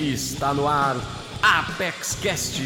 [0.00, 0.96] Está no ar
[1.42, 2.62] Apex Cast,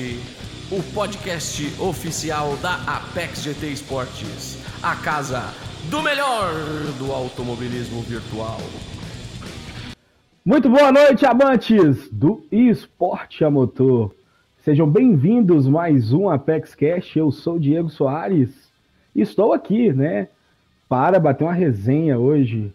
[0.70, 5.42] o podcast oficial da Apex GT Esportes, a casa
[5.90, 6.52] do melhor
[6.96, 8.60] do automobilismo virtual.
[10.46, 14.14] Muito boa noite, amantes do esporte a motor.
[14.58, 17.16] Sejam bem-vindos mais um Apex Cash.
[17.16, 18.70] Eu sou Diego Soares
[19.12, 20.28] e estou aqui, né,
[20.88, 22.72] para bater uma resenha hoje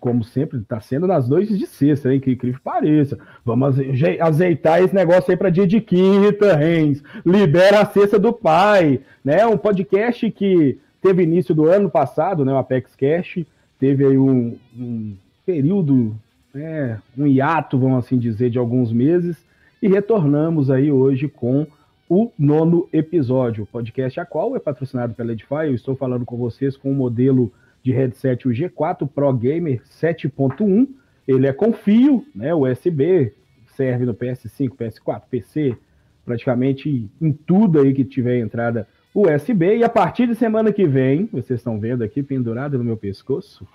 [0.00, 2.20] como sempre, está sendo nas noites de sexta, hein?
[2.20, 3.18] Que incrível pareça.
[3.44, 3.76] Vamos
[4.20, 7.02] azeitar esse negócio aí para dia de quinta, Rens.
[7.24, 9.44] Libera a sexta do pai, né?
[9.46, 12.52] Um podcast que teve início do ano passado, né?
[12.52, 13.44] O Apex Cash.
[13.78, 16.14] Teve aí um, um período,
[16.52, 17.00] né?
[17.16, 19.36] um hiato, vamos assim dizer, de alguns meses.
[19.80, 21.66] E retornamos aí hoje com
[22.08, 23.64] o nono episódio.
[23.64, 25.66] O podcast a qual é patrocinado pela Edify.
[25.66, 27.52] Eu estou falando com vocês com o modelo
[27.88, 30.88] de headset o G4 Pro Gamer 7.1.
[31.26, 33.32] Ele é com fio, né, USB,
[33.74, 35.76] serve no PS5, PS4, PC,
[36.24, 39.78] praticamente em tudo aí que tiver entrada USB.
[39.78, 43.66] E a partir de semana que vem, vocês estão vendo aqui pendurado no meu pescoço,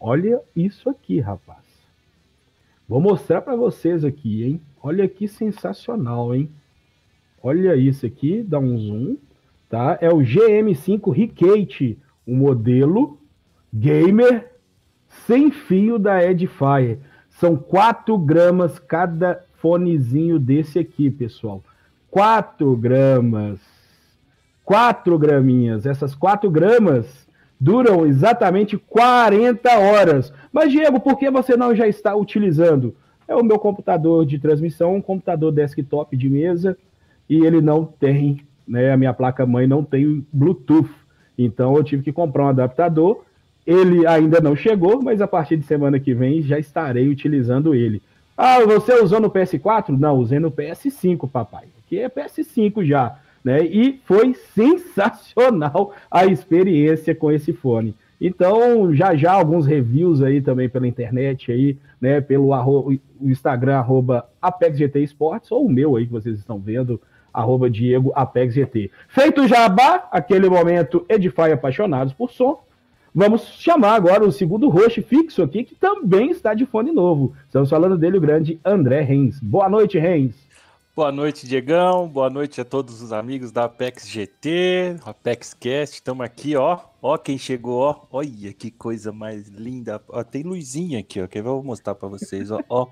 [0.00, 1.62] olha isso aqui, rapaz.
[2.88, 4.60] Vou mostrar para vocês aqui, hein?
[4.82, 6.50] Olha que sensacional, hein?
[7.40, 9.16] Olha isso aqui, dá um zoom,
[9.68, 9.98] tá?
[10.00, 11.96] É o GM5 Recate,
[12.26, 13.21] o modelo
[13.72, 14.52] gamer
[15.26, 16.98] sem fio da Edifier.
[17.30, 21.62] São 4 gramas cada fonezinho desse aqui, pessoal.
[22.10, 23.58] 4 gramas.
[24.64, 25.86] 4 graminhas.
[25.86, 27.26] Essas 4 gramas
[27.58, 30.32] duram exatamente 40 horas.
[30.52, 32.94] Mas, Diego, por que você não já está utilizando?
[33.26, 36.76] É o meu computador de transmissão, um computador desktop de mesa,
[37.28, 38.92] e ele não tem, né?
[38.92, 40.90] A minha placa-mãe não tem Bluetooth.
[41.38, 43.24] Então eu tive que comprar um adaptador
[43.66, 48.02] ele ainda não chegou, mas a partir de semana que vem já estarei utilizando ele.
[48.36, 49.96] Ah, você usou no PS4?
[49.96, 51.64] Não, usei no PS5, papai.
[51.84, 53.64] Aqui é PS5 já, né?
[53.64, 57.94] E foi sensacional a experiência com esse fone.
[58.20, 64.28] Então, já já alguns reviews aí também pela internet aí, né, pelo arro Instagram arroba
[64.40, 67.00] ApexGT Esportes ou o meu aí que vocês estão vendo,
[67.34, 68.92] arroba Diego ApexGT.
[69.08, 72.62] Feito o jabá, aquele momento Edify Apaixonados por Som,
[73.14, 77.34] Vamos chamar agora o segundo host fixo aqui, que também está de fone novo.
[77.44, 79.38] Estamos falando dele, o grande André Reis.
[79.38, 80.34] Boa noite, Reis.
[80.96, 82.08] Boa noite, Diegão.
[82.08, 85.96] Boa noite a todos os amigos da Apex GT, Apex Cast.
[85.96, 86.78] Estamos aqui, ó.
[87.02, 88.06] Ó quem chegou, ó.
[88.10, 90.00] Olha que coisa mais linda.
[90.08, 91.26] Ó, tem luzinha aqui, ó.
[91.26, 91.50] Quer ver?
[91.50, 92.60] Eu vou mostrar para vocês, ó.
[92.66, 92.86] ó.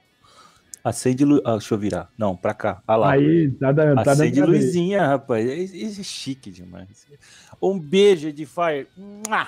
[0.85, 1.41] Acende luz.
[1.47, 2.11] Ah, deixa eu virar.
[2.19, 2.83] Não, pra cá.
[2.87, 3.13] Ah lá.
[3.13, 4.03] Aí, tá dando.
[4.03, 5.73] Tá Acende luzinha, rapaz.
[5.73, 7.07] Isso é chique demais.
[7.61, 8.87] Um beijo, Edifier.
[8.97, 9.47] Mua!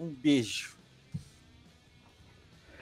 [0.00, 0.78] Um beijo.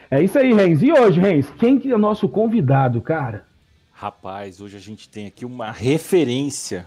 [0.09, 0.81] É isso aí, Renz.
[0.83, 3.45] E hoje, Renz, quem que é o nosso convidado, cara?
[3.93, 6.87] Rapaz, hoje a gente tem aqui uma referência,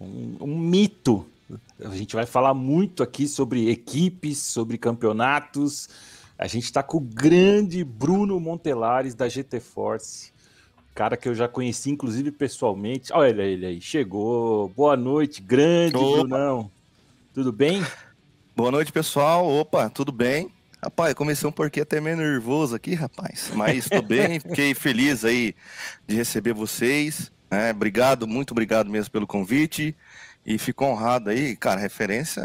[0.00, 1.26] um, um mito.
[1.84, 5.86] A gente vai falar muito aqui sobre equipes, sobre campeonatos.
[6.38, 10.32] A gente está com o grande Bruno Montelares da GT Force,
[10.94, 13.12] cara que eu já conheci, inclusive pessoalmente.
[13.12, 14.70] Olha ele aí, chegou.
[14.70, 15.92] Boa noite, grande.
[15.92, 16.70] Brunão.
[17.34, 17.84] Tudo bem?
[18.58, 19.46] Boa noite, pessoal.
[19.46, 20.50] Opa, tudo bem?
[20.82, 23.52] Rapaz, comecei um porquê até meio nervoso aqui, rapaz.
[23.54, 25.54] Mas tô bem, fiquei feliz aí
[26.08, 27.30] de receber vocês.
[27.48, 27.70] Né?
[27.70, 29.96] Obrigado, muito obrigado mesmo pelo convite.
[30.44, 32.42] E fico honrado aí, cara, referência.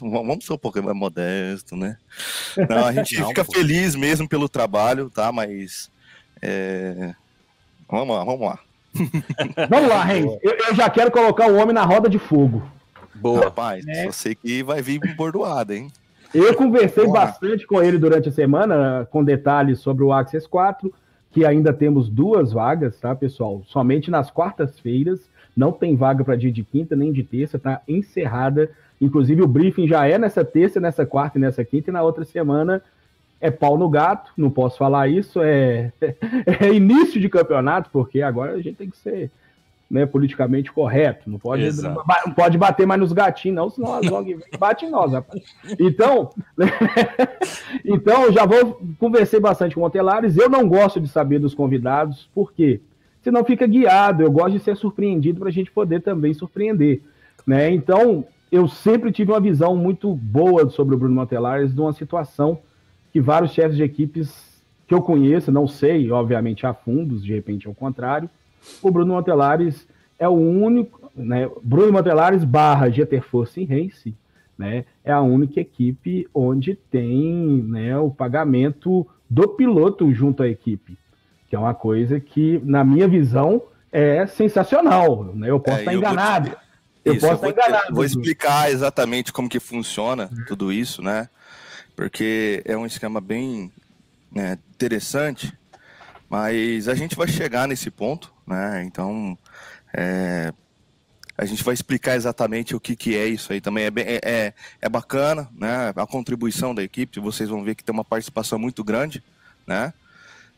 [0.00, 1.96] Vamos ser um pouco mais modesto, né?
[2.68, 3.52] Não, a gente Não, fica pô.
[3.52, 5.30] feliz mesmo pelo trabalho, tá?
[5.30, 5.92] Mas.
[6.42, 7.14] É...
[7.88, 8.58] Vamos lá, vamos lá.
[9.70, 10.24] vamos lá, Reis.
[10.42, 12.68] Eu, eu já quero colocar o homem na roda de fogo.
[13.14, 13.44] Boa.
[13.44, 14.06] Rapaz, né?
[14.06, 15.90] eu sei que vai vir bordoada, hein?
[16.34, 17.20] Eu conversei Boa.
[17.20, 20.92] bastante com ele durante a semana, com detalhes sobre o Access 4,
[21.30, 23.62] que ainda temos duas vagas, tá, pessoal?
[23.66, 25.20] Somente nas quartas-feiras.
[25.54, 28.70] Não tem vaga para dia de quinta nem de terça, tá encerrada.
[28.98, 32.24] Inclusive, o briefing já é nessa terça, nessa quarta e nessa quinta, e na outra
[32.24, 32.82] semana
[33.42, 35.92] é pau no gato, não posso falar isso, é,
[36.60, 39.32] é início de campeonato, porque agora a gente tem que ser
[39.92, 41.28] né, politicamente correto.
[41.28, 45.12] Não pode, não pode bater mais nos gatinhos, não, senão as ONG bate em nós,
[45.12, 45.42] rapaz.
[45.78, 46.30] Então,
[47.84, 50.38] então já vou conversei bastante com o Motelares.
[50.38, 52.80] Eu não gosto de saber dos convidados, por quê?
[53.20, 54.22] Senão fica guiado.
[54.22, 57.02] Eu gosto de ser surpreendido para a gente poder também surpreender.
[57.46, 57.70] Né?
[57.70, 62.58] Então, eu sempre tive uma visão muito boa sobre o Bruno Motelares de uma situação
[63.12, 67.66] que vários chefes de equipes que eu conheço, não sei, obviamente, a fundos, de repente
[67.66, 68.30] ao contrário,
[68.82, 69.86] o Bruno Motelares
[70.18, 71.48] é o único, né?
[71.62, 74.14] Bruno Motelares barra GT Force Race,
[74.56, 74.84] né?
[75.04, 80.98] É a única equipe onde tem né, o pagamento do piloto junto à equipe.
[81.48, 85.24] que é uma coisa que, na minha visão, é sensacional.
[85.34, 85.50] Né?
[85.50, 86.50] Eu posso é, estar enganado.
[86.50, 86.58] Vou...
[87.04, 87.94] Eu isso, posso eu estar enganado.
[87.94, 91.28] Vou explicar exatamente como que funciona tudo isso, né?
[91.94, 93.70] Porque é um esquema bem
[94.30, 95.52] né, interessante,
[96.28, 98.82] mas a gente vai chegar nesse ponto, né?
[98.84, 99.36] Então,
[99.94, 100.52] é,
[101.36, 103.84] a gente vai explicar exatamente o que, que é isso aí também.
[103.84, 105.92] É, bem, é, é, é bacana, né?
[105.96, 109.22] A contribuição da equipe, vocês vão ver que tem uma participação muito grande,
[109.66, 109.92] né?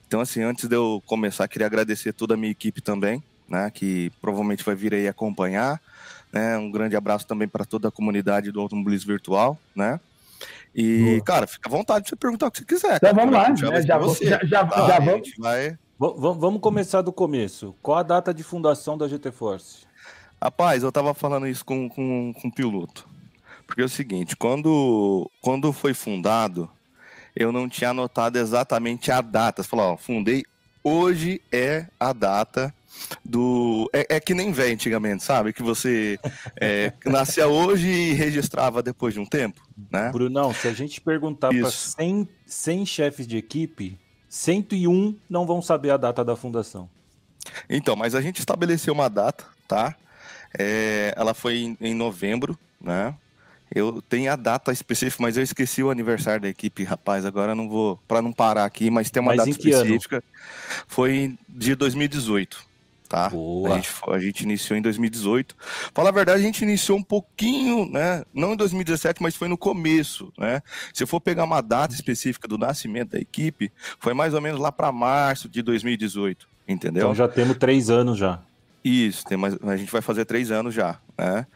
[0.06, 3.70] Então, assim, antes de eu começar, queria agradecer toda a minha equipe também, né?
[3.70, 5.80] Que provavelmente vai vir aí acompanhar.
[6.32, 6.58] Né?
[6.58, 10.00] Um grande abraço também para toda a comunidade do automobilismo virtual, né?
[10.74, 11.20] E, Boa.
[11.22, 12.96] cara, fica à vontade de você perguntar o que você quiser.
[12.96, 15.32] Então vamos lá, já, já, já, já, tá, já vamos.
[15.38, 15.78] Vai...
[15.98, 17.74] Vamos começar do começo.
[17.80, 19.86] Qual a data de fundação da GT Force?
[20.42, 23.08] Rapaz, eu tava falando isso com, com, com o piloto.
[23.66, 26.68] Porque é o seguinte, quando, quando foi fundado,
[27.34, 29.62] eu não tinha anotado exatamente a data.
[29.62, 30.44] Você falou, ó, fundei,
[30.82, 32.74] hoje é a data
[33.24, 33.88] do.
[33.92, 35.52] É, é, que nem vem antigamente, sabe?
[35.52, 36.18] Que você
[36.60, 40.10] é, nascia hoje e registrava depois de um tempo, né?
[40.12, 43.98] Brunão, se a gente perguntar para 100, 100 chefes de equipe,
[44.34, 46.90] 101 não vão saber a data da fundação.
[47.70, 49.94] Então, mas a gente estabeleceu uma data, tá?
[50.58, 53.14] É, ela foi em, em novembro, né?
[53.72, 57.24] Eu tenho a data específica, mas eu esqueci o aniversário da equipe, rapaz.
[57.24, 60.16] Agora não vou, para não parar aqui, mas tem uma mas data específica.
[60.16, 60.24] Ano?
[60.88, 62.73] Foi de 2018
[63.08, 63.26] tá?
[63.26, 65.56] A gente, a gente, iniciou em 2018.
[65.94, 68.24] Fala a verdade, a gente iniciou um pouquinho, né?
[68.32, 70.62] Não em 2017, mas foi no começo, né?
[70.92, 74.60] Se eu for pegar uma data específica do nascimento da equipe, foi mais ou menos
[74.60, 77.02] lá para março de 2018, entendeu?
[77.02, 78.40] Então já temos três anos já.
[78.84, 81.46] Isso, tem mais, a gente vai fazer três anos já, né?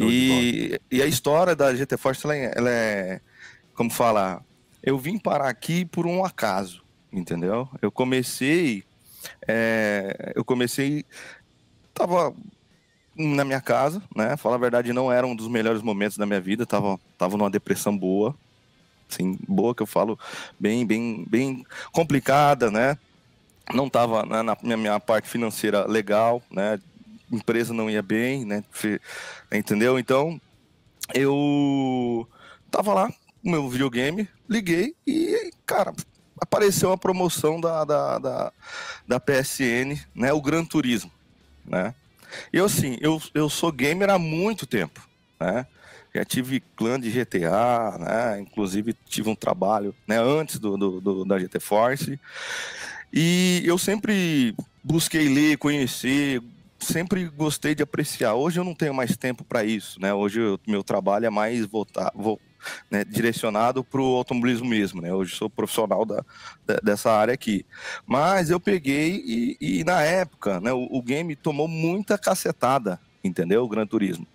[0.00, 3.20] E, e, a história da GT Force, ela é, ela é,
[3.72, 4.42] como falar,
[4.82, 6.82] eu vim parar aqui por um acaso,
[7.12, 7.68] entendeu?
[7.80, 8.82] Eu comecei
[9.46, 11.04] é, eu comecei,
[11.94, 12.34] tava
[13.16, 14.36] na minha casa, né?
[14.36, 17.50] Falar a verdade, não era um dos melhores momentos da minha vida, tava, tava numa
[17.50, 18.34] depressão boa,
[19.10, 20.18] assim, boa que eu falo,
[20.58, 22.96] bem, bem, bem complicada, né?
[23.72, 26.78] Não tava né, na minha, minha parte financeira legal, né?
[27.30, 28.64] Empresa não ia bem, né?
[29.50, 29.98] Entendeu?
[29.98, 30.40] Então,
[31.14, 32.28] eu
[32.70, 35.92] tava lá meu videogame, liguei e, cara,
[36.42, 38.52] apareceu a promoção da, da, da,
[39.06, 40.32] da, PSN, né?
[40.32, 41.10] O Gran Turismo,
[41.64, 41.94] né?
[42.52, 45.00] Eu, assim, eu, eu sou gamer há muito tempo,
[45.38, 45.64] né?
[46.12, 48.40] Já tive clã de GTA, né?
[48.40, 50.18] Inclusive tive um trabalho, né?
[50.18, 52.18] Antes do, do, do da GT Force.
[53.12, 56.42] E eu sempre busquei ler, conhecer,
[56.78, 58.34] sempre gostei de apreciar.
[58.34, 60.12] Hoje eu não tenho mais tempo para isso, né?
[60.12, 62.12] Hoje o meu trabalho é mais voltar,
[62.90, 65.12] né, direcionado para o automobilismo mesmo, né?
[65.12, 66.24] Hoje sou profissional da,
[66.66, 67.64] da, dessa área aqui.
[68.06, 73.64] Mas eu peguei e, e na época, né, o, o, game tomou muita cacetada, entendeu?
[73.64, 74.26] O Gran Turismo.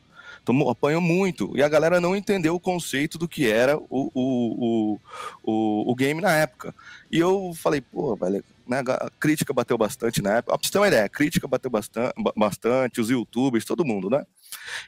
[0.44, 1.52] Tomou, apanhou muito.
[1.58, 5.00] E a galera não entendeu o conceito do que era o, o,
[5.44, 6.74] o, o, game na época.
[7.12, 10.58] E eu falei, pô, velho, né, a crítica bateu bastante na época.
[10.58, 14.26] Pra você ter uma ideia, a crítica bateu bastante, bastante, os youtubers, todo mundo, né?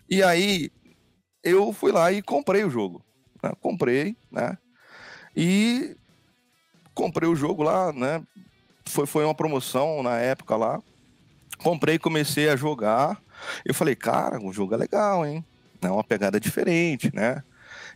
[0.09, 0.71] E aí
[1.43, 3.03] eu fui lá e comprei o jogo.
[3.41, 3.51] Né?
[3.61, 4.57] Comprei, né?
[5.35, 5.95] E
[6.93, 8.21] comprei o jogo lá, né?
[8.85, 10.81] Foi, foi uma promoção na época lá.
[11.59, 13.21] Comprei e comecei a jogar.
[13.63, 15.43] Eu falei, cara, o jogo é legal, hein?
[15.81, 17.43] É uma pegada diferente, né?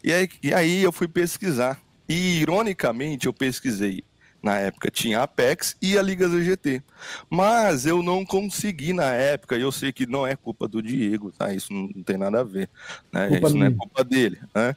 [0.03, 1.79] E aí, e aí eu fui pesquisar.
[2.07, 4.03] E ironicamente eu pesquisei
[4.43, 6.83] na época tinha a Apex e a Liga ZGT.
[7.29, 11.31] Mas eu não consegui na época, e eu sei que não é culpa do Diego,
[11.31, 11.53] tá?
[11.53, 12.69] Isso não tem nada a ver,
[13.11, 13.29] né?
[13.29, 13.69] Culpa Isso minha.
[13.69, 14.75] não é culpa dele, né?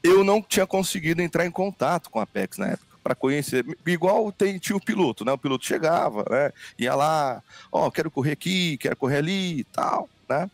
[0.00, 4.30] Eu não tinha conseguido entrar em contato com a Apex na época para conhecer, igual
[4.30, 5.32] tem, tinha o piloto, né?
[5.32, 6.52] O piloto chegava, né?
[6.78, 10.48] Ia lá, ó, oh, quero correr aqui, quero correr ali e tal, né?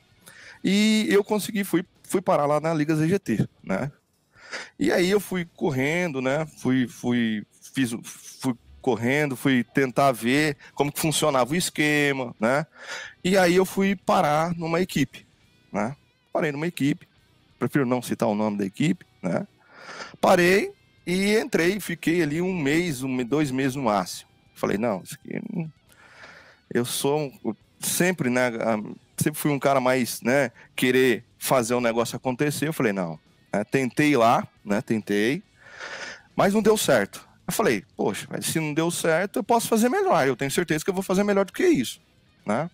[0.64, 3.90] E eu consegui, fui, fui parar lá na Liga ZGT, né?
[4.78, 6.46] E aí eu fui correndo, né?
[6.58, 7.44] Fui, fui,
[7.76, 7.95] fiz,
[8.40, 12.66] fui correndo, fui tentar ver como que funcionava o esquema, né?
[13.23, 15.26] E aí eu fui parar numa equipe,
[15.71, 15.95] né?
[16.33, 17.06] Parei numa equipe,
[17.59, 19.47] prefiro não citar o nome da equipe, né?
[20.21, 20.73] Parei
[21.06, 24.30] e entrei, fiquei ali um mês, um, dois meses no máximo.
[24.54, 25.38] Falei, não, isso aqui,
[26.73, 27.30] eu sou
[27.78, 28.50] sempre, né?
[29.18, 30.50] Sempre fui um cara mais, né?
[30.75, 32.68] Querer fazer o um negócio acontecer.
[32.68, 33.18] Eu falei, não.
[33.52, 34.80] Né, tentei lá, né?
[34.80, 35.42] Tentei,
[36.35, 37.25] mas não deu certo.
[37.46, 40.26] Eu falei, poxa, mas se não deu certo, eu posso fazer melhor.
[40.26, 42.00] Eu tenho certeza que eu vou fazer melhor do que isso,
[42.44, 42.68] né?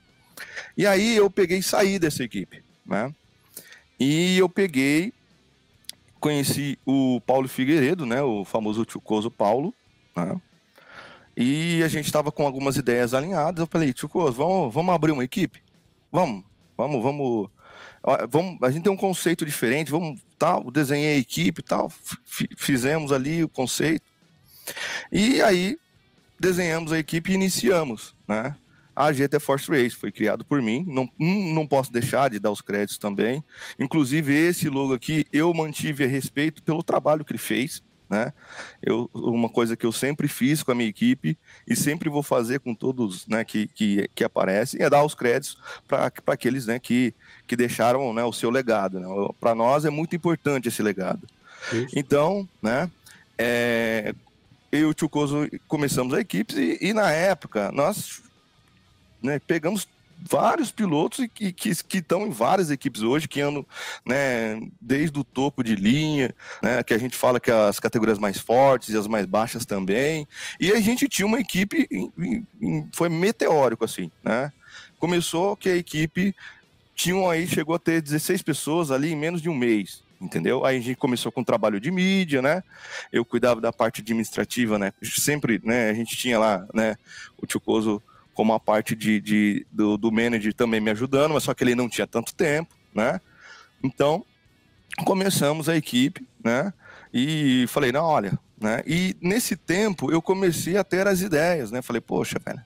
[0.76, 3.14] E aí eu peguei e saí dessa equipe, né?
[4.00, 5.12] E eu peguei,
[6.18, 8.22] conheci o Paulo Figueiredo, né?
[8.22, 9.74] O famoso Tchucoso Paulo,
[10.16, 10.40] né?
[11.36, 13.60] E a gente estava com algumas ideias alinhadas.
[13.60, 15.62] Eu falei, tio vamos, vamos abrir uma equipe?
[16.10, 16.44] Vamos,
[16.76, 17.50] vamos, vamos.
[18.28, 21.88] Vamos, a gente tem um conceito diferente, vamos, tal, desenhei a equipe tal,
[22.56, 24.11] fizemos ali o conceito.
[25.10, 25.78] E aí
[26.38, 28.56] desenhamos a equipe e iniciamos, né?
[28.94, 32.60] A GT Force Race foi criado por mim, não, não posso deixar de dar os
[32.60, 33.42] créditos também.
[33.78, 37.82] Inclusive, esse logo aqui eu mantive a respeito pelo trabalho que ele fez.
[38.10, 38.30] Né?
[38.82, 42.60] Eu, uma coisa que eu sempre fiz com a minha equipe e sempre vou fazer
[42.60, 45.56] com todos né, que, que, que aparecem é dar os créditos
[45.88, 47.14] para aqueles né, que,
[47.46, 49.00] que deixaram né, o seu legado.
[49.00, 49.06] Né?
[49.40, 51.26] Para nós é muito importante esse legado.
[51.72, 51.98] Isso.
[51.98, 52.90] Então, né,
[53.38, 54.14] é,
[54.72, 58.22] eu e o Tio Coso começamos a equipe e, e na época nós
[59.22, 59.86] né, pegamos
[60.18, 63.66] vários pilotos que, que, que estão em várias equipes hoje, que andam
[64.06, 68.38] né, desde o topo de linha, né, que a gente fala que as categorias mais
[68.38, 70.26] fortes e as mais baixas também.
[70.60, 74.52] E a gente tinha uma equipe, em, em, foi meteórico assim, né?
[74.98, 76.34] Começou que a equipe
[76.94, 80.64] tinha aí, chegou a ter 16 pessoas ali em menos de um mês entendeu?
[80.64, 82.62] Aí a gente começou com o trabalho de mídia, né?
[83.12, 84.92] Eu cuidava da parte administrativa, né?
[85.02, 85.90] Sempre, né?
[85.90, 86.96] A gente tinha lá, né?
[87.36, 88.00] O Tio Coso
[88.32, 91.74] como a parte de, de do, do manager também me ajudando, mas só que ele
[91.74, 93.20] não tinha tanto tempo, né?
[93.82, 94.24] Então,
[95.04, 96.72] começamos a equipe, né?
[97.12, 98.82] E falei, não, olha, né?
[98.86, 101.82] E nesse tempo eu comecei a ter as ideias, né?
[101.82, 102.60] Falei, poxa, velho,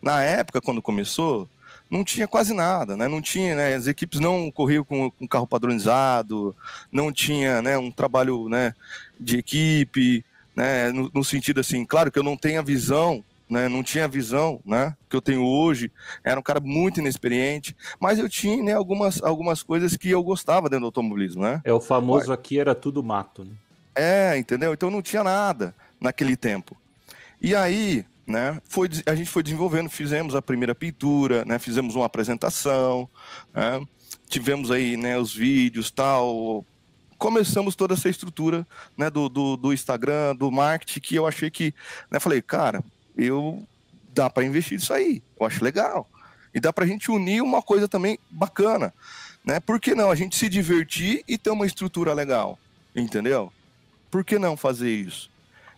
[0.00, 1.48] na época quando começou,
[1.90, 3.08] não tinha quase nada, né?
[3.08, 3.74] Não tinha, né?
[3.74, 6.54] As equipes não corriam com, com carro padronizado,
[6.92, 7.78] não tinha, né?
[7.78, 8.74] Um trabalho, né?
[9.18, 10.90] De equipe, né?
[10.92, 13.68] No, no sentido assim, claro que eu não tenho a visão né?
[13.68, 14.94] Não tinha a visão, né?
[15.08, 15.90] Que eu tenho hoje.
[16.22, 20.68] Era um cara muito inexperiente, mas eu tinha né, algumas, algumas coisas que eu gostava
[20.68, 21.60] dentro do automobilismo, né?
[21.64, 23.52] É o famoso aqui era tudo mato, né?
[23.94, 24.72] É, entendeu?
[24.72, 26.76] Então não tinha nada naquele tempo.
[27.40, 28.60] E aí, né?
[28.68, 31.58] Foi, a gente foi desenvolvendo, fizemos a primeira pintura, né?
[31.58, 33.08] Fizemos uma apresentação,
[33.54, 33.80] né?
[34.28, 35.18] tivemos aí, né?
[35.18, 36.64] Os vídeos, tal.
[37.16, 38.66] Começamos toda essa estrutura,
[38.96, 39.08] né?
[39.08, 41.74] Do, do, do Instagram, do marketing, que eu achei que,
[42.10, 42.20] né?
[42.20, 42.84] Falei, cara,
[43.16, 43.66] eu
[44.14, 45.22] dá para investir isso aí.
[45.40, 46.06] Eu acho legal.
[46.54, 48.92] E dá para a gente unir uma coisa também bacana,
[49.42, 49.58] né?
[49.58, 52.58] Por que não a gente se divertir e ter uma estrutura legal,
[52.94, 53.50] entendeu?
[54.10, 55.30] Por que não fazer isso?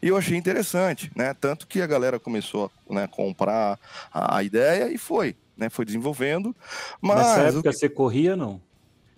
[0.02, 1.34] E eu achei interessante, né?
[1.34, 3.78] Tanto que a galera começou a né, comprar
[4.12, 5.68] a, ideia e foi, né?
[5.68, 6.56] Foi desenvolvendo.
[7.00, 8.60] Mas Nessa época você corria não?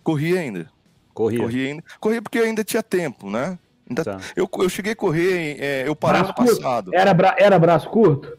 [0.03, 0.71] Corria ainda.
[1.15, 1.39] Corria.
[1.39, 1.85] Corria ainda.
[2.01, 3.59] Corria porque ainda tinha tempo, né?
[3.89, 4.21] Ainda, tá.
[4.35, 6.95] eu, eu cheguei a correr, é, eu parei braço no passado.
[6.95, 8.37] Era, bra, era braço curto?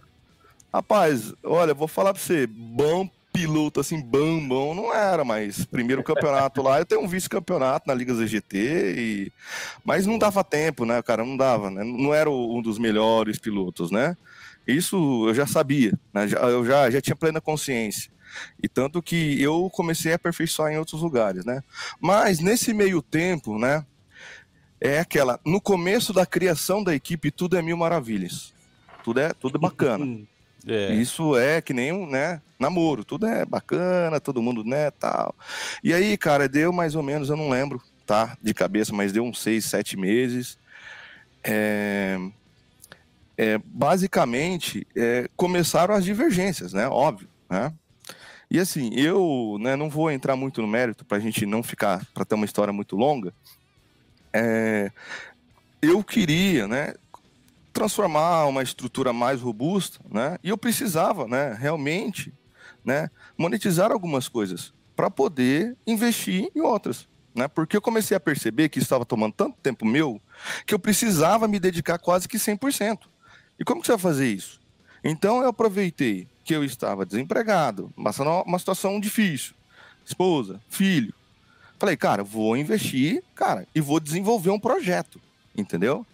[0.73, 6.03] Rapaz, olha, vou falar pra você, bom piloto, assim, bam, bom, não era, mas primeiro
[6.03, 8.57] campeonato lá, eu tenho um vice-campeonato na Liga ZGT,
[8.95, 9.31] e...
[9.83, 13.89] mas não dava tempo, né, cara, não dava, né, não era um dos melhores pilotos,
[13.89, 14.15] né,
[14.67, 16.25] isso eu já sabia, né?
[16.31, 18.11] eu já, já tinha plena consciência,
[18.61, 21.63] e tanto que eu comecei a aperfeiçoar em outros lugares, né,
[21.99, 23.83] mas nesse meio tempo, né,
[24.79, 28.53] é aquela, no começo da criação da equipe, tudo é mil maravilhas.
[29.01, 30.05] Tudo é, tudo é bacana.
[30.67, 30.93] é.
[30.93, 35.36] Isso é que nem um, né, namoro, tudo é bacana, todo mundo, né, tal.
[35.84, 39.24] E aí, cara, deu mais ou menos, eu não lembro, tá, de cabeça, mas deu
[39.24, 40.58] uns seis, sete meses.
[41.43, 42.17] É,
[43.38, 47.74] é, basicamente, é, começaram as divergências, né, óbvio, né.
[48.50, 52.05] E assim, eu né, não vou entrar muito no mérito para a gente não ficar,
[52.13, 53.34] para ter uma história muito longa,
[54.32, 54.91] é,
[55.82, 56.93] eu queria, né,
[57.73, 62.31] transformar uma estrutura mais robusta, né, e eu precisava, né, realmente,
[62.85, 68.69] né, monetizar algumas coisas para poder investir em outras, né, porque eu comecei a perceber
[68.69, 70.21] que estava tomando tanto tempo meu
[70.65, 72.99] que eu precisava me dedicar quase que 100%.
[73.59, 74.61] E como que você vai fazer isso?
[75.03, 79.55] Então eu aproveitei que eu estava desempregado, passando uma situação difícil,
[80.05, 81.13] esposa, filho,
[81.83, 85.19] Falei, cara, vou investir, cara, e vou desenvolver um projeto,
[85.53, 86.05] entendeu?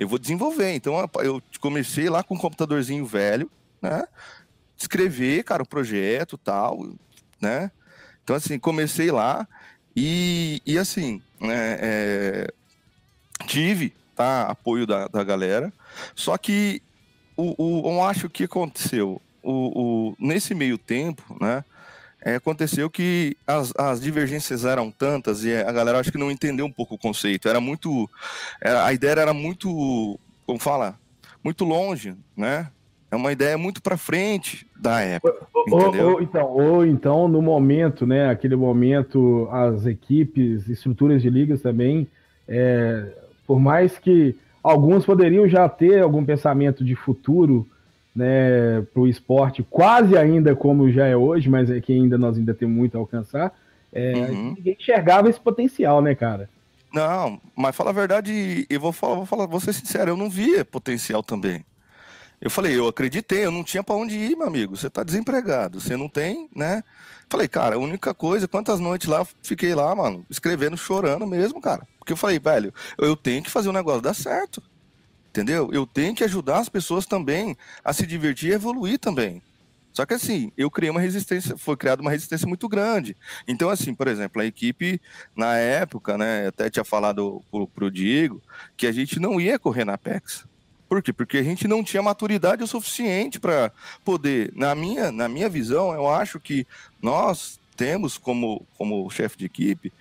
[0.00, 0.74] Eu vou desenvolver.
[0.74, 3.50] Então, eu comecei lá com um computadorzinho velho,
[3.82, 4.08] né?
[4.74, 6.88] Escrever, cara, o projeto tal,
[7.38, 7.70] né?
[8.24, 9.46] Então, assim, comecei lá
[9.94, 12.48] e, e assim, né, é,
[13.46, 15.70] tive tá, apoio da, da galera,
[16.14, 16.80] só que
[17.36, 21.62] o, o, eu acho que aconteceu o, o, nesse meio tempo, né?
[22.22, 26.66] É, aconteceu que as, as, divergências eram tantas e a galera acho que não entendeu
[26.66, 27.48] um pouco o conceito.
[27.48, 28.08] Era muito.
[28.60, 30.18] Era, a ideia era muito.
[30.46, 30.96] Como fala?
[31.42, 32.68] Muito longe, né?
[33.10, 35.46] É uma ideia muito para frente da época.
[35.54, 38.28] Ou, ou, então, ou então, no momento, né?
[38.28, 42.06] Aquele momento, as equipes, estruturas de ligas também,
[42.46, 43.06] é,
[43.46, 47.66] por mais que alguns poderiam já ter algum pensamento de futuro
[48.14, 52.36] né, para o esporte, quase ainda como já é hoje, mas é que ainda nós
[52.36, 53.52] ainda temos muito a alcançar.
[53.92, 54.54] É, uhum.
[54.56, 56.48] Ninguém enxergava esse potencial, né, cara?
[56.92, 60.28] Não, mas fala a verdade, eu vou falar, vou falar, vou ser sincero, eu não
[60.28, 61.64] via potencial também.
[62.40, 64.74] Eu falei, eu acreditei, eu não tinha para onde ir, meu amigo.
[64.74, 66.82] Você tá desempregado, você não tem, né?
[67.28, 71.86] Falei, cara, a única coisa, quantas noites lá fiquei lá, mano, escrevendo, chorando mesmo, cara.
[71.98, 74.62] Porque eu falei, velho, eu tenho que fazer o negócio dar certo.
[75.30, 75.70] Entendeu?
[75.72, 79.40] Eu tenho que ajudar as pessoas também a se divertir e evoluir também.
[79.92, 83.16] Só que assim, eu criei uma resistência, foi criada uma resistência muito grande.
[83.46, 85.00] Então, assim, por exemplo, a equipe,
[85.36, 88.42] na época, né, até tinha falado pro, pro Diego,
[88.76, 90.44] que a gente não ia correr na Apex.
[90.88, 91.12] Por quê?
[91.12, 93.72] Porque a gente não tinha maturidade o suficiente para
[94.04, 96.66] poder, na minha, na minha visão, eu acho que
[97.00, 99.92] nós temos como, como chefe de equipe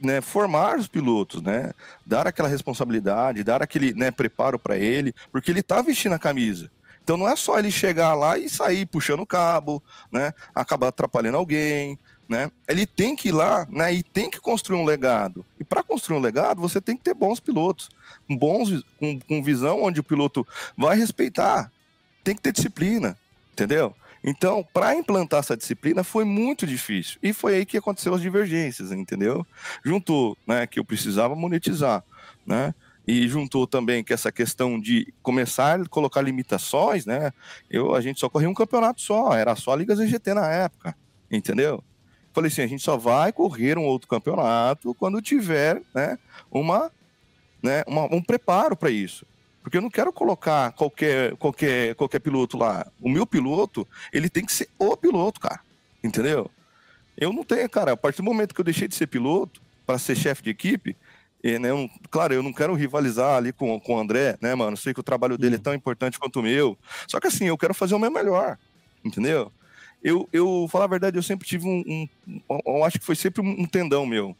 [0.00, 1.72] né, formar os pilotos, né,
[2.04, 6.70] dar aquela responsabilidade, dar aquele né, preparo para ele, porque ele está vestindo a camisa.
[7.06, 10.34] Então não é só ele chegar lá e sair puxando o cabo, né?
[10.52, 11.96] Acabar atrapalhando alguém,
[12.28, 12.50] né?
[12.66, 13.94] Ele tem que ir lá, né?
[13.94, 15.46] E tem que construir um legado.
[15.60, 17.88] E para construir um legado, você tem que ter bons pilotos,
[18.28, 20.44] bons com, com visão onde o piloto
[20.76, 21.70] vai respeitar.
[22.24, 23.16] Tem que ter disciplina,
[23.52, 23.94] entendeu?
[24.26, 27.18] Então, para implantar essa disciplina foi muito difícil.
[27.22, 29.46] E foi aí que aconteceu as divergências, entendeu?
[29.84, 32.02] Juntou, né, que eu precisava monetizar,
[32.44, 32.74] né?
[33.06, 37.32] e juntou também que essa questão de começar a colocar limitações, né?
[37.70, 40.96] Eu, a gente só corria um campeonato só, era só a Liga ZGT na época,
[41.30, 41.82] entendeu?
[42.32, 46.18] Falei assim, a gente só vai correr um outro campeonato quando tiver, né,
[46.50, 46.90] uma,
[47.62, 49.24] né, uma, um preparo para isso.
[49.66, 52.86] Porque eu não quero colocar qualquer, qualquer, qualquer piloto lá.
[53.00, 55.58] O meu piloto, ele tem que ser o piloto, cara.
[56.04, 56.48] Entendeu?
[57.16, 59.98] Eu não tenho, cara, a partir do momento que eu deixei de ser piloto para
[59.98, 60.96] ser chefe de equipe,
[61.42, 64.76] e, né, um, claro, eu não quero rivalizar ali com, com o André, né, mano?
[64.76, 66.78] Sei que o trabalho dele é tão importante quanto o meu.
[67.08, 68.56] Só que assim, eu quero fazer o meu melhor,
[69.04, 69.50] entendeu?
[70.00, 73.42] Eu, eu falar a verdade, eu sempre tive um, um eu acho que foi sempre
[73.42, 74.36] um tendão meu.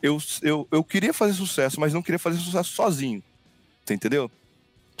[0.00, 3.22] Eu, eu, eu queria fazer sucesso, mas não queria fazer sucesso sozinho.
[3.84, 4.30] Você entendeu?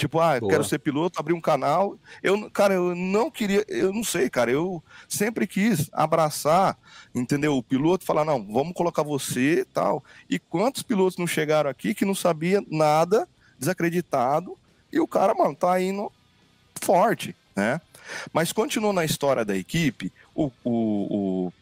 [0.00, 0.50] Tipo, ah, Boa.
[0.50, 1.94] quero ser piloto, abrir um canal.
[2.22, 6.78] Eu, cara, eu não queria, eu não sei, cara, eu sempre quis abraçar,
[7.14, 7.54] entendeu?
[7.54, 10.02] O piloto falar, não, vamos colocar você tal.
[10.30, 14.56] E quantos pilotos não chegaram aqui que não sabia nada, desacreditado,
[14.90, 16.10] e o cara, mano, tá indo
[16.80, 17.78] forte, né?
[18.32, 20.72] Mas continuou na história da equipe, o, o,
[21.44, 21.52] o...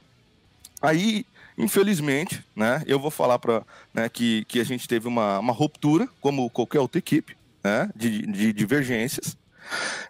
[0.80, 1.26] aí
[1.60, 6.08] infelizmente, né, eu vou falar para né, que, que a gente teve uma, uma ruptura,
[6.20, 9.36] como qualquer outra equipe, né, de, de divergências.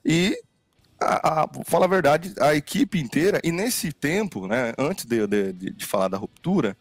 [0.05, 0.39] E,
[1.01, 5.53] a, a, fala a verdade, a equipe inteira, e nesse tempo, né, antes de, de,
[5.53, 6.77] de falar da ruptura,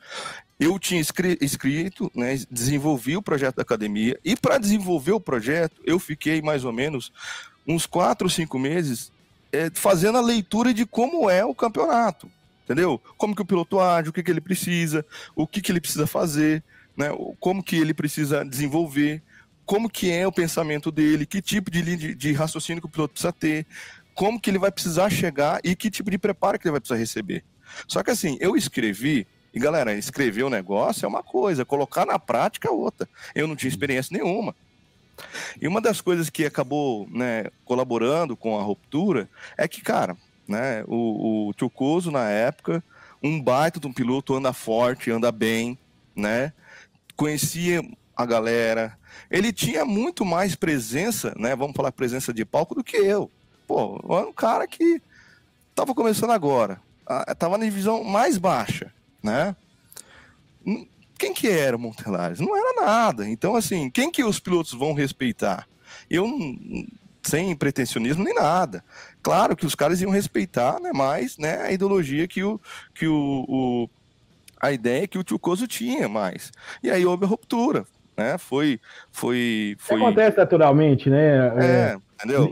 [0.59, 5.99] eu tinha escrito, né, desenvolvi o projeto da academia, e para desenvolver o projeto, eu
[5.99, 7.11] fiquei mais ou menos
[7.67, 9.11] uns quatro cinco meses
[9.51, 12.29] é, fazendo a leitura de como é o campeonato,
[12.63, 12.99] entendeu?
[13.17, 16.07] Como que o piloto age, o que, que ele precisa, o que, que ele precisa
[16.07, 16.63] fazer,
[16.95, 19.21] né, como que ele precisa desenvolver,
[19.67, 22.89] como que é o pensamento dele, que tipo de linha de, de raciocínio que o
[22.89, 23.67] piloto precisa ter,
[24.15, 26.97] como que ele vai precisar chegar e que tipo de preparo que ele vai precisar
[26.97, 27.43] receber.
[27.85, 32.17] Só que assim, eu escrevi, e galera, escrever o negócio é uma coisa, colocar na
[32.17, 33.09] prática é outra.
[33.35, 34.55] Eu não tinha experiência nenhuma.
[35.61, 40.15] E uma das coisas que acabou né, colaborando com a ruptura é que, cara,
[40.47, 42.81] né, o, o na época,
[43.21, 45.77] um baita de um piloto, anda forte, anda bem,
[46.15, 46.53] né?
[47.17, 47.83] Conhecia
[48.17, 48.97] a galera.
[49.29, 51.55] Ele tinha muito mais presença, né?
[51.55, 53.29] Vamos falar presença de palco do que eu.
[53.67, 54.99] Pô, eu era um cara que
[55.75, 56.81] tava começando agora.
[57.37, 59.55] Tava na divisão mais baixa, né?
[60.65, 60.85] Hum,
[61.17, 62.39] quem que era o Montelares?
[62.39, 63.29] Não era nada.
[63.29, 65.67] Então, assim, quem que os pilotos vão respeitar?
[66.09, 66.27] Eu,
[67.21, 68.83] sem pretensionismo nem nada.
[69.21, 70.91] Claro que os caras iam respeitar, né?
[70.93, 72.59] Mas, né, a ideologia que o,
[72.95, 73.89] que o, o
[74.59, 76.51] a ideia que o Tio Coso tinha mais.
[76.81, 77.85] E aí houve a ruptura
[78.17, 78.37] né?
[78.37, 78.79] Foi,
[79.11, 79.97] foi, foi.
[79.97, 81.47] Acontece naturalmente, né?
[81.57, 82.51] É, é entendeu?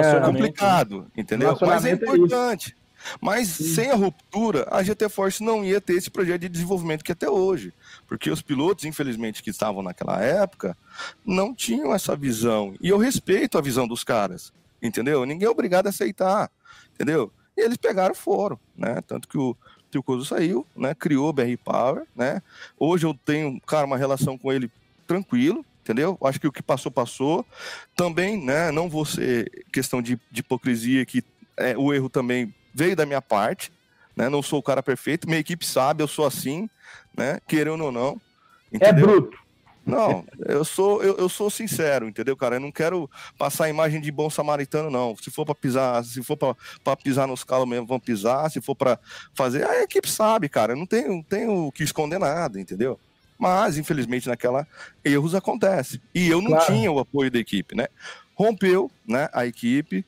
[0.00, 1.58] É complicado, entendeu?
[1.60, 2.76] Mas é, é importante.
[3.20, 3.74] Mas Sim.
[3.74, 7.28] sem a ruptura, a GT Force não ia ter esse projeto de desenvolvimento que até
[7.28, 7.72] hoje.
[8.06, 10.76] Porque os pilotos, infelizmente, que estavam naquela época,
[11.24, 12.74] não tinham essa visão.
[12.80, 14.52] E eu respeito a visão dos caras,
[14.82, 15.26] entendeu?
[15.26, 16.50] Ninguém é obrigado a aceitar,
[16.94, 17.30] entendeu?
[17.56, 19.00] E eles pegaram foram, né?
[19.06, 19.56] Tanto que o
[19.90, 20.94] Tio Coso saiu, né?
[20.94, 22.42] Criou o BR Power, né?
[22.78, 24.70] Hoje eu tenho, cara, uma relação com ele
[25.06, 26.18] tranquilo, entendeu?
[26.22, 27.46] Acho que o que passou, passou.
[27.96, 31.22] Também, né, não vou ser questão de, de hipocrisia, que
[31.56, 33.72] é, o erro também veio da minha parte,
[34.16, 34.28] né?
[34.28, 36.68] Não sou o cara perfeito, minha equipe sabe, eu sou assim,
[37.16, 37.38] né?
[37.46, 38.20] Querendo ou não.
[38.72, 38.88] É entendeu?
[38.88, 39.44] É bruto.
[39.86, 42.56] Não, eu sou, eu, eu, sou sincero, entendeu, cara?
[42.56, 45.14] Eu não quero passar a imagem de bom samaritano, não.
[45.14, 48.50] Se for para pisar, se for para pisar nos calos mesmo, vão pisar.
[48.50, 48.98] Se for para
[49.34, 50.72] fazer, a equipe sabe, cara.
[50.72, 52.98] Eu não tenho, não tenho que esconder nada, entendeu?
[53.38, 54.66] Mas, infelizmente, naquela
[55.04, 56.00] erros acontecem.
[56.14, 56.66] E eu não claro.
[56.66, 57.86] tinha o apoio da equipe, né?
[58.34, 60.04] Rompeu, né, a equipe,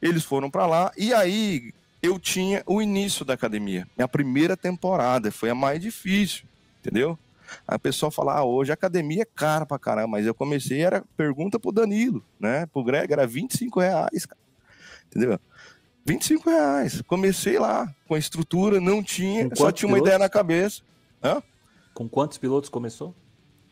[0.00, 3.86] eles foram para lá, e aí eu tinha o início da academia.
[3.96, 6.44] Minha primeira temporada foi a mais difícil,
[6.80, 7.18] entendeu?
[7.66, 11.04] A pessoa fala, ah, hoje a academia é cara pra caramba, mas eu comecei, era
[11.16, 12.66] pergunta pro Danilo, né?
[12.66, 14.40] Pro Greg, era 25 reais, cara.
[15.06, 15.38] Entendeu?
[16.04, 17.02] 25 reais.
[17.02, 20.82] Comecei lá, com a estrutura, não tinha, só tinha uma ideia na cabeça.
[21.22, 21.42] Hã?
[21.94, 23.14] Com quantos pilotos começou?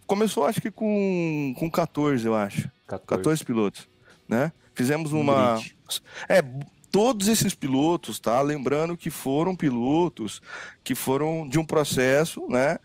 [0.07, 2.71] Começou, acho que com, com 14, eu acho.
[2.87, 3.89] 14, 14 pilotos,
[4.29, 4.53] né?
[4.75, 5.59] Fizemos uma...
[5.59, 5.63] Um
[6.29, 6.43] é,
[6.91, 8.41] todos esses pilotos, tá?
[8.41, 10.43] Lembrando que foram pilotos
[10.83, 12.79] que foram de um processo, né?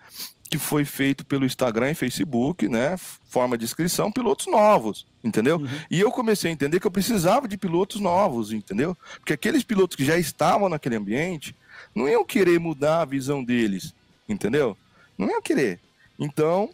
[0.49, 2.95] Que foi feito pelo Instagram e Facebook, né?
[3.25, 5.57] Forma de inscrição, pilotos novos, entendeu?
[5.57, 5.67] Uhum.
[5.89, 8.95] E eu comecei a entender que eu precisava de pilotos novos, entendeu?
[9.17, 11.55] Porque aqueles pilotos que já estavam naquele ambiente
[11.93, 13.93] não iam querer mudar a visão deles,
[14.29, 14.77] entendeu?
[15.17, 15.79] Não iam querer.
[16.19, 16.69] Então,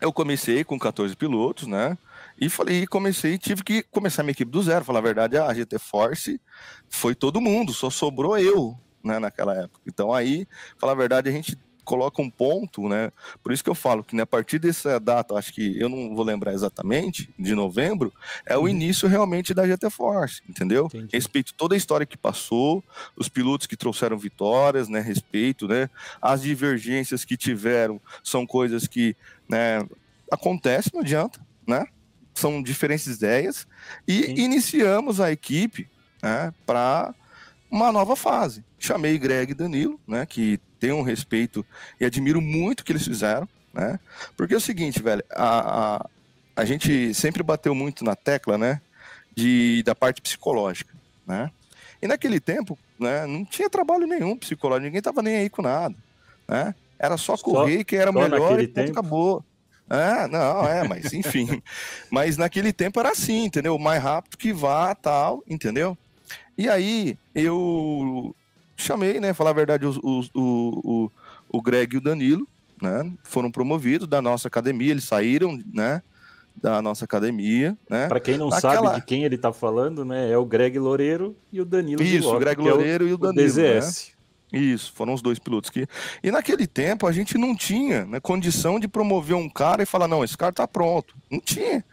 [0.00, 1.96] eu comecei com 14 pilotos, né?
[2.38, 4.84] E falei, comecei, tive que começar minha equipe do zero.
[4.84, 6.40] Falar a verdade, a GT Force
[6.88, 9.80] foi todo mundo, só sobrou eu, né, naquela época.
[9.86, 10.46] Então aí,
[10.78, 13.10] falar a verdade, a gente coloca um ponto, né?
[13.42, 16.14] Por isso que eu falo que né, a partir dessa data, acho que eu não
[16.14, 18.12] vou lembrar exatamente, de novembro,
[18.44, 18.68] é o uhum.
[18.68, 20.86] início realmente da GT Force, entendeu?
[20.86, 21.08] Entendi.
[21.12, 22.84] Respeito toda a história que passou,
[23.16, 25.00] os pilotos que trouxeram vitórias, né?
[25.00, 25.88] Respeito, né?
[26.20, 29.16] As divergências que tiveram são coisas que,
[29.48, 29.86] né?
[30.30, 31.86] Acontece, não adianta, né?
[32.34, 33.66] são diferentes ideias,
[34.06, 34.34] e Sim.
[34.34, 35.88] iniciamos a equipe
[36.22, 37.14] né, para
[37.70, 38.62] uma nova fase.
[38.78, 41.64] Chamei Greg e Danilo, né, que tem um respeito
[42.00, 43.98] e admiro muito o que eles fizeram, né?
[44.36, 46.06] Porque é o seguinte, velho, a, a,
[46.56, 48.80] a gente sempre bateu muito na tecla, né,
[49.34, 50.94] de, da parte psicológica,
[51.26, 51.50] né?
[52.00, 55.94] E naquele tempo, né, não tinha trabalho nenhum psicológico, ninguém tava nem aí com nada,
[56.48, 56.74] né?
[56.98, 58.90] Era só correr, só, que era melhor e tempo.
[58.90, 59.44] acabou.
[59.88, 61.62] É, não, é, mas enfim.
[62.10, 63.76] mas naquele tempo era assim, entendeu?
[63.76, 65.96] O mais rápido que vá, tal, entendeu?
[66.58, 68.34] E aí eu
[68.76, 69.32] chamei, né?
[69.32, 72.46] Falar a verdade, os, os, o, o, o Greg e o Danilo,
[72.80, 73.10] né?
[73.24, 76.02] Foram promovidos da nossa academia, eles saíram, né?
[76.54, 78.08] Da nossa academia, né?
[78.08, 78.74] Para quem não Aquela...
[78.74, 80.30] sabe de quem ele tá falando, né?
[80.30, 82.02] É o Greg Loureiro e o Danilo.
[82.02, 83.44] Isso, o Greg Loureiro é o, e o Danilo.
[83.44, 84.08] O DZS.
[84.52, 84.60] Né?
[84.60, 85.86] Isso, foram os dois pilotos que.
[86.22, 90.08] E naquele tempo a gente não tinha né, condição de promover um cara e falar,
[90.08, 91.14] não, esse cara tá pronto.
[91.30, 91.84] Não tinha.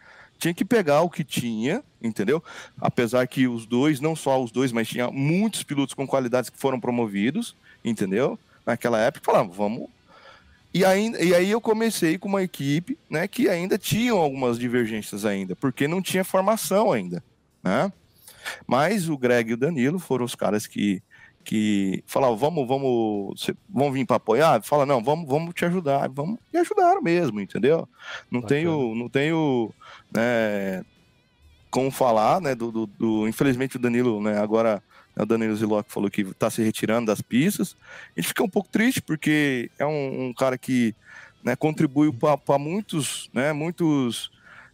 [0.44, 2.44] Tinha que pegar o que tinha, entendeu?
[2.78, 6.58] Apesar que os dois, não só os dois, mas tinha muitos pilotos com qualidades que
[6.58, 8.38] foram promovidos, entendeu?
[8.66, 9.88] Naquela época, falava, vamos.
[10.74, 15.24] E aí, e aí eu comecei com uma equipe né, que ainda tinham algumas divergências
[15.24, 17.24] ainda, porque não tinha formação ainda,
[17.62, 17.90] né?
[18.66, 21.02] Mas o Greg e o Danilo foram os caras que
[21.44, 24.62] que falava, vamos, vamos, vamos vir para apoiar?
[24.62, 27.88] Fala, não, vamos, vamos te ajudar, vamos, e ajudaram mesmo, entendeu?
[28.30, 28.60] Não Bacana.
[28.60, 29.72] tenho, não tenho,
[30.12, 30.84] né,
[31.70, 34.82] como falar, né, do, do, do, infelizmente o Danilo, né, agora
[35.14, 37.76] né, o Danilo Ziloc falou que está se retirando das pistas,
[38.16, 40.94] a gente fica um pouco triste, porque é um, um cara que,
[41.44, 44.30] né, contribuiu para muitos, né, muitos,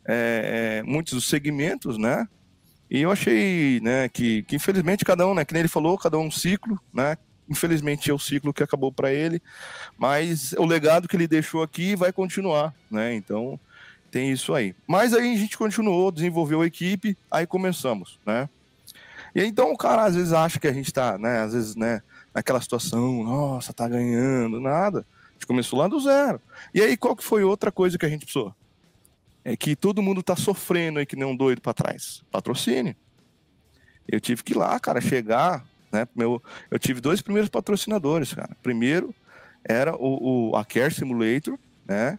[0.07, 2.29] é, é, muitos segmentos, né,
[2.91, 6.19] e eu achei, né, que, que infelizmente cada um, né, que nem ele falou, cada
[6.19, 7.17] um um ciclo, né?
[7.49, 9.43] Infelizmente é o ciclo que acabou para ele,
[9.99, 13.15] mas o legado que ele deixou aqui vai continuar, né?
[13.15, 13.59] Então
[14.11, 14.75] tem isso aí.
[14.87, 18.49] Mas aí a gente continuou, desenvolveu a equipe, aí começamos, né?
[19.35, 22.03] E então o cara às vezes acha que a gente tá, né, às vezes, né,
[22.35, 25.05] naquela situação, nossa, tá ganhando, nada.
[25.29, 26.41] A gente começou lá do zero.
[26.75, 28.55] E aí qual que foi outra coisa que a gente precisou?
[29.51, 32.23] É que todo mundo tá sofrendo aí que nem um doido para trás.
[32.31, 32.95] Patrocínio.
[34.07, 36.07] Eu tive que ir lá, cara, chegar, né?
[36.15, 38.57] Meu, eu tive dois primeiros patrocinadores, cara.
[38.63, 39.13] Primeiro
[39.65, 42.17] era o, o a Care Simulator, né?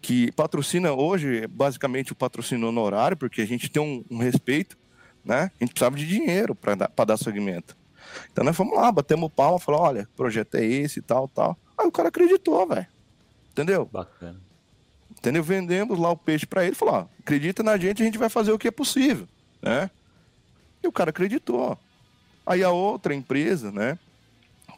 [0.00, 4.78] Que patrocina hoje, basicamente, o patrocínio honorário, porque a gente tem um, um respeito,
[5.22, 5.50] né?
[5.60, 7.76] A gente precisava de dinheiro para dar, pra dar segmento.
[8.32, 11.58] Então nós fomos lá, batemos palma, falou, olha, projeto é esse e tal, tal.
[11.76, 12.86] Aí o cara acreditou, velho.
[13.50, 13.84] Entendeu?
[13.92, 14.49] Bacana.
[15.20, 15.42] Entendeu?
[15.42, 18.52] Vendemos lá o peixe para ele, falou: ó, acredita na gente, a gente vai fazer
[18.52, 19.28] o que é possível,
[19.60, 19.90] né?
[20.82, 21.78] E o cara acreditou.
[22.46, 23.98] Aí a outra empresa, né,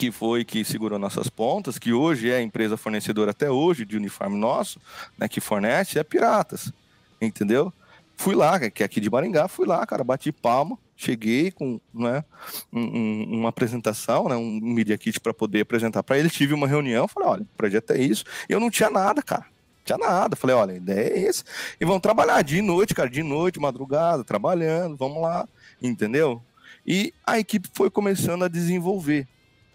[0.00, 3.96] que foi que segurou nossas pontas, que hoje é a empresa fornecedora até hoje de
[3.96, 4.81] uniforme nosso,
[5.16, 6.72] né, que fornece, é Piratas,
[7.20, 7.72] entendeu?
[8.16, 12.24] Fui lá, que é aqui de Maringá, fui lá, cara, bati palma, cheguei com né,
[12.72, 16.66] um, um, uma apresentação, né, um media kit para poder apresentar para ele, tive uma
[16.66, 19.46] reunião, falei, olha, o projeto é isso, e eu não tinha nada, cara.
[19.85, 20.37] Tinha nada.
[20.37, 21.45] Falei, olha, a ideia é essa.
[21.81, 25.49] E vamos trabalhar de noite, cara, de noite, madrugada, trabalhando, vamos lá,
[25.81, 26.42] entendeu?
[26.87, 29.29] E a equipe foi começando a desenvolver,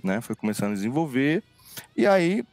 [0.03, 0.21] né?
[0.21, 1.43] Foi começando a desenvolver.
[1.95, 2.43] E aí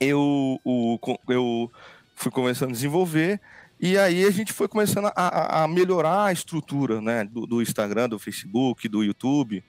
[0.00, 1.70] eu, o, eu
[2.14, 3.40] fui começando a desenvolver.
[3.78, 8.08] E aí a gente foi começando a, a melhorar a estrutura né, do, do, Instagram,
[8.08, 9.62] do Facebook, do YouTube.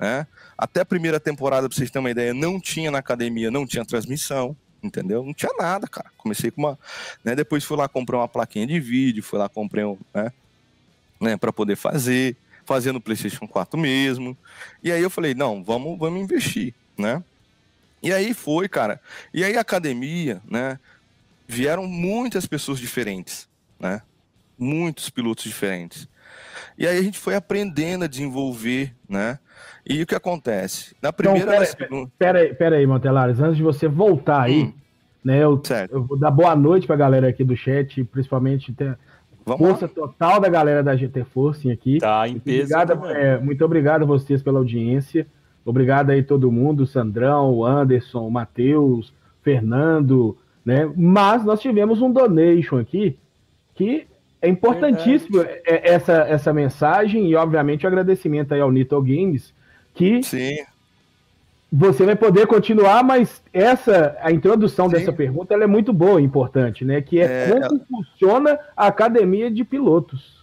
[0.00, 0.26] Né?
[0.58, 3.84] Até a primeira temporada, para vocês terem uma ideia, não tinha na academia, não tinha
[3.84, 5.24] transmissão, entendeu?
[5.24, 6.10] Não tinha nada, cara.
[6.16, 6.78] Comecei com uma.
[7.24, 9.98] Né, depois fui lá comprar uma plaquinha de vídeo, fui lá comprei um.
[10.14, 10.32] Né,
[11.20, 14.36] né, para poder fazer, fazendo PlayStation 4 mesmo.
[14.82, 17.22] E aí eu falei, não, vamos, vamos investir, né?
[18.02, 19.00] E aí foi, cara.
[19.32, 20.80] E aí academia, né?
[21.46, 23.46] Vieram muitas pessoas diferentes
[23.82, 24.00] né?
[24.56, 26.08] Muitos pilotos diferentes.
[26.82, 29.38] E aí a gente foi aprendendo a desenvolver, né?
[29.88, 30.96] E o que acontece?
[31.00, 31.40] Na primeira.
[31.40, 32.10] Então, pera, segunda...
[32.18, 34.72] pera, aí, pera aí, Montelares, antes de você voltar aí, hum.
[35.24, 35.38] né?
[35.38, 38.98] Eu, eu, vou dar boa noite pra galera aqui do chat, principalmente ter
[39.46, 39.92] Vamos força lá.
[39.92, 41.98] total da galera da GT Forcing aqui.
[41.98, 42.74] Tá em peso.
[42.74, 45.24] Obrigado, é, muito obrigado a vocês pela audiência.
[45.64, 50.92] Obrigado aí todo mundo, Sandrão, o Anderson, o Matheus, Fernando, né?
[50.96, 53.16] Mas nós tivemos um donation aqui
[53.72, 54.08] que
[54.42, 55.62] é importantíssimo Verdade.
[55.64, 59.54] essa, essa mensagem e, obviamente, o agradecimento aí ao Nito Games,
[59.94, 60.56] que Sim.
[61.72, 64.96] você vai poder continuar, mas essa a introdução Sim.
[64.96, 67.00] dessa pergunta é muito boa e importante, né?
[67.00, 70.42] Que é, é como funciona a academia de pilotos.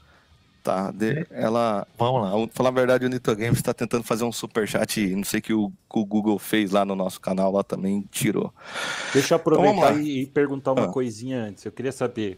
[0.64, 1.86] Tá, de, ela.
[1.98, 5.14] Vamos lá, vou falar a verdade, o Nito Games está tentando fazer um super chat,
[5.14, 8.54] não sei que o, o, Google fez lá no nosso canal, lá também tirou.
[9.12, 10.90] Deixa eu aproveitar então, e, e, perguntar uma ah.
[10.90, 11.66] coisinha antes.
[11.66, 12.38] Eu queria saber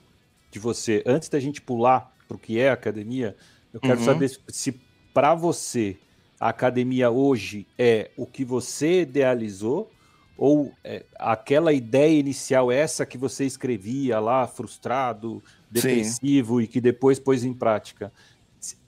[0.52, 3.36] de você, antes da gente pular para o que é academia,
[3.74, 4.06] eu quero uhum.
[4.06, 4.80] saber se
[5.14, 5.98] para você
[6.40, 9.90] a academia hoje é o que você idealizou
[10.38, 16.64] ou é, aquela ideia inicial, essa que você escrevia lá, frustrado, depressivo Sim.
[16.64, 18.12] e que depois pôs em prática,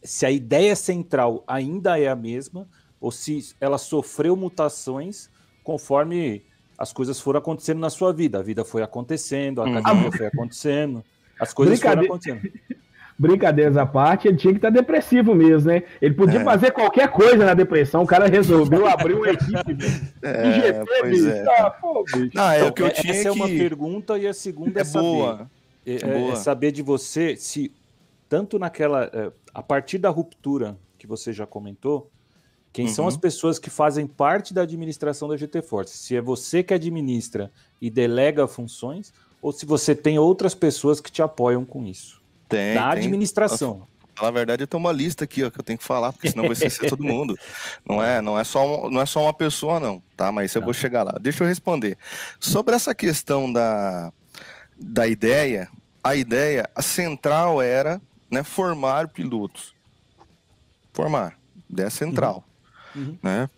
[0.03, 2.67] se a ideia central ainda é a mesma
[2.99, 5.29] ou se ela sofreu mutações
[5.63, 6.43] conforme
[6.77, 8.39] as coisas foram acontecendo na sua vida.
[8.39, 9.77] A vida foi acontecendo, a uhum.
[9.77, 11.03] academia foi acontecendo.
[11.43, 12.07] As coisas Brincade...
[12.07, 12.51] foram acontecendo.
[13.17, 15.83] Brincadeiras à parte, ele tinha que estar tá depressivo mesmo, né?
[16.01, 16.43] Ele podia é.
[16.43, 19.77] fazer qualquer coisa na depressão, o cara resolveu abrir uma equipe.
[20.23, 21.45] É, IGP, pois é.
[21.59, 24.33] Ah, pô, Não, é então, o que eu tinha essa é uma pergunta e a
[24.33, 25.51] segunda é, é boa.
[25.85, 26.31] É, é, boa.
[26.31, 27.73] é, saber de você se
[28.29, 32.09] tanto naquela é, a partir da ruptura que você já comentou,
[32.71, 32.93] quem uhum.
[32.93, 33.19] são as uhum.
[33.19, 35.95] pessoas que fazem parte da administração da GT Force?
[35.95, 37.51] Se é você que administra
[37.81, 42.21] e delega funções, ou se você tem outras pessoas que te apoiam com isso.
[42.47, 42.75] Tem.
[42.75, 43.85] Na administração.
[44.21, 46.43] Na verdade, eu tenho uma lista aqui ó, que eu tenho que falar, porque senão
[46.45, 47.37] vai esquecer todo mundo.
[47.85, 50.31] Não é, não, é só não é só uma pessoa, não, tá?
[50.31, 50.67] Mas eu não.
[50.67, 51.17] vou chegar lá.
[51.19, 51.97] Deixa eu responder.
[52.39, 54.13] Sobre essa questão da,
[54.79, 55.67] da ideia,
[56.01, 58.01] a ideia, a central era
[58.31, 59.73] né, formar pilotos.
[60.93, 61.37] Formar.
[61.69, 62.45] Ideia central.
[62.95, 63.01] Uhum.
[63.01, 63.17] Uhum.
[63.21, 63.49] Né?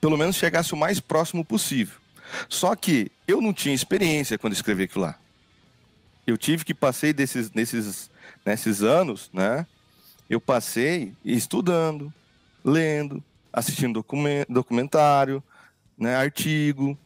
[0.00, 1.99] Pelo menos chegasse o mais próximo possível.
[2.48, 5.18] Só que eu não tinha experiência quando escrevi aquilo lá.
[6.26, 8.10] Eu tive que passei desses, nesses,
[8.44, 9.66] nesses anos, né?
[10.28, 12.12] Eu passei estudando,
[12.64, 14.04] lendo, assistindo
[14.48, 15.42] documentário,
[15.98, 16.96] né, artigo,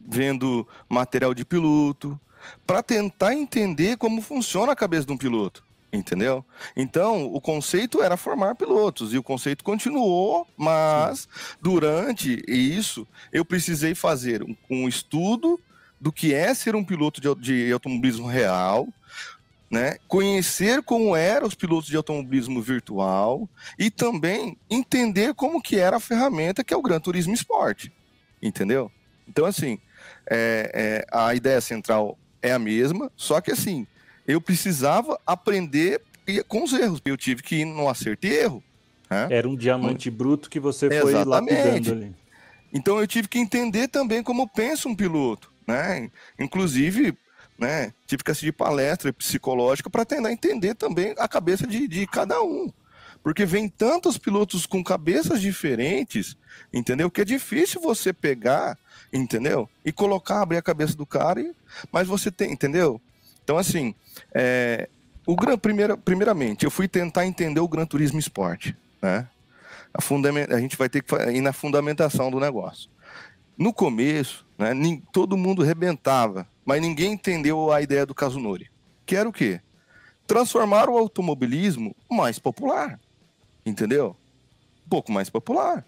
[0.00, 2.18] vendo material de piloto,
[2.66, 5.63] para tentar entender como funciona a cabeça de um piloto.
[5.94, 6.44] Entendeu?
[6.76, 11.28] Então, o conceito era formar pilotos e o conceito continuou, mas Sim.
[11.62, 15.60] durante isso eu precisei fazer um, um, estudo
[16.00, 18.88] do que é ser um piloto de, de automobilismo real,
[19.70, 19.96] né?
[20.08, 26.00] conhecer como eram os pilotos de automobilismo virtual e também entender como que era a
[26.00, 27.86] ferramenta que é o Gran Turismo Sport,
[28.42, 28.90] entendeu?
[29.28, 29.78] Então, assim,
[30.28, 33.86] é, é, a ideia central é a mesma, só que assim,
[34.26, 36.00] eu precisava aprender
[36.48, 37.00] com os erros.
[37.04, 38.62] Eu tive que ir no acerto e erro.
[39.10, 39.28] Né?
[39.30, 41.54] Era um diamante bruto que você foi Exatamente.
[41.54, 42.14] lapidando ali.
[42.72, 45.52] Então eu tive que entender também como pensa um piloto.
[45.66, 46.10] Né?
[46.38, 47.16] Inclusive,
[47.58, 52.42] né, tive que assistir palestra psicológica para tentar entender também a cabeça de, de cada
[52.42, 52.72] um.
[53.22, 56.36] Porque vem tantos pilotos com cabeças diferentes,
[56.70, 57.10] entendeu?
[57.10, 58.78] Que é difícil você pegar,
[59.10, 59.66] entendeu?
[59.82, 61.54] E colocar, abrir a cabeça do cara, e...
[61.90, 63.00] mas você tem, entendeu?
[63.44, 63.94] Então, assim,
[64.34, 64.88] é,
[65.26, 69.28] o Gran, primeira, primeiramente, eu fui tentar entender o Gran Turismo Esporte, né?
[69.92, 72.90] A, a gente vai ter que ir na fundamentação do negócio.
[73.56, 74.72] No começo, né,
[75.12, 78.70] todo mundo rebentava, mas ninguém entendeu a ideia do Kazunori.
[79.06, 79.60] Que era o quê?
[80.26, 82.98] Transformar o automobilismo mais popular.
[83.64, 84.16] Entendeu?
[84.84, 85.86] Um pouco mais popular.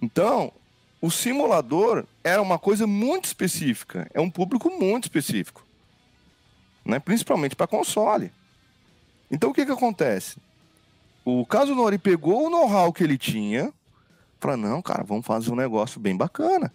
[0.00, 0.52] Então,
[1.00, 5.65] o simulador era uma coisa muito específica, é um público muito específico,
[6.86, 6.98] né?
[6.98, 8.32] principalmente para console.
[9.30, 10.36] Então o que, que acontece?
[11.24, 13.72] O caso Nori pegou o know-how que ele tinha,
[14.38, 16.72] falou: não, cara, vamos fazer um negócio bem bacana.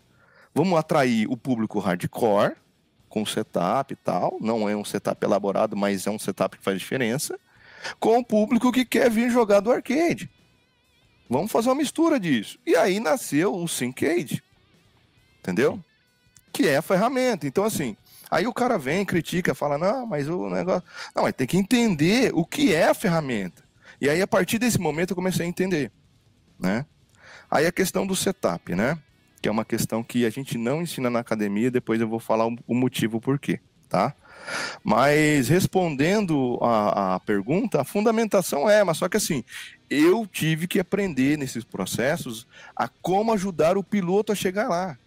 [0.53, 2.55] Vamos atrair o público hardcore
[3.07, 4.37] com setup e tal.
[4.41, 7.39] Não é um setup elaborado, mas é um setup que faz diferença.
[7.99, 10.29] Com o público que quer vir jogar do arcade.
[11.29, 12.59] Vamos fazer uma mistura disso.
[12.65, 14.43] E aí nasceu o Syncade.
[15.39, 15.79] Entendeu?
[16.51, 17.47] Que é a ferramenta.
[17.47, 17.95] Então, assim,
[18.31, 20.83] aí o cara vem, critica, fala, não, mas o negócio.
[21.13, 23.61] Não, mas tem que entender o que é a ferramenta.
[23.99, 25.91] E aí, a partir desse momento, eu comecei a entender.
[26.57, 26.85] Né?
[27.51, 28.97] Aí a questão do setup, né?
[29.41, 32.45] Que é uma questão que a gente não ensina na academia, depois eu vou falar
[32.45, 34.15] o motivo por quê, tá?
[34.83, 39.43] Mas respondendo a, a, pergunta, a fundamentação é, mas só que assim,
[39.89, 44.97] eu tive que aprender nesses processos a como ajudar o piloto a chegar lá,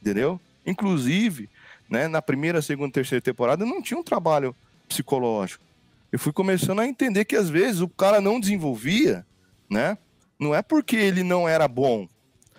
[0.00, 0.40] entendeu?
[0.66, 1.48] Inclusive,
[1.88, 4.54] né, na primeira, segunda, terceira temporada não tinha um trabalho
[4.88, 5.64] psicológico.
[6.10, 9.26] Eu fui começando a entender que às vezes o cara não desenvolvia,
[9.68, 9.98] né?
[10.38, 12.06] Não é porque ele não era bom,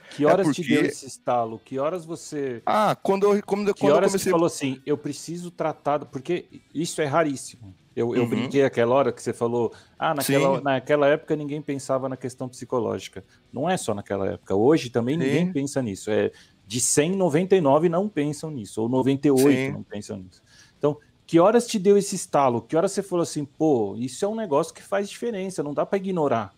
[0.10, 0.64] que horas é porque...
[0.64, 1.62] te deu esse estalo?
[1.64, 2.62] Que horas você.
[2.66, 4.20] Ah, quando eu, quando, que horas eu comecei.
[4.20, 6.06] Você falou assim, eu preciso tratar.
[6.06, 7.74] Porque isso é raríssimo.
[7.96, 8.30] Eu, eu uhum.
[8.30, 13.24] brinquei aquela hora que você falou, ah, naquela, naquela época ninguém pensava na questão psicológica.
[13.52, 14.56] Não é só naquela época.
[14.56, 15.26] Hoje também Sim.
[15.26, 16.12] ninguém pensa nisso.
[16.12, 16.32] É
[16.68, 19.72] de 100, 99 não pensam nisso, ou 98 Sim.
[19.72, 20.42] não pensam nisso.
[20.78, 22.62] Então, que horas te deu esse estalo?
[22.62, 25.86] Que horas você falou assim, pô, isso é um negócio que faz diferença, não dá
[25.86, 26.54] para ignorar.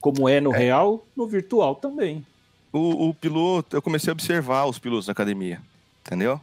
[0.00, 0.58] Como é no é.
[0.58, 2.24] real, no virtual também
[2.72, 5.60] o, o piloto, eu comecei a observar os pilotos da academia,
[6.00, 6.40] entendeu?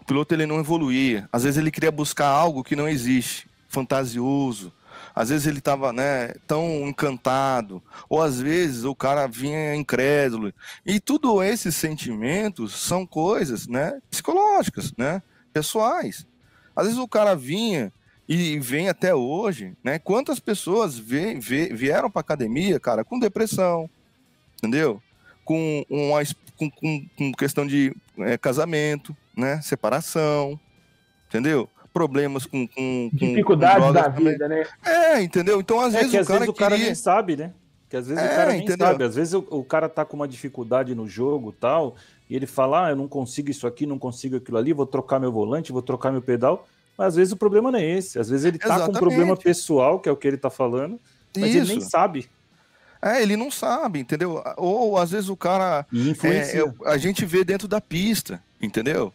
[0.00, 1.28] O piloto ele não evoluía.
[1.32, 4.72] Às vezes ele queria buscar algo que não existe, fantasioso.
[5.14, 10.52] Às vezes ele estava né, tão encantado, ou às vezes o cara vinha incrédulo.
[10.84, 15.22] E tudo esses sentimentos são coisas né, psicológicas, né,
[15.52, 16.26] pessoais.
[16.74, 17.92] Às vezes o cara vinha
[18.28, 19.98] e vem até hoje, né?
[19.98, 23.88] Quantas pessoas vieram para academia, cara, com depressão,
[24.56, 25.00] entendeu?
[25.44, 26.20] com, uma,
[26.56, 29.60] com, com, com questão de é, casamento, né?
[29.60, 30.58] Separação,
[31.28, 31.68] entendeu?
[31.94, 32.66] Problemas com.
[32.66, 34.66] com Dificuldades da vida, né?
[34.84, 35.60] É, entendeu?
[35.60, 36.40] Então, às é vezes, que, o às cara.
[36.40, 36.66] Vezes queria...
[36.66, 37.52] o cara nem sabe, né?
[37.88, 38.86] Que às vezes é, o cara nem entendeu?
[38.88, 39.04] sabe.
[39.04, 41.94] Às vezes o, o, cara tá com uma dificuldade no jogo tal,
[42.28, 45.20] e ele fala: ah, eu não consigo isso aqui, não consigo aquilo ali, vou trocar
[45.20, 46.66] meu volante, vou trocar meu pedal.
[46.98, 48.18] Mas às vezes o problema não é esse.
[48.18, 48.90] Às vezes ele tá Exatamente.
[48.90, 50.98] com um problema pessoal, que é o que ele tá falando,
[51.36, 51.58] mas isso.
[51.58, 52.28] ele nem sabe.
[53.00, 54.42] É, ele não sabe, entendeu?
[54.56, 55.86] Ou às vezes o cara.
[56.24, 59.12] É, é, a gente vê dentro da pista, entendeu?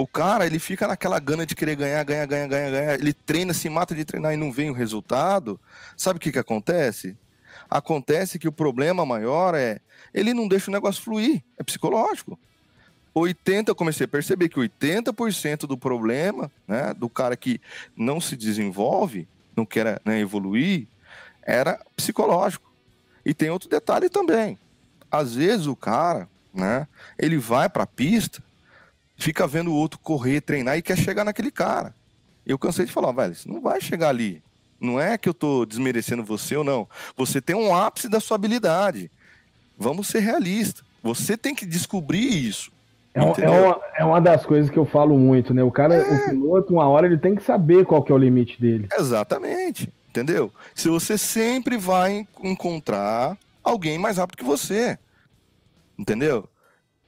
[0.00, 2.94] O cara, ele fica naquela gana de querer ganhar, ganhar, ganhar, ganhar, ganhar.
[2.94, 5.60] Ele treina, se mata de treinar e não vem o resultado.
[5.94, 7.14] Sabe o que, que acontece?
[7.68, 9.78] Acontece que o problema maior é
[10.14, 12.38] ele não deixa o negócio fluir, é psicológico.
[13.12, 17.60] 80, eu comecei a perceber que 80% do problema, né, do cara que
[17.94, 20.86] não se desenvolve, não quer né, evoluir,
[21.42, 22.72] era psicológico.
[23.22, 24.58] E tem outro detalhe também.
[25.10, 28.42] Às vezes o cara, né, ele vai para a pista,
[29.20, 31.94] fica vendo o outro correr, treinar e quer chegar naquele cara.
[32.44, 34.42] Eu cansei de falar, velho, você não vai chegar ali.
[34.80, 36.88] Não é que eu tô desmerecendo você ou não.
[37.16, 39.10] Você tem um ápice da sua habilidade.
[39.78, 40.82] Vamos ser realistas.
[41.02, 42.72] Você tem que descobrir isso.
[43.12, 45.62] É, é, uma, é uma das coisas que eu falo muito, né?
[45.62, 46.00] O cara, é...
[46.00, 48.88] o piloto, uma hora ele tem que saber qual que é o limite dele.
[48.98, 49.92] Exatamente.
[50.08, 50.50] Entendeu?
[50.74, 54.98] Se você sempre vai encontrar alguém mais rápido que você.
[55.98, 56.48] Entendeu?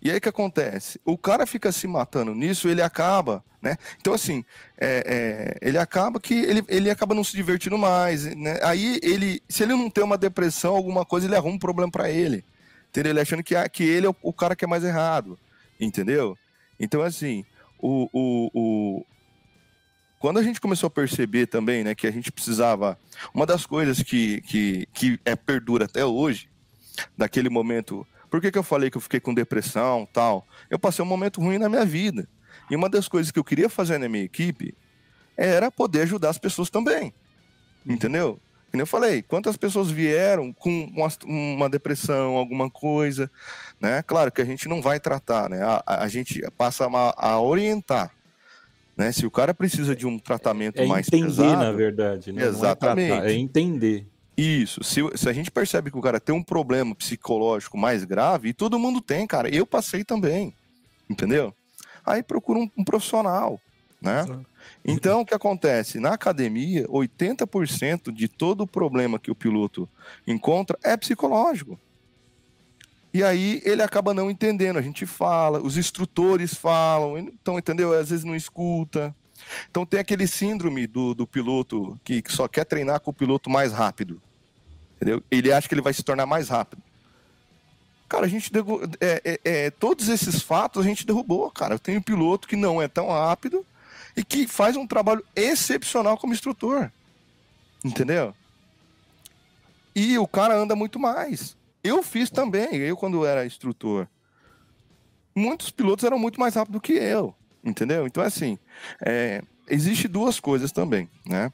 [0.03, 1.01] E aí o que acontece?
[1.05, 3.77] O cara fica se matando nisso, ele acaba, né?
[4.01, 4.45] Então, assim,
[4.77, 8.59] é, é, ele acaba que ele, ele acaba não se divertindo mais, né?
[8.65, 12.11] Aí ele, se ele não tem uma depressão, alguma coisa, ele arruma um problema para
[12.11, 12.45] ele.
[12.88, 13.12] Entendeu?
[13.12, 15.38] Ele achando que, que ele é o, o, cara que é mais errado.
[15.81, 16.37] Entendeu?
[16.81, 17.45] Então, assim,
[17.79, 19.07] o, o, o,
[20.19, 22.99] quando a gente começou a perceber também, né, que a gente precisava.
[23.33, 26.49] Uma das coisas que, que, que é perdura até hoje,
[27.17, 28.05] daquele momento.
[28.33, 30.49] Por que, que eu falei que eu fiquei com depressão tal?
[30.71, 32.27] Eu passei um momento ruim na minha vida.
[32.71, 34.75] E uma das coisas que eu queria fazer na minha equipe
[35.37, 37.13] era poder ajudar as pessoas também.
[37.85, 38.40] Entendeu?
[38.71, 43.31] Como eu falei, quantas pessoas vieram com uma, uma, depressão, alguma coisa,
[43.79, 44.02] né?
[44.02, 45.61] Claro que a gente não vai tratar, né?
[45.63, 48.15] A, a gente passa a, a orientar,
[48.96, 49.13] né?
[49.13, 52.46] Se o cara precisa de um tratamento é mais entender, pesado, na verdade, né?
[52.46, 53.09] Exatamente.
[53.11, 54.07] Não é, tratar, é entender.
[54.37, 54.83] Isso.
[54.83, 58.55] Se, se, a gente percebe que o cara tem um problema psicológico mais grave, e
[58.55, 59.55] todo mundo tem, cara.
[59.55, 60.55] Eu passei também.
[61.09, 61.55] Entendeu?
[62.05, 63.61] Aí procura um, um profissional,
[64.01, 64.25] né?
[64.85, 66.01] Então, o que acontece?
[66.01, 69.89] Na academia, 80% de todo o problema que o piloto
[70.27, 71.79] encontra é psicológico.
[73.15, 74.79] E aí ele acaba não entendendo.
[74.79, 77.93] A gente fala, os instrutores falam, então, entendeu?
[77.93, 79.15] Às vezes não escuta.
[79.71, 83.51] Então tem aquele síndrome do, do piloto que, que só quer treinar com o piloto
[83.51, 84.21] mais rápido.
[84.97, 85.23] Entendeu?
[85.31, 86.83] Ele acha que ele vai se tornar mais rápido.
[88.09, 88.51] Cara, a gente
[89.01, 91.79] é, é, é, todos esses fatos a gente derrubou, cara.
[91.79, 93.65] Tenho um piloto que não é tão rápido
[94.17, 96.90] e que faz um trabalho excepcional como instrutor.
[97.85, 98.35] Entendeu?
[99.95, 101.57] E o cara anda muito mais.
[101.83, 104.07] Eu fiz também, eu quando era instrutor.
[105.35, 107.35] Muitos pilotos eram muito mais rápidos que eu,
[107.65, 108.06] entendeu?
[108.06, 108.58] Então, assim,
[109.04, 111.52] é, existe duas coisas também, né?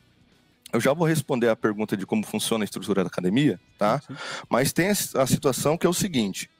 [0.72, 4.00] Eu já vou responder a pergunta de como funciona a estrutura da academia, tá?
[4.00, 4.14] Sim.
[4.50, 6.50] Mas tem a situação que é o seguinte: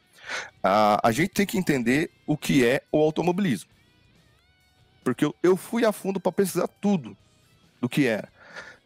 [0.63, 3.71] a, a gente tem que entender o que é o automobilismo.
[5.05, 7.17] Porque eu, eu fui a fundo para pesquisar tudo
[7.81, 8.29] do que era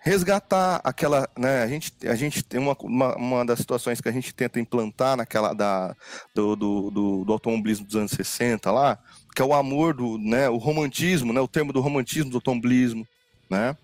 [0.02, 4.12] resgatar aquela, né, a gente, a gente tem uma, uma, uma, das situações que a
[4.12, 5.94] gente tenta implantar naquela da,
[6.34, 8.98] do, do, do, do, automobilismo dos anos 60 lá,
[9.34, 13.06] que é o amor do, né, o romantismo, né, o termo do romantismo do automobilismo,
[13.48, 13.76] né,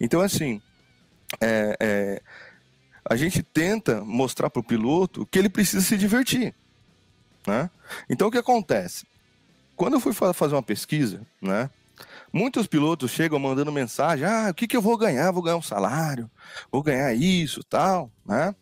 [0.00, 0.60] então assim,
[1.40, 2.22] é, é,
[3.04, 6.54] a gente tenta mostrar para o piloto que ele precisa se divertir,
[7.46, 7.70] né,
[8.08, 9.06] então o que acontece?
[9.76, 11.70] Quando eu fui fazer uma pesquisa, né,
[12.32, 15.30] Muitos pilotos chegam mandando mensagem: ah, o que, que eu vou ganhar?
[15.30, 16.30] Vou ganhar um salário,
[16.70, 18.54] vou ganhar isso, tal, né?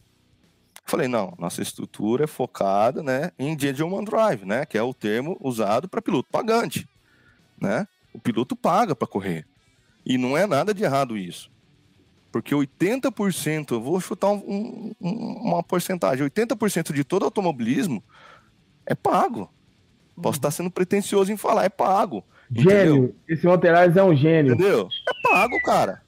[0.85, 4.66] Falei, não, nossa estrutura é focada né, em Gentleman Drive, né?
[4.66, 6.89] Que é o termo usado para piloto pagante.
[7.61, 7.87] Né?
[8.12, 9.47] O piloto paga para correr.
[10.05, 11.51] E não é nada de errado isso.
[12.33, 15.12] Porque 80%, eu vou chutar um, um,
[15.43, 18.03] uma porcentagem, 80% de todo automobilismo
[18.87, 19.51] é pago.
[20.20, 22.24] Posso estar sendo pretencioso em falar, é pago.
[22.51, 22.97] Gênio.
[22.97, 23.16] Entendeu?
[23.28, 24.55] Esse Monteirares é um gênio.
[24.55, 24.89] Entendeu?
[25.09, 26.03] É pago, cara.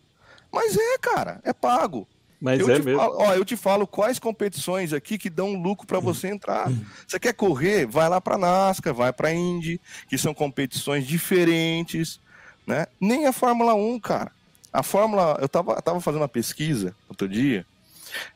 [0.52, 2.06] Mas é, cara, é pago.
[2.42, 2.98] Mas eu é mesmo.
[2.98, 6.68] Falo, ó, eu te falo quais competições aqui que dão lucro para você entrar.
[7.06, 7.86] Você quer correr?
[7.86, 12.20] Vai lá para NASCAR, vai para Indy, que são competições diferentes,
[12.66, 12.86] né?
[13.00, 14.32] Nem a Fórmula 1, cara.
[14.72, 17.64] A Fórmula, eu tava, tava fazendo uma pesquisa outro dia,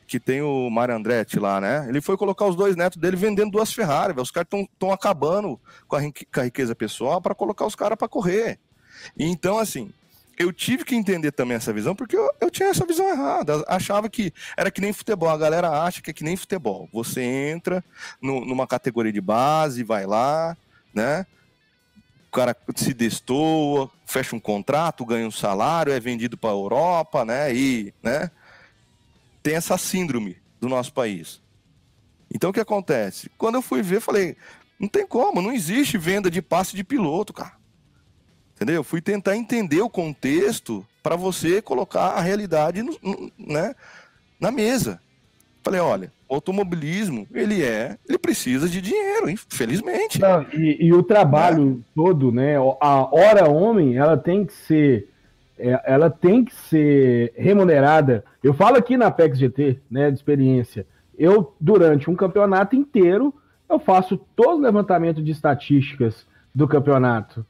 [0.06, 1.86] que tem o Mário Andretti lá, né?
[1.88, 4.22] Ele foi colocar os dois netos dele vendendo duas Ferrari, véio.
[4.22, 8.06] os caras estão acabando com a, com a, riqueza pessoal para colocar os caras para
[8.06, 8.60] correr.
[9.16, 9.90] E então, assim,
[10.38, 13.64] eu tive que entender também essa visão, porque eu, eu tinha essa visão errada.
[13.66, 15.28] achava que era que nem futebol.
[15.28, 16.88] A galera acha que é que nem futebol.
[16.92, 17.84] Você entra
[18.20, 20.56] no, numa categoria de base, vai lá,
[20.94, 21.26] né?
[22.28, 27.24] O cara se destoa, fecha um contrato, ganha um salário, é vendido para a Europa,
[27.24, 27.54] né?
[27.54, 28.30] E, né?
[29.46, 31.40] tem essa síndrome do nosso país.
[32.34, 33.30] Então o que acontece?
[33.38, 34.36] Quando eu fui ver, falei,
[34.76, 37.52] não tem como, não existe venda de passe de piloto, cara.
[38.56, 38.76] Entendeu?
[38.76, 43.74] Eu fui tentar entender o contexto para você colocar a realidade no, no, né,
[44.40, 44.98] na mesa.
[45.62, 50.18] Falei, olha, o automobilismo, ele é, ele precisa de dinheiro, infelizmente.
[50.18, 51.92] Não, e, e, o trabalho é.
[51.94, 52.56] todo, né?
[52.80, 55.08] A hora homem, ela tem que ser
[55.58, 58.24] é, ela tem que ser remunerada.
[58.42, 60.86] Eu falo aqui na Apex GT, né, de experiência.
[61.18, 63.34] Eu, durante um campeonato inteiro,
[63.68, 67.44] eu faço todo o levantamento de estatísticas do campeonato.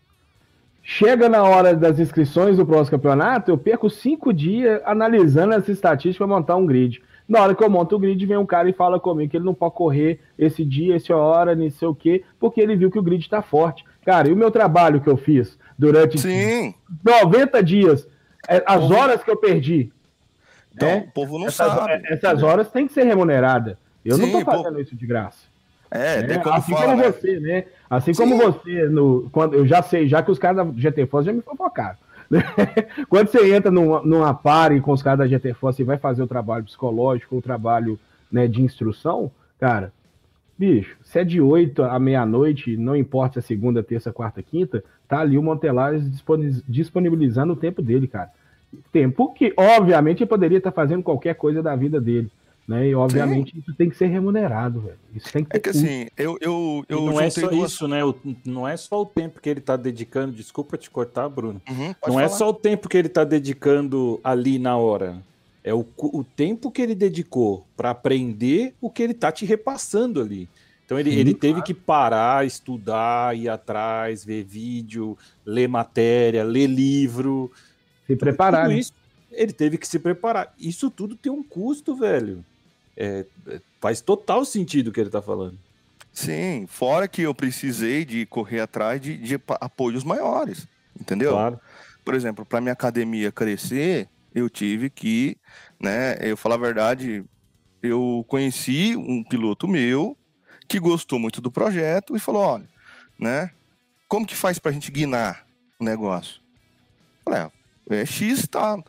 [0.89, 6.25] Chega na hora das inscrições do próximo campeonato, eu perco cinco dias analisando essa estatística
[6.25, 7.03] para montar um grid.
[7.29, 9.45] Na hora que eu monto o grid, vem um cara e fala comigo que ele
[9.45, 12.99] não pode correr esse dia, essa hora, não sei o quê, porque ele viu que
[13.01, 13.85] o grid está forte.
[14.05, 15.59] Cara, e o meu trabalho que eu fiz?
[15.79, 16.75] durante Sim.
[17.05, 18.09] 90 dias.
[18.49, 19.93] É, as horas que eu perdi.
[20.75, 21.07] Então, né?
[21.09, 22.03] o povo não essas, sabe.
[22.07, 23.77] Essas horas têm que ser remuneradas.
[24.05, 25.47] Eu Sim, não estou fazendo isso de graça.
[25.91, 26.39] É, né?
[26.39, 27.11] como assim fala, como né?
[27.11, 27.65] você, né?
[27.89, 28.23] Assim Sim.
[28.23, 31.33] como você, no, quando, eu já sei, já que os caras da GT Force já
[31.33, 31.97] me fofocaram.
[32.31, 32.43] Né?
[33.09, 36.23] quando você entra numa, numa pare com os caras da GT Force e vai fazer
[36.23, 37.99] o trabalho psicológico, o trabalho
[38.31, 39.31] né, de instrução,
[39.61, 39.93] cara,
[40.59, 44.83] bicho, se é de 8 à meia-noite, não importa se é segunda, terça, quarta, quinta,
[45.07, 46.03] tá ali o Montelares
[46.67, 48.31] disponibilizando o tempo dele, cara.
[48.91, 52.31] Tempo que, obviamente, ele poderia estar fazendo qualquer coisa da vida dele.
[52.67, 52.89] Né?
[52.89, 53.59] E obviamente Sim.
[53.61, 54.99] isso tem que ser remunerado, velho.
[55.15, 57.71] Isso tem que É que assim, eu, eu, eu não é só duas...
[57.71, 58.01] isso, né?
[58.45, 60.33] Não é só o tempo que ele está dedicando.
[60.33, 61.63] Desculpa te cortar, Bruno.
[61.69, 62.23] Uhum, não é falar.
[62.25, 65.23] é só o tempo que ele está dedicando ali na hora.
[65.63, 70.21] É o, o tempo que ele dedicou para aprender o que ele está te repassando
[70.21, 70.49] ali.
[70.85, 76.69] Então ele, Sim, ele teve que parar, estudar, ir atrás, ver vídeo, ler matéria, ler
[76.69, 77.51] livro.
[78.07, 78.69] Se preparar.
[78.69, 78.79] Né?
[78.79, 78.93] Isso,
[79.31, 80.53] ele teve que se preparar.
[80.59, 82.45] Isso tudo tem um custo, velho.
[82.97, 83.25] É,
[83.81, 85.59] faz total sentido o que ele está falando.
[86.13, 90.67] Sim, fora que eu precisei de correr atrás de, de apoios maiores,
[90.99, 91.33] entendeu?
[91.33, 91.61] Claro.
[92.03, 95.37] Por exemplo, para minha academia crescer, eu tive que,
[95.79, 97.23] né, eu falar a verdade,
[97.83, 100.17] eu conheci um piloto meu
[100.67, 102.69] que gostou muito do projeto e falou: olha,
[103.19, 103.51] né?
[104.09, 105.47] Como que faz para a gente guinar
[105.79, 106.41] o negócio?
[107.25, 107.41] Falei,
[107.91, 108.83] é, é X tá.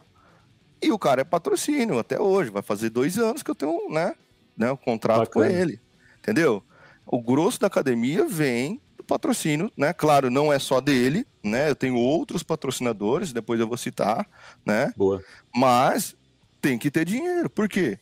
[0.82, 4.16] E o cara é patrocínio até hoje, vai fazer dois anos que eu tenho, né,
[4.56, 5.48] né o contrato Bacana.
[5.48, 5.80] com ele,
[6.20, 6.64] entendeu?
[7.06, 9.94] O grosso da academia vem do patrocínio, né?
[9.94, 11.70] Claro, não é só dele, né?
[11.70, 14.28] Eu tenho outros patrocinadores, depois eu vou citar,
[14.66, 14.94] né?
[14.96, 15.24] Boa.
[15.56, 16.16] Mas
[16.62, 17.98] tem que ter dinheiro, por quê?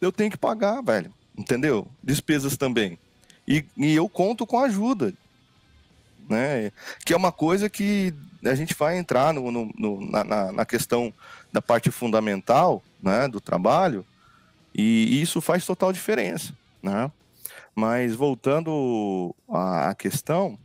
[0.00, 1.86] Eu tenho que pagar, velho entendeu?
[2.02, 2.98] Despesas também.
[3.46, 5.14] E, e eu conto com ajuda,
[6.28, 6.70] né?
[7.04, 8.14] Que é uma coisa que
[8.44, 11.12] a gente vai entrar no, no, no na, na, questão
[11.52, 14.04] da parte fundamental, né, do trabalho,
[14.74, 16.52] e isso faz total diferença,
[16.82, 17.10] né?
[17.74, 20.58] Mas voltando à questão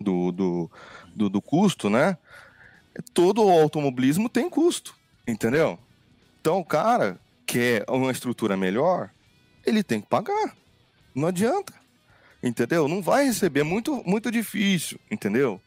[0.00, 0.70] do, do,
[1.14, 2.16] do, do custo, né?
[3.12, 4.94] Todo o automobilismo tem custo,
[5.26, 5.78] entendeu?
[6.40, 9.10] Então o cara quer uma estrutura melhor,
[9.64, 10.56] ele tem que pagar.
[11.14, 11.74] Não adianta.
[12.46, 12.88] Entendeu?
[12.88, 15.60] Não vai receber, é muito, muito difícil, entendeu?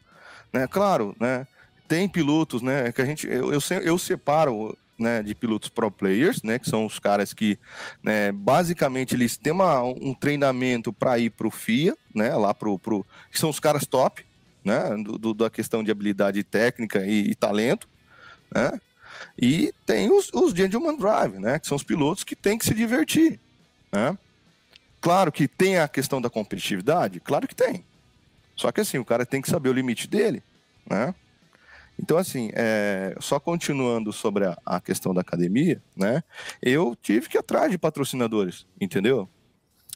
[0.54, 0.68] Né?
[0.68, 1.46] Claro, né?
[1.88, 2.92] Tem pilotos, né?
[2.92, 6.86] Que a gente, eu, eu, eu separo né, de pilotos pro players, né, que são
[6.86, 7.58] os caras que,
[8.04, 12.78] né, basicamente eles têm uma, um treinamento para ir para o FIA, né, lá pro,
[12.78, 14.26] pro, que são os caras top,
[14.64, 17.88] né, do, do da questão de habilidade técnica e, e, talento,
[18.54, 18.78] né,
[19.42, 22.74] e tem os, os gentleman drive, né, que são os pilotos que têm que se
[22.74, 23.40] divertir,
[23.92, 24.18] né?
[25.02, 27.86] Claro que tem a questão da competitividade, claro que tem.
[28.56, 30.44] Só que assim, o cara tem que saber o limite dele,
[30.90, 31.16] né?
[32.02, 36.24] Então, assim, é, só continuando sobre a, a, questão da academia, né?
[36.62, 39.28] Eu tive que ir atrás de patrocinadores, entendeu?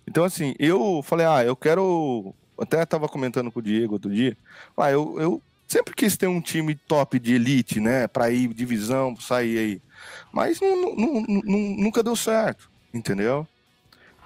[0.05, 2.35] Então, assim, eu falei, ah, eu quero.
[2.59, 4.37] Até estava comentando com o Diego outro dia.
[4.77, 8.05] Ah, eu, eu sempre quis ter um time top de elite, né?
[8.07, 9.81] Para ir divisão, sair aí.
[10.31, 13.47] Mas não, não, não, nunca deu certo, entendeu?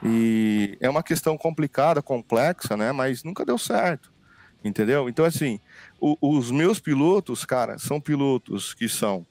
[0.03, 2.91] E é uma questão complicada, complexa, né?
[2.91, 4.11] Mas nunca deu certo,
[4.63, 5.09] entendeu?
[5.09, 5.59] Então, assim,
[5.99, 9.25] o, os meus pilotos, cara, são pilotos que são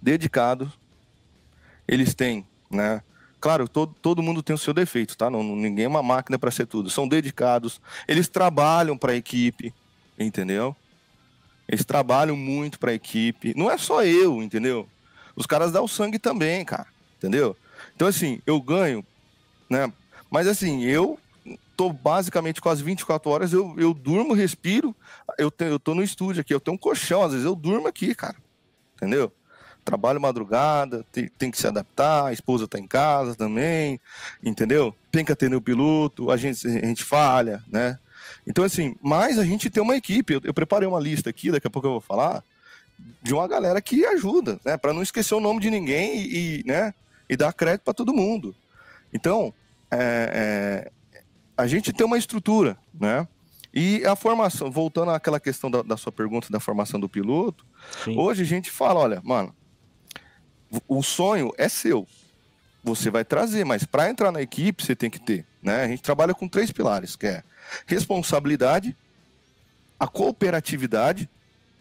[0.00, 0.68] dedicados,
[1.86, 3.02] eles têm, né?
[3.40, 5.30] Claro, todo, todo mundo tem o seu defeito, tá?
[5.30, 6.90] Não, ninguém é uma máquina para ser tudo.
[6.90, 9.72] São dedicados, eles trabalham para a equipe,
[10.18, 10.74] entendeu?
[11.68, 13.54] Eles trabalham muito para a equipe.
[13.56, 14.88] Não é só eu, entendeu?
[15.36, 17.56] Os caras dão sangue também, cara, entendeu?
[17.94, 19.04] Então, assim, eu ganho
[19.68, 19.92] né?
[20.30, 21.18] Mas assim, eu
[21.76, 24.94] tô basicamente quase 24 horas, eu, eu durmo, respiro,
[25.38, 27.86] eu, te, eu tô no estúdio aqui, eu tenho um colchão, às vezes eu durmo
[27.86, 28.36] aqui, cara.
[28.96, 29.32] Entendeu?
[29.84, 34.00] Trabalho madrugada, tem, tem que se adaptar, a esposa tá em casa também,
[34.42, 34.94] entendeu?
[35.10, 37.98] Tem que atender o piloto, a gente, a gente falha, né?
[38.46, 41.68] Então, assim, mas a gente tem uma equipe, eu, eu preparei uma lista aqui, daqui
[41.68, 42.42] a pouco eu vou falar,
[43.22, 44.76] de uma galera que ajuda, né?
[44.76, 46.92] Para não esquecer o nome de ninguém e, e né?
[47.28, 48.54] E dar crédito para todo mundo.
[49.12, 49.52] Então,
[49.90, 51.22] é, é,
[51.56, 53.26] a gente tem uma estrutura, né?
[53.72, 57.66] E a formação, voltando àquela questão da, da sua pergunta da formação do piloto,
[58.04, 58.18] Sim.
[58.18, 59.54] hoje a gente fala, olha, mano,
[60.86, 62.06] o sonho é seu.
[62.82, 65.84] Você vai trazer, mas para entrar na equipe você tem que ter, né?
[65.84, 67.42] A gente trabalha com três pilares, que é
[67.86, 68.96] responsabilidade,
[69.98, 71.28] a cooperatividade,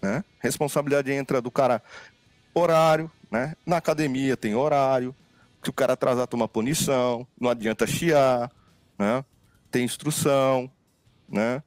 [0.02, 0.24] né?
[0.40, 1.82] Responsabilidade entra do cara
[2.54, 3.56] horário, né?
[3.66, 5.16] Na academia tem horário,
[5.68, 8.50] se o cara atrasar, toma punição, não adianta chiar,
[8.98, 9.24] né?
[9.70, 10.72] Tem instrução,
[11.28, 11.62] né?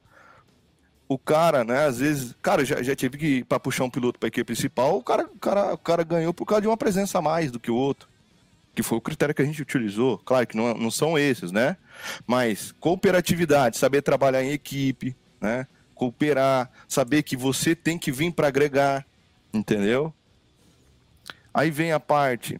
[1.06, 4.28] O cara, né, às vezes, cara, já, já tive que para puxar um piloto para
[4.28, 7.22] equipe principal, o cara, o cara, o cara ganhou por causa de uma presença a
[7.22, 8.08] mais do que o outro.
[8.74, 10.16] Que foi o critério que a gente utilizou.
[10.18, 11.76] Claro que não, não são esses, né?
[12.26, 15.66] Mas cooperatividade, saber trabalhar em equipe, né?
[15.94, 19.04] Cooperar, saber que você tem que vir para agregar,
[19.52, 20.14] entendeu?
[21.52, 22.58] Aí vem a parte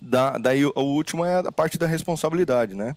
[0.00, 2.96] da, daí o, último é a parte da responsabilidade, né?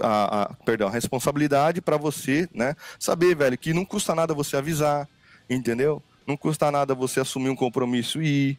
[0.00, 2.76] A, a, perdão, a responsabilidade para você, né?
[2.98, 5.08] Saber, velho, que não custa nada você avisar,
[5.48, 6.02] entendeu?
[6.26, 8.58] Não custa nada você assumir um compromisso e ir.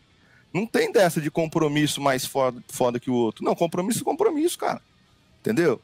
[0.54, 3.46] Não tem dessa de compromisso mais foda, foda que o outro.
[3.46, 4.82] Não, compromisso é compromisso, cara.
[5.40, 5.80] Entendeu?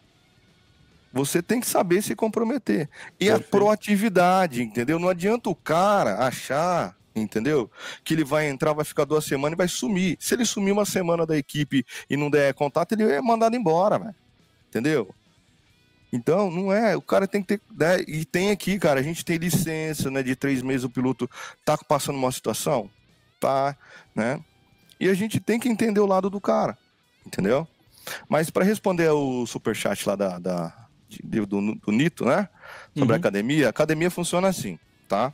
[1.14, 2.89] Você tem que saber se comprometer.
[3.20, 3.47] E Perfeito.
[3.47, 4.99] a proatividade, entendeu?
[4.99, 7.70] Não adianta o cara achar entendeu?
[8.03, 10.18] Que ele vai entrar, vai ficar duas semanas e vai sumir.
[10.20, 13.97] Se ele sumir uma semana da equipe e não der contato, ele é mandado embora,
[13.97, 14.15] velho.
[14.70, 15.13] Entendeu?
[16.11, 16.95] Então, não é.
[16.95, 17.61] O cara tem que ter.
[17.76, 18.01] Né?
[18.07, 20.24] E tem aqui, cara, a gente tem licença, né?
[20.24, 21.30] De três meses o piloto
[21.65, 22.89] tá passando uma situação.
[23.39, 23.78] Tá,
[24.15, 24.43] né?
[24.99, 26.76] E a gente tem que entender o lado do cara,
[27.26, 27.68] entendeu?
[28.28, 30.88] Mas para responder o superchat lá da, da
[31.24, 32.49] do, do, do, Nito, né?
[32.95, 33.13] Sobre uhum.
[33.13, 35.34] a academia, a academia funciona assim, tá?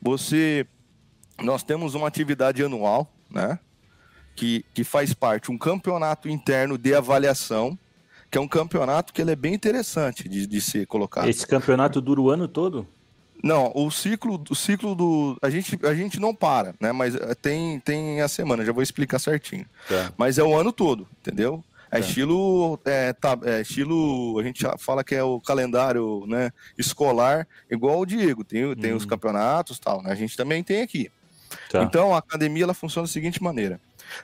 [0.00, 0.66] Você
[1.42, 3.58] nós temos uma atividade anual, né?
[4.34, 7.76] Que, que faz parte um campeonato interno de avaliação,
[8.30, 11.28] que é um campeonato que ele é bem interessante de, de ser colocado.
[11.28, 12.86] Esse campeonato dura o ano todo?
[13.42, 15.38] Não, o ciclo, o ciclo do.
[15.40, 16.90] A gente, a gente não para, né?
[16.90, 19.64] Mas eh, tem, tem a semana, já vou explicar certinho.
[19.88, 20.12] Tá.
[20.16, 21.62] Mas é o ano todo, entendeu?
[21.90, 22.00] É tá.
[22.00, 22.78] estilo.
[22.84, 24.38] É, tá, é estilo.
[24.40, 28.44] A gente fala que é o calendário né, escolar, igual o Diego.
[28.44, 29.08] Tem, tem os uhum.
[29.08, 30.10] campeonatos tal, né?
[30.10, 31.10] A gente também tem aqui.
[31.70, 31.82] Tá.
[31.82, 33.80] Então a academia ela funciona da seguinte maneira: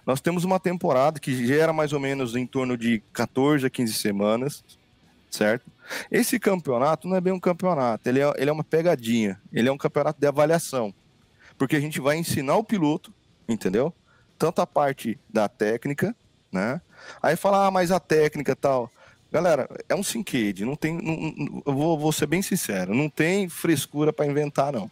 [0.06, 3.94] nós temos uma temporada que gera mais ou menos em torno de 14 a 15
[3.94, 4.64] semanas,
[5.30, 5.70] certo?
[6.10, 9.72] Esse campeonato não é bem um campeonato, ele é, ele é uma pegadinha, ele é
[9.72, 10.94] um campeonato de avaliação,
[11.58, 13.12] porque a gente vai ensinar o piloto,
[13.48, 13.92] entendeu?
[14.38, 16.14] Tanto a parte da técnica,
[16.50, 16.80] né?
[17.22, 18.90] Aí fala, ah, mas a técnica tal.
[19.30, 20.94] Galera, é um Syncade, não tem.
[20.94, 24.88] Não, eu vou, vou ser bem sincero, não tem frescura para inventar, não.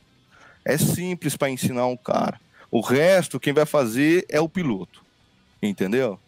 [0.65, 2.41] É simples para ensinar um cara.
[2.71, 5.03] O resto, quem vai fazer é o piloto.
[5.63, 6.19] Entendeu?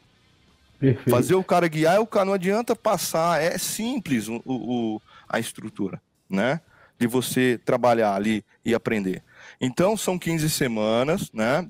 [0.78, 1.10] Perfeito.
[1.10, 3.42] Fazer o cara guiar, o cara não adianta passar.
[3.42, 6.60] É simples o, o, a estrutura, né?
[6.98, 9.22] De você trabalhar ali e aprender.
[9.60, 11.66] Então, são 15 semanas, né?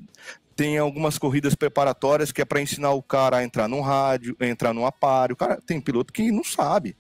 [0.57, 4.73] Tem algumas corridas preparatórias que é para ensinar o cara a entrar num rádio, entrar
[4.73, 5.35] num aparelho.
[5.35, 6.97] O cara tem piloto que não sabe.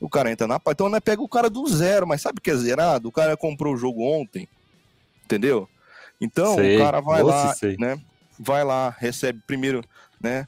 [0.00, 2.50] O cara entra na Então, não é pega o cara do zero, mas sabe que
[2.50, 3.08] é zerado?
[3.08, 4.48] O cara comprou o jogo ontem,
[5.32, 5.68] entendeu?
[6.20, 6.76] Então, sei.
[6.76, 8.00] o cara vai lá, né?
[8.38, 9.82] Vai lá, recebe primeiro,
[10.20, 10.46] né?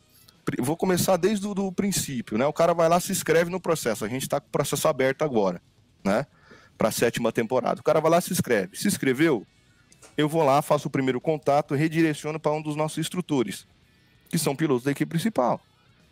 [0.59, 2.47] Vou começar desde o princípio, né?
[2.47, 4.05] O cara vai lá, se inscreve no processo.
[4.05, 5.61] A gente está com o processo aberto agora,
[6.05, 6.27] né?
[6.77, 7.81] Para a sétima temporada.
[7.81, 8.77] O cara vai lá, se inscreve.
[8.77, 9.47] Se inscreveu,
[10.17, 13.67] eu vou lá, faço o primeiro contato, redireciono para um dos nossos instrutores,
[14.29, 15.61] que são pilotos da equipe principal,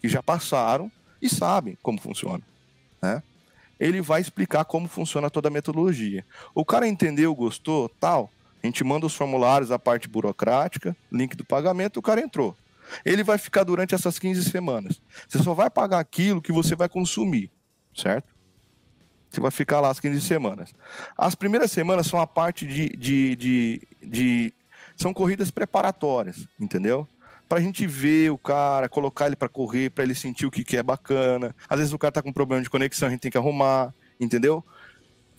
[0.01, 2.43] que já passaram e sabem como funciona,
[3.03, 3.23] né?
[3.79, 6.25] Ele vai explicar como funciona toda a metodologia.
[6.55, 8.31] O cara entendeu, gostou, tal,
[8.63, 12.57] a gente manda os formulários, a parte burocrática, link do pagamento, o cara entrou.
[13.05, 15.01] Ele vai ficar durante essas 15 semanas.
[15.29, 17.51] Você só vai pagar aquilo que você vai consumir,
[17.95, 18.33] certo?
[19.31, 20.75] Você vai ficar lá as 15 semanas.
[21.17, 22.91] As primeiras semanas são a parte de.
[22.91, 24.55] de, de, de
[24.95, 27.09] são corridas preparatórias, entendeu?
[27.49, 30.77] Pra gente ver o cara, colocar ele para correr, para ele sentir o que, que
[30.77, 31.57] é bacana.
[31.69, 34.65] Às vezes o cara tá com problema de conexão, a gente tem que arrumar, entendeu?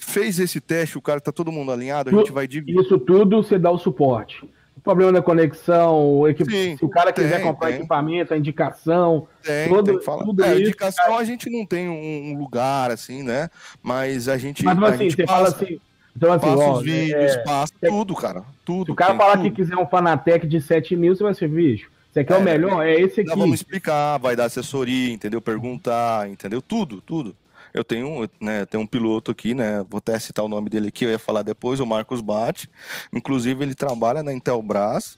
[0.04, 2.80] Fez esse teste, o cara tá todo mundo alinhado, a gente vai dividir.
[2.80, 4.44] Isso tudo você dá o suporte.
[4.76, 6.52] O problema da conexão, o equip...
[6.52, 7.78] Sim, se o cara quiser tem, comprar tem.
[7.78, 9.28] equipamento, a indicação.
[9.42, 10.26] Tem, todo, tem que falar.
[10.26, 11.18] Tudo é, isso, indicação cara...
[11.18, 13.50] a gente não tem um lugar assim, né?
[13.82, 14.64] Mas a gente.
[14.64, 15.80] Mas, mas assim, você passa, fala assim.
[16.16, 18.44] Então, assim, passa ó, os vídeos, é, passa é, tudo, cara.
[18.66, 18.86] Tudo.
[18.88, 19.44] Se o cara falar tudo.
[19.44, 21.90] que quiser um Fanatec de 7 mil, você vai ser, bicho.
[22.12, 22.86] Você quer é, o melhor?
[22.86, 23.30] É esse aqui.
[23.30, 25.42] Vamos explicar, vai dar assessoria, entendeu?
[25.42, 26.62] Perguntar, entendeu?
[26.62, 27.36] Tudo, tudo.
[27.74, 29.84] Eu tenho, né, tenho um piloto aqui, né?
[29.90, 32.70] Vou até citar o nome dele aqui, eu ia falar depois, o Marcos Bate.
[33.12, 35.18] Inclusive, ele trabalha na Intelbras.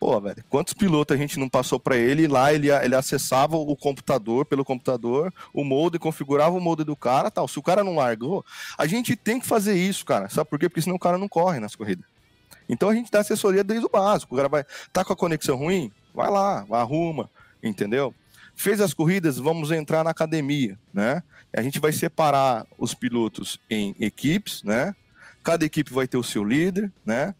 [0.00, 2.26] Pô, velho, quantos pilotos a gente não passou para ele?
[2.26, 7.30] Lá ele, ele acessava o computador, pelo computador, o molde, configurava o molde do cara
[7.30, 7.46] tal.
[7.46, 8.44] Se o cara não largou,
[8.76, 10.28] a gente tem que fazer isso, cara.
[10.28, 10.68] Sabe por quê?
[10.68, 12.04] Porque senão o cara não corre nas corridas.
[12.68, 14.34] Então a gente dá assessoria desde o básico.
[14.34, 15.92] O cara vai, tá com a conexão ruim?
[16.12, 17.30] Vai lá, arruma,
[17.62, 18.12] entendeu?
[18.56, 21.22] Fez as corridas, vamos entrar na academia, né?
[21.54, 24.94] A gente vai separar os pilotos em equipes, né?
[25.42, 27.34] Cada equipe vai ter o seu líder, né?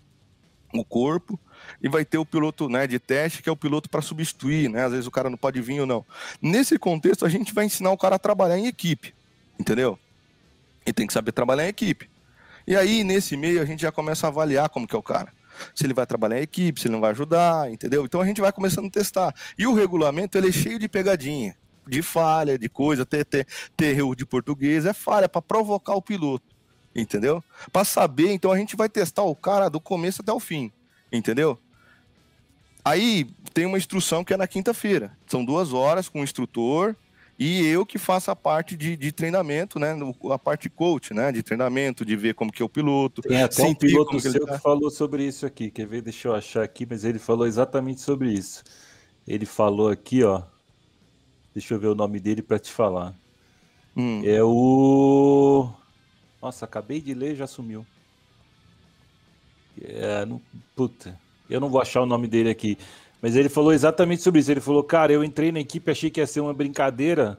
[0.73, 1.39] O corpo
[1.83, 4.85] e vai ter o piloto né, de teste, que é o piloto para substituir, né?
[4.85, 6.05] Às vezes o cara não pode vir ou não.
[6.41, 9.15] Nesse contexto, a gente vai ensinar o cara a trabalhar em equipe,
[9.59, 9.99] entendeu?
[10.85, 12.11] E tem que saber trabalhar em equipe.
[12.67, 15.33] E aí, nesse meio, a gente já começa a avaliar como que é o cara
[15.75, 18.05] se ele vai trabalhar em equipe, se ele não vai ajudar, entendeu?
[18.05, 19.35] Então a gente vai começando a testar.
[19.57, 21.57] E o regulamento ele é cheio de pegadinha,
[21.87, 26.03] de falha, de coisa, ter, ter, ter erro de português, é falha para provocar o
[26.03, 26.45] piloto,
[26.95, 27.43] entendeu?
[27.73, 30.73] Para saber, então a gente vai testar o cara do começo até o fim,
[31.13, 31.59] entendeu?
[32.85, 35.17] Aí tem uma instrução que é na quinta-feira.
[35.27, 36.97] São duas horas com o instrutor,
[37.39, 39.97] e eu que faço a parte de, de treinamento, né?
[40.31, 41.33] A parte coach, né?
[41.33, 43.23] De treinamento, de ver como que é o piloto.
[43.23, 44.55] Tem até um piloto que seu tá.
[44.55, 45.71] que falou sobre isso aqui.
[45.71, 46.03] Quer ver?
[46.03, 48.63] Deixa eu achar aqui, mas ele falou exatamente sobre isso.
[49.27, 50.43] Ele falou aqui, ó.
[51.55, 53.15] Deixa eu ver o nome dele para te falar.
[53.97, 54.23] Hum.
[54.25, 55.71] É o.
[56.41, 57.87] Nossa, acabei de ler já sumiu.
[59.81, 60.41] É, não...
[60.75, 62.77] Puta, eu não vou achar o nome dele aqui.
[63.21, 64.51] Mas ele falou exatamente sobre isso.
[64.51, 67.39] Ele falou, cara, eu entrei na equipe, achei que ia ser uma brincadeira,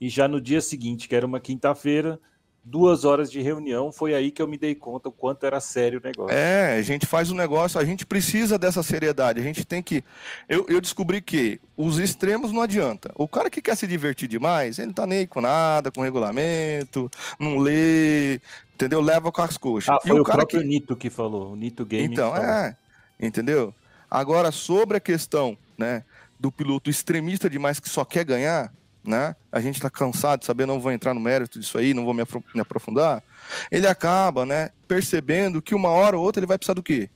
[0.00, 2.18] e já no dia seguinte, que era uma quinta-feira,
[2.62, 6.00] duas horas de reunião, foi aí que eu me dei conta o quanto era sério
[6.00, 6.36] o negócio.
[6.36, 10.04] É, a gente faz um negócio, a gente precisa dessa seriedade, a gente tem que.
[10.48, 13.10] Eu, eu descobri que os extremos não adianta.
[13.14, 17.10] O cara que quer se divertir demais, ele não tá nem com nada, com regulamento,
[17.38, 18.40] não lê,
[18.74, 19.00] entendeu?
[19.00, 19.94] Leva com as coxas.
[19.94, 20.66] Ah, foi e o, o próprio que...
[20.66, 22.12] Nito que falou, o Nito Game.
[22.12, 22.76] Então, é,
[23.18, 23.74] entendeu?
[24.10, 26.04] Agora, sobre a questão né,
[26.38, 28.72] do piloto extremista demais que só quer ganhar,
[29.04, 29.34] né?
[29.50, 32.14] A gente está cansado de saber, não vou entrar no mérito disso aí, não vou
[32.14, 32.22] me,
[32.60, 33.22] aprofundar.
[33.70, 37.08] Ele acaba, né, percebendo que uma hora ou outra ele vai precisar do quê?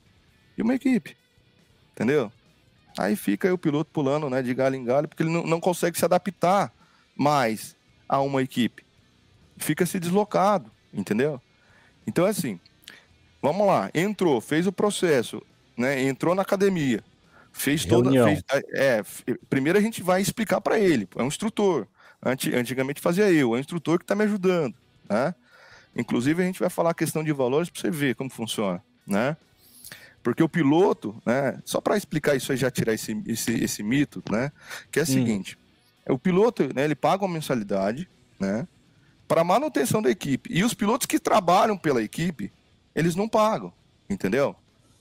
[0.57, 1.17] De uma equipe.
[1.93, 2.33] Entendeu?
[2.99, 5.61] Aí fica aí o piloto pulando, né, de galho em galho, porque ele não, não
[5.61, 6.73] consegue se adaptar
[7.15, 7.77] mais
[8.09, 8.85] a uma equipe.
[9.57, 11.41] Fica-se deslocado, entendeu?
[12.07, 12.59] Então, assim,
[13.43, 15.43] vamos lá, entrou, fez o processo,
[15.77, 17.03] né, entrou na academia,
[17.55, 18.11] fez toda.
[18.11, 18.43] Fez,
[18.75, 19.03] é,
[19.49, 21.87] primeiro a gente vai explicar para ele, é um instrutor.
[22.23, 24.75] Antigamente fazia eu, é um instrutor que está me ajudando,
[25.09, 25.35] né?
[25.97, 29.37] Inclusive a gente vai falar a questão de valores para você ver como funciona, né?
[30.23, 31.61] Porque o piloto, né?
[31.65, 34.51] Só para explicar isso aí, já tirar esse, esse, esse mito, né?
[34.91, 35.07] Que é o hum.
[35.07, 35.59] seguinte:
[36.09, 36.85] o piloto, né?
[36.85, 38.09] Ele paga uma mensalidade,
[38.41, 38.67] né?
[39.29, 40.51] Para manutenção da equipe.
[40.53, 42.51] E os pilotos que trabalham pela equipe,
[42.95, 43.73] eles não pagam,
[44.09, 44.57] entendeu?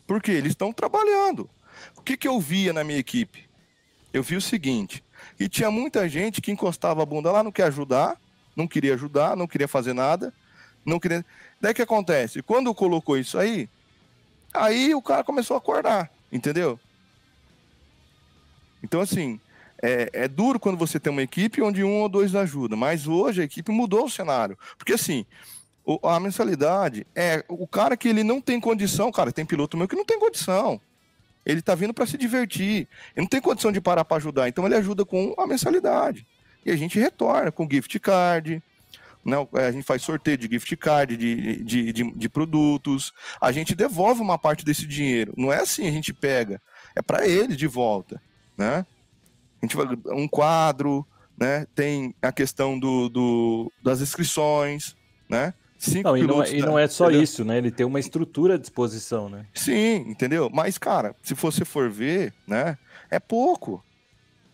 [0.05, 1.49] Porque eles estão trabalhando.
[1.97, 3.49] O que, que eu via na minha equipe?
[4.13, 5.03] Eu vi o seguinte:
[5.39, 8.17] e tinha muita gente que encostava a bunda lá, não quer ajudar,
[8.55, 10.33] não queria ajudar, não queria fazer nada,
[10.85, 11.25] não queria.
[11.59, 12.41] Daí que acontece?
[12.41, 13.69] Quando colocou isso aí,
[14.53, 16.79] Aí o cara começou a acordar, entendeu?
[18.83, 19.39] Então, assim,
[19.81, 23.41] é, é, duro quando você tem uma equipe onde um ou dois ajuda, mas hoje
[23.41, 24.57] a equipe mudou o cenário.
[24.77, 25.25] Porque, assim,
[25.83, 29.87] o, a mensalidade é o cara que ele não tem condição, cara, tem piloto meu
[29.87, 30.79] que não tem condição.
[31.45, 34.65] Ele tá vindo para se divertir, ele não tem condição de parar para ajudar, então
[34.65, 36.25] ele ajuda com a mensalidade.
[36.65, 38.63] E a gente retorna com gift card,
[39.25, 39.35] né?
[39.53, 43.13] A gente faz sorteio de gift card, de, de, de, de produtos.
[43.39, 45.33] A gente devolve uma parte desse dinheiro.
[45.37, 46.61] Não é assim, a gente pega.
[46.95, 48.21] É para ele de volta.
[48.57, 48.85] Né?
[49.61, 51.05] A gente vai, um quadro,
[51.37, 51.65] né?
[51.73, 54.95] tem a questão do, do das inscrições,
[55.29, 55.53] né?
[55.83, 57.23] Cinco não, e, não, é, e não é só entendeu?
[57.23, 57.57] isso, né?
[57.57, 59.45] Ele tem uma estrutura à disposição, né?
[59.53, 60.49] Sim, entendeu?
[60.51, 62.77] Mas, cara, se você for ver, né?
[63.11, 63.83] É pouco.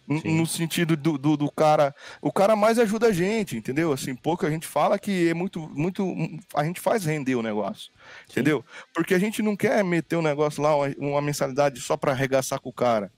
[0.07, 0.39] Sim.
[0.39, 1.93] no sentido do, do, do, cara.
[2.19, 3.93] O cara mais ajuda a gente, entendeu?
[3.93, 6.03] Assim, pouco a gente fala que é muito, muito.
[6.55, 7.91] A gente faz render o negócio,
[8.25, 8.31] Sim.
[8.31, 8.65] entendeu?
[8.91, 12.11] Porque a gente não quer meter o um negócio lá, uma, uma mensalidade só para
[12.11, 13.11] arregaçar com o cara.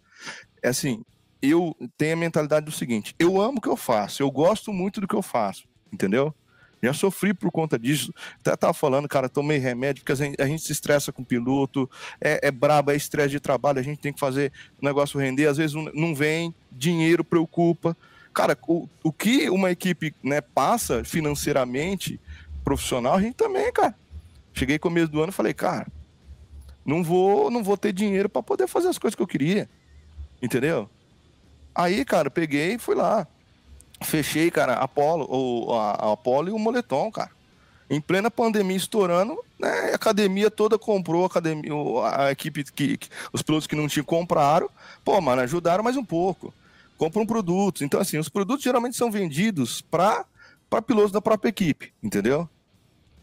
[0.62, 1.01] É assim,
[1.41, 4.99] eu tenho a mentalidade do seguinte: eu amo o que eu faço, eu gosto muito
[4.99, 6.36] do que eu faço, entendeu?
[6.82, 8.13] Já sofri por conta disso.
[8.39, 11.25] Até tava falando, cara, tomei remédio, porque a gente, a gente se estressa com o
[11.25, 14.51] piloto, é, é brabo, é estresse de trabalho, a gente tem que fazer
[14.82, 17.95] o negócio render, às vezes não vem, dinheiro preocupa.
[18.34, 22.19] Cara, o, o que uma equipe né, passa financeiramente,
[22.63, 23.95] profissional, a gente também, cara.
[24.53, 25.88] Cheguei começo do ano falei, cara,
[26.86, 29.69] não vou, não vou ter dinheiro para poder fazer as coisas que eu queria.
[30.41, 30.89] Entendeu?
[31.73, 33.27] Aí, cara, peguei e fui lá.
[34.04, 37.30] Fechei, cara, Apolo, o, a, a Apolo e o moletom, cara.
[37.89, 41.72] Em plena pandemia estourando, né, a academia toda comprou, a, academia,
[42.16, 44.70] a equipe, que, que, os pilotos que não tinham compraram,
[45.04, 46.54] pô, mano, ajudaram mais um pouco.
[46.97, 47.82] Compram produtos.
[47.82, 50.26] Então, assim, os produtos geralmente são vendidos para
[50.86, 52.49] pilotos da própria equipe, entendeu?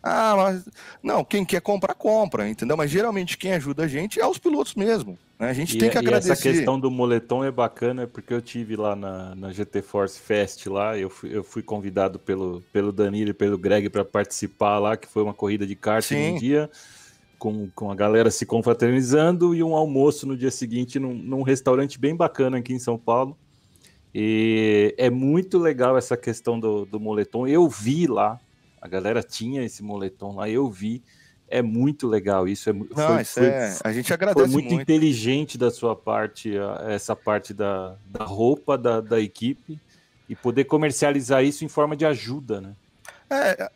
[0.09, 0.69] Ah, mas.
[1.03, 2.77] Não, quem quer comprar, compra, entendeu?
[2.77, 5.19] Mas geralmente quem ajuda a gente é os pilotos mesmo.
[5.39, 5.51] Né?
[5.51, 6.33] A gente e, tem que agradecer.
[6.33, 10.67] essa questão do moletom é bacana, porque eu tive lá na, na GT Force Fest
[10.67, 14.97] lá, eu fui, eu fui convidado pelo, pelo Danilo e pelo Greg para participar lá,
[14.97, 16.71] que foi uma corrida de kart um dia.
[17.39, 21.97] Com, com a galera se confraternizando e um almoço no dia seguinte num, num restaurante
[21.97, 23.37] bem bacana aqui em São Paulo.
[24.13, 27.47] E é muito legal essa questão do, do moletom.
[27.47, 28.41] Eu vi lá,
[28.89, 31.03] a galera tinha esse moletom lá, eu vi.
[31.51, 32.69] É muito legal isso.
[32.69, 35.95] É, Não, foi, isso foi, é, a gente agradece foi muito, muito, inteligente da sua
[35.97, 36.53] parte,
[36.89, 39.81] essa parte da, da roupa da, da equipe
[40.29, 42.75] e poder comercializar isso em forma de ajuda, né?
[43.31, 43.71] É,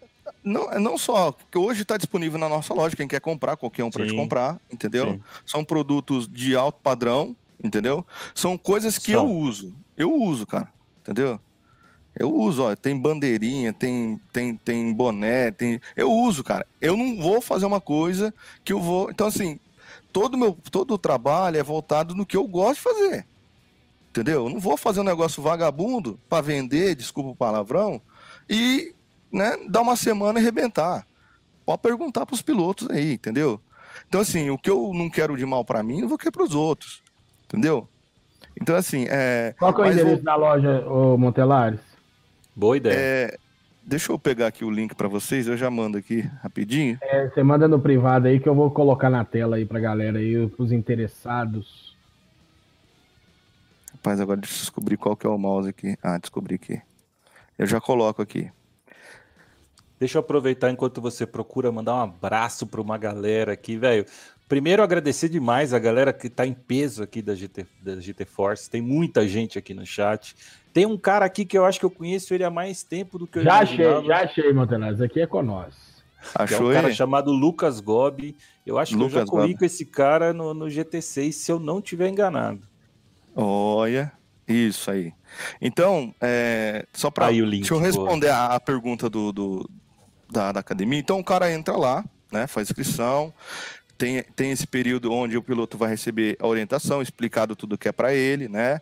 [0.44, 3.90] não, não só, que hoje está disponível na nossa loja, quem quer comprar, qualquer um
[3.90, 5.12] pode comprar, entendeu?
[5.12, 5.22] Sim.
[5.46, 8.04] São produtos de alto padrão, entendeu?
[8.34, 9.24] São coisas que São.
[9.24, 9.74] eu uso.
[9.96, 10.68] Eu uso, cara,
[11.00, 11.40] entendeu?
[12.14, 15.80] Eu uso, ó, tem bandeirinha, tem, tem, tem boné, tem.
[15.96, 16.66] Eu uso, cara.
[16.80, 18.34] Eu não vou fazer uma coisa
[18.64, 19.10] que eu vou.
[19.10, 19.58] Então, assim,
[20.12, 23.26] todo meu todo o trabalho é voltado no que eu gosto de fazer.
[24.10, 24.44] Entendeu?
[24.44, 28.00] Eu não vou fazer um negócio vagabundo para vender, desculpa o palavrão,
[28.48, 28.94] e
[29.32, 31.06] né, dar uma semana e arrebentar.
[31.64, 33.58] Pode perguntar para os pilotos aí, entendeu?
[34.06, 36.42] Então, assim, o que eu não quero de mal para mim, eu vou querer para
[36.42, 37.02] os outros.
[37.44, 37.88] Entendeu?
[38.60, 39.06] Então, assim.
[39.08, 39.54] É...
[39.58, 40.24] Qual que é o endereço vou...
[40.24, 41.80] da loja, ô Montelares?
[42.54, 42.94] Boa ideia.
[42.96, 43.38] É,
[43.82, 46.98] deixa eu pegar aqui o link para vocês, eu já mando aqui rapidinho.
[47.00, 50.18] É, você manda no privado aí que eu vou colocar na tela aí pra galera
[50.18, 51.96] aí, pros interessados.
[53.94, 55.96] Rapaz, agora deixa eu descobrir qual que é o mouse aqui.
[56.02, 56.80] Ah, descobri aqui.
[57.58, 58.50] Eu já coloco aqui.
[59.98, 64.04] Deixa eu aproveitar enquanto você procura mandar um abraço para uma galera aqui, velho.
[64.48, 68.68] Primeiro, agradecer demais a galera que está em peso aqui da GT, da GT Force.
[68.68, 70.34] Tem muita gente aqui no chat.
[70.72, 73.26] Tem um cara aqui que eu acho que eu conheço ele há mais tempo do
[73.26, 75.00] que eu Já achei, já achei, Montenaz.
[75.00, 75.74] Aqui é com nós.
[76.34, 76.96] Achou é um cara ele?
[76.96, 78.36] chamado Lucas Gobi.
[78.64, 79.58] Eu acho Lucas que eu já corri Gobi.
[79.58, 82.62] com esse cara no, no GT6, se eu não tiver enganado.
[83.34, 84.12] Olha,
[84.46, 85.12] isso aí.
[85.60, 89.70] Então, é, só para deixa eu responder a, a, pergunta do, do
[90.30, 90.98] da, da, academia.
[90.98, 93.32] Então, o cara entra lá, né, faz inscrição,
[93.96, 97.92] tem, tem esse período onde o piloto vai receber a orientação, explicado tudo que é
[97.92, 98.80] para ele, né?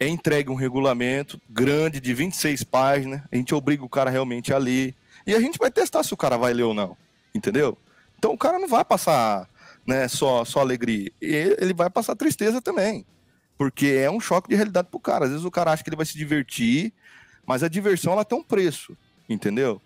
[0.00, 4.58] É entregue um regulamento grande de 26 páginas, a gente obriga o cara realmente a
[4.58, 4.94] ler,
[5.26, 6.96] e a gente vai testar se o cara vai ler ou não,
[7.34, 7.76] entendeu?
[8.18, 9.48] Então o cara não vai passar
[9.86, 13.04] né, só, só alegria, ele vai passar tristeza também.
[13.58, 15.26] Porque é um choque de realidade pro cara.
[15.26, 16.94] Às vezes o cara acha que ele vai se divertir,
[17.44, 18.96] mas a diversão ela tem um preço,
[19.28, 19.82] entendeu?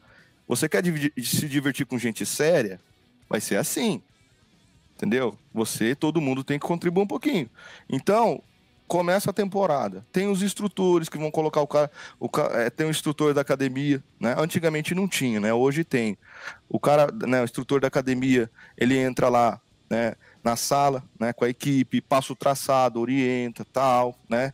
[0.47, 2.81] Você quer se divertir com gente séria?
[3.29, 4.01] Vai ser assim.
[4.95, 5.37] Entendeu?
[5.53, 7.51] Você, todo mundo tem que contribuir um pouquinho.
[7.91, 8.41] Então,
[8.87, 10.05] começa a temporada.
[10.13, 11.91] Tem os instrutores que vão colocar o cara.
[12.19, 14.35] O, é, tem o instrutor da academia, né?
[14.39, 15.53] Antigamente não tinha, né?
[15.53, 16.17] Hoje tem.
[16.69, 20.15] O cara, né, o instrutor da academia, ele entra lá, né?
[20.45, 24.53] na sala, né, com a equipe, passa o traçado, orienta, tal, né?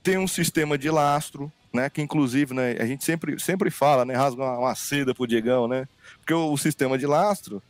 [0.00, 4.14] Tem um sistema de lastro, né, que inclusive, né, a gente sempre, sempre fala, né,
[4.14, 5.88] rasga uma, uma seda pro Diegão, né?
[6.18, 7.60] Porque o, o, sistema de lastro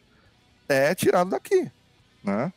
[0.69, 1.71] é tirado daqui,
[2.23, 2.53] né?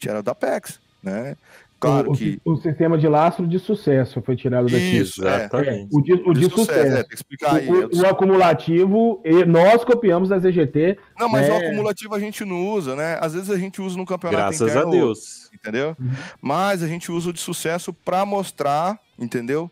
[0.00, 1.36] Tirado da PEX, né?
[1.78, 2.40] Claro o, que...
[2.42, 4.96] o sistema de lastro de sucesso foi tirado daqui.
[4.96, 5.44] Isso, é.
[5.52, 6.66] é o de, o de, de sucesso.
[6.66, 6.96] sucesso.
[6.96, 7.68] É, tem que explicar aí.
[7.68, 10.98] O, o, acumulativo, nós copiamos da ZGT.
[11.18, 11.54] Não, mas né?
[11.54, 13.18] o acumulativo a gente não usa, né?
[13.20, 15.50] Às vezes a gente usa no campeonato Graças interno, a Deus.
[15.52, 15.94] Entendeu?
[16.00, 16.10] Uhum.
[16.40, 19.70] Mas a gente usa o de sucesso para mostrar, entendeu?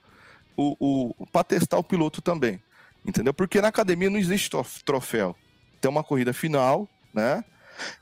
[0.55, 0.76] O,
[1.18, 2.61] o, para testar o piloto também.
[3.07, 3.32] Entendeu?
[3.32, 4.50] Porque na academia não existe
[4.84, 5.34] troféu.
[5.80, 7.42] Tem uma corrida final, né?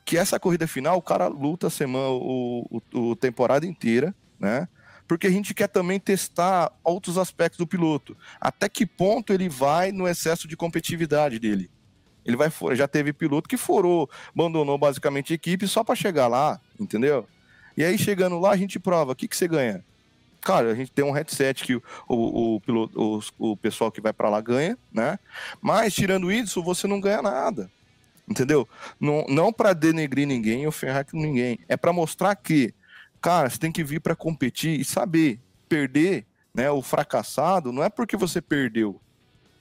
[0.05, 4.69] Que essa corrida final o cara luta a semana, o, o, o temporada inteira, né?
[5.07, 8.17] Porque a gente quer também testar outros aspectos do piloto.
[8.41, 11.71] Até que ponto ele vai no excesso de competitividade dele.
[12.25, 16.61] Ele vai já teve piloto que forou, abandonou basicamente a equipe só para chegar lá,
[16.79, 17.27] entendeu?
[17.77, 19.85] E aí chegando lá a gente prova, o que, que você ganha?
[20.41, 23.01] Cara, a gente tem um headset que o, o, o piloto,
[23.39, 25.19] o, o pessoal que vai para lá ganha, né?
[25.61, 27.71] Mas tirando isso, você não ganha nada
[28.29, 28.69] entendeu?
[29.01, 32.75] Não, não para denegrir ninguém ou ferrar com ninguém, é para mostrar que,
[33.21, 36.71] cara, você tem que vir para competir e saber perder, né?
[36.71, 39.01] O fracassado não é porque você perdeu.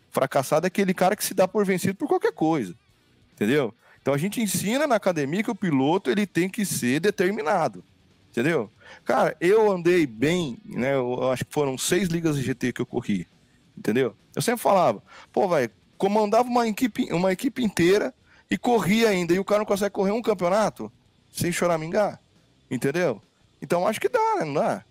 [0.10, 2.76] Fracassado é aquele cara que se dá por vencido por qualquer coisa,
[3.34, 3.74] entendeu?
[4.02, 7.84] Então a gente ensina na academia que o piloto ele tem que ser determinado,
[8.30, 8.70] entendeu?
[9.06, 10.96] Cara, eu andei bem, né?
[10.96, 13.26] Eu acho que foram seis ligas de GT que eu corri,
[13.78, 14.16] entendeu?
[14.36, 15.02] Eu sempre falava,
[15.32, 18.14] pô, vai, comandava uma equipe, uma equipe inteira
[18.52, 20.92] e corria ainda, e o cara não consegue correr um campeonato
[21.32, 22.20] sem choramingar,
[22.70, 23.22] entendeu?
[23.62, 24.46] Então acho que dá, né?
[24.46, 24.84] Não dá?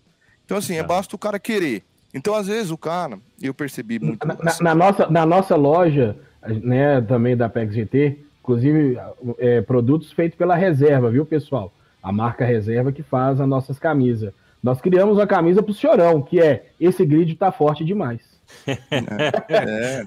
[0.43, 1.83] Então assim, é basta o cara querer.
[2.11, 4.27] Então às vezes o cara, eu percebi muito...
[4.27, 6.17] Na, na, na nossa, na nossa loja,
[6.63, 8.97] né, também da PEX GT, inclusive
[9.37, 11.71] é, produtos feitos pela Reserva, viu pessoal?
[12.01, 14.33] A marca Reserva que faz as nossas camisas.
[14.63, 18.21] Nós criamos uma camisa pro Chorão, que é esse grid tá forte demais.
[19.49, 20.03] É.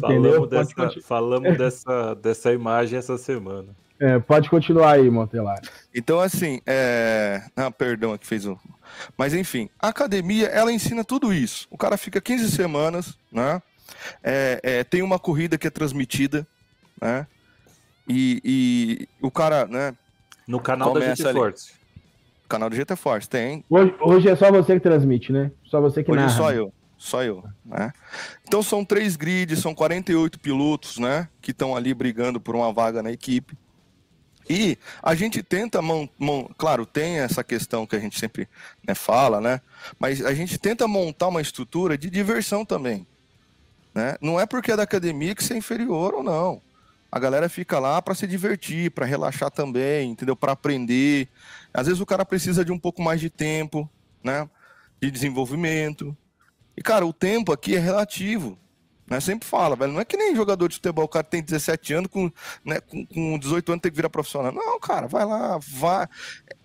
[0.00, 3.68] falamos, dessa, falamos dessa, dessa imagem essa semana.
[4.00, 5.60] É, pode continuar aí, Montelar.
[5.92, 7.42] Então, assim, é...
[7.56, 8.56] ah, perdão, aqui fez um.
[9.16, 11.66] Mas, enfim, a academia, ela ensina tudo isso.
[11.70, 13.60] O cara fica 15 semanas, né?
[14.22, 16.46] É, é, tem uma corrida que é transmitida,
[17.00, 17.26] né?
[18.08, 19.94] E, e o cara, né?
[20.46, 21.72] No canal da GT Force.
[22.48, 23.64] Canal do GT Force, tem.
[23.68, 25.50] Hoje, hoje, é só você que transmite, né?
[25.64, 26.36] Só você que hoje narra.
[26.36, 26.72] só eu.
[26.98, 27.92] Só eu, né?
[28.44, 31.28] Então são três grids, são 48 pilotos, né?
[31.40, 33.56] Que estão ali brigando por uma vaga na equipe.
[34.50, 35.78] E a gente tenta,
[36.56, 38.48] claro, tem essa questão que a gente sempre
[38.86, 39.60] né, fala, né?
[39.98, 43.06] Mas a gente tenta montar uma estrutura de diversão também.
[43.94, 44.16] Né?
[44.20, 46.62] Não é porque é da academia que você é inferior ou não.
[47.12, 50.34] A galera fica lá para se divertir, para relaxar também, entendeu?
[50.34, 51.28] Para aprender.
[51.72, 53.88] Às vezes o cara precisa de um pouco mais de tempo,
[54.22, 54.48] né?
[55.00, 56.16] De desenvolvimento.
[56.78, 58.56] E, cara, o tempo aqui é relativo.
[59.10, 59.18] Né?
[59.18, 59.92] Sempre fala, velho.
[59.92, 62.30] Não é que nem jogador de futebol, o cara tem 17 anos, com,
[62.64, 64.52] né, com, com 18 anos tem que virar profissional.
[64.52, 66.06] Não, cara, vai lá, vai,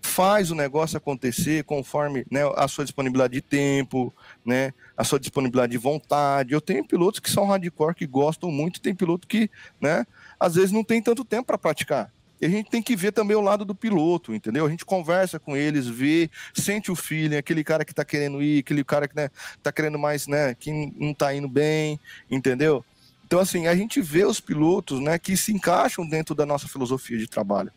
[0.00, 4.14] faz o negócio acontecer conforme né, a sua disponibilidade de tempo,
[4.46, 6.54] né, a sua disponibilidade de vontade.
[6.54, 9.50] Eu tenho pilotos que são hardcore, que gostam muito, tem piloto que,
[9.80, 10.06] né,
[10.38, 12.12] às vezes não tem tanto tempo para praticar.
[12.40, 14.66] E a gente tem que ver também o lado do piloto, entendeu?
[14.66, 18.60] A gente conversa com eles, vê, sente o feeling, aquele cara que está querendo ir,
[18.60, 19.30] aquele cara que né,
[19.62, 21.98] tá querendo mais, né, que não está indo bem,
[22.30, 22.84] entendeu?
[23.26, 27.18] Então, assim, a gente vê os pilotos, né, que se encaixam dentro da nossa filosofia
[27.18, 27.72] de trabalho,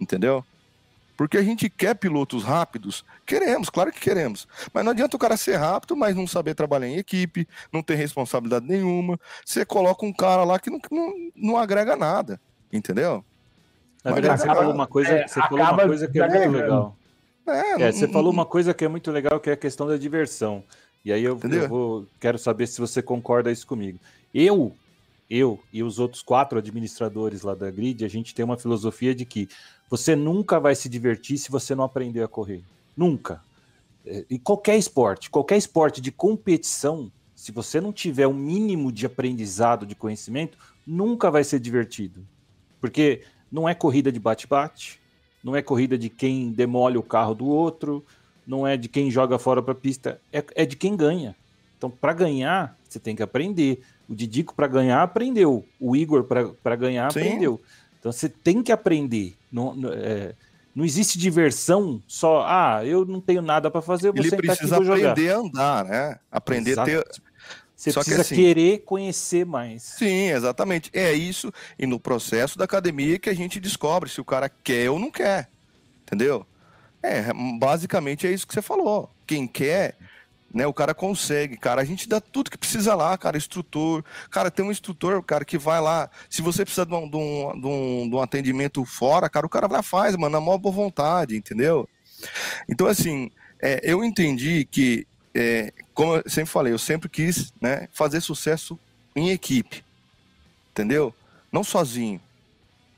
[0.00, 0.44] entendeu?
[1.16, 3.04] Porque a gente quer pilotos rápidos?
[3.26, 4.46] Queremos, claro que queremos.
[4.72, 7.96] Mas não adianta o cara ser rápido, mas não saber trabalhar em equipe, não ter
[7.96, 9.18] responsabilidade nenhuma.
[9.44, 12.40] Você coloca um cara lá que não, não, não agrega nada,
[12.72, 13.24] entendeu?
[14.04, 16.96] Na verdade, você falou uma coisa, é, você falou uma coisa que é muito legal.
[17.46, 19.96] É, é, você falou uma coisa que é muito legal, que é a questão da
[19.96, 20.62] diversão.
[21.04, 23.98] E aí eu, eu vou, quero saber se você concorda isso comigo.
[24.34, 24.74] Eu,
[25.30, 29.24] eu e os outros quatro administradores lá da grid, a gente tem uma filosofia de
[29.24, 29.48] que
[29.88, 32.62] você nunca vai se divertir se você não aprender a correr.
[32.96, 33.40] Nunca.
[34.04, 39.06] É, e qualquer esporte, qualquer esporte de competição, se você não tiver um mínimo de
[39.06, 42.26] aprendizado, de conhecimento, nunca vai ser divertido.
[42.80, 45.00] Porque não é corrida de bate-bate,
[45.42, 48.04] não é corrida de quem demole o carro do outro,
[48.46, 51.36] não é de quem joga fora para a pista, é, é de quem ganha.
[51.76, 53.80] Então, para ganhar, você tem que aprender.
[54.08, 55.64] O Didico, para ganhar, aprendeu.
[55.78, 57.20] O Igor, para ganhar, Sim.
[57.20, 57.60] aprendeu.
[58.00, 59.36] Então, você tem que aprender.
[59.52, 60.34] Não, é,
[60.74, 65.30] não existe diversão só, ah, eu não tenho nada para fazer, você precisa aqui, aprender
[65.30, 66.18] a andar, né?
[66.30, 66.90] Aprender Exato.
[66.90, 67.22] a ter.
[67.78, 69.84] Você Só precisa que assim, querer conhecer mais.
[69.84, 70.90] Sim, exatamente.
[70.92, 71.52] É isso.
[71.78, 75.12] E no processo da academia que a gente descobre se o cara quer ou não
[75.12, 75.48] quer.
[76.02, 76.44] Entendeu?
[77.00, 79.14] É, basicamente é isso que você falou.
[79.24, 79.96] Quem quer,
[80.52, 80.66] né?
[80.66, 81.80] O cara consegue, cara.
[81.80, 83.36] A gente dá tudo que precisa lá, cara.
[83.36, 84.04] Instrutor.
[84.28, 86.10] Cara, tem um instrutor, cara, que vai lá.
[86.28, 89.84] Se você precisa de um, de um, de um, atendimento fora, cara, o cara vai
[89.84, 91.88] faz, mano, na maior boa vontade, entendeu?
[92.68, 93.30] Então, assim,
[93.62, 98.78] é, eu entendi que, é, como eu sempre falei, eu sempre quis né, fazer sucesso
[99.16, 99.84] em equipe,
[100.70, 101.12] entendeu?
[101.50, 102.20] Não sozinho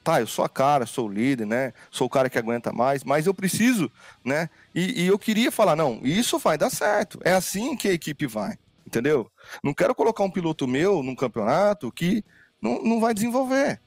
[0.05, 1.73] tá, eu sou a cara, sou o líder, né?
[1.91, 3.91] Sou o cara que aguenta mais, mas eu preciso,
[4.23, 4.51] né?
[4.75, 7.19] E, e, eu queria falar, não, isso vai dar certo.
[7.23, 9.31] É assim que a equipe vai, entendeu?
[9.63, 12.23] Não quero colocar um piloto meu num campeonato que
[12.61, 13.81] não, não vai desenvolver.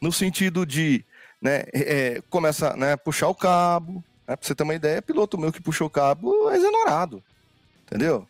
[0.00, 1.04] No sentido de,
[1.42, 5.52] né, é, começa né, puxar o cabo, né, pra você ter uma ideia, piloto meu
[5.52, 7.22] que puxou o cabo é exonerado,
[7.86, 8.26] entendeu?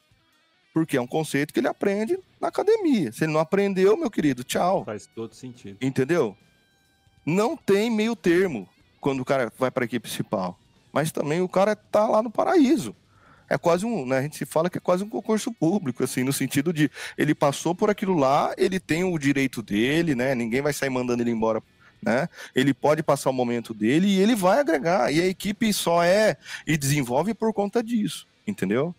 [0.72, 3.10] Porque é um conceito que ele aprende na academia.
[3.10, 4.84] Se ele não aprendeu, meu querido, tchau.
[4.84, 5.78] Faz todo sentido.
[5.80, 6.36] Entendeu?
[7.26, 8.68] não tem meio termo
[9.00, 10.56] quando o cara vai para a equipe principal.
[10.92, 12.94] Mas também o cara tá lá no paraíso.
[13.48, 16.32] É quase um, né, a gente fala que é quase um concurso público, assim, no
[16.32, 20.34] sentido de ele passou por aquilo lá, ele tem o direito dele, né?
[20.34, 21.62] Ninguém vai sair mandando ele embora,
[22.02, 22.28] né?
[22.54, 25.12] Ele pode passar o momento dele e ele vai agregar.
[25.12, 26.36] E a equipe só é
[26.66, 28.94] e desenvolve por conta disso, entendeu?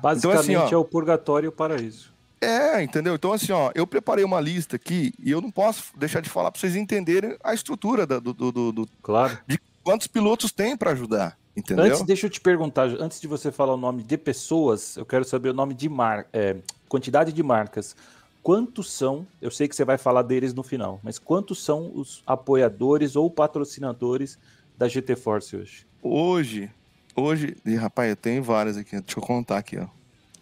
[0.00, 2.12] Basicamente então, assim, ó, é o purgatório e o paraíso.
[2.40, 3.14] É, entendeu?
[3.14, 6.50] Então, assim, ó, eu preparei uma lista aqui e eu não posso deixar de falar
[6.50, 9.38] para vocês entenderem a estrutura do, do, do, do claro.
[9.46, 11.38] de quantos pilotos tem para ajudar.
[11.56, 11.84] Entendeu?
[11.84, 15.24] Antes, deixa eu te perguntar, antes de você falar o nome de pessoas, eu quero
[15.24, 16.56] saber o nome de marca, é,
[16.88, 17.94] quantidade de marcas.
[18.42, 19.24] Quantos são?
[19.40, 23.30] Eu sei que você vai falar deles no final, mas quantos são os apoiadores ou
[23.30, 24.36] patrocinadores
[24.76, 25.86] da GT Force hoje?
[26.02, 26.70] Hoje,
[27.14, 29.00] hoje, e, rapaz, eu tenho várias aqui.
[29.00, 29.86] Deixa eu contar aqui, ó.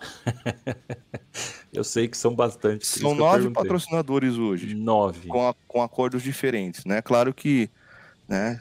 [1.73, 2.87] eu sei que são bastante.
[2.87, 4.75] São nove patrocinadores hoje.
[4.75, 5.29] Nove.
[5.29, 7.03] Com, a, com acordos diferentes, né?
[7.03, 7.69] Claro que,
[8.29, 8.61] né?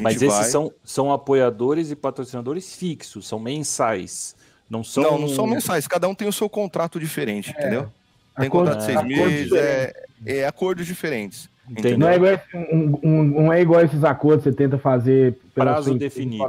[0.00, 4.36] Mas esses são, são apoiadores e patrocinadores fixos, são mensais.
[4.68, 5.02] Não são.
[5.02, 5.86] Não, não são mensais.
[5.88, 7.60] Cada um tem o seu contrato diferente, é.
[7.60, 7.90] entendeu?
[8.36, 9.92] Tem acordo, contrato de seis meses, é,
[10.24, 11.48] é acordos diferentes.
[11.96, 12.40] Não é, igual,
[12.72, 16.44] um, um, não é igual esses acordos que você tenta fazer prazo definido.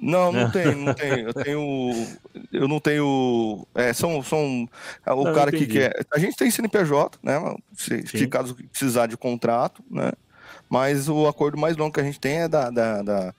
[0.00, 1.20] Não, não tem, não tem.
[1.20, 2.06] Eu tenho.
[2.52, 3.66] Eu não tenho.
[3.74, 4.22] É, são.
[4.22, 4.68] são
[5.06, 6.06] o não, cara que quer.
[6.12, 7.38] A gente tem CNPJ, né?
[7.74, 10.12] Se, se caso precisar de contrato, né?
[10.68, 13.34] Mas o acordo mais longo que a gente tem é da, da, da,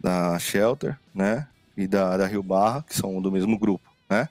[0.00, 1.46] da Shelter, né?
[1.76, 4.28] E da, da Rio Barra, que são do mesmo grupo, né?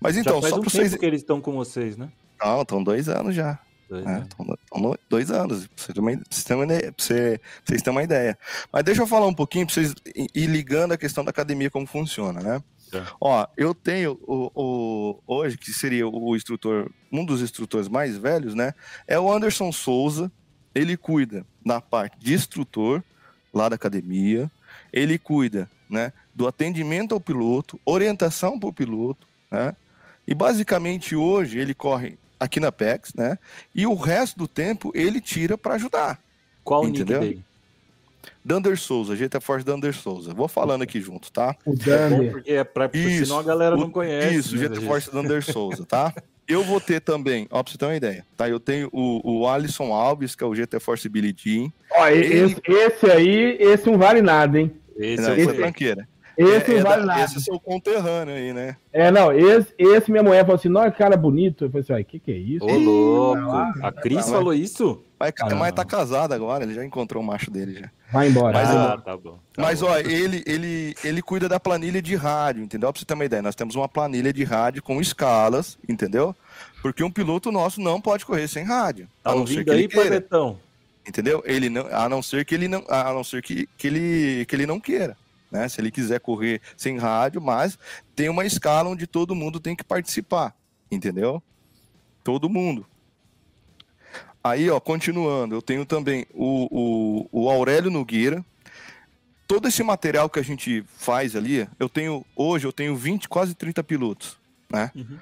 [0.00, 0.94] Mas então, já faz só um para vocês.
[0.94, 2.08] que eles estão com vocês, né?
[2.42, 3.58] Não, estão dois anos já.
[3.92, 8.38] Dois, é, Estão dois anos, pra vocês terem uma, ideia, pra vocês terem uma ideia.
[8.72, 9.94] Mas deixa eu falar um pouquinho para vocês
[10.34, 12.62] ir ligando a questão da academia, como funciona, né?
[12.90, 13.02] É.
[13.20, 18.54] Ó, eu tenho o, o, hoje, que seria o instrutor, um dos instrutores mais velhos,
[18.54, 18.72] né?
[19.06, 20.32] É o Anderson Souza.
[20.74, 23.02] Ele cuida da parte de instrutor
[23.52, 24.50] lá da academia.
[24.90, 29.76] Ele cuida, né, do atendimento ao piloto, orientação para o piloto, né?
[30.26, 33.38] E basicamente hoje ele corre aqui na PEX, né?
[33.74, 36.20] E o resto do tempo ele tira para ajudar.
[36.64, 37.18] Qual entendeu?
[37.18, 37.44] o nick dele?
[38.44, 40.34] Dander Souza, GT Force Dander Souza.
[40.34, 41.56] Vou falando aqui junto, tá?
[41.64, 42.28] O Dander.
[42.28, 44.34] É porque é pra, isso, senão a galera não conhece.
[44.34, 46.12] Isso, né, GT Force Dander Souza, tá?
[46.46, 48.48] Eu vou ter também, ó, pra você ter uma ideia, tá?
[48.48, 51.72] Eu tenho o, o Alisson Alves, que é o GT Force Billy Jean.
[51.92, 52.34] Ó, Ele...
[52.34, 54.72] esse, esse, aí, esse não vale nada, hein?
[54.96, 56.08] Esse, não, esse é tranqueira.
[56.36, 57.24] Esse é, não vale é, nada.
[57.24, 58.76] Esse é seu conterrâneo aí, né?
[58.92, 61.64] É, não, esse, esse minha mulher falou assim, não, cara bonito.
[61.64, 62.64] Eu falei assim, o que que é isso?
[62.64, 63.40] Ô, louco.
[63.42, 65.02] Lá, a Cris falou isso?
[65.18, 67.90] Mas, mas tá casado agora, ele já encontrou o macho dele já.
[68.12, 68.52] Vai embora.
[68.58, 69.38] Mas, Ah, tá bom.
[69.52, 69.86] tá Mas, bom.
[69.88, 72.92] ó, ele, ele, ele cuida da planilha de rádio, entendeu?
[72.92, 76.34] Pra você ter uma ideia, nós temos uma planilha de rádio com escalas, entendeu?
[76.82, 79.06] Porque um piloto nosso não pode correr sem rádio.
[79.22, 80.58] Tá a não ser ouvindo que ele aí, queira, Pavetão?
[81.06, 81.42] entendeu?
[81.46, 84.56] Ele não, a não ser que ele não, a não ser que, que ele, que
[84.56, 85.16] ele não queira,
[85.52, 85.68] né?
[85.68, 87.78] Se ele quiser correr sem rádio, mas
[88.16, 90.56] tem uma escala onde todo mundo tem que participar,
[90.90, 91.42] entendeu?
[92.24, 92.86] Todo mundo.
[94.42, 98.44] Aí, ó, continuando, eu tenho também o, o, o Aurélio Nogueira.
[99.46, 103.54] Todo esse material que a gente faz ali, eu tenho, hoje eu tenho 20, quase
[103.54, 104.38] 30 pilotos,
[104.70, 104.90] né?
[104.94, 105.18] Uhum.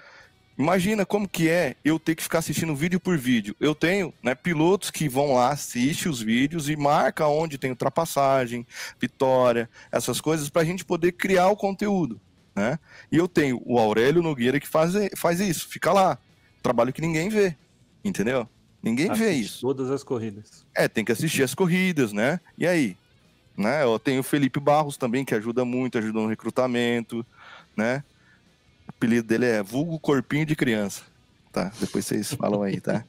[0.60, 3.56] Imagina como que é eu ter que ficar assistindo vídeo por vídeo.
[3.58, 8.66] Eu tenho né, pilotos que vão lá, assistem os vídeos e marca onde tem ultrapassagem,
[9.00, 12.20] vitória, essas coisas, para a gente poder criar o conteúdo.
[12.54, 12.78] Né?
[13.10, 16.18] E eu tenho o Aurélio Nogueira que faz, faz isso, fica lá.
[16.62, 17.56] Trabalho que ninguém vê,
[18.04, 18.46] entendeu?
[18.82, 19.60] Ninguém vê Assiste isso.
[19.62, 20.66] Todas as corridas.
[20.74, 22.38] É, tem que assistir as corridas, né?
[22.58, 22.98] E aí?
[23.56, 23.82] Né?
[23.82, 27.24] Eu tenho o Felipe Barros também, que ajuda muito, ajuda no recrutamento,
[27.74, 28.04] né?
[29.00, 31.00] O apelido dele é Vulgo Corpinho de Criança.
[31.50, 33.02] Tá, depois vocês falam aí, tá?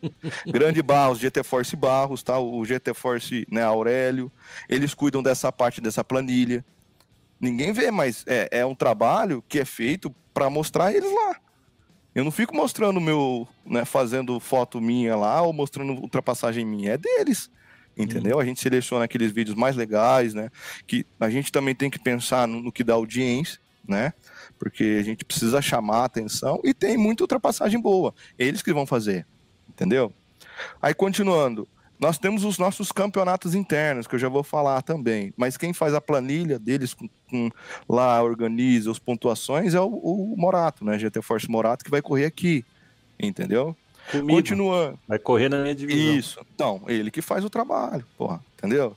[0.47, 2.39] Grande Barros, GT Force Barros, tá?
[2.39, 4.31] O GT Force, né, Aurélio.
[4.69, 6.63] Eles cuidam dessa parte dessa planilha.
[7.41, 11.35] Ninguém vê, mas é, é um trabalho que é feito para mostrar eles lá.
[12.15, 16.97] Eu não fico mostrando meu, né, fazendo foto minha lá ou mostrando ultrapassagem minha, é
[16.97, 17.51] deles.
[17.97, 18.39] Entendeu?
[18.39, 20.49] A gente seleciona aqueles vídeos mais legais, né?
[20.87, 24.13] Que a gente também tem que pensar no, no que dá audiência, né?
[24.61, 28.13] Porque a gente precisa chamar a atenção e tem muita ultrapassagem boa.
[28.37, 29.25] Eles que vão fazer,
[29.67, 30.13] entendeu?
[30.79, 31.67] Aí continuando,
[31.99, 35.33] nós temos os nossos campeonatos internos, que eu já vou falar também.
[35.35, 37.49] Mas quem faz a planilha deles, com, com-
[37.89, 40.99] lá organiza as pontuações, é o, o Morato, né?
[40.99, 42.63] GT Force Morato, que vai correr aqui,
[43.19, 43.75] entendeu?
[44.11, 44.29] Comigo.
[44.37, 44.99] Continuando.
[45.07, 46.15] Vai correr na minha divisão.
[46.15, 46.45] Isso.
[46.53, 48.95] Então, ele que faz o trabalho, porra, entendeu?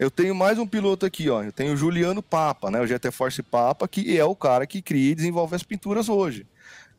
[0.00, 1.42] Eu tenho mais um piloto aqui, ó.
[1.42, 2.80] Eu tenho o Juliano Papa, né?
[2.80, 6.46] O GT Force Papa, que é o cara que cria e desenvolve as pinturas hoje.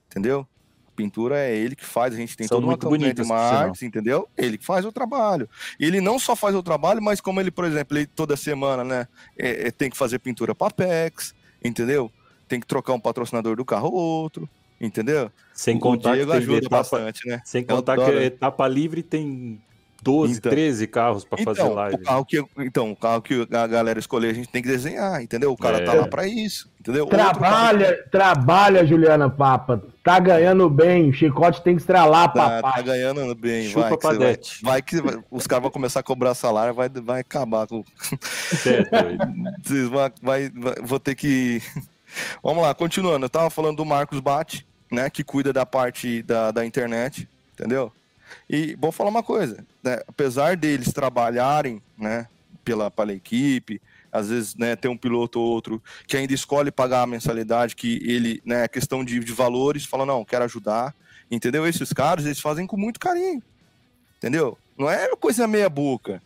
[0.08, 0.48] Entendeu?
[0.88, 3.86] A pintura é ele que faz, a gente tem São toda uma campanha de marketing,
[3.86, 4.30] entendeu?
[4.38, 5.50] Ele que faz o trabalho.
[5.80, 8.84] E ele não só faz o trabalho, mas como ele, por exemplo, ele toda semana,
[8.84, 11.34] né, é- é, tem que fazer pintura para Apex,
[11.66, 12.12] entendeu?
[12.48, 14.48] Tem que trocar um patrocinador do carro ou outro,
[14.80, 15.32] entendeu?
[15.56, 17.42] Sem o contar Diego que ajuda etapa, bastante, né?
[17.46, 19.60] Sem contar que a etapa livre tem
[20.02, 20.52] 12, Então.
[20.52, 21.96] 13 carros para fazer Então, live.
[21.96, 25.22] o carro que, então, o carro que a galera escolher, a gente tem que desenhar,
[25.22, 25.52] entendeu?
[25.52, 25.84] O cara É.
[25.86, 27.06] tá lá pra isso, entendeu?
[27.06, 29.82] Trabalha, trabalha, Juliana Papa.
[30.04, 31.10] Tá ganhando bem.
[31.10, 32.84] O chicote tem que estralar, Tá, tá papai.
[32.84, 36.34] ganhando bem, Chupa vai, que vai, vai que vai- os caras vão começar a cobrar
[36.34, 37.84] salário, vai, vai acabar com.
[38.32, 41.62] Cê é vão, vai, vai- vou ter que.
[42.44, 43.26] Vamos lá, continuando.
[43.26, 45.10] Eu tava falando do Marcos Bate, né?
[45.10, 47.92] Que cuida da parte da, da internet, entendeu?
[48.50, 50.00] E vou falar uma coisa, né?
[50.08, 52.28] Apesar deles trabalharem, né?
[52.64, 54.76] Pela, pela equipe, às vezes, né?
[54.76, 58.68] Tem um piloto ou outro que ainda escolhe pagar a mensalidade, que ele, né?
[58.68, 60.94] Questão de, de valores, fala, não, quero ajudar,
[61.30, 61.66] entendeu?
[61.66, 63.42] Esses caras, eles fazem com muito carinho,
[64.18, 64.58] entendeu?
[64.78, 66.22] Não é coisa meia boca.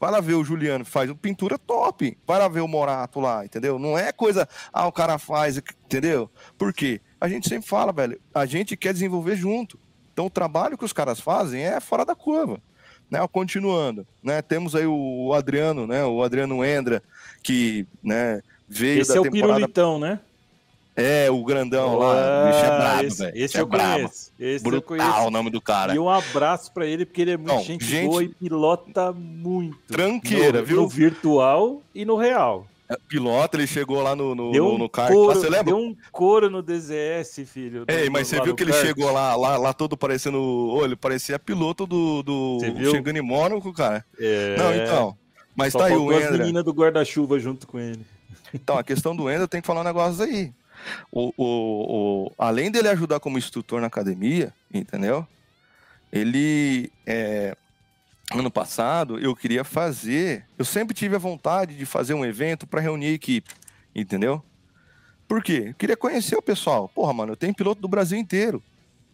[0.00, 2.16] Vai lá ver o Juliano, faz uma pintura top.
[2.26, 3.78] Vai lá ver o Morato lá, entendeu?
[3.78, 6.30] Não é coisa, ah, o cara faz, entendeu?
[6.56, 7.02] Por quê?
[7.20, 9.78] A gente sempre fala, velho, a gente quer desenvolver junto.
[10.20, 12.60] Então o trabalho que os caras fazem é fora da curva.
[13.10, 17.02] Né, continuando, né, temos aí o Adriano, né, o Adriano Endra,
[17.42, 19.54] que, né, veio Esse da é o temporada...
[19.54, 20.20] pirulitão, né?
[20.94, 22.12] É, o grandão lá,
[22.44, 23.94] o bicho é Ah, brabo, esse, esse é eu brabo.
[23.94, 24.32] conheço.
[24.38, 25.94] Esse Brutal o nome do cara.
[25.94, 29.10] E um abraço pra ele, porque ele é muito Não, gente, gente- boa e pilota
[29.12, 29.76] muito.
[29.88, 30.82] Tranqueira, no, viu?
[30.82, 32.66] No virtual e no real.
[33.08, 35.12] Pilota, ele chegou lá no, no, Deu um, no kart.
[35.12, 35.64] couro, lá, você lembra?
[35.64, 37.84] deu um couro no DZS, filho.
[37.88, 38.84] Ei, no- mas você viu que ele kart.
[38.86, 40.38] chegou lá, lá, lá todo parecendo.
[40.40, 42.58] Ô, ele parecia piloto do, do
[42.90, 44.04] chegando em Mônaco, cara.
[44.18, 45.18] É, Não, então.
[45.54, 48.04] Mas Só tá aí o faltou as meninas do guarda-chuva junto com ele.
[48.54, 50.52] Então, a questão do Endra tem que falar um negócio aí.
[51.12, 51.44] O, o,
[52.26, 55.26] o- além dele ajudar como instrutor na academia, entendeu?
[56.12, 56.90] Ele.
[57.06, 57.54] é,
[58.30, 60.44] ano passado, eu queria fazer.
[60.58, 63.50] Eu sempre tive a vontade de fazer um evento para reunir a equipe,
[63.94, 64.42] entendeu?
[65.26, 65.66] Por quê?
[65.68, 66.88] Eu queria conhecer o pessoal.
[66.88, 68.62] Porra, mano, eu tenho piloto do Brasil inteiro.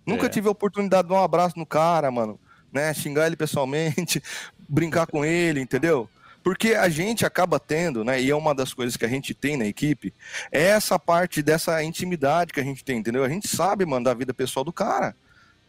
[0.07, 0.29] Nunca É.
[0.29, 2.39] tive a oportunidade de dar um abraço no cara, mano,
[2.73, 2.93] né?
[2.95, 4.23] Xingar ele pessoalmente,
[4.69, 6.09] brincar com ele, entendeu?
[6.43, 8.23] Porque a gente acaba tendo, né?
[8.23, 10.15] E é uma das coisas que a gente tem na equipe,
[10.53, 13.25] é essa parte dessa intimidade que a gente tem, entendeu?
[13.25, 15.17] A gente sabe mandar a vida pessoal do cara,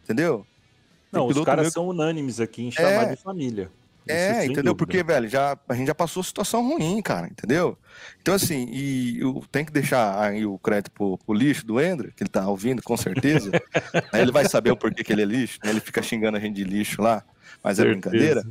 [0.03, 0.45] entendeu?
[1.12, 3.16] Não, os caras meu são unânimes aqui em chamar É.
[3.16, 3.72] de família.
[4.10, 4.56] É, entendeu?
[4.56, 4.76] dúvida.
[4.76, 7.78] Porque, velho, já, a gente já passou situação ruim, cara, entendeu?
[8.22, 12.10] Então, assim, e eu tenho que deixar aí o crédito pro, pro lixo do Endra,
[12.16, 13.52] que ele tá ouvindo, com certeza.
[14.14, 15.72] Aí ele vai saber o porquê que ele é lixo, né?
[15.72, 17.22] Ele fica xingando a gente de lixo lá.
[17.62, 18.44] mas é brincadeira.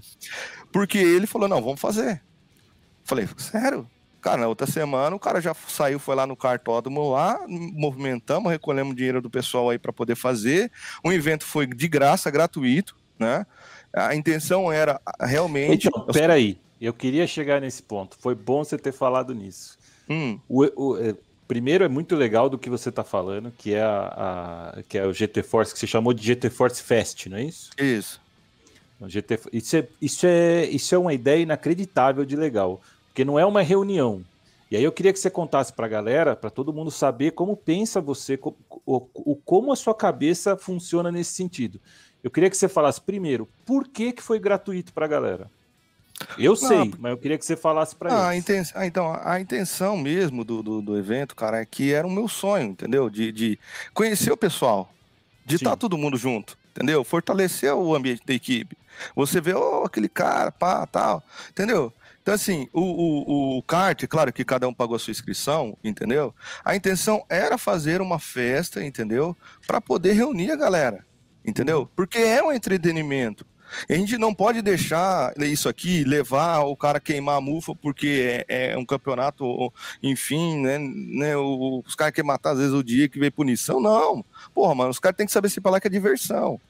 [0.70, 2.20] Porque ele falou: não, vamos fazer.
[3.02, 3.88] Falei, sério?
[4.26, 8.96] Cara, na outra semana o cara já saiu, foi lá no cartódromo lá, movimentamos, recolhemos
[8.96, 10.68] dinheiro do pessoal aí para poder fazer.
[11.04, 13.46] O evento foi de graça, gratuito, né?
[13.92, 15.86] A intenção era realmente.
[15.86, 18.16] Então, peraí, eu queria chegar nesse ponto.
[18.18, 19.78] Foi bom você ter falado nisso.
[20.10, 20.40] Hum.
[20.48, 21.14] O, o, é,
[21.46, 25.06] primeiro é muito legal do que você está falando, que é a, a, que é
[25.06, 27.70] o GT Force, que você chamou de GT Force Fest, não é isso?
[27.78, 28.20] Isso.
[29.06, 32.80] GT, isso, é, isso, é, isso é uma ideia inacreditável de legal,
[33.16, 34.22] porque não é uma reunião.
[34.70, 37.56] E aí eu queria que você contasse para a galera, para todo mundo saber como
[37.56, 38.38] pensa você,
[38.84, 41.80] o, o, como a sua cabeça funciona nesse sentido.
[42.22, 45.50] Eu queria que você falasse primeiro, por que, que foi gratuito para a galera?
[46.36, 48.72] Eu sei, mas eu queria que você falasse para ah, eles.
[48.74, 52.28] Ah, então, a intenção mesmo do, do, do, evento, cara, é que era o meu
[52.28, 53.08] sonho, entendeu?
[53.08, 53.58] De, de
[53.94, 54.92] conhecer o pessoal,
[55.46, 57.02] de estar tá todo mundo junto, entendeu?
[57.02, 58.76] Fortalecer o ambiente da equipe.
[59.14, 61.90] Você vê, oh, aquele cara, pá, tal, entendeu?
[62.26, 66.34] Então, assim, o, o, o kart, claro que cada um pagou a sua inscrição, entendeu?
[66.64, 69.36] A intenção era fazer uma festa, entendeu?
[69.64, 71.06] Para poder reunir a galera,
[71.46, 71.88] entendeu?
[71.94, 73.46] Porque é um entretenimento.
[73.88, 78.72] A gente não pode deixar isso aqui levar o cara queimar a mufa porque é,
[78.72, 79.72] é um campeonato,
[80.02, 80.78] enfim, né?
[80.80, 83.80] né os caras querem matar às vezes o dia que vem punição.
[83.80, 84.24] Não.
[84.52, 86.60] Porra, mano, os caras têm que saber se falar que é diversão.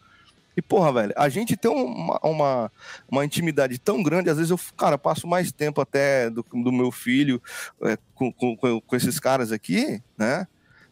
[0.57, 2.73] E, porra, velho, a gente tem uma, uma,
[3.11, 6.91] uma, intimidade tão grande, às vezes eu, cara, passo mais tempo até do, do meu
[6.91, 7.43] filho
[7.83, 10.47] é, com, com, com, esses caras aqui, né?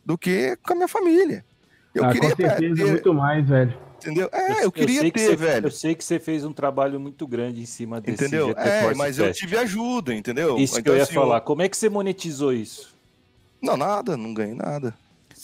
[0.05, 1.45] Do que com a minha família.
[1.95, 2.91] Eu ah, queria com certeza, ter...
[2.91, 4.28] muito mais, velho entendeu?
[4.32, 5.66] É, eu, eu queria ter, você, velho.
[5.66, 8.49] Eu sei que você fez um trabalho muito grande em cima desse Entendeu?
[8.49, 10.59] GT é, mas eu tive ajuda, entendeu?
[10.59, 11.41] Isso então, que eu ia assim, falar.
[11.41, 12.95] Como é que você monetizou isso?
[13.61, 14.95] Não, nada, não ganhei nada.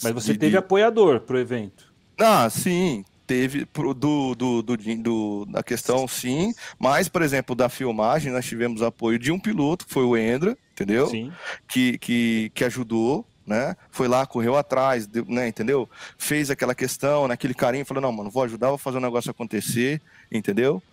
[0.03, 0.57] Mas você de, teve de...
[0.57, 1.91] apoiador pro evento?
[2.19, 6.53] Ah, sim, teve pro, do, do, do, do, da questão, sim.
[6.77, 10.57] Mas, por exemplo, da filmagem, nós tivemos apoio de um piloto, que foi o Endra,
[10.73, 11.07] entendeu?
[11.07, 11.31] Sim.
[11.65, 13.77] Que, que, que ajudou, né?
[13.89, 15.47] Foi lá, correu atrás, né?
[15.47, 15.89] Entendeu?
[16.17, 19.31] Fez aquela questão, naquele carinho, falou: não, mano, vou ajudar, vou fazer o um negócio
[19.31, 20.83] acontecer, entendeu?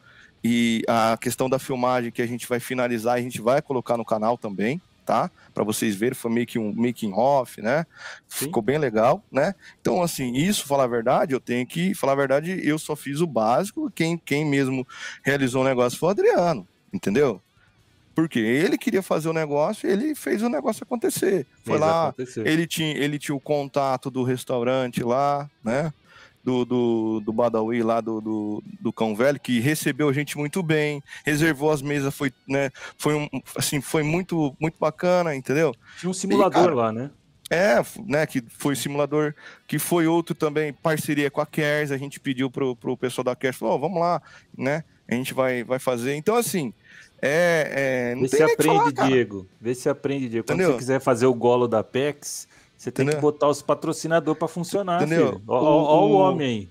[0.44, 4.04] E a questão da filmagem que a gente vai finalizar, a gente vai colocar no
[4.04, 5.30] canal também, tá?
[5.54, 7.86] Para vocês verem, foi meio que um making off, né?
[8.28, 8.44] Sim.
[8.44, 9.54] Ficou bem legal, né?
[9.80, 13.22] Então, assim, isso, falar a verdade, eu tenho que falar a verdade, eu só fiz
[13.22, 14.86] o básico, quem, quem mesmo
[15.22, 17.40] realizou o negócio foi o Adriano, entendeu?
[18.14, 21.46] Porque ele queria fazer o negócio, ele fez o negócio acontecer.
[21.64, 22.46] Foi lá, acontecer.
[22.46, 25.90] ele tinha, ele tinha o contato do restaurante lá, né?
[26.48, 30.62] Do, do, do Badawi lá do, do, do, Cão Velho, que recebeu a gente muito
[30.62, 35.74] bem, reservou as mesas, foi, né, foi, um, assim, foi muito, muito bacana, entendeu?
[36.00, 37.10] Tinha um simulador e, cara, lá, né?
[37.50, 39.34] É, né, que foi simulador,
[39.66, 43.36] que foi outro também, parceria com a Kers, a gente pediu pro, pro pessoal da
[43.36, 44.22] Kers, falou, oh, vamos lá,
[44.56, 46.14] né, a gente vai, vai fazer.
[46.14, 46.72] Então, assim,
[47.20, 49.46] é, é, não Vê se aprende, falar, Diego.
[49.60, 50.46] Vê se aprende, Diego.
[50.46, 50.72] Quando Entendeu?
[50.72, 52.47] você quiser fazer o golo da PEX,
[52.78, 53.18] você tem Entendeu?
[53.18, 55.02] que botar os patrocinadores para funcionar.
[55.02, 55.42] Entendeu?
[55.48, 56.68] Olha o, o, homem aí.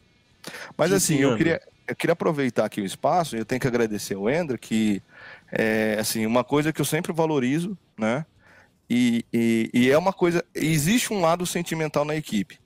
[0.78, 4.30] Mas assim, eu queria, eu queria aproveitar aqui o espaço, eu tenho que agradecer ao
[4.30, 5.04] Ender, que
[5.52, 8.26] é assim, uma coisa que eu sempre valorizo, né?
[8.90, 10.46] E, e, e, é uma coisa.
[10.56, 12.58] Existe um lado sentimental na equipe.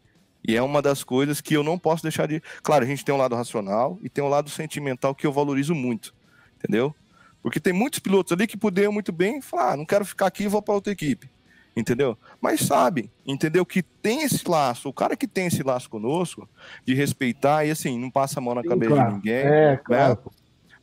[0.47, 2.43] E é uma das coisas que eu não posso deixar de.
[2.61, 5.73] Claro, a gente tem um lado racional e tem um lado sentimental que eu valorizo
[5.73, 6.13] muito.
[6.57, 6.93] Entendeu?
[7.41, 10.43] Porque tem muitos pilotos ali que poderiam muito bem falar, ah, não quero ficar aqui
[10.43, 11.27] e vou para outra equipe.
[11.75, 12.17] Entendeu?
[12.41, 13.65] Mas sabe, entendeu?
[13.65, 16.47] Que tem esse laço, o cara que tem esse laço conosco,
[16.85, 19.09] de respeitar e assim, não passa a mão na Sim, cabeça claro.
[19.09, 19.33] de ninguém.
[19.33, 19.79] É, né?
[19.83, 20.19] claro.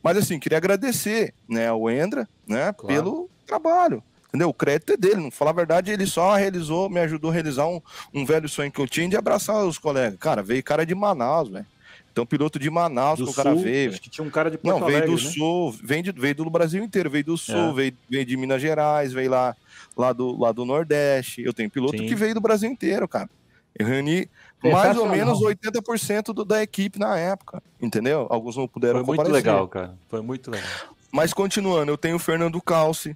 [0.01, 2.95] Mas assim, queria agradecer né, ao Endra né, claro.
[2.95, 4.03] pelo trabalho.
[4.29, 4.49] Entendeu?
[4.49, 7.67] O crédito é dele, não falar a verdade, ele só realizou, me ajudou a realizar
[7.67, 7.81] um,
[8.13, 10.19] um velho sonho que eu tinha de abraçar os colegas.
[10.19, 11.65] Cara, veio cara de Manaus, velho.
[12.11, 13.91] Então, piloto de Manaus do que o cara veio.
[13.91, 15.17] Acho que tinha um cara de Porto Não, veio do né?
[15.17, 17.73] sul, vem, de, veio do Brasil inteiro, veio do sul, é.
[17.73, 19.55] veio, veio de Minas Gerais, veio lá,
[19.99, 21.43] lá, do, lá do Nordeste.
[21.43, 22.07] Eu tenho piloto Sim.
[22.07, 23.29] que veio do Brasil inteiro, cara.
[23.77, 24.29] Eu reuni
[24.63, 28.27] mais ou menos 80% do, da equipe na época, entendeu?
[28.29, 29.95] Alguns não puderam Foi muito legal, cara.
[30.07, 30.67] Foi muito legal.
[31.11, 33.15] Mas continuando, eu tenho o Fernando Calci,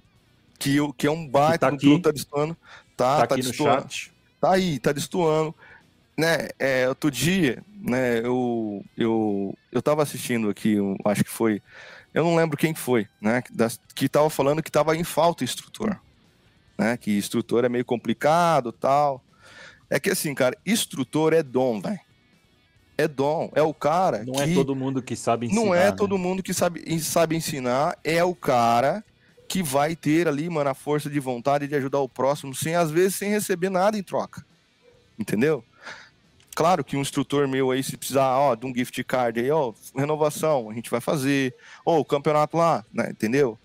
[0.58, 2.56] que, que é um baita tá do piloto, tá destoando.
[2.96, 3.86] Tá, tá, tá destoando.
[4.40, 5.54] Tá aí, tá destoando
[6.16, 11.60] né, é, outro dia, né, eu, eu, eu tava assistindo aqui, eu acho que foi,
[12.12, 13.42] eu não lembro quem foi, né,
[13.94, 15.98] que tava falando que tava em falta instrutor,
[16.78, 19.22] né, que instrutor é meio complicado tal.
[19.88, 22.00] É que assim, cara, instrutor é dom, velho.
[22.96, 24.24] É dom, é o cara.
[24.24, 25.60] Não é que, é todo mundo que sabe ensinar.
[25.60, 25.92] Não é né?
[25.92, 29.04] todo mundo que sabe, sabe ensinar, é o cara
[29.48, 32.90] que vai ter ali, mano, a força de vontade de ajudar o próximo, sem às
[32.90, 34.44] vezes sem receber nada em troca.
[35.18, 35.64] Entendeu?
[36.54, 39.72] Claro que um instrutor meu aí, se precisar, ó, de um gift card aí, ó,
[39.96, 41.54] renovação, a gente vai fazer.
[41.84, 43.08] Ou o campeonato lá, né?
[43.10, 43.58] Entendeu?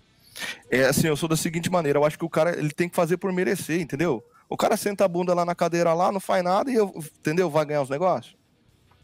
[0.70, 2.96] É assim, eu sou da seguinte maneira, eu acho que o cara ele tem que
[2.96, 4.22] fazer por merecer, entendeu?
[4.48, 7.48] O cara senta a bunda lá na cadeira lá, não faz nada e eu, entendeu?
[7.50, 8.34] Vai ganhar os negócios.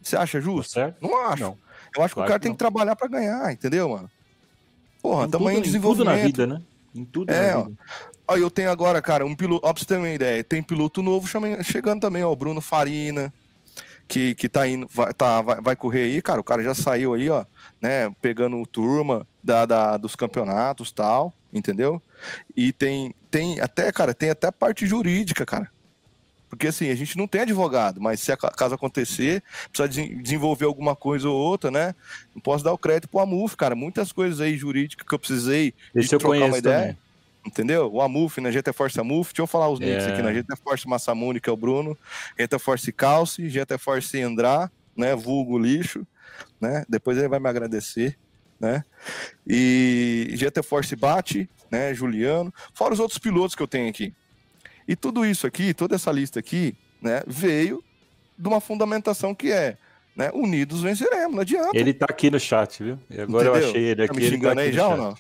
[0.03, 0.75] Você acha justo?
[0.75, 0.97] Tá certo?
[1.03, 1.43] Não acho.
[1.43, 1.59] Não.
[1.97, 4.11] Eu acho que Claro o cara que tem que trabalhar pra ganhar, entendeu, mano?
[5.03, 6.27] Porra, Em tamanho tudo- de em tudo na desenvolvimento.
[6.27, 6.63] vida, né?
[6.95, 7.79] Em tudo É, na vida.
[8.29, 9.65] Ó, eu tenho agora, cara, um piloto.
[9.67, 11.29] Ó, pra você ter uma ideia, tem piloto novo
[11.63, 13.33] chegando também, ó, o Bruno Farina,
[14.09, 16.41] que, que tá indo, vai, tá, vai, vai correr aí, cara.
[16.41, 17.45] O cara já saiu aí, ó,
[17.81, 22.01] né, pegando turma da, da- dos campeonatos tal, entendeu?
[22.57, 25.71] E tem, tem até, cara, tem até parte jurídica, cara.
[26.49, 30.15] Porque assim, a gente não tem advogado, mas se a ca- caso acontecer, precisa de-
[30.23, 31.93] desenvolver alguma coisa ou outra, né?
[32.33, 33.75] Não posso dar o crédito pro Amuf, cara.
[33.75, 36.79] Muitas coisas aí jurídicas que eu precisei Esse eu trocar uma ideia.
[36.81, 36.99] também.
[37.47, 37.89] Entendeu?
[37.93, 39.33] O Amuf, na GT Force Amuf.
[39.33, 40.13] Deixa eu falar os nicks É.
[40.13, 41.97] aqui, na GT Force Massamune, que é o Bruno.
[42.39, 45.15] GT Force Calce, GT Force Andrá, né?
[45.15, 46.05] Vulgo lixo,
[46.61, 46.85] né?
[46.89, 48.19] Depois ele vai me agradecer,
[48.59, 48.83] né?
[49.47, 51.95] E GT Force Bate, né?
[51.95, 52.53] Juliano.
[52.75, 54.13] Fora os outros pilotos que eu tenho aqui.
[54.89, 57.23] E tudo isso aqui, toda essa lista aqui, né?
[57.27, 57.83] Veio
[58.39, 59.77] de uma fundamentação que é,
[60.17, 60.31] né?
[60.35, 61.71] Unidos venceremos, não adianta.
[61.77, 62.99] Ele tá aqui no chat, viu?
[63.11, 63.69] E agora eu Entendeu?
[63.71, 64.17] achei ele Tá aqui.
[64.21, 65.15] me ele xingando aqui aí já ou não?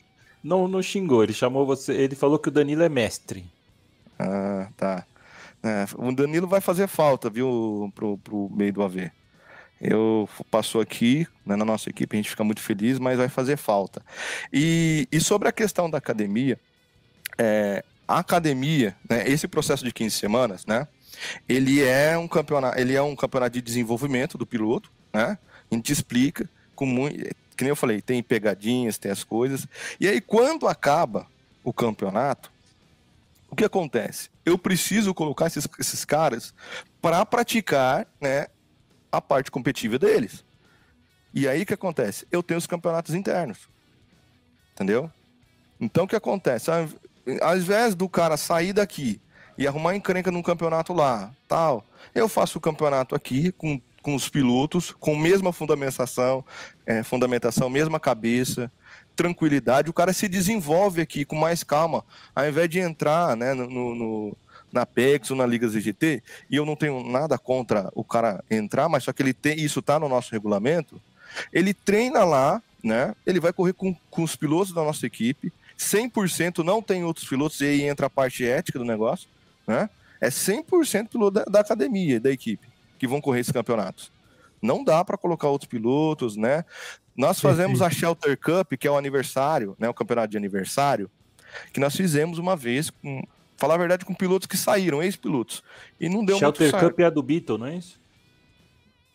[0.46, 1.24] Não, não xingou.
[1.24, 1.92] Ele chamou você.
[1.92, 3.44] Ele falou que o Danilo é mestre.
[4.16, 5.04] Ah, tá.
[5.60, 9.10] É, o Danilo vai fazer falta, viu, pro, pro meio do AV.
[9.80, 13.56] Eu passou aqui né, na nossa equipe, a gente fica muito feliz, mas vai fazer
[13.56, 14.00] falta.
[14.52, 16.58] E, e sobre a questão da academia,
[17.36, 20.86] é, a academia, né, esse processo de 15 semanas, né,
[21.48, 25.36] ele é um campeonato, ele é um campeonato de desenvolvimento do piloto, né?
[25.70, 29.66] A gente explica com muito, que nem eu falei, tem pegadinhas, tem as coisas.
[29.98, 31.26] E aí quando acaba
[31.64, 32.52] o campeonato,
[33.50, 34.28] o que acontece?
[34.44, 36.52] Eu preciso colocar esses, esses caras
[37.00, 38.46] para praticar, né,
[39.10, 40.44] a parte competitiva deles.
[41.32, 42.26] E aí o que acontece?
[42.30, 43.68] Eu tenho os campeonatos internos.
[44.72, 45.10] Entendeu?
[45.80, 46.70] Então o que acontece?
[46.70, 49.20] Ao invés do cara sair daqui
[49.56, 51.84] e arrumar encrenca num campeonato lá, tal,
[52.14, 56.44] eu faço o campeonato aqui com, com os pilotos, com mesma fundamentação,
[56.86, 58.70] é, fundamentação, mesma cabeça,
[59.16, 63.66] tranquilidade, o cara se desenvolve aqui com mais calma, ao invés de entrar né, no,
[63.96, 64.36] no-
[64.72, 68.88] na PEX ou na Liga ZGT, e eu não tenho nada contra o cara entrar,
[68.88, 71.02] mas só que ele tem, isso tá no nosso regulamento,
[71.52, 73.12] ele treina lá, né?
[73.26, 77.60] Ele vai correr com, com os pilotos da nossa equipe, 100% não tem outros pilotos,
[77.60, 79.26] e aí entra a parte ética do negócio,
[79.66, 79.90] né?
[80.20, 84.10] É 100% piloto da, da academia, da equipe, que vão correr esses campeonatos.
[84.60, 86.64] Não dá para colocar outros pilotos, né?
[87.16, 89.88] Nós fazemos a Shelter Cup, que é o aniversário, né?
[89.88, 91.10] O campeonato de aniversário,
[91.72, 93.22] que nós fizemos uma vez, com,
[93.56, 95.62] falar a verdade, com pilotos que saíram, ex-pilotos.
[96.00, 96.90] E não deu Shelter muito.
[96.90, 98.00] Cup é a do Beatle, não é isso?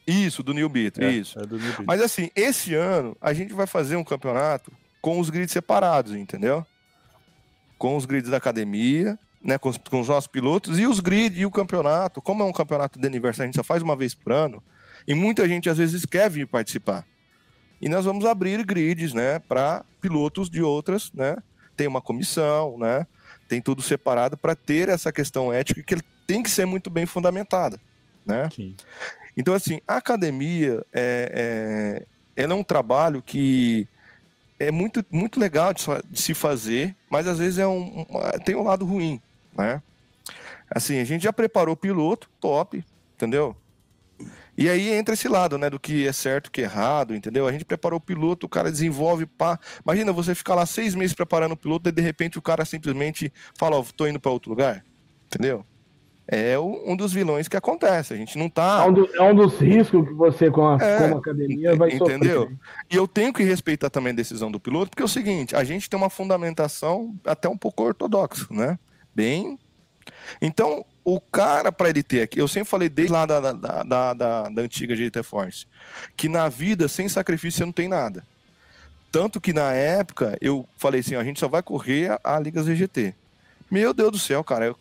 [0.08, 1.40] Isso, do New Beat, É, isso.
[1.40, 1.86] É do New Beatle.
[1.86, 4.72] Mas assim, esse ano a gente vai fazer um campeonato
[5.02, 6.66] com os grids separados, entendeu?
[7.78, 11.40] Com os grids da academia, né, com os, com os nossos pilotos e os grids
[11.40, 12.22] e o campeonato.
[12.22, 14.62] Como é um campeonato de aniversário, a gente só faz uma vez por ano
[15.08, 17.06] e muita gente às vezes quer vir participar.
[17.82, 21.36] E nós vamos abrir grids, né, para pilotos de outras, né?
[21.76, 23.08] Tem uma comissão, né?
[23.48, 25.98] Tem tudo separado para ter essa questão ética que
[26.28, 27.80] tem que ser muito bem fundamentada,
[28.26, 28.50] né?
[28.56, 28.76] Sim.
[29.36, 32.04] Então, assim, a academia é,
[32.36, 33.88] é, ela é um trabalho que
[34.60, 38.06] é muito, muito legal de, de se fazer, mas às vezes é um-
[38.46, 39.20] tem um lado ruim,
[39.58, 39.82] né?
[40.74, 42.84] Assim, a gente já preparou o piloto, top,
[43.16, 43.56] entendeu?
[44.58, 47.48] E aí entra esse lado, né, do que é certo, que é errado, entendeu?
[47.48, 49.60] A gente preparou o piloto, o cara desenvolve, pá.
[49.84, 53.34] Imagina você ficar lá seis meses preparando o piloto e de repente o cara simplesmente
[53.58, 54.86] fala, ó, tô indo para outro lugar,
[55.26, 55.66] entendeu?
[56.28, 58.14] É o- um dos vilões que acontece.
[58.14, 58.84] A gente não tá.
[58.86, 61.90] É um, do- é um dos riscos que você, com a, É, como academia, vai
[61.94, 62.42] entendeu?
[62.44, 62.58] sofrer.
[62.92, 65.64] E eu tenho que respeitar também a decisão do piloto, porque é o seguinte, a
[65.64, 68.78] gente tem uma fundamentação até um pouco ortodoxa, né?
[69.16, 69.60] Bem.
[70.42, 74.14] Então, o cara, para ele ter aqui, eu sempre falei desde lá da, da, da,
[74.14, 75.66] da, da- antiga GT Force,
[76.18, 78.26] que na vida, sem sacrifício, você não tem nada.
[79.12, 82.40] Tanto que na época eu falei assim: ó, a gente só vai correr a, a
[82.40, 83.16] Liga ZGT.
[83.70, 84.78] Meu Deus do céu, cara, eu,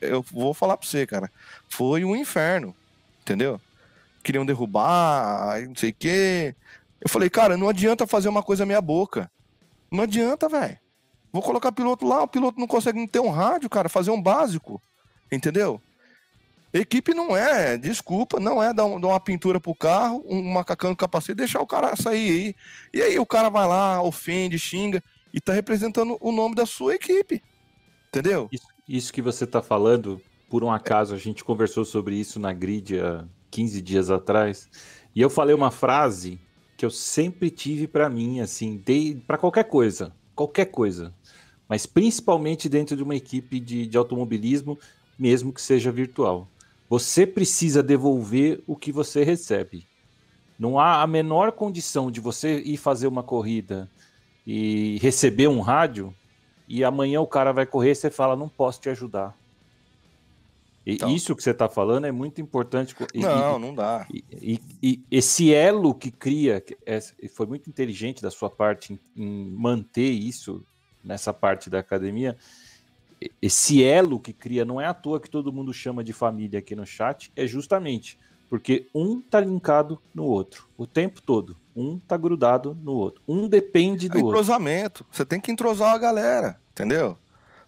[0.00, 1.30] eu vou falar pra você, cara.
[1.68, 2.74] Foi um inferno,
[3.22, 3.60] entendeu?
[4.22, 6.54] Queriam derrubar, não sei o quê.
[7.00, 9.30] Eu falei, cara, não adianta fazer uma coisa meia boca.
[9.90, 10.78] Não adianta, velho.
[11.32, 14.82] Vou colocar piloto lá, o piloto não consegue ter um rádio, cara, fazer um básico.
[15.30, 15.80] Entendeu?
[16.72, 20.90] Equipe não é, desculpa, não é dar, um- dar uma pintura pro carro, um macacão
[20.90, 22.54] no capacete, deixar o cara sair aí.
[22.94, 25.02] E aí o cara vai lá, ofende, xinga
[25.34, 27.42] e tá representando o nome da sua equipe.
[28.08, 28.48] Entendeu?
[28.50, 32.52] Isso, isso que você está falando, por um acaso, a gente conversou sobre isso na
[32.52, 34.68] grid há 15 dias atrás,
[35.14, 36.40] e eu falei uma frase
[36.76, 38.82] que eu sempre tive para mim, assim,
[39.26, 41.14] para qualquer coisa, qualquer coisa,
[41.72, 44.78] mas principalmente dentro de uma equipe de, de automobilismo,
[45.18, 46.46] mesmo que seja virtual.
[46.86, 49.86] Você precisa devolver o que você recebe.
[50.58, 53.88] Não há a menor condição de você ir fazer uma corrida
[54.46, 56.14] e receber um rádio
[56.68, 59.34] e amanhã o cara vai correr e você fala, não posso te ajudar.
[60.84, 61.08] E então.
[61.08, 62.94] isso que você está falando é muito importante.
[63.14, 64.06] Não, e, não dá.
[64.12, 67.00] E, e, esse elo que cria, é,
[67.34, 70.62] foi muito inteligente da sua parte em, em, manter isso
[71.04, 72.36] nessa parte da academia.
[73.40, 76.74] Esse elo que cria, não é à toa que todo mundo chama de família aqui
[76.74, 78.18] no chat, é justamente
[78.52, 81.56] porque um tá linkado no outro o tempo todo.
[81.74, 83.22] Um tá grudado no outro.
[83.26, 84.28] Um depende do é outro.
[84.28, 85.06] Entrosamento.
[85.10, 87.16] Você tem que entrosar a galera, entendeu?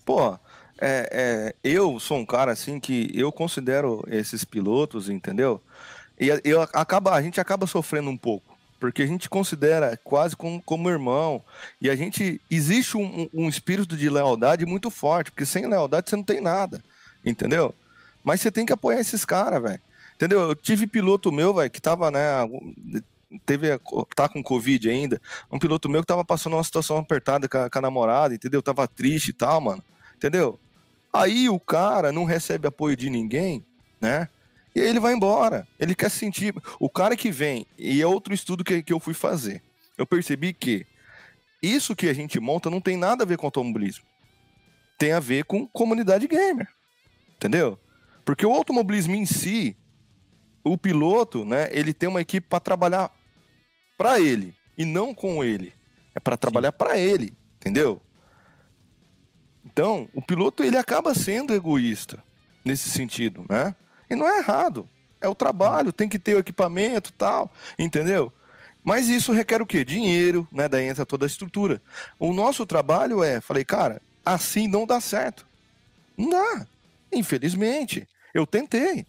[0.04, 0.38] Pô,
[0.78, 5.58] é, é, eu sou um cara assim que eu considero esses pilotos, entendeu?
[6.20, 8.53] E eu acaba, a gente acaba sofrendo um pouco,
[8.84, 11.42] porque a gente considera quase como, como irmão,
[11.80, 16.16] e a gente existe um, um espírito de lealdade muito forte, porque sem lealdade você
[16.16, 16.84] não tem nada,
[17.24, 17.74] entendeu?
[18.22, 19.80] Mas você tem que apoiar esses caras, velho.
[20.14, 20.40] Entendeu?
[20.40, 22.20] Eu tive piloto meu, velho, que tava, né,
[23.46, 23.68] teve
[24.14, 25.20] tá com covid ainda,
[25.50, 28.62] um piloto meu que tava passando uma situação apertada com a, com a namorada, entendeu?
[28.62, 29.82] Tava triste e tal, mano.
[30.14, 30.60] Entendeu?
[31.10, 33.64] Aí o cara não recebe apoio de ninguém,
[33.98, 34.28] né?
[34.74, 35.66] E aí ele vai embora.
[35.78, 36.54] Ele quer sentir.
[36.80, 39.62] O cara que vem, e é outro estudo que, que eu fui fazer.
[39.96, 40.84] Eu percebi que
[41.62, 44.04] isso que a gente monta não tem nada a ver com automobilismo.
[44.98, 46.68] Tem a ver com comunidade gamer.
[47.36, 47.78] Entendeu?
[48.24, 49.76] Porque o automobilismo em si,
[50.64, 53.12] o piloto, né, ele tem uma equipe para trabalhar
[53.96, 55.72] para ele e não com ele.
[56.14, 58.00] É para trabalhar para ele, entendeu?
[59.64, 62.22] Então, o piloto ele acaba sendo egoísta
[62.64, 63.74] nesse sentido, né?
[64.08, 64.88] E não é errado.
[65.20, 68.32] É o trabalho, tem que ter o equipamento tal, entendeu?
[68.82, 69.84] Mas isso requer o quê?
[69.84, 70.68] Dinheiro, né?
[70.68, 71.80] Daí entra toda a estrutura.
[72.18, 75.46] O nosso trabalho é, falei, cara, assim não dá certo.
[76.16, 76.66] Não dá.
[77.10, 78.06] Infelizmente.
[78.34, 79.06] Eu tentei.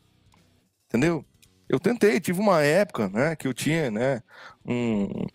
[0.87, 1.25] Entendeu?
[1.67, 4.21] Eu tentei, tive uma época, né, que eu tinha, né,
[4.63, 5.25] um,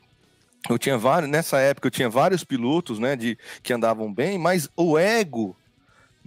[0.68, 4.68] eu tinha vários, nessa época eu tinha vários pilotos, né, de, que andavam bem, mas
[4.76, 5.56] o ego,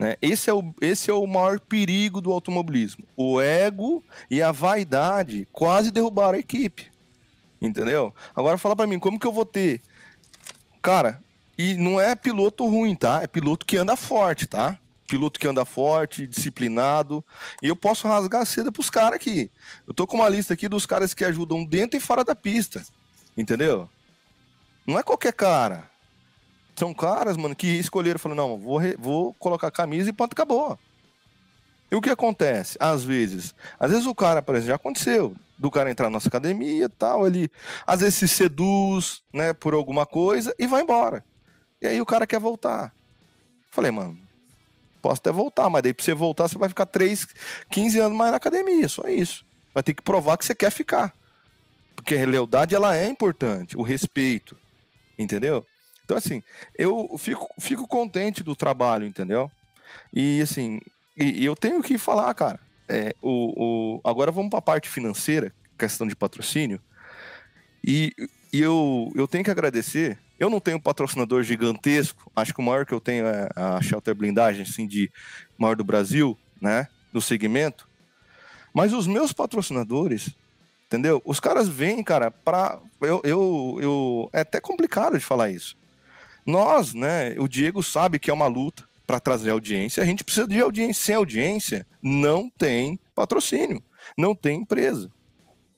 [0.04, 3.06] né, esse é o, esse é o maior perigo do automobilismo.
[3.16, 6.92] O ego e a vaidade quase derrubaram a equipe,
[7.62, 8.14] entendeu?
[8.36, 9.82] Agora fala para mim, como que eu vou ter,
[10.82, 11.24] cara,
[11.58, 13.22] e não é piloto ruim, tá?
[13.24, 14.78] É piloto que anda forte, tá?
[15.08, 17.24] Piloto que anda forte, disciplinado.
[17.62, 19.50] E eu posso rasgar a seda pros caras aqui.
[19.88, 22.84] Eu tô com uma lista aqui dos caras que ajudam dentro e fora da pista.
[23.38, 23.90] Entendeu?
[24.86, 25.90] Não é qualquer cara.
[26.76, 30.78] São caras, mano, que escolheram, falaram, não, vou, vou colocar camisa e ponto, acabou.
[31.92, 32.76] E o que acontece?
[32.80, 36.28] Às vezes, às vezes o cara, por exemplo, já aconteceu, do cara entrar na nossa
[36.28, 37.50] academia tal, ele
[37.86, 41.24] às vezes se seduz, né, por alguma coisa e vai embora.
[41.80, 42.92] E aí o cara quer voltar.
[43.70, 44.18] Falei, mano,
[45.02, 47.28] posso até voltar, mas daí pra você voltar, você vai ficar 3,
[47.70, 49.46] 15 anos mais na academia, só isso.
[49.74, 51.14] Vai ter que provar que você quer ficar.
[51.96, 54.58] Porque a lealdade, ela é importante, o respeito.
[55.18, 55.66] Entendeu?
[56.14, 56.44] Então, assim,
[56.78, 59.52] eu fico, fico contente do trabalho, entendeu?
[60.14, 60.80] E, assim,
[61.18, 62.60] e, e eu tenho que falar, cara.
[62.88, 66.80] É, o, o, agora vamos para a parte financeira, questão de patrocínio.
[67.84, 68.14] E,
[68.52, 70.20] e eu, eu tenho que agradecer.
[70.40, 72.32] Eu não tenho um patrocinador gigantesco.
[72.36, 75.12] Acho que o maior que eu tenho é a Shelter Blindagem, assim, de
[75.58, 76.88] maior do Brasil, né?
[77.12, 77.88] Do segmento.
[78.74, 80.36] Mas os meus patrocinadores,
[80.94, 81.24] Entendeu?
[81.26, 85.76] Os caras vêm, cara, para eu, eu, eu é até complicado de falar isso.
[86.46, 90.02] Nós, né, o Diego sabe que é uma luta para trazer audiência.
[90.02, 91.04] A gente precisa de audiência.
[91.04, 93.82] Sem audiência, não tem patrocínio,
[94.18, 95.10] não tem empresa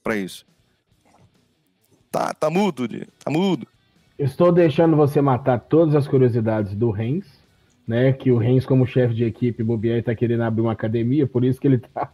[0.03, 0.45] para isso.
[2.11, 3.67] Tá, tá mudo, Diego, tá mudo.
[4.17, 7.25] Estou deixando você matar todas as curiosidades do Rens,
[7.85, 8.13] né?
[8.13, 11.59] Que o Rens, como chefe de equipe, Bobier, está querendo abrir uma academia, por isso
[11.59, 12.09] que ele tá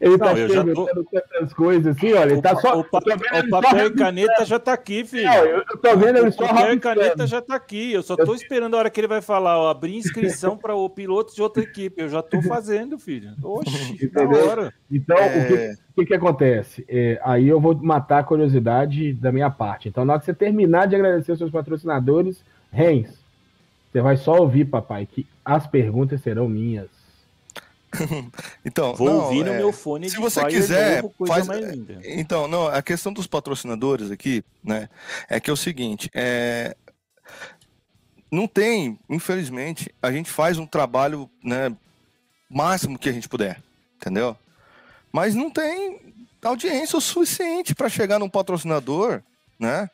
[0.00, 1.08] ele tá não, tá tô...
[1.10, 2.78] certas coisas assim, olha, ele tá só.
[2.80, 2.98] O, pa...
[2.98, 5.24] o papel e caneta já tá aqui, filho.
[5.24, 6.44] Não, eu tô vendo ele só.
[6.44, 7.92] O papel e caneta já tá aqui.
[7.92, 8.34] Eu só tô eu...
[8.34, 11.62] esperando a hora que ele vai falar, ó, abrir inscrição para o piloto de outra
[11.62, 12.02] equipe.
[12.02, 13.30] Eu já tô fazendo, filho.
[13.42, 14.74] Oxi, da hora.
[14.90, 15.38] Então, é...
[15.38, 16.84] o, que, o que, que acontece?
[16.88, 19.88] É, aí eu vou matar a curiosidade da minha parte.
[19.88, 23.18] Então, na hora que você terminar de agradecer os seus patrocinadores, Rens,
[23.90, 27.03] você vai só ouvir, papai, que as perguntas serão minhas.
[28.64, 30.08] então, vou não, ouvir é, no meu fone.
[30.08, 31.46] Se você quiser, novo, faz.
[32.04, 34.88] Então, não, a questão dos patrocinadores aqui, né,
[35.28, 36.76] é que é o seguinte, é,
[38.30, 41.74] não tem, infelizmente, a gente faz um trabalho, né,
[42.50, 43.62] máximo que a gente puder,
[43.96, 44.36] entendeu?
[45.12, 46.00] Mas não tem
[46.42, 49.22] audiência o suficiente para chegar num patrocinador,
[49.58, 49.88] né?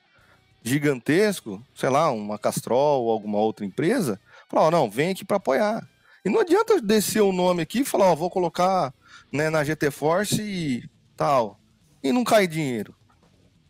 [0.63, 5.37] Gigantesco, sei lá, uma Castrol ou alguma outra empresa, falar, ó, não, vem aqui para
[5.37, 5.87] apoiar.
[6.25, 8.93] E não adianta descer o nome aqui e falar, ó, vou colocar
[9.33, 11.59] né, na GT Force e tal,
[12.03, 12.95] e não cai dinheiro.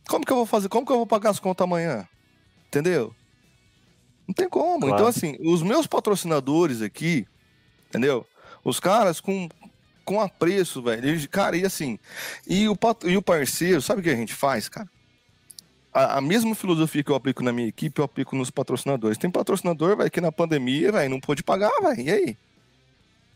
[0.09, 0.69] Como que eu vou fazer?
[0.69, 2.09] Como que eu vou pagar as contas amanhã?
[2.67, 3.15] Entendeu?
[4.27, 4.81] Não tem como.
[4.81, 4.95] Claro.
[4.95, 7.27] Então, assim, os meus patrocinadores aqui,
[7.89, 8.27] entendeu?
[8.65, 9.49] Os caras com,
[10.05, 11.29] com apreço, velho.
[11.29, 11.99] Cara, e assim,
[12.47, 14.89] e o, e o parceiro, sabe o que a gente faz, cara?
[15.93, 19.19] A, a, mesma filosofia que eu aplico na minha equipe, eu aplico nos patrocinadores.
[19.19, 21.97] Tem patrocinador, vai que na pandemia, vai, não pôde pagar, vai.
[21.97, 22.37] E aí?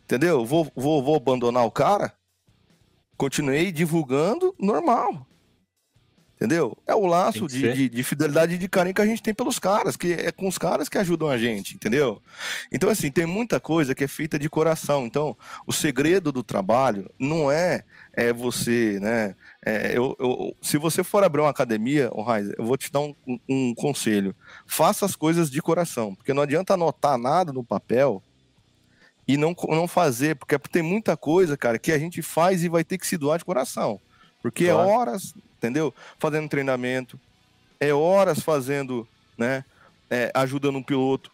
[0.05, 0.45] Entendeu?
[0.45, 2.13] Vou, vou, vou abandonar o cara?
[3.17, 5.25] Continuei divulgando normal.
[6.35, 6.77] Entendeu?
[6.85, 9.57] É o laço de, de, de, fidelidade e de carinho que a gente tem pelos
[9.57, 12.21] caras, que é com os caras que ajudam a gente, entendeu?
[12.69, 15.05] Então, assim, tem muita coisa que é feita de coração.
[15.05, 19.33] Então, o segredo do trabalho não é, é você, né?
[19.67, 22.99] É, eu, eu, se você for abrir uma academia, oh, Raiz, eu vou te dar
[22.99, 24.35] um, um, um conselho.
[24.67, 28.21] Faça as coisas de coração, porque não adianta anotar nada no papel
[29.27, 32.83] e não, não fazer, porque tem muita coisa, cara, que a gente faz e vai
[32.83, 33.99] ter que se doar de coração.
[34.39, 34.87] Porque é claro.
[34.87, 35.91] é horas, entendeu?
[36.19, 37.19] Fazendo treinamento,
[37.79, 39.65] é horas fazendo, né?
[40.11, 41.31] É, ajudando um piloto.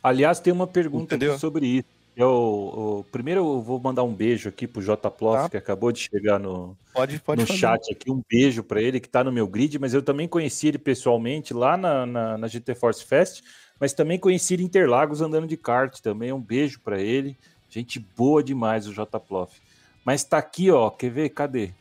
[0.00, 1.95] Aliás, tem uma pergunta sobre isso.
[2.16, 5.48] Eu, eu, primeiro eu vou mandar um beijo aqui pro J Plof, tá.
[5.50, 8.10] que acabou de chegar no, pode, pode no chat aqui.
[8.10, 11.52] Um beijo para ele, que tá no meu grid, mas eu também conheci ele pessoalmente
[11.52, 13.42] lá na, na, na GT Force Fest,
[13.78, 16.32] mas também conheci ele em Interlagos andando de kart também.
[16.32, 17.36] Um beijo para ele.
[17.68, 19.58] Gente boa demais, o J Plof.
[20.04, 20.88] Mas tá aqui, ó.
[20.88, 21.28] Quer ver?
[21.30, 21.72] Cadê?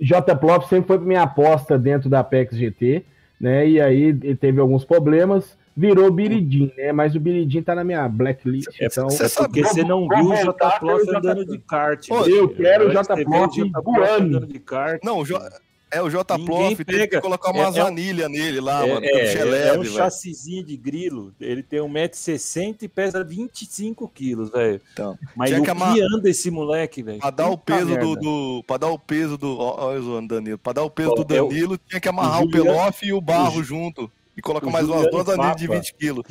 [0.00, 0.34] J.
[0.36, 3.04] Plop sempre foi minha aposta dentro da Apex GT,
[3.40, 3.68] né?
[3.68, 6.92] E aí ele teve alguns problemas, virou Biridim, né?
[6.92, 8.68] Mas o Biridim tá na minha blacklist.
[8.80, 10.78] É, então, é porque você não viu o J.
[10.78, 12.06] Plop andando de kart.
[12.08, 13.24] Pô, eu quero o J.
[13.24, 13.52] Plop
[13.82, 14.46] voando.
[14.46, 15.00] De kart.
[15.02, 15.60] Não, o J.
[15.94, 16.36] É, o J.
[16.40, 19.06] Plof tem que colocar umas é, anilhas é, nele lá, é, mano.
[19.06, 21.32] É, é, leve, é um chassizinho de grilo.
[21.40, 24.80] Ele tem 1,60m e pesa 25 quilos, velho.
[24.92, 27.20] Então, Mas o que, que anda esse moleque, velho?
[27.20, 28.64] Pra dar o peso do, do.
[28.66, 29.56] Pra dar o peso do.
[29.56, 30.58] Olha o Danilo.
[30.58, 33.20] Pra dar o peso do é Danilo, tinha que amarrar o, o Pelof e o
[33.20, 34.10] barro o, junto.
[34.36, 36.24] E colocar mais umas duas anilhas de 20 quilos.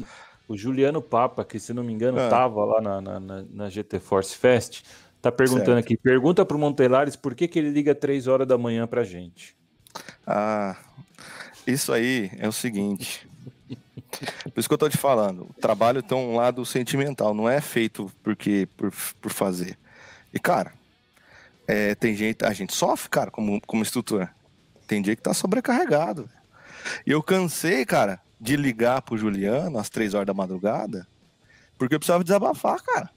[0.47, 2.29] O Juliano Papa, que se não me engano, ah.
[2.29, 4.83] tava lá na, na, na GT Force Fest
[5.23, 5.85] Tá perguntando certo.
[5.85, 5.95] aqui.
[5.95, 9.55] Pergunta pro Montelares por que, que ele liga 3 horas da manhã pra gente.
[10.27, 10.75] Ah,
[11.65, 13.25] isso aí é o seguinte.
[14.53, 15.43] Por isso que eu tô te falando.
[15.49, 19.77] O trabalho tem um lado sentimental, não é feito porque por, por fazer.
[20.33, 20.73] E, cara,
[21.65, 24.27] é, tem gente, a gente sofre, cara, como, como instrutor.
[24.85, 26.29] Tem dia que tá sobrecarregado.
[27.05, 31.07] E eu cansei, cara, de ligar pro Juliano às três horas da madrugada,
[31.77, 33.09] porque eu precisava desabafar, cara.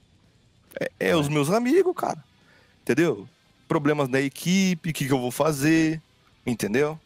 [0.79, 2.23] É, é os meus amigos, cara.
[2.81, 3.27] Entendeu?
[3.67, 6.01] Problemas da equipe, o que, que eu vou fazer,
[6.45, 6.99] entendeu?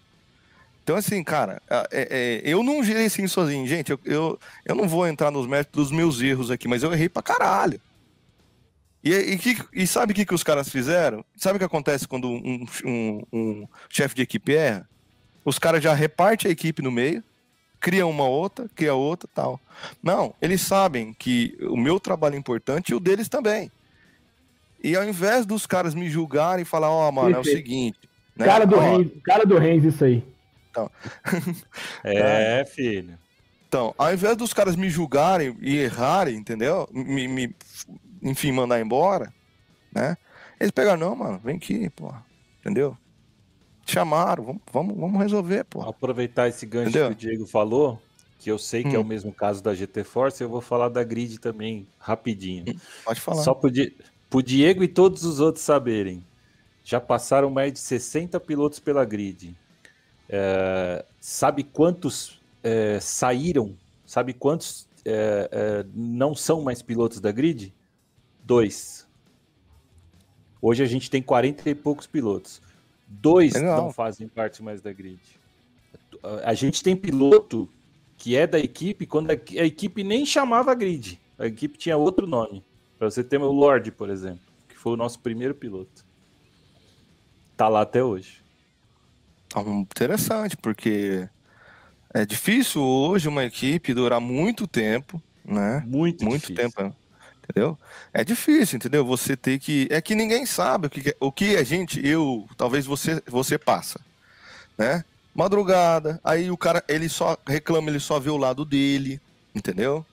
[0.83, 3.67] Então, assim, cara, é, é, eu não gerei assim sozinho.
[3.67, 6.91] Gente, eu, eu, eu não vou entrar nos méritos dos meus erros aqui, mas eu
[6.91, 7.79] errei pra caralho.
[9.03, 11.25] E, e, e sabe o que, que os caras fizeram?
[11.35, 14.87] Sabe o que acontece quando um, um, um chefe de equipe erra?
[15.43, 17.23] Os caras já repartem a equipe no meio,
[17.79, 19.59] cria uma outra, cria outra tal.
[20.01, 23.71] Não, eles sabem que o meu trabalho é importante e o deles também.
[24.83, 27.99] E ao invés dos caras me julgarem e falar, ó, oh, mano, é o seguinte.
[28.35, 28.45] Né?
[28.45, 30.23] Cara do Reis, cara do Reis, isso aí.
[30.69, 30.89] Então.
[32.03, 33.17] é, filho.
[33.67, 36.89] Então, ao invés dos caras me julgarem e errarem, entendeu?
[36.91, 37.55] Me, me
[38.21, 39.33] enfim, mandar embora,
[39.93, 40.17] né?
[40.59, 42.13] Eles pegaram, não, mano, vem aqui, pô.
[42.59, 42.97] Entendeu?
[43.91, 45.81] Chamaram, vamos, vamos, vamos resolver, pô.
[45.81, 47.07] Aproveitar esse gancho Entendeu?
[47.09, 48.01] que o Diego falou,
[48.39, 48.95] que eu sei que hum.
[48.95, 49.05] é o hum.
[49.05, 52.65] mesmo caso da GT Force, eu vou falar da grid também, rapidinho.
[52.67, 53.43] Hum, pode falar.
[53.43, 53.95] Só pro, Di
[54.29, 56.25] pro Diego e todos os outros saberem.
[56.83, 59.55] Já passaram mais de 60 pilotos pela grid.
[60.27, 63.75] É, sabe quantos é, saíram?
[64.05, 67.73] Sabe quantos é, é não são mais pilotos da grid?
[68.43, 69.07] Dois.
[70.61, 72.61] Hoje a gente tem 40 e poucos pilotos.
[73.11, 73.83] Dois Legal.
[73.83, 75.19] não fazem parte mais da grid.
[76.43, 77.67] A gente tem piloto
[78.17, 81.19] que é da equipe quando a, a equipe nem chamava grid.
[81.37, 82.63] A equipe tinha outro nome.
[82.97, 86.05] Para você ter o Lorde, por exemplo, que foi o nosso primeiro piloto.
[87.57, 88.41] Tá lá até hoje.
[89.55, 91.27] Interessante, porque
[92.13, 95.83] é difícil hoje uma equipe durar muito tempo, né?
[95.85, 96.55] Muito, muito difícil.
[96.55, 96.95] tempo
[97.43, 97.77] entendeu?
[98.13, 99.05] É difícil, entendeu?
[99.05, 99.87] Você ter que.
[99.89, 103.99] É que ninguém sabe o que, o que a gente, eu, talvez você, você passa,
[104.77, 105.03] né?
[105.33, 109.21] Madrugada, aí o cara, ele só reclama, ele só vê o lado dele,
[109.55, 110.05] entendeu?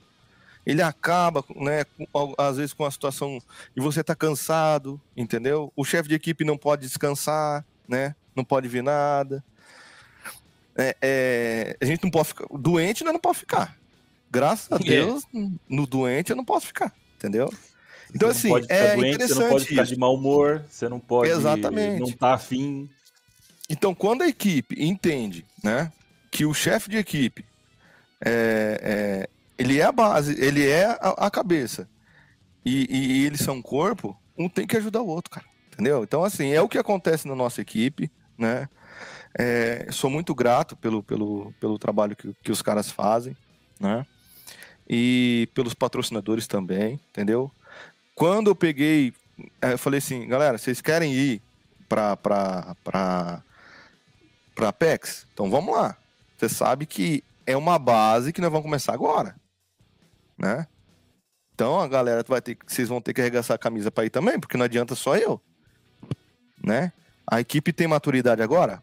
[0.65, 3.41] Ele acaba, né, com, às vezes com a situação
[3.75, 5.73] e você tá cansado, entendeu?
[5.75, 8.15] O chefe de equipe não pode descansar, né?
[8.39, 9.45] não pode ver nada.
[10.77, 12.47] É, é, a gente não pode ficar.
[12.53, 13.77] Doente não pode ficar.
[14.31, 14.79] Graças a é.
[14.79, 15.25] Deus,
[15.69, 17.53] no doente eu não posso ficar, entendeu?
[18.15, 19.35] Então, assim, é doente, interessante.
[19.35, 21.31] Você não pode ficar de mau humor, você não pode.
[21.31, 22.01] Exatamente.
[22.01, 22.89] Não tá afim.
[23.69, 25.93] Então, quando a equipe entende, né,
[26.31, 27.45] que o chefe de equipe
[28.25, 29.29] é, é,
[29.59, 31.89] ele é a base, ele é a, a cabeça
[32.65, 35.47] e, e, eles são corpo, um tem que ajudar o outro, cara.
[35.73, 36.03] Entendeu?
[36.03, 38.69] Então, assim, é o que acontece na nossa equipe, né?
[39.39, 43.37] É, sou muito grato pelo, pelo, pelo trabalho que, que os caras fazem,
[43.79, 44.07] né?
[44.89, 47.51] E pelos patrocinadores também, entendeu?
[48.15, 49.13] Quando eu peguei,
[49.61, 51.43] é, eu falei assim, galera, vocês querem ir
[51.89, 53.43] para para para
[54.55, 55.27] para Apex?
[55.33, 55.97] Então vamos lá.
[56.37, 59.37] Você sabe que é uma base que nós vamos começar agora,
[60.39, 60.67] né?
[61.55, 64.39] Então a galera vai ter, vocês vão ter que arregaçar a camisa para ir também,
[64.39, 65.41] porque não adianta só eu,
[66.63, 66.93] né?
[67.27, 68.83] A equipe tem maturidade agora?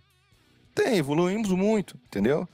[0.75, 2.45] Tem, evoluímos muito, entendeu?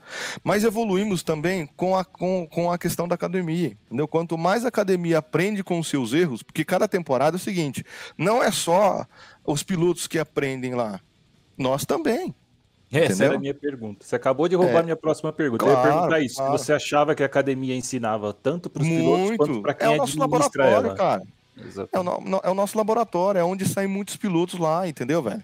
[0.44, 4.06] Mas evoluímos também com a, com, com a questão da academia, entendeu?
[4.06, 7.84] Quanto mais a academia aprende com os seus erros, porque cada temporada é o seguinte,
[8.16, 9.04] não é só
[9.44, 11.00] os pilotos que aprendem lá,
[11.58, 12.32] nós também.
[12.92, 13.26] Essa entendeu?
[13.26, 14.06] era a minha pergunta.
[14.06, 15.64] Você acabou de roubar é, minha próxima pergunta.
[15.64, 16.36] Claro, eu ia perguntar isso.
[16.36, 16.52] Claro.
[16.52, 19.96] Você achava que a academia ensinava tanto para os pilotos quanto para quem é o
[19.96, 20.94] nosso laboratório, ela.
[20.94, 21.22] cara.
[21.92, 25.42] É o, é o nosso laboratório, é onde saem muitos pilotos lá, entendeu, velho?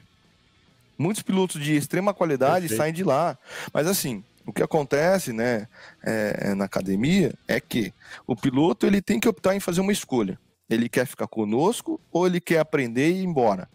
[0.99, 2.79] Muitos pilotos de extrema qualidade Perfeito.
[2.79, 3.39] saem de lá.
[3.73, 5.69] Mas assim, o que acontece, né,
[6.03, 7.93] é, na academia é que
[8.27, 10.39] o piloto ele tem que optar em fazer uma escolha.
[10.69, 13.69] Ele quer ficar conosco ou ele quer aprender e ir embora,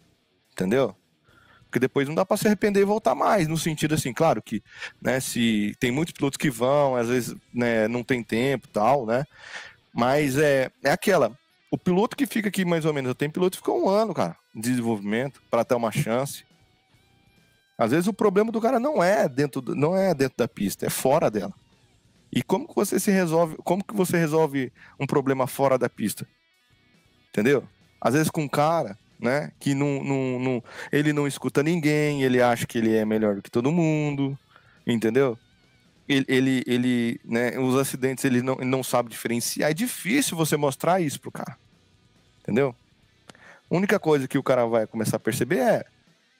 [0.52, 0.94] entendeu?
[1.64, 4.62] Porque depois não dá para se arrepender e voltar mais, no sentido assim, claro que,
[5.00, 9.24] né, se tem muitos pilotos que vão, às vezes, né, não tem tempo, tal, né?
[9.92, 11.36] Mas é, é aquela,
[11.70, 14.14] o piloto que fica aqui mais ou menos, eu tenho piloto que fica um ano,
[14.14, 16.44] cara, de desenvolvimento para ter uma chance.
[17.76, 20.90] Às vezes o problema do cara não é dentro, não é dentro da pista, é
[20.90, 21.52] fora dela.
[22.32, 26.26] E como que você se resolve, como que você resolve um problema fora da pista?
[27.28, 27.66] Entendeu?
[28.00, 32.40] Às vezes com um cara, né, que não, não, não, ele não escuta ninguém, ele
[32.42, 34.38] acha que ele é melhor que todo mundo,
[34.86, 35.38] entendeu?
[36.08, 39.70] Ele, ele, ele né, os acidentes ele não, ele não sabe diferenciar.
[39.70, 41.56] É difícil você mostrar isso pro cara,
[42.40, 42.74] entendeu?
[43.70, 45.84] A única coisa que o cara vai começar a perceber é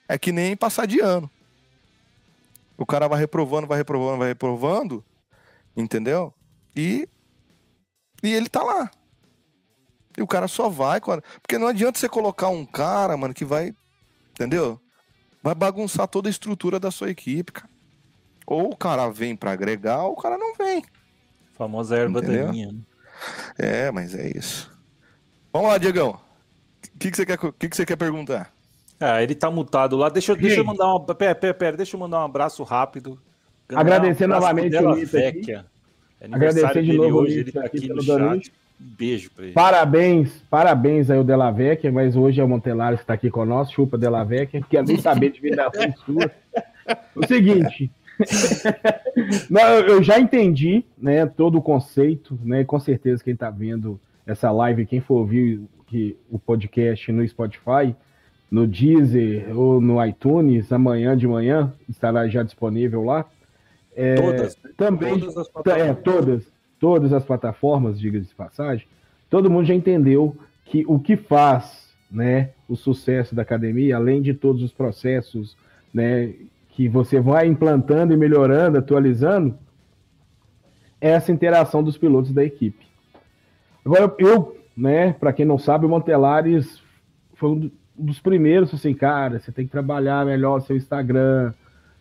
[0.09, 1.31] é que nem passar de ano.
[2.77, 5.05] O cara vai reprovando, vai reprovando, vai reprovando,
[5.77, 6.35] entendeu?
[6.75, 7.09] E,
[8.23, 8.91] e ele tá lá.
[10.17, 11.01] E o cara só vai.
[11.01, 13.75] Porque não adianta você colocar um cara, mano, que vai.
[14.31, 14.81] Entendeu?
[15.43, 17.71] Vai bagunçar toda a estrutura da sua equipe, cara.
[18.47, 20.85] Ou o cara vem para agregar, ou o cara não vem.
[21.53, 22.73] Famosa erva daninha.
[22.73, 22.81] Né?
[23.59, 24.71] É, mas é isso.
[25.53, 26.21] Vamos lá, Diegão.
[26.95, 28.53] O que, que, você quer, que, que você quer perguntar?
[29.01, 30.09] Ah, ele tá mutado lá.
[30.09, 31.01] Deixa, deixa eu mandar um.
[31.01, 33.19] Pera, pera, pera, deixa eu mandar um abraço rápido.
[33.69, 35.57] Agradecer um novamente o Nito aqui.
[36.33, 38.53] Agradecer de novo hoje, ele tá aqui, no chat.
[38.81, 39.53] Um beijo pra ele.
[39.53, 43.75] Parabéns, parabéns aí o Della Vecchia, mas hoje é o Montelares que tá aqui conosco,
[43.75, 45.71] chupa Della Vecchia, quer nem saber de vida
[46.05, 46.31] sua.
[47.15, 47.91] O seguinte,
[49.49, 54.51] não, eu já entendi, né, todo o conceito, né, com certeza quem tá vendo essa
[54.51, 57.95] live, quem for ouvir que, o podcast no Spotify,
[58.51, 63.25] no Deezer ou no iTunes, amanhã de manhã, estará já disponível lá.
[63.97, 64.59] É, todas.
[64.77, 65.89] Também, todas as plataformas.
[65.89, 68.87] É, todas, todas as plataformas, diga-se de passagem.
[69.31, 74.33] Todo mundo já entendeu que o que faz né, o sucesso da academia, além de
[74.33, 75.57] todos os processos
[75.93, 76.33] né,
[76.71, 79.59] que você vai implantando e melhorando, atualizando,
[81.01, 82.87] é essa interação dos pilotos da equipe.
[83.85, 86.83] Agora, eu, né, para quem não sabe, o Montelares
[87.35, 91.53] foi um dos primeiros, assim, cara, você tem que trabalhar melhor seu Instagram,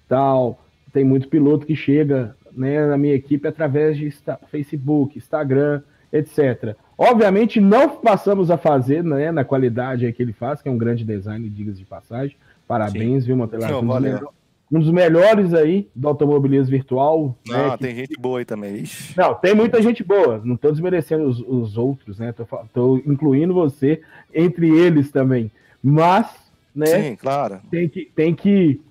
[0.08, 0.60] tal.
[0.92, 4.14] Tem muito piloto que chega né, na minha equipe através de
[4.50, 6.76] Facebook, Instagram, etc.
[6.98, 11.04] Obviamente, não passamos a fazer né, na qualidade que ele faz, que é um grande
[11.04, 12.38] design, digas de passagem.
[12.68, 13.28] Parabéns, Sim.
[13.28, 13.72] viu, Montelar?
[13.74, 17.38] Um, um dos melhores aí do automobilismo virtual.
[17.48, 18.02] Não, né, tem que...
[18.02, 18.76] gente boa aí também.
[18.78, 19.18] Ixi.
[19.18, 20.42] Não, tem muita gente boa.
[20.44, 22.34] Não estou desmerecendo os, os, outros, né?
[22.66, 24.02] Estou incluindo você
[24.34, 25.52] entre eles também.
[25.84, 26.28] Mas,
[26.74, 26.86] né?
[26.86, 27.60] Sim, claro.
[27.70, 28.12] Tem que.
[28.16, 28.82] Tem que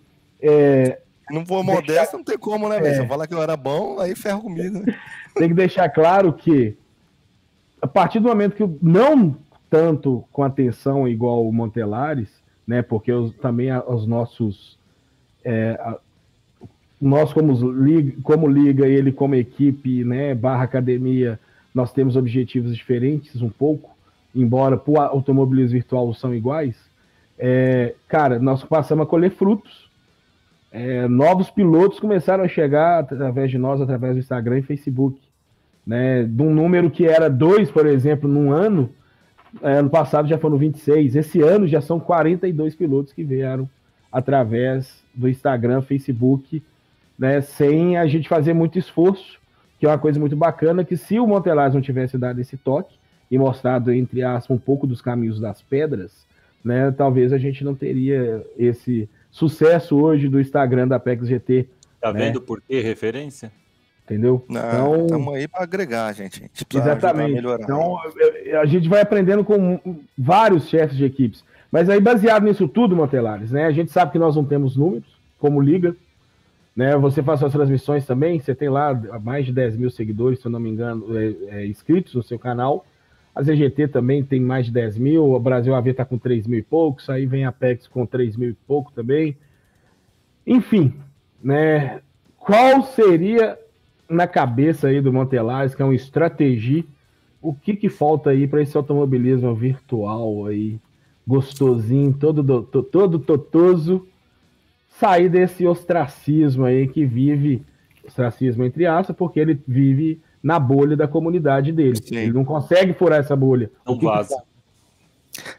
[0.42, 0.98] é,
[1.30, 3.04] não for modesto, não tem como, né, velho?
[3.04, 3.06] É.
[3.06, 4.94] Falar que eu era bom, aí ferra comigo, né?
[5.34, 6.76] Tem que deixar claro que,
[7.80, 9.34] a partir do momento que eu não
[9.70, 12.28] tanto com atenção igual o Montelares,
[12.66, 12.82] né?
[12.82, 14.78] Porque eu, também os nossos.
[15.42, 15.96] É, a,
[17.00, 20.34] nós, como liga, como liga, ele como equipe, né?
[20.34, 21.40] Barra academia,
[21.74, 23.91] nós temos objetivos diferentes um pouco
[24.34, 26.76] embora para automobilismo virtual são iguais,
[27.38, 29.90] é, cara, nós passamos a colher frutos
[30.72, 35.20] é, novos pilotos começaram a chegar através de nós, através do Instagram e Facebook.
[35.86, 36.24] Né?
[36.24, 38.88] De um número que era dois, por exemplo, num ano,
[39.60, 41.14] é, ano passado já foram 26.
[41.14, 43.68] Esse ano já são 42 pilotos que vieram
[44.10, 46.62] através do Instagram, Facebook,
[47.18, 47.42] né?
[47.42, 49.38] sem a gente fazer muito esforço,
[49.78, 52.94] que é uma coisa muito bacana, que se o Montelaz não tivesse dado esse toque
[53.32, 56.26] e mostrado, entre aspas, um pouco dos caminhos das pedras,
[56.62, 56.90] né?
[56.92, 61.66] talvez a gente não teria esse sucesso hoje do Instagram da Apex GT.
[61.98, 62.26] Tá né?
[62.26, 63.50] vendo por que referência?
[64.04, 64.44] Entendeu?
[64.50, 66.40] então, estamos aí para agregar, gente.
[66.40, 67.38] gente exatamente.
[67.38, 67.96] Então,
[68.60, 69.80] a gente vai aprendendo com
[70.18, 71.42] vários chefes de equipes.
[71.70, 73.64] Mas aí, baseado nisso tudo, Motelares, né?
[73.64, 75.96] A gente sabe que nós não temos números, como liga.
[76.76, 76.94] Né?
[76.98, 78.92] Você faz suas transmissões também, você tem lá
[79.22, 82.38] mais de 10 mil seguidores, se eu não me engano, é, é, inscritos no seu
[82.38, 82.84] canal.
[83.34, 86.58] A ZGT também tem mais de 10 mil, o Brasil AV está com 3 mil
[86.58, 89.36] e poucos, aí vem a Apex com 3 mil e pouco também.
[90.46, 90.92] Enfim,
[91.42, 92.00] né?
[92.36, 93.58] Qual seria
[94.08, 96.84] na cabeça aí do Montelares, que é um estratégia,
[97.40, 100.78] o que que falta aí para esse automobilismo virtual aí,
[101.26, 104.06] gostosinho, todo, todo totoso,
[104.88, 107.62] sair desse ostracismo aí que vive,
[108.04, 111.96] ostracismo entre aspas, porque ele vive na bolha da comunidade dele.
[111.96, 112.16] Sim.
[112.16, 113.70] Ele não consegue furar essa bolha.
[113.86, 114.42] Não vaza.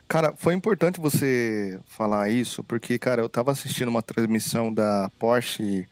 [0.07, 5.87] Cara, foi importante você falar isso, porque, cara, eu tava assistindo uma transmissão da Porsche,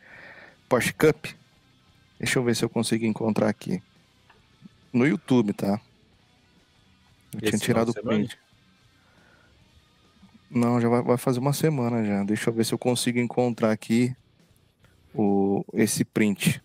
[0.70, 1.28] Porsche Cup.
[2.20, 3.82] Deixa eu ver se eu consigo encontrar aqui.
[4.94, 5.80] No YouTube, tá?
[7.34, 8.38] Eu Esse tinha tirado o print.
[10.50, 12.24] Não, já vai, vai, fazer uma semana já.
[12.24, 14.14] Deixa eu ver se eu consigo encontrar aqui
[15.16, 16.62] o, esse print.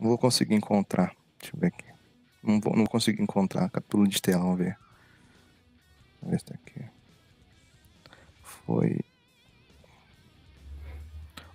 [0.00, 1.14] Não vou conseguir encontrar.
[1.38, 1.84] Deixa eu ver aqui.
[2.42, 3.68] Não, vou, não consigo encontrar.
[3.68, 4.78] Capítulo de tela, vamos ver.
[6.20, 6.84] Vamos ver se tá aqui.
[8.42, 9.00] Foi.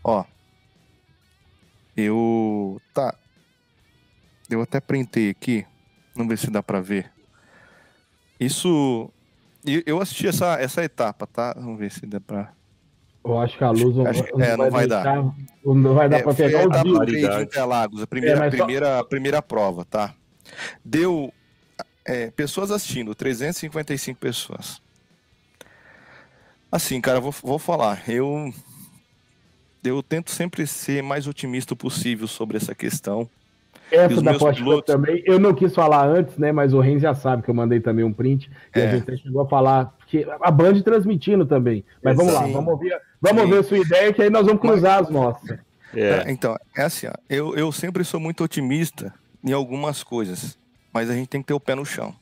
[0.03, 0.23] Ó.
[1.97, 2.79] Eu.
[2.93, 3.17] Tá.
[4.47, 5.65] Eu até printei aqui.
[6.13, 7.11] Vamos ver se dá pra ver.
[8.39, 9.11] Isso.
[9.87, 11.53] Eu assisti essa, essa etapa, tá?
[11.55, 12.53] Vamos ver se dá pra.
[13.25, 15.35] Eu acho que a luz não, acho, não, é, não vai, deixar, dar.
[15.65, 17.29] Não vai dar é, para pegar o vídeo.
[17.29, 19.03] de Interlagos, a primeira, é, primeira, só...
[19.03, 20.13] primeira prova, tá?
[20.83, 21.33] Deu
[22.05, 24.79] é, pessoas assistindo, 355 pessoas.
[26.71, 28.03] Assim, cara, vou, vou falar.
[28.07, 28.53] Eu,
[29.83, 33.27] eu tento sempre ser mais otimista possível sobre essa questão.
[33.91, 34.93] Essa da Porsche pilotos...
[34.93, 36.51] também, eu não quis falar antes, né?
[36.51, 38.49] Mas o Renz já sabe que eu mandei também um print.
[38.75, 38.87] E é.
[38.87, 41.83] a gente chegou a falar, que a Band transmitindo também.
[42.03, 43.49] Mas vamos lá, vamos ouvir, vamos Sim.
[43.49, 45.07] ver a sua ideia, que aí nós vamos cruzar mas...
[45.07, 45.59] as nossas.
[45.93, 46.29] É.
[46.29, 49.13] Então, é assim, ó, eu, eu sempre sou muito otimista
[49.43, 50.57] em algumas coisas,
[50.93, 52.13] mas a gente tem que ter o pé no chão.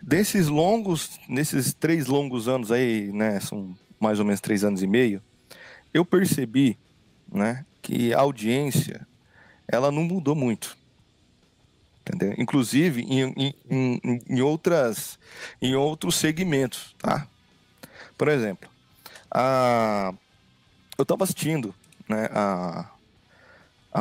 [0.00, 4.86] Desses longos, nesses três longos anos aí, né, são mais ou menos três anos e
[4.86, 5.20] meio,
[5.92, 6.78] eu percebi,
[7.30, 9.06] né, que a audiência
[9.66, 10.77] ela não mudou muito.
[12.08, 12.34] Entendeu?
[12.38, 15.18] Inclusive em, em, em, outras,
[15.60, 17.26] em outros segmentos, tá?
[18.16, 18.68] Por exemplo,
[19.30, 20.14] a,
[20.96, 21.74] eu estava assistindo,
[22.08, 22.90] né, a,
[23.92, 24.00] a,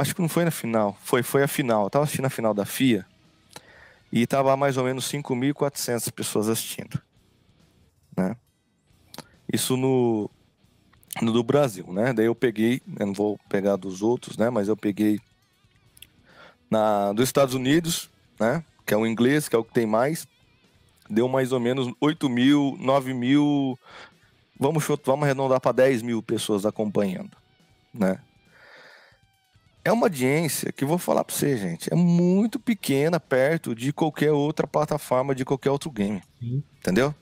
[0.00, 2.52] acho que não foi na final, foi, foi a final, eu tava assistindo a final
[2.52, 3.06] da FIA
[4.10, 7.00] e tava mais ou menos 5.400 pessoas assistindo,
[8.16, 8.36] né?
[9.50, 10.28] Isso no,
[11.22, 12.12] no do Brasil, né?
[12.12, 14.50] Daí eu peguei, não vou pegar dos outros, né?
[14.50, 15.20] Mas eu peguei
[16.70, 18.64] na dos Estados Unidos, né?
[18.86, 20.26] Que é o inglês, que é o que tem mais.
[21.08, 23.78] Deu mais ou menos 8 mil, 9 mil.
[24.58, 27.36] Vamos, vamos arredondar para 10 mil pessoas acompanhando,
[27.94, 28.18] né?
[29.84, 34.32] É uma audiência que vou falar para você, gente, é muito pequena perto de qualquer
[34.32, 36.20] outra plataforma, de qualquer outro game.
[36.38, 36.62] Sim.
[36.78, 37.14] Entendeu?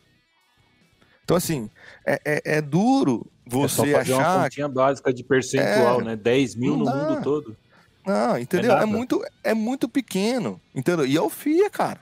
[1.22, 1.70] Então, assim,
[2.04, 4.36] é, é, é duro você é só fazer achar.
[4.36, 6.16] Uma continha básica de percentual, é, né?
[6.16, 6.94] 10 mil no dá.
[6.94, 7.56] mundo todo.
[8.06, 8.76] Não, entendeu?
[8.76, 11.04] É, é, muito, é muito pequeno, entendeu?
[11.04, 12.00] E é o FIA, cara.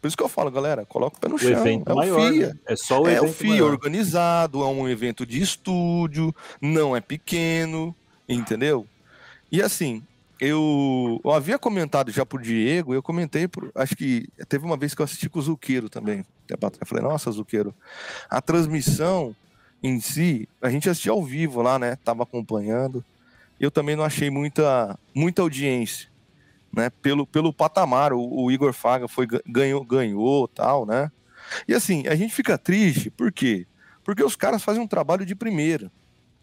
[0.00, 1.50] Por isso que eu falo, galera, coloca o pé no o chão.
[1.50, 2.48] Evento é maior, o FIA.
[2.48, 2.60] Né?
[2.66, 3.24] É só o evento.
[3.24, 3.70] É o FIA maior.
[3.70, 7.94] organizado, é um evento de estúdio, não é pequeno,
[8.28, 8.86] entendeu?
[9.50, 10.02] E assim,
[10.40, 14.94] eu, eu havia comentado já pro Diego, eu comentei, por, acho que teve uma vez
[14.94, 16.24] que eu assisti com o Zuqueiro também.
[16.48, 17.74] Eu falei, nossa, Zuqueiro,
[18.30, 19.34] a transmissão
[19.82, 21.96] em si, a gente assistia ao vivo lá, né?
[22.04, 23.04] Tava acompanhando.
[23.58, 26.08] Eu também não achei muita, muita audiência,
[26.72, 26.90] né?
[27.02, 31.10] Pelo, pelo patamar, o, o Igor Faga foi ganhou, ganhou, tal, né?
[31.66, 33.66] E assim, a gente fica triste, por quê?
[34.04, 35.90] Porque os caras fazem um trabalho de primeira.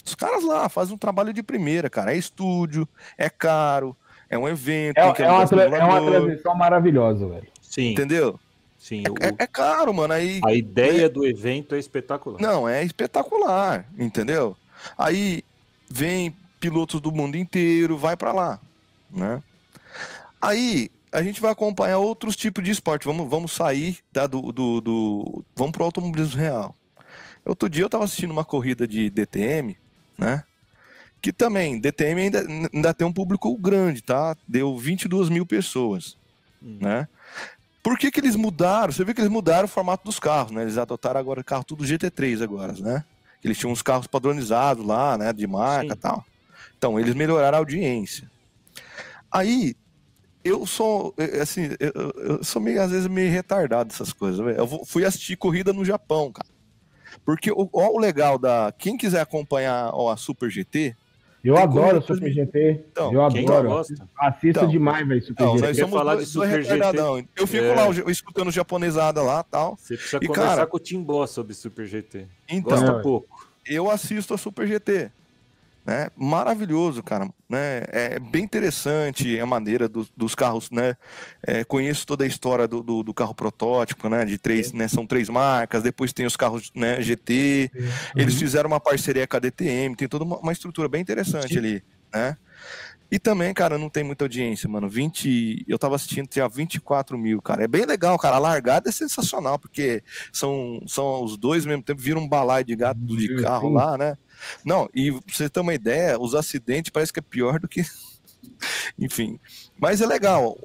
[0.06, 2.14] Os caras lá fazem um trabalho de primeira, cara.
[2.14, 2.88] É estúdio,
[3.18, 3.96] é caro,
[4.30, 4.98] é um evento.
[4.98, 7.48] É, é, uma, é uma transmissão maravilhosa, velho.
[7.62, 7.92] Sim.
[7.94, 8.40] Entendeu?
[8.78, 10.14] Sim, É, o- é- é caro, mano.
[10.14, 12.40] Aí, a ideia do evento é espetacular.
[12.40, 14.56] Não, é espetacular, entendeu?
[14.96, 15.44] Aí
[15.90, 18.60] vem pilotos do mundo inteiro, vai pra lá,
[19.11, 19.41] né?
[20.41, 23.06] Aí a gente vai acompanhar outros tipos de esporte.
[23.06, 26.76] Vamos, vamos sair da, do, do, do- Vamos pro automobilismo real.
[27.45, 29.77] Outro dia eu tava assistindo uma corrida de DTM,
[30.18, 30.44] né?
[31.22, 34.36] Que também, DTM ainda, ainda tem um público grande, tá?
[34.48, 36.18] Deu 22 mil pessoas,
[36.61, 36.77] Hum.
[36.82, 37.07] né?
[37.84, 38.91] Por que, que eles mudaram?
[38.91, 40.64] Você vê que eles mudaram o formato dos carros, né?
[40.64, 43.03] Eles adotaram agora carro tudo GT3 agora, né?
[43.44, 45.32] Eles tinham uns carros padronizados lá, né?
[45.32, 45.95] De marca e Sim.
[45.98, 46.26] tal.
[46.86, 48.30] Então, eles melhoraram a audiência.
[49.32, 49.74] Aí,
[50.44, 54.40] eu sou, eh, assim, eu, eu- sou meio, às vezes, meio retardado dessas coisas.
[54.56, 56.48] Eu fui assistir corrida no Japão, cara.
[57.26, 58.72] Porque o, ó, o legal da.
[58.78, 60.95] Quem quiser acompanhar ó, a Super GT,
[61.44, 62.32] Eu adoro Super.
[62.32, 62.86] GT.
[62.91, 63.68] Então, eu Quem adoro.
[63.70, 63.94] gosta?
[64.20, 64.68] Assista Então.
[64.68, 65.68] demais, velho, Super não, GT.
[65.68, 66.62] nós somos falar dois, de Super GT?
[66.74, 67.28] retardadão.
[67.36, 67.76] Eu fico É.
[67.76, 69.76] lá escutando japonesada lá tal.
[69.76, 72.28] Você precisa E, conversar cara, com o Timbó sobre Super GT.
[72.48, 73.02] Então, Gosta é.
[73.02, 73.48] pouco.
[73.66, 75.12] eu assisto a Super GT.
[75.86, 76.10] Né?
[76.16, 77.30] Maravilhoso, cara.
[77.48, 77.84] Né?
[77.90, 80.98] É bem interessante a maneira dos, dos carros, né?
[81.45, 84.26] É, conheço toda a história do, do, do carro protótipo, né?
[84.26, 84.88] De três, né?
[84.88, 86.99] São três marcas, depois tem os carros né?
[87.02, 87.70] GT.
[88.16, 91.60] Eles fizeram uma parceria com a DTM, tem toda uma, uma estrutura bem interessante Sim.
[91.60, 92.36] ali, né?
[93.12, 94.90] E também, cara, não tem muita audiência, mano.
[94.90, 95.66] 20.
[95.68, 97.64] Eu tava assistindo, tinha 24 mil, cara.
[97.64, 98.38] É bem legal, cara.
[98.38, 100.03] A largada é sensacional, porque
[100.34, 103.98] são, são os dois ao mesmo tempo, viram um balaio de gato de carro lá,
[103.98, 104.18] né?
[104.64, 107.84] Não, e pra você ter uma ideia, os acidentes parece que é pior do que.
[109.00, 109.40] Enfim.
[109.78, 110.58] Mas é legal.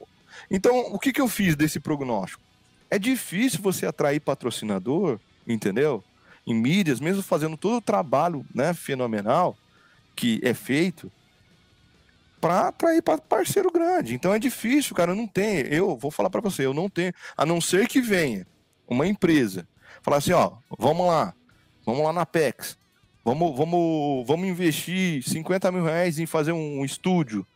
[0.51, 2.43] Então, o que, que eu fiz desse prognóstico?
[2.91, 6.03] É difícil você atrair patrocinador, entendeu?
[6.47, 9.57] Em mídias, mesmo fazendo todo o trabalho né, fenomenal
[10.17, 11.11] que é feito,
[12.41, 14.15] para atrair pa- parceiro grande.
[14.15, 15.15] Então é difícil, cara.
[15.15, 15.61] Não tem.
[15.69, 17.13] Eu vou falar para você, eu não tenho.
[17.37, 18.47] A não ser que venha
[18.89, 19.69] uma empresa
[20.03, 21.35] falar assim: ó, vamos lá,
[21.85, 22.77] vamos lá na PEX,
[23.25, 27.47] vamos, vamos, vamos investir 50 mil reais em fazer um estúdio,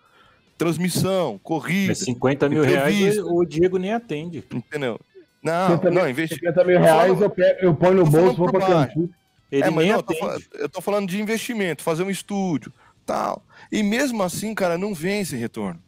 [0.57, 4.45] transmissão, corrida, Mas 50 mil reais o Diego nem atende.
[4.53, 4.99] entendeu?
[5.43, 6.39] Não, 50 mil, não, investir.
[6.39, 8.67] 50 mil reais eu, pego- eu ponho no bolso, falando vou pra.
[8.87, 9.09] Cancún.
[9.53, 10.49] Ele É, mas nem não, eu tô, atende.
[10.55, 12.73] eu tô falando de investimento, fazer um estúdio,
[13.05, 13.43] tal.
[13.71, 15.81] E mesmo assim, cara, não vem esse retorno.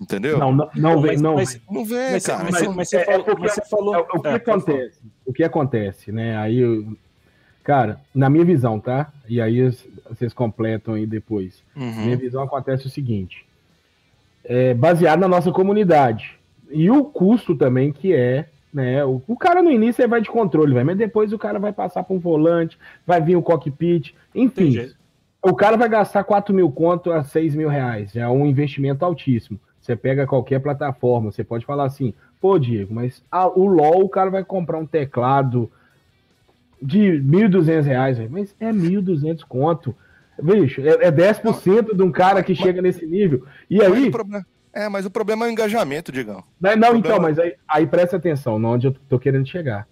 [0.00, 0.38] Entendeu?
[0.38, 1.62] Não, não, não vem, mas, não mas, vem.
[1.70, 2.44] Não vem, mas, cara.
[2.44, 3.94] mas, mas você- mas você é- é falou, mas você falou.
[3.94, 4.34] É, o que falar.
[4.36, 4.98] acontece?
[5.26, 6.36] O que acontece, né?
[6.38, 6.96] Aí, eu-
[7.62, 9.12] cara, na minha visão, tá?
[9.28, 9.60] E aí
[10.08, 11.62] vocês completam aí depois.
[11.76, 12.04] Uhum.
[12.04, 13.44] Minha visão acontece o seguinte:
[14.44, 16.38] é baseado na nossa comunidade
[16.70, 19.04] e o custo também que é, né?
[19.04, 22.02] O, o cara no início vai de controle, vai, mas depois o cara vai passar
[22.02, 24.90] para um volante, vai vir o cockpit, Tem enfim.
[25.42, 28.14] O cara vai gastar 4 mil conto a 6 mil reais.
[28.14, 29.58] É um investimento altíssimo.
[29.80, 34.08] Você pega qualquer plataforma, você pode falar assim, pô, Diego, mas a- o LOL o
[34.08, 35.70] cara vai comprar um teclado
[36.82, 38.30] de 1.200 reais, velho.
[38.30, 39.94] mas é 1.200 conto.
[40.42, 43.44] Bicho, é, é 10% de um cara que chega nesse nível.
[43.68, 44.10] E aí,
[44.72, 46.42] É, mas o problema é o engajamento, Digão.
[46.60, 49.86] não, não, então, mas aí, aí presta atenção, não onde eu tô querendo chegar.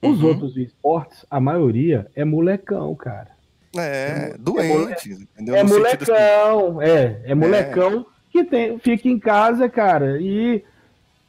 [0.00, 0.28] Os Uhum.
[0.28, 3.30] outros esportes, a maioria é molecão, cara.
[3.76, 5.56] É, É doente, entendeu?
[5.56, 10.62] É No sentido assim, molecão, é, é molecão que tem, fica em casa, cara, e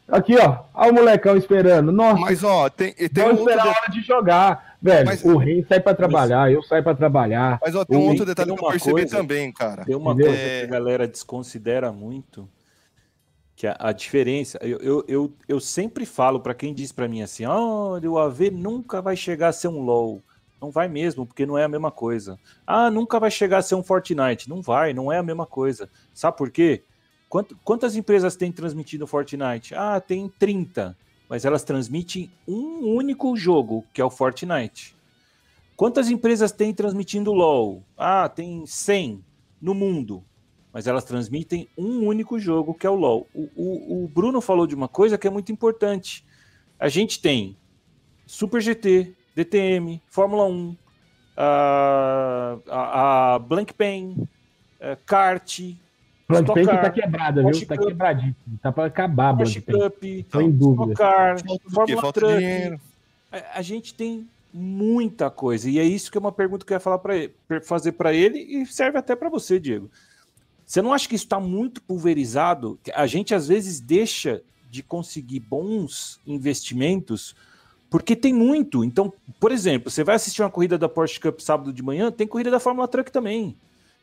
[0.07, 1.91] aqui, ó, ó o molecão esperando.
[1.91, 5.05] Nossa, Mas, ó, tem, tem um vamos outro esperar a hora de jogar, velho.
[5.05, 7.59] Mas- o rei sai pra trabalhar, eu saio pra trabalhar.
[7.61, 9.85] Mas, ó, tem um Tem- outro tem detalhe que eu percebi coisa- também, cara.
[9.85, 10.27] Tem uma Entendeu?
[10.31, 12.47] coisa que a galera desconsidera muito,
[13.55, 14.57] que a, a diferença.
[14.61, 18.49] Eu, eu, eu, eu sempre falo para quem diz para mim assim: olha, o AV
[18.51, 20.21] nunca vai chegar a ser um LOL.
[20.61, 22.37] Não vai mesmo, porque não é a mesma coisa.
[22.67, 24.49] Ah, nunca vai chegar a ser um Fortnite.
[24.49, 25.89] Não vai, não é a mesma coisa.
[26.13, 26.83] Sabe por quê?
[27.29, 29.73] Quanto- quantas empresas têm transmitido Fortnite?
[29.73, 30.97] Ah, tem 30.
[31.29, 34.95] Mas elas transmitem um único jogo, que é o Fortnite.
[35.75, 37.83] Quantas empresas têm transmitindo LoL?
[37.95, 39.23] Ah, tem 100
[39.61, 40.23] no mundo.
[40.73, 43.27] Mas elas transmitem um único jogo, que é o LoL.
[43.33, 46.25] O, o- o Bruno falou de uma coisa que é muito importante.
[46.79, 47.55] A gente tem
[48.25, 50.75] Super GT, DTM, Fórmula 1,
[51.37, 54.27] a, a, a Blank Pen,
[54.79, 55.59] eh, kart,
[56.29, 57.67] Black Stock Paint Car, tá quebrada, viu?
[57.67, 58.35] Tá quebradíssimo.
[58.61, 60.23] Tá pra acabar, Porsche Black Paint.
[60.25, 60.95] Cup, Tô em Stock dúvida.
[60.95, 61.69] Quê?
[61.73, 62.79] Fórmula Truck.
[63.31, 65.69] A, a gente tem muita coisa.
[65.69, 67.93] E é isso que é uma pergunta que eu ia falar para ele, pra- fazer
[67.93, 69.89] para ele e serve até para você, Diego.
[70.65, 72.77] Você não acha que isso está muito pulverizado?
[72.93, 77.35] A gente às vezes deixa de conseguir bons investimentos
[77.89, 78.83] porque tem muito.
[78.83, 82.27] Então, por exemplo, você vai assistir uma corrida da Porsche Cup sábado de manhã, tem
[82.27, 83.55] corrida da Fórmula Truck também.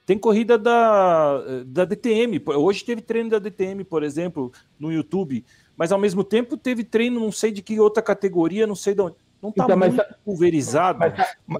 [0.06, 2.40] Tem corrida da, da DTM.
[2.46, 5.44] Hoje teve treino da DTM, por exemplo, no YouTube.
[5.76, 9.02] Mas ao mesmo tempo teve treino, não sei de que outra categoria, não sei de
[9.02, 9.16] onde.
[9.42, 11.00] Não tá então, muito mas, pulverizado.
[11.00, 11.12] Mas,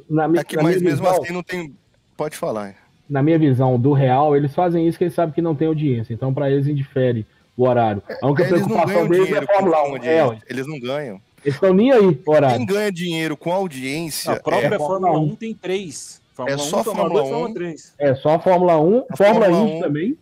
[0.08, 1.74] na, na, é que, mas mesmo visão, assim não tem.
[2.16, 2.76] Pode falar.
[3.10, 6.14] Na minha visão do real, eles fazem isso que eles sabem que não tem audiência.
[6.14, 8.00] Então, para eles, indifere o horário.
[8.22, 9.96] A única eles preocupação deles é a Fórmula 1.
[10.04, 11.20] É, eles não ganham.
[11.44, 12.56] Eles estão nem aí, horário.
[12.58, 14.32] Quem ganha dinheiro com audiência.
[14.32, 14.78] A própria é...
[14.78, 16.20] Fórmula 1 tem três.
[16.36, 17.28] Fórmula é só 1, Fórmula 1.
[17.28, 17.94] Fórmula 3.
[17.98, 20.18] É só a Fórmula 1, a Fórmula, Fórmula 1 também.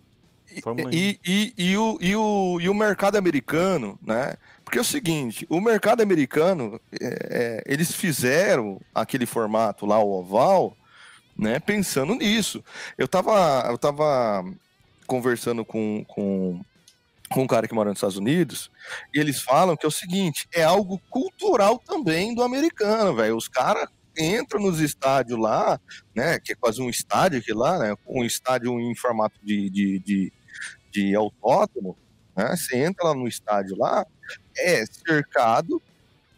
[0.92, 4.34] E, e, e, o, e, o, e o mercado americano, né?
[4.64, 10.20] Porque é o seguinte, o mercado americano, é, é, eles fizeram aquele formato lá, o
[10.20, 10.76] oval,
[11.36, 11.58] né?
[11.58, 12.62] Pensando nisso.
[12.96, 14.44] Eu tava, eu tava
[15.08, 16.60] conversando com, com,
[17.28, 18.70] com um cara que mora nos Estados Unidos,
[19.12, 23.36] e eles falam que é o seguinte, é algo cultural também do americano, velho.
[23.36, 23.88] Os caras
[24.18, 25.80] entram nos estádios lá,
[26.14, 26.38] né?
[26.38, 27.94] Que é quase um estádio aqui lá, né?
[28.06, 30.32] Um estádio em formato de, de, de
[30.94, 31.98] de autódromo,
[32.36, 32.54] né?
[32.56, 34.06] Você entra lá no estádio lá,
[34.56, 35.82] é cercado,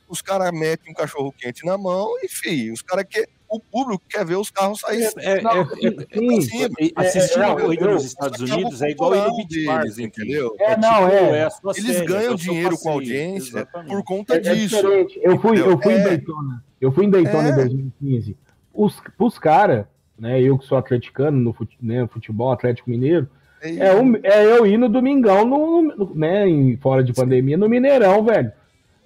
[0.08, 4.02] os caras metem um cachorro quente na mão e, fi, os caras que o público
[4.08, 5.10] quer ver os carros sair.
[5.18, 9.98] É, é, é, assistir a corrida nos Estados Unidos é igual ir no Beach Bars,
[9.98, 10.54] entendeu?
[10.58, 11.48] É, não, é.
[11.76, 14.76] Eles ganham dinheiro com audiência por conta disso.
[15.22, 16.64] Eu fui, eu fui em Daytona.
[16.80, 18.36] Eu fui em Daytona em 2015.
[18.72, 19.86] Os, os caras,
[20.18, 20.40] né?
[20.40, 23.28] Eu que sou atleticano no né, futebol, Atlético Mineiro,
[23.62, 27.68] é, o, é eu ir no domingão, no, no, né, em, fora de pandemia, no
[27.68, 28.52] Mineirão, velho.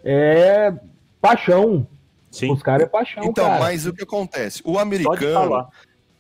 [0.05, 0.73] É
[1.21, 1.87] paixão.
[2.31, 2.53] Sim.
[2.53, 3.61] Os caras é paixão, Então, cara.
[3.61, 4.63] mas o que acontece?
[4.65, 5.69] O americano,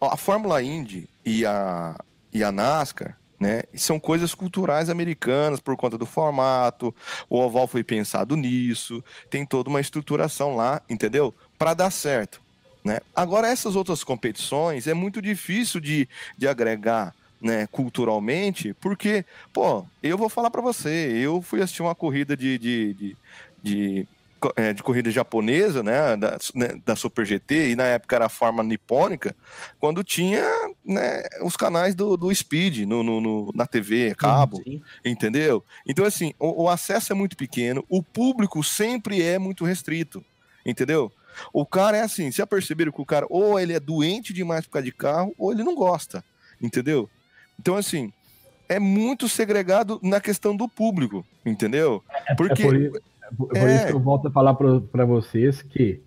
[0.01, 1.97] a Fórmula Indy e a,
[2.33, 6.95] e a NASCAR, né, são coisas culturais americanas por conta do formato.
[7.29, 11.35] O oval foi pensado nisso, tem toda uma estruturação lá, entendeu?
[11.59, 12.41] Para dar certo.
[12.85, 12.99] Né?
[13.15, 20.19] Agora, essas outras competições é muito difícil de, de agregar né, culturalmente, porque, pô, eu
[20.19, 23.17] vou falar para você, eu fui assistir uma corrida de, de, de,
[23.63, 24.09] de,
[24.75, 28.63] de corrida japonesa, né da, né, da Super GT, e na época era a forma
[28.63, 29.35] nipônica,
[29.79, 30.43] quando tinha
[30.85, 34.83] né, os canais do, do Speed no, no, no na TV, cabo, sim, sim.
[35.05, 35.65] entendeu?
[35.87, 40.25] Então, assim, o, o acesso é muito pequeno, o público sempre é muito restrito,
[40.65, 41.13] entendeu?
[41.53, 44.73] O cara é assim, já perceberam que o cara ou ele é doente demais por
[44.73, 46.25] causa de carro, ou ele não gosta,
[46.61, 47.09] entendeu?
[47.59, 48.13] Então, assim,
[48.71, 52.03] é muito segregado na questão do público, entendeu?
[52.09, 52.63] É, é Porque.
[52.63, 53.01] É por, isso, é
[53.37, 53.77] por é...
[53.77, 56.03] isso que eu volto a falar para vocês que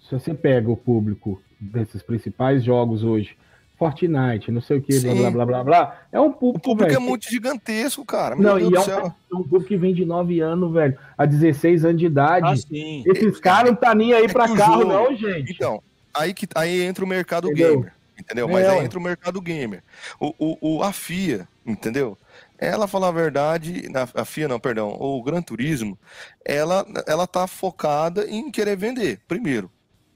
[0.00, 3.36] se você pega o público desses principais jogos hoje,
[3.78, 6.58] Fortnite, não sei o que, blá, blá, blá, blá, blá, é um público.
[6.58, 8.36] O público véio, é muito gigantesco, cara.
[8.36, 10.98] Meu não, Deus e é um, é um, público que vem de 9 anos, velho,
[11.16, 12.46] a 16 anos de idade.
[12.46, 14.92] Ah, Esses é, caras não tá nem aí é pra carro, jogo...
[14.92, 15.52] não, gente.
[15.52, 15.82] Então,
[16.12, 17.80] aí, que, aí entra o mercado Entendeu?
[17.80, 18.48] gamer entendeu?
[18.48, 19.82] Mas é, aí entra o mercado gamer.
[20.18, 22.16] O, o, o, a FIA, entendeu?
[22.60, 23.84] Ela, falar a verdade,
[24.14, 25.98] a FIA não, perdão, o Gran Turismo,
[26.44, 29.72] ela, ela tá focada em querer vender, primeiro,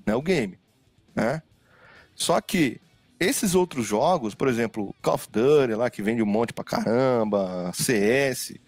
[0.07, 0.59] né, o game,
[1.17, 1.43] né?
[2.15, 2.79] Só que
[3.19, 7.71] esses outros jogos, por exemplo, Call of Duty lá, que vende um monte pra caramba,
[7.73, 8.59] CS,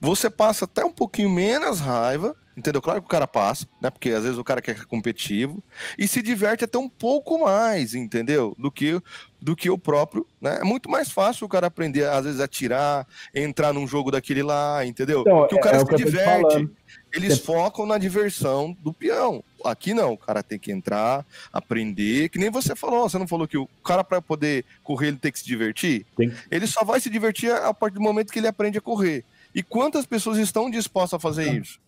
[0.00, 2.82] você passa até um pouquinho menos raiva, Entendeu?
[2.82, 3.88] Claro que o cara passa, né?
[3.88, 5.62] Porque às vezes o cara quer ser competitivo
[5.98, 8.54] e se diverte até um pouco mais, entendeu?
[8.58, 9.00] Do que,
[9.40, 10.58] do que o próprio, né?
[10.60, 14.42] É muito mais fácil o cara aprender, às vezes, a tirar, entrar num jogo daquele
[14.42, 15.22] lá, entendeu?
[15.22, 16.68] Então, que o cara é, é se diverte.
[17.10, 17.42] Eles Você...
[17.42, 19.42] focam na diversão do peão.
[19.64, 23.48] Aqui não, o cara tem que entrar, aprender, que nem você falou, você não falou
[23.48, 26.04] que o cara para poder correr ele tem que se divertir?
[26.16, 26.32] Tem.
[26.50, 29.24] Ele só vai se divertir a partir do momento que ele aprende a correr.
[29.54, 31.78] E quantas pessoas estão dispostas a fazer isso?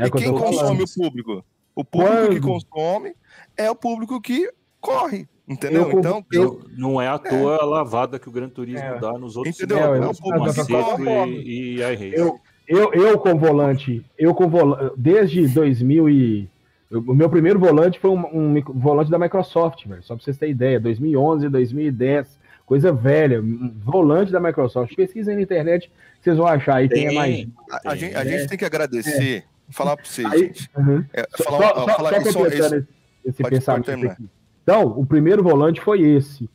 [0.00, 0.84] É e quem consome falando.
[0.84, 1.44] o público?
[1.74, 2.34] O público Quando?
[2.34, 3.14] que consome
[3.56, 4.50] é o público que
[4.80, 5.28] corre.
[5.48, 5.90] Entendeu?
[5.90, 7.60] Eu, então, eu, não é à toa é.
[7.60, 8.98] a lavada que o Gran Turismo é.
[9.00, 9.78] dá nos outros Entendeu?
[9.78, 14.94] É, é o público e, e a eu, eu, eu com volante, eu com volante,
[14.96, 16.48] desde 2000 e
[16.92, 20.52] o meu primeiro volante foi um, um volante da Microsoft, velho, só para vocês terem
[20.52, 24.94] ideia, 2011, 2010, coisa velha, um volante da Microsoft.
[24.94, 25.90] Pesquisa aí na internet,
[26.20, 27.46] vocês vão achar aí tem, quem é mais.
[27.70, 30.70] A, a, gente, a gente tem que agradecer é falar para vocês, Aí, gente.
[30.76, 31.04] Uhum.
[31.12, 32.86] É, falar, só, só, falar só isso, esse,
[33.24, 34.28] esse pensamento aqui.
[34.62, 36.48] Então, o primeiro volante foi esse.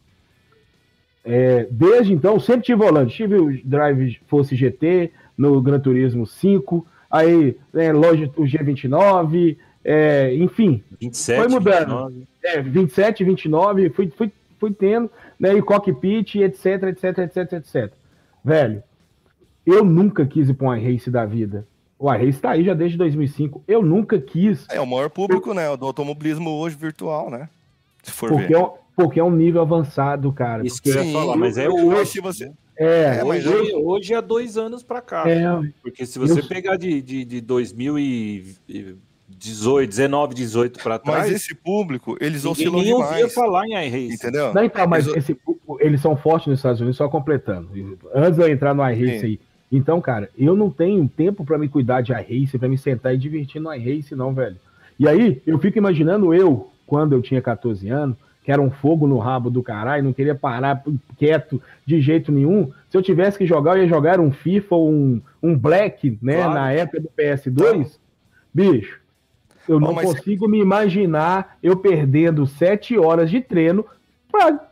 [1.24, 3.16] É, desde então, sempre tive volante.
[3.16, 10.34] Tive o Drive Force GT no Gran Turismo 5, aí é, loja, o G29, é,
[10.36, 10.84] enfim.
[11.02, 12.08] 27, foi mudando.
[12.10, 12.28] 29.
[12.44, 15.10] É, 27, 29, fui, fui, fui tendo,
[15.40, 17.94] né, e cockpit, etc, etc, etc, etc.
[18.44, 18.84] Velho,
[19.66, 21.68] eu nunca quis ir para uma race da vida.
[22.06, 23.64] O Array está aí já desde 2005.
[23.68, 24.68] Eu nunca quis.
[24.70, 25.56] É o maior público, eu...
[25.56, 25.76] né?
[25.76, 27.50] Do automobilismo hoje virtual, né?
[28.04, 28.54] Se for porque ver.
[28.54, 30.64] Eu, porque é um nível avançado, cara.
[30.64, 32.22] Isso que eu ia falar, mas é hoje.
[32.22, 32.52] Você...
[32.78, 35.28] É, é hoje, hoje, hoje é dois anos para cá.
[35.28, 35.46] É,
[35.82, 36.48] porque se você eu...
[36.48, 41.24] pegar de, de, de 2018, 19, 18 para trás.
[41.24, 43.10] Mas esse público, eles oscilam nem demais.
[43.10, 44.14] ouvia falar em iRace.
[44.14, 44.54] Entendeu?
[44.54, 45.28] Não, então, mas eles...
[45.28, 45.36] Esse,
[45.80, 47.68] eles são fortes nos Estados Unidos, só completando.
[48.14, 49.40] Antes de eu entrar no iRace aí.
[49.72, 53.18] Então, cara, eu não tenho tempo para me cuidar de iRace, para me sentar e
[53.18, 54.58] divertir no iRace, não, velho.
[55.00, 59.08] E aí, eu fico imaginando eu, quando eu tinha 14 anos, que era um fogo
[59.08, 60.84] no rabo do caralho, não queria parar
[61.18, 62.72] quieto de jeito nenhum.
[62.92, 66.36] Se eu tivesse que jogar, eu ia jogar um FIFA ou um, um Black, né,
[66.36, 66.54] claro.
[66.54, 67.98] na época do PS2.
[68.54, 69.00] Bicho,
[69.68, 73.84] eu Bom, não consigo me imaginar eu perdendo sete horas de treino
[74.32, 74.70] para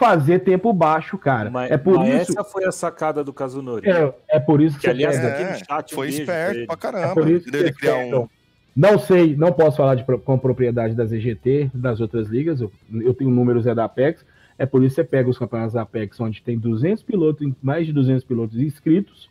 [0.00, 1.50] fazer tempo baixo, cara.
[1.50, 2.32] Mas, é por isso.
[2.32, 3.86] Essa foi a sacada do Kazunori.
[3.86, 7.08] É, é por isso que, que aliás, é, chat, foi esperto pra caramba.
[7.08, 8.26] É por isso dele criar um
[8.74, 12.72] não sei, não posso falar de, com propriedade da ZGT, das outras ligas, eu,
[13.02, 14.24] eu tenho números é da Apex,
[14.56, 17.84] é por isso que você pega os campeonatos da Apex, onde tem 200 pilotos, mais
[17.84, 19.28] de 200 pilotos inscritos,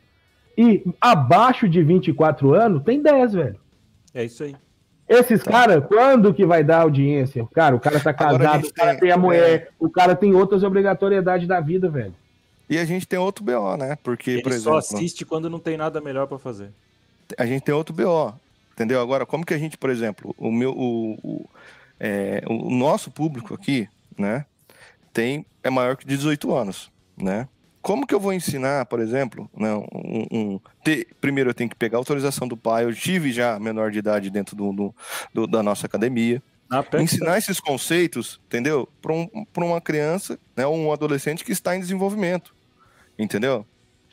[0.57, 3.59] e abaixo de 24 anos tem 10, velho.
[4.13, 4.55] É isso aí.
[5.09, 7.47] Esses caras, quando que vai dar audiência?
[7.53, 9.67] Cara, o cara tá casado, o cara tem, tem a mulher, é...
[9.79, 12.13] o cara tem outras obrigatoriedades da vida, velho.
[12.69, 13.97] E a gente tem outro BO, né?
[14.03, 14.79] Porque, Ele por exemplo.
[14.81, 16.69] só assiste quando não tem nada melhor para fazer.
[17.35, 18.33] A gente tem outro BO.
[18.79, 19.01] Entendeu?
[19.01, 21.49] Agora, como que a gente, por exemplo, o meu, o, o,
[21.99, 24.45] é, o nosso público aqui, né,
[25.11, 27.45] tem é maior que 18 anos, né?
[27.89, 31.75] Como que eu vou ensinar, por exemplo, né, um, um ter, primeiro eu tenho que
[31.75, 34.95] pegar a autorização do pai, eu tive já menor de idade dentro do, do,
[35.33, 36.39] do da nossa academia,
[36.69, 38.87] ah, ensinar esses conceitos, entendeu?
[39.01, 42.53] Para um, uma criança, né, um adolescente que está em desenvolvimento,
[43.17, 43.65] entendeu?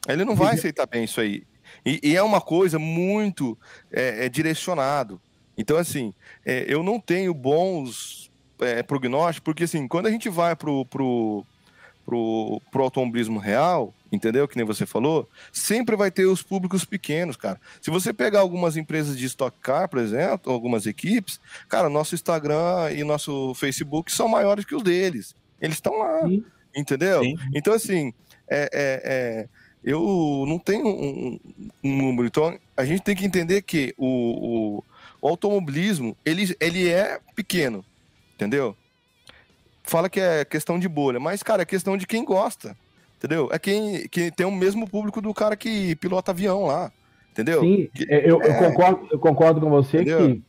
[0.09, 1.43] Ele não vai aceitar bem isso aí.
[1.85, 3.59] E, e é uma coisa muito
[3.93, 5.21] é, é direcionado.
[5.55, 6.15] Então, assim,
[6.47, 11.45] é, eu não tenho bons é, prognósticos, porque, assim, quando a gente vai pro, pro,
[12.07, 14.47] pro, pro automobilismo real, entendeu?
[14.47, 17.61] Que nem você falou, sempre vai ter os públicos pequenos, cara.
[17.83, 22.93] Se você pegar algumas empresas de Stock Car, por exemplo, algumas equipes, cara, nosso Instagram
[22.93, 25.35] e nosso Facebook são maiores que os deles.
[25.61, 26.45] Eles estão lá, Sim.
[26.75, 27.23] entendeu?
[27.25, 27.35] Sim.
[27.53, 28.15] Então, assim,
[28.49, 29.49] é, é, é
[29.83, 31.39] eu não tenho um,
[31.85, 32.27] um, número.
[32.27, 34.85] Então, a gente tem que entender que o, o,
[35.23, 37.85] o, automobilismo, ele, ele é pequeno,
[38.35, 38.77] entendeu?
[39.87, 42.77] Fala que é questão de bolha, mas, cara, é questão de quem gosta,
[43.17, 43.49] entendeu?
[43.53, 46.91] É quem, quem tem o mesmo público do cara que pilota avião lá,
[47.33, 47.61] entendeu?
[47.61, 48.51] Sim, é, eu, é...
[48.51, 50.19] eu, concordo, eu concordo com você entendeu?
[50.19, 50.43] que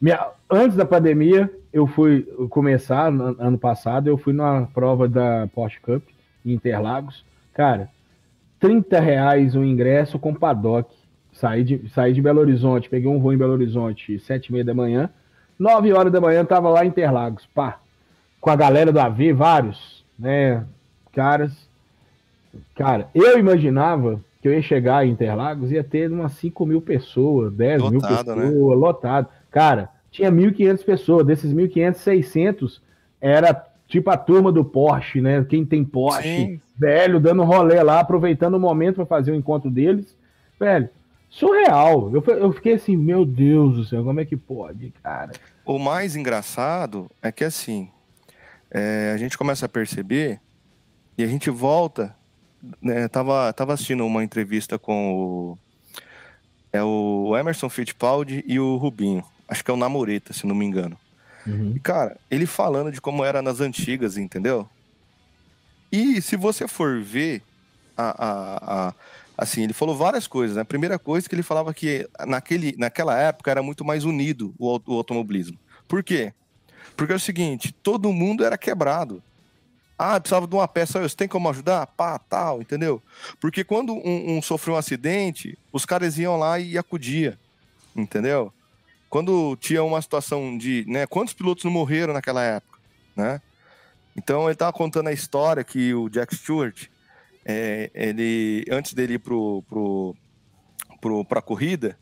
[0.00, 5.78] minha, antes da pandemia, eu fui começar, ano passado, eu fui numa prova da Porsche
[5.80, 6.02] Cup
[6.44, 7.22] em Interlagos.
[7.52, 7.90] Cara,
[8.58, 10.90] 30 reais o ingresso com paddock.
[11.32, 14.64] Saí de, saí de Belo Horizonte, peguei um voo em Belo Horizonte, sete e meia
[14.64, 15.10] da manhã.
[15.58, 17.78] Nove horas da manhã tava lá em Interlagos, pá.
[18.40, 20.64] Com a galera do AV, vários, né,
[21.12, 21.52] caras.
[22.74, 27.52] Cara, eu imaginava que eu ia chegar em Interlagos, ia ter umas 5 mil pessoas,
[27.52, 28.50] 10 mil pessoas, né?
[28.74, 29.28] lotado.
[29.50, 32.82] Cara, tinha 1.500 pessoas, desses 1.500, 600
[33.20, 35.44] era tipo a turma do Porsche, né?
[35.48, 36.60] Quem tem Porsche, Sim.
[36.76, 40.16] velho, dando rolê lá, aproveitando o momento para fazer o encontro deles.
[40.58, 40.88] Velho,
[41.28, 42.10] surreal.
[42.12, 45.32] Eu, eu fiquei assim, meu Deus do céu, como é que pode, cara?
[45.64, 47.88] O mais engraçado é que assim,
[48.70, 50.40] é, a gente começa a perceber
[51.16, 52.14] e a gente volta.
[52.80, 55.58] Né, tava, tava assistindo uma entrevista com o,
[56.72, 59.24] é o Emerson Fittipaldi e o Rubinho.
[59.48, 60.96] Acho que é o Namoreta, se não me engano.
[61.46, 61.72] Uhum.
[61.74, 64.68] E, cara, ele falando de como era nas antigas, entendeu?
[65.90, 67.42] E se você for ver,
[67.96, 68.94] a, a, a,
[69.36, 70.56] assim, ele falou várias coisas.
[70.56, 70.62] Né?
[70.62, 74.80] A primeira coisa que ele falava que naquele, naquela época era muito mais unido o,
[74.86, 75.58] o automobilismo.
[75.88, 76.32] Por quê?
[76.96, 79.22] Porque é o seguinte, todo mundo era quebrado.
[79.98, 81.86] Ah, precisava de uma peça, você tem como ajudar?
[81.86, 83.02] Pá, tal, entendeu?
[83.38, 87.38] Porque quando um, um sofreu um acidente, os caras iam lá e acudia,
[87.94, 88.52] entendeu?
[89.10, 92.78] quando tinha uma situação de, né, quantos pilotos não morreram naquela época,
[93.16, 93.42] né?
[94.16, 96.86] Então ele estava contando a história que o Jack Stewart,
[97.44, 100.16] é, ele antes dele ir pro, pro,
[101.00, 101.98] pro, pra corrida,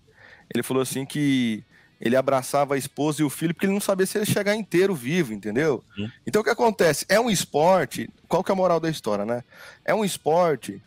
[0.54, 1.64] ele falou assim que
[2.00, 4.54] ele abraçava a esposa e o filho porque ele não sabia se ele ia chegar
[4.54, 5.82] inteiro vivo, entendeu?
[5.94, 6.10] Sim.
[6.26, 7.04] Então o que acontece?
[7.08, 9.42] É um esporte, qual que é a moral da história, né?
[9.84, 10.82] É um esporte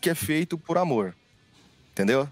[0.00, 1.14] que é feito por amor,
[1.92, 2.28] entendeu?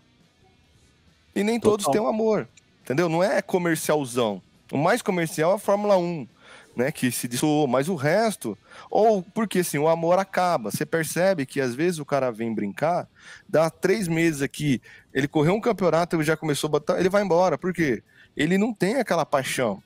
[1.35, 1.79] E nem Total.
[1.79, 2.49] todos têm um amor
[2.91, 3.09] entendeu?
[3.09, 4.43] Não é comercialzão.
[4.73, 6.29] O mais comercial é a Fórmula 1,
[6.77, 6.91] né?
[6.91, 8.59] Que se dissoou, mas o resto,
[8.91, 10.73] ou porque assim, o amor acaba.
[10.73, 13.09] Você percebe que às vezes o cara vem brincar,
[13.49, 14.83] dá três meses aqui,
[15.15, 17.57] ele correu um campeonato, ele já começou a botar, ele vai embora.
[17.57, 18.03] Por quê?
[18.37, 19.83] Ele não tem aquela paixão.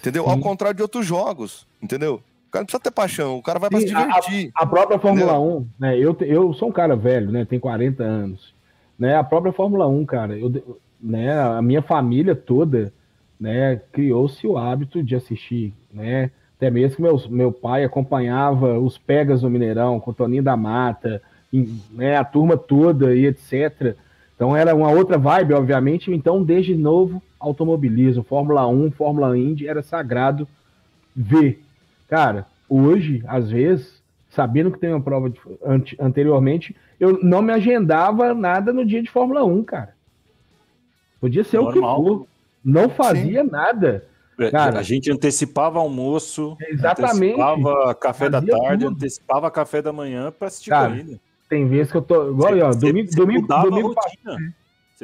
[0.00, 0.24] Entendeu?
[0.24, 0.30] Sim.
[0.30, 2.22] Ao contrário de outros jogos, entendeu?
[2.54, 4.52] cara não precisa ter paixão, o cara vai para se divertir.
[4.54, 5.56] A, a própria Fórmula Entendeu?
[5.58, 5.98] 1, né?
[5.98, 7.44] Eu, eu sou um cara velho, né?
[7.44, 8.54] Tenho 40 anos.
[8.96, 9.16] Né?
[9.16, 11.32] A própria Fórmula 1, cara, eu, né?
[11.40, 12.92] A minha família toda,
[13.40, 13.80] né?
[13.92, 16.30] Criou-se o hábito de assistir, né?
[16.56, 20.56] Até mesmo que meu, meu pai acompanhava os Pegas no Mineirão, com o Toninho da
[20.56, 21.20] Mata,
[21.90, 22.16] né?
[22.16, 23.96] A turma toda e etc.
[24.36, 26.12] Então era uma outra vibe, obviamente.
[26.12, 30.48] Então, desde novo, automobilismo, Fórmula 1, Fórmula Indy, era sagrado
[31.14, 31.62] ver.
[32.08, 35.40] Cara, hoje, às vezes, sabendo que tem uma prova de,
[36.00, 39.94] anteriormente, eu não me agendava nada no dia de Fórmula 1, cara.
[41.20, 42.00] Podia ser Normal.
[42.00, 42.26] o que for.
[42.64, 43.50] Não fazia Sim.
[43.50, 44.06] nada.
[44.38, 48.96] É, cara, a gente antecipava almoço, exatamente, antecipava café da tarde, tudo.
[48.96, 51.20] antecipava café da manhã para assistir cara, corrida.
[51.48, 52.30] Tem vezes que eu tô.
[52.30, 53.94] Igual aí, ó, domingo, você domingo, domingo,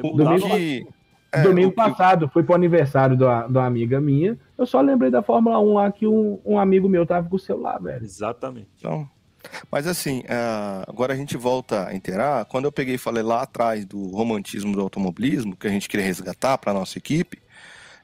[0.03, 0.93] domingo,
[1.33, 4.39] é, domingo passado, fui pro aniversário da, da amiga minha.
[4.59, 7.39] Eu só lembrei da Fórmula 1 lá que um, um amigo meu tava com o
[7.39, 8.05] celular, velho.
[8.05, 8.69] Exatamente.
[8.79, 9.09] Então,
[9.71, 12.45] mas assim, uh, agora a gente volta a inteirar.
[12.47, 16.07] Quando eu peguei e falei lá atrás do romantismo do automobilismo, que a gente queria
[16.07, 17.41] resgatar para nossa equipe,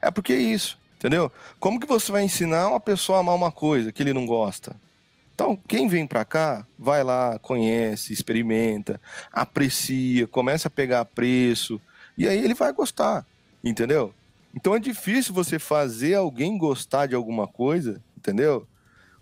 [0.01, 1.31] é porque é isso, entendeu?
[1.59, 4.75] Como que você vai ensinar uma pessoa a amar uma coisa que ele não gosta?
[5.33, 8.99] Então, quem vem para cá, vai lá, conhece, experimenta,
[9.31, 11.79] aprecia, começa a pegar preço,
[12.17, 13.25] e aí ele vai gostar,
[13.63, 14.13] entendeu?
[14.55, 18.67] Então é difícil você fazer alguém gostar de alguma coisa, entendeu?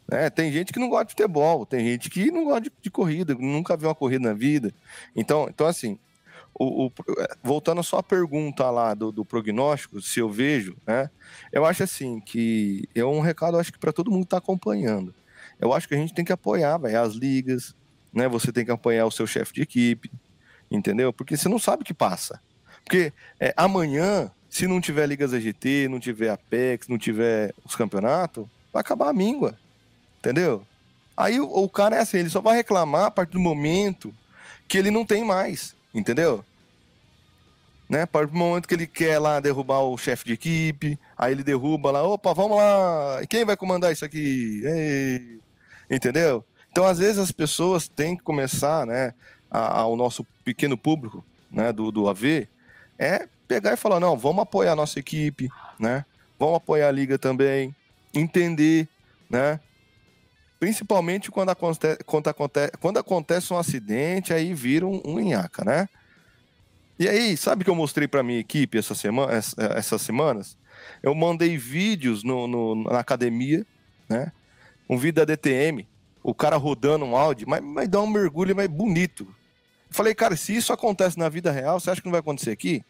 [0.10, 2.92] É, tem gente que não gosta de futebol, tem gente que não gosta de, de
[2.92, 4.74] corrida, nunca viu uma corrida na vida.
[5.16, 5.98] Então, então assim,
[6.54, 6.92] o, o,
[7.44, 11.10] voltando à pergunta lá do, do, prognóstico, se eu vejo, né?
[11.52, 15.14] Eu acho assim que é um recado, acho que para todo mundo que está acompanhando
[15.60, 17.76] eu acho que a gente tem que apoiar véio, as ligas,
[18.14, 18.28] né?
[18.28, 20.12] Você tem que apoiar o seu chefe de equipe,
[20.70, 21.14] entendeu?
[21.14, 22.42] Porque você não sabe o que passa.
[22.86, 28.46] Porque é, amanhã, se não tiver Ligas AGT, não tiver Apex, não tiver os campeonatos,
[28.72, 29.58] vai acabar a míngua,
[30.20, 30.66] entendeu?
[31.18, 34.14] Aí o, o cara é assim, ele só vai reclamar a partir do momento
[34.68, 36.46] que ele não tem mais, entendeu?
[37.90, 38.04] né?
[38.04, 41.44] A partir do momento que ele quer lá derrubar o chefe de equipe, aí ele
[41.44, 44.62] derruba lá, opa, vamos lá, e quem vai comandar isso aqui?
[44.64, 45.40] Ei,
[45.90, 46.44] Entendeu?
[46.72, 49.14] Então, às vezes, as pessoas têm que começar, né,
[49.50, 52.48] ao nosso pequeno público, né, do, do AV,
[52.98, 55.50] é pegar e falar, não, vamos apoiar a nossa equipe,
[55.80, 56.06] né?
[56.40, 57.76] Vamos apoiar a liga também,
[58.14, 58.88] entender,
[59.30, 59.60] né?
[60.60, 65.88] Principalmente quando acontece, quando acontece, quando acontece um acidente, aí vira um, um inhaca, né?
[66.98, 70.58] E aí, sabe que eu mostrei para minha equipe essa semana, essas semanas?
[71.04, 73.66] Eu mandei vídeos no, no, na academia,
[74.08, 74.32] né?
[74.90, 75.88] um vídeo da DTM,
[76.24, 79.28] o cara rodando um áudio, mas, mas dá um mergulho mais bonito.
[79.96, 82.84] Falei, cara, se isso acontece na vida real, você acha que não vai acontecer aqui?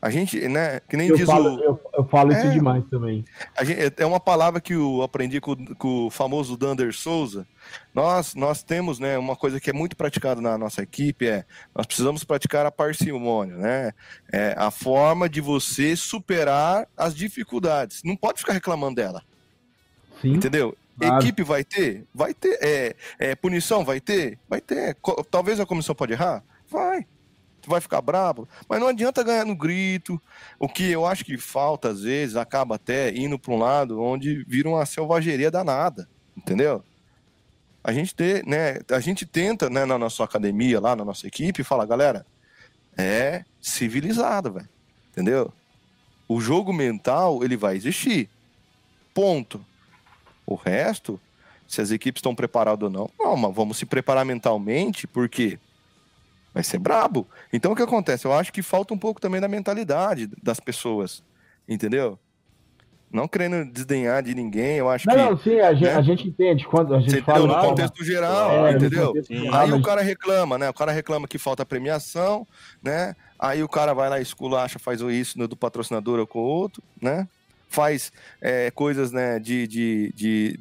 [0.00, 1.62] A gente, né, que nem eu diz falo, o...
[1.62, 3.24] Eu, eu falo é, isso demais também.
[3.62, 7.46] Gente, é uma palavra que eu aprendi com, com o famoso Dander Souza.
[7.94, 11.86] Nós, nós temos, né, uma coisa que é muito praticada na nossa equipe, é nós
[11.86, 13.92] precisamos praticar a parcimônia, né?
[14.32, 18.02] É a forma de você superar as dificuldades.
[18.04, 19.22] Não pode ficar reclamando dela.
[20.20, 20.34] Sim.
[20.34, 20.76] Entendeu?
[20.98, 21.22] Claro.
[21.22, 22.06] Equipe vai ter?
[22.14, 22.58] Vai ter.
[22.62, 24.38] É, é, punição vai ter?
[24.48, 24.96] Vai ter.
[25.30, 26.44] Talvez a comissão pode errar?
[26.68, 27.06] Vai.
[27.66, 28.48] Vai ficar bravo.
[28.68, 30.20] Mas não adianta ganhar no grito.
[30.58, 34.44] O que eu acho que falta, às vezes, acaba até indo para um lado onde
[34.44, 36.08] vira uma selvageria danada.
[36.36, 36.82] Entendeu?
[37.84, 41.64] A gente, ter, né, a gente tenta, né, na nossa academia, lá na nossa equipe,
[41.64, 42.24] falar, galera,
[42.96, 44.68] é civilizado, velho.
[45.10, 45.52] Entendeu?
[46.28, 48.28] O jogo mental, ele vai existir.
[49.12, 49.64] Ponto.
[50.46, 51.20] O resto,
[51.66, 55.58] se as equipes estão preparadas ou não, não, mas vamos se preparar mentalmente, porque
[56.52, 57.26] vai ser brabo.
[57.52, 58.26] Então o que acontece?
[58.26, 61.22] Eu acho que falta um pouco também da mentalidade das pessoas,
[61.68, 62.18] entendeu?
[63.12, 65.20] Não querendo desdenhar de ninguém, eu acho não, que.
[65.20, 65.76] Não, sim, a, né?
[65.76, 67.46] gente, a gente entende quando a gente Você fala.
[67.46, 69.08] No contexto geral, é, entendeu?
[69.08, 69.80] Contexto geral, Aí mas...
[69.80, 70.70] o cara reclama, né?
[70.70, 72.46] O cara reclama que falta premiação,
[72.82, 73.14] né?
[73.38, 77.28] Aí o cara vai lá, esculacha, faz isso do patrocinador ou com o outro, né?
[77.72, 80.60] Faz é, coisas né, de, de, de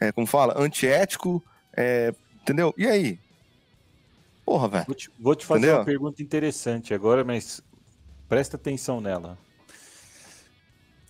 [0.00, 1.42] é, como fala, antiético,
[1.76, 2.74] é, entendeu?
[2.76, 3.18] E aí?
[4.44, 4.84] Porra, velho.
[4.86, 5.78] Vou te, vou te fazer entendeu?
[5.78, 7.60] uma pergunta interessante agora, mas
[8.28, 9.38] presta atenção nela.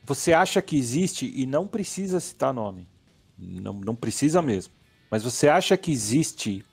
[0.05, 2.89] Você acha que existe, e não precisa citar nome,
[3.37, 4.73] não, não precisa mesmo,
[5.11, 6.65] mas você acha que existe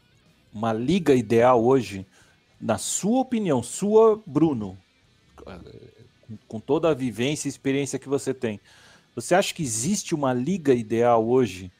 [0.54, 2.06] uma liga ideal hoje,
[2.62, 4.78] na sua opinião, sua, Bruno,
[6.48, 8.60] com toda a vivência e experiência que você tem,
[9.16, 11.72] você acha que existe uma liga ideal hoje?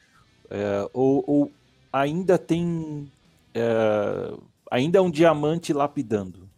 [0.50, 1.52] É, ou, ou,
[1.92, 3.10] ainda tem.
[3.54, 4.32] É,
[4.70, 6.48] ainda é um diamante lapidando?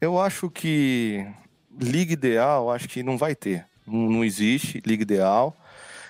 [0.00, 1.26] Eu acho que
[1.80, 3.66] liga ideal, acho que não vai ter.
[3.86, 5.56] Não, não existe liga ideal.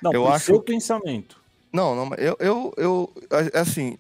[0.03, 1.41] Não, eu acho seu pensamento.
[1.73, 3.13] Não, não, eu, eu, eu
[3.55, 3.95] assim,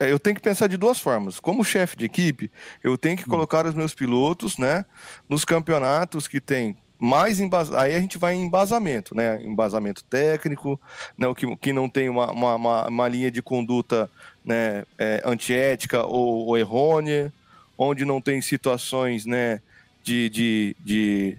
[0.00, 1.40] eu tenho que pensar de duas formas.
[1.40, 2.50] Como chefe de equipe,
[2.82, 3.30] eu tenho que hum.
[3.30, 4.84] colocar os meus pilotos, né,
[5.28, 7.82] nos campeonatos que tem mais embasamento.
[7.82, 9.40] Aí a gente vai em embasamento, né?
[9.42, 10.80] Embasamento técnico,
[11.16, 11.28] né?
[11.28, 14.10] o que, que não tem uma, uma, uma linha de conduta
[14.44, 17.32] né, é, antiética ou, ou, errônea,
[17.76, 19.60] onde não tem situações né,
[20.02, 21.38] de, de, de,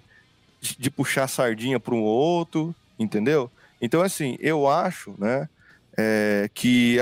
[0.61, 3.52] de puxar sardinha para um outro, entendeu?
[3.81, 5.49] Então, assim, eu acho né,
[5.98, 6.98] é, que,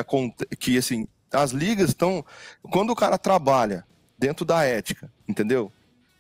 [0.60, 2.26] que assim, as ligas estão.
[2.72, 3.86] Quando o cara trabalha
[4.18, 5.72] dentro da ética, entendeu?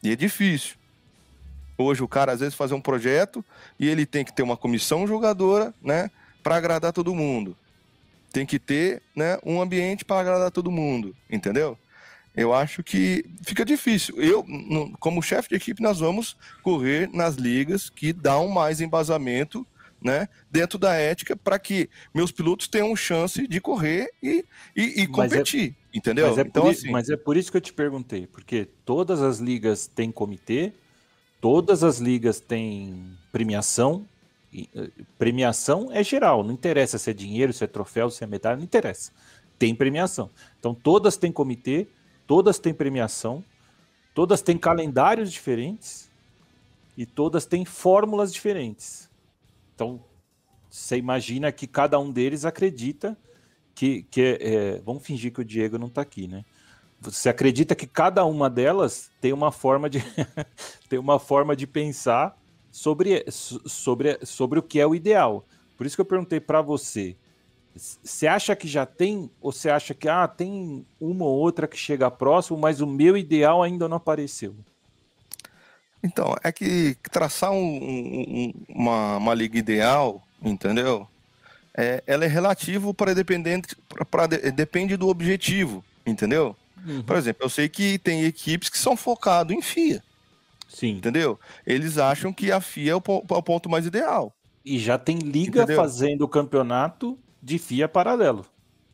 [0.03, 0.75] E é difícil.
[1.77, 3.43] Hoje o cara às vezes faz um projeto
[3.79, 6.09] e ele tem que ter uma comissão jogadora, né,
[6.41, 7.55] para agradar todo mundo.
[8.31, 11.77] Tem que ter, né, um ambiente para agradar todo mundo, entendeu?
[12.35, 14.19] Eu acho que fica difícil.
[14.21, 14.45] Eu,
[14.99, 19.65] como chefe de equipe, nós vamos correr nas ligas que dão mais embasamento
[20.07, 25.03] né, dentro da ética para que meus pilotos tenham chance de correr e, e, e
[25.03, 26.29] é competir, é, entendeu?
[26.29, 26.89] Mas é, então, por, assim...
[26.89, 30.71] mas é por isso que eu te perguntei, porque todas as ligas têm comitê,
[31.41, 34.07] todas as ligas têm premiação,
[34.55, 34.89] eh,
[35.19, 38.63] premiação é geral, não interessa se é dinheiro, se é troféu, se é medalha, não
[38.63, 39.11] interessa.
[39.59, 40.29] Tem premiação.
[40.57, 41.85] Então todas têm comitê,
[42.25, 43.43] todas têm premiação,
[44.15, 46.09] todas têm calendários diferentes
[46.97, 49.06] e todas têm fórmulas diferentes.
[49.77, 50.03] Então,
[50.67, 53.15] você imagina que cada um deles acredita
[53.75, 54.01] que.
[54.09, 56.43] que é, vamos fingir que o Diego não está aqui, né?
[56.99, 59.99] Você acredita que cada uma delas tem uma forma de,
[60.89, 62.35] tem uma forma de pensar
[62.71, 65.45] sobre, sobre, sobre o que é o ideal.
[65.77, 67.15] Por isso que eu perguntei para você.
[67.75, 71.77] Você acha que já tem, ou você acha que ah, tem uma ou outra que
[71.77, 74.55] chega próximo, mas o meu ideal ainda não apareceu?
[76.07, 81.05] Então, é que traçar um, um, uma, uma liga ideal, entendeu?
[81.75, 83.75] É, ela é relativo para dependente,
[84.09, 86.55] para depende do objetivo, entendeu?
[86.85, 87.03] Uhum.
[87.03, 90.01] Por exemplo, eu sei que tem equipes que são focadas em FIA.
[90.69, 90.91] Sim.
[90.91, 91.37] Entendeu?
[91.65, 94.33] Eles acham que a FIA é o, o ponto mais ideal.
[94.63, 95.75] E já tem liga entendeu?
[95.75, 98.45] fazendo o campeonato de FIA paralelo.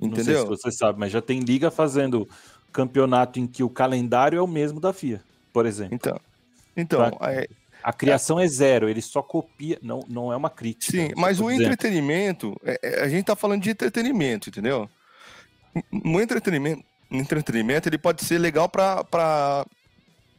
[0.02, 0.42] Entendeu?
[0.42, 2.28] Não sei se você sabe, mas já tem liga fazendo
[2.72, 5.22] campeonato em que o calendário é o mesmo da FIA,
[5.54, 5.94] por exemplo.
[5.96, 6.20] Então,
[6.76, 7.48] então, é,
[7.84, 8.46] a criação é...
[8.46, 10.98] é zero, ele só copia, não, não é uma crítica.
[10.98, 11.64] Sim, mas o dizendo.
[11.64, 14.90] entretenimento, é, é, a gente tá falando de entretenimento, entendeu?
[15.92, 19.04] O entretenimento, entretenimento ele pode ser legal para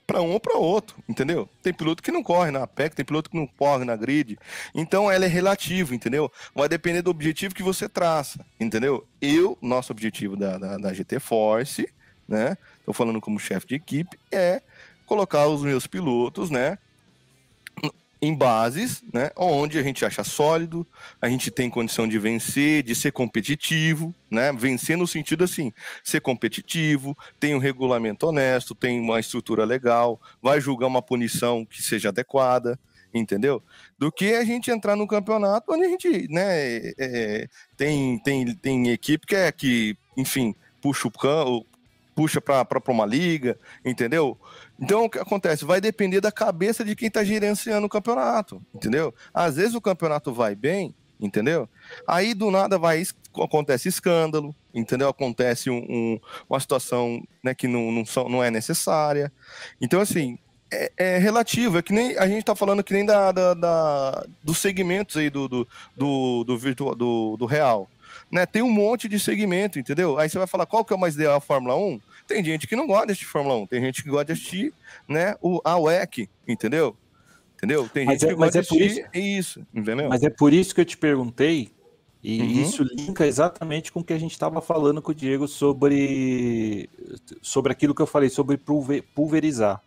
[0.06, 1.48] para um ou para outro, entendeu?
[1.62, 4.38] Tem piloto que não corre na PEC, tem piloto que não corre na grid.
[4.74, 6.30] Então ela é relativa, entendeu?
[6.54, 9.06] Vai depender do objetivo que você traça, entendeu?
[9.20, 11.88] Eu, nosso objetivo da, da, da GT Force,
[12.28, 12.56] né?
[12.84, 14.60] Tô falando como chefe de equipe, é
[15.14, 16.76] colocar os meus pilotos, né?
[18.20, 19.30] Em bases, né?
[19.36, 20.84] Onde a gente acha sólido,
[21.22, 24.52] a gente tem condição de vencer, de ser competitivo, né?
[24.52, 25.72] Vencer no sentido assim,
[26.02, 31.80] ser competitivo, tem um regulamento honesto, tem uma estrutura legal, vai julgar uma punição que
[31.80, 32.76] seja adequada,
[33.12, 33.62] entendeu?
[33.96, 38.52] Do que a gente entrar no campeonato onde a gente, né, é, é tem, tem,
[38.56, 41.64] tem equipe que é que, enfim, puxa o,
[42.14, 44.38] puxa para uma liga, entendeu?
[44.80, 45.64] Então, o que acontece?
[45.64, 49.14] Vai depender da cabeça de quem está gerenciando o campeonato, entendeu?
[49.32, 51.68] Às vezes o campeonato vai bem, entendeu?
[52.06, 53.02] Aí do nada vai
[53.42, 55.08] acontece escândalo, entendeu?
[55.08, 59.32] Acontece um, um, uma situação né, que não, não, não é necessária.
[59.80, 60.38] Então, assim,
[60.72, 64.26] é, é, relativo, é que nem a gente está falando que nem da, da, da,
[64.42, 67.88] dos segmentos aí do, do, do, do, virtual, do, do real.
[68.34, 68.44] Né?
[68.44, 70.18] Tem um monte de segmento, entendeu?
[70.18, 72.00] Aí você vai falar qual que é o mais ideal a Fórmula 1?
[72.26, 74.74] Tem gente que não gosta de assistir Fórmula 1, tem gente que gosta de assistir,
[75.06, 76.96] né, o, a WEC, entendeu?
[77.54, 77.88] Entendeu?
[77.88, 79.60] Tem mas gente é, que gosta é de assistir isso.
[79.60, 80.08] isso, entendeu?
[80.08, 81.70] Mas é por isso que eu te perguntei,
[82.24, 82.48] e uhum.
[82.62, 86.90] isso linka exatamente com o que a gente estava falando com o Diego sobre,
[87.40, 88.58] sobre aquilo que eu falei, sobre
[89.14, 89.80] pulverizar.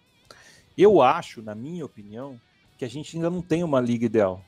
[0.77, 2.39] Eu acho, na minha opinião,
[2.77, 4.41] que a gente ainda não tem uma liga ideal.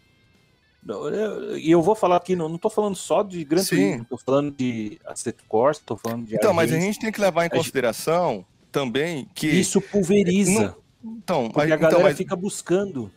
[1.58, 5.00] E eu vou falar aqui, não, estou falando só de Gran Turismo, estou falando de
[5.06, 6.36] Asset Corsa, estou falando de.
[6.36, 8.46] Então, mas a gente tem que levar em consideração gente...
[8.72, 9.48] também que.
[9.48, 10.76] Isso pulveriza.
[11.04, 11.16] Não...
[11.18, 12.18] Então, porque a então, galera mas...
[12.18, 13.12] fica buscando.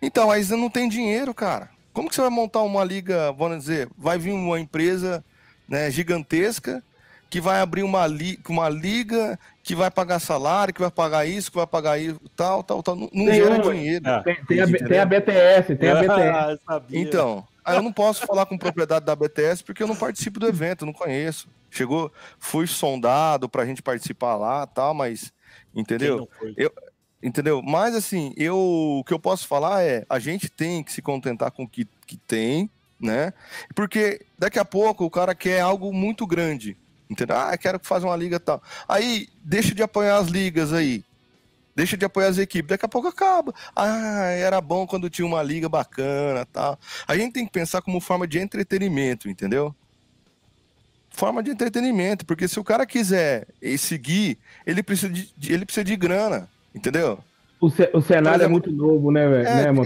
[0.00, 1.70] Então, mas não tem dinheiro, cara.
[1.92, 5.24] Como que você vai montar uma liga, vamos dizer, vai vir uma empresa
[5.68, 6.82] né, gigantesca
[7.30, 11.48] que vai abrir uma, li uma liga que vai pagar salário, que vai pagar isso,
[11.48, 12.96] que vai pagar isso, tal, tal, tal.
[12.96, 14.04] Não, não gera dinheiro.
[14.04, 16.60] Ah, tem, tem, a, tem, a, BTS, tem a BTS.
[16.66, 20.40] Ah, então, aí eu não posso falar com propriedade da BTS porque eu não participo
[20.40, 21.48] do evento, não conheço.
[21.70, 25.32] Chegou, fui sondado pra gente participar lá, tal, mas
[25.72, 26.28] entendeu?
[26.56, 26.72] Eu,
[27.22, 27.62] entendeu?
[27.62, 31.52] Mas assim, eu o que eu posso falar é, a gente tem que se contentar
[31.52, 33.32] com o que, que tem, né?
[33.72, 36.76] Porque daqui a pouco o cara quer algo muito grande,
[37.10, 37.36] entendeu?
[37.36, 38.62] Ah, quero fazer uma liga tal.
[38.88, 41.04] Aí deixa de apoiar as ligas aí.
[41.74, 43.54] Deixa de apoiar as equipes, daqui a pouco acaba.
[43.74, 46.78] Ah, era bom quando tinha uma liga bacana, tal.
[47.06, 49.74] A gente tem que pensar como forma de entretenimento, entendeu?
[51.10, 53.46] Forma de entretenimento, porque se o cara quiser
[53.78, 57.18] seguir, ele precisa de, ele precisa de grana, entendeu?
[57.60, 59.46] O, ce o cenário é exemplo, é muito novo, né, velho?
[59.46, 59.82] É, né,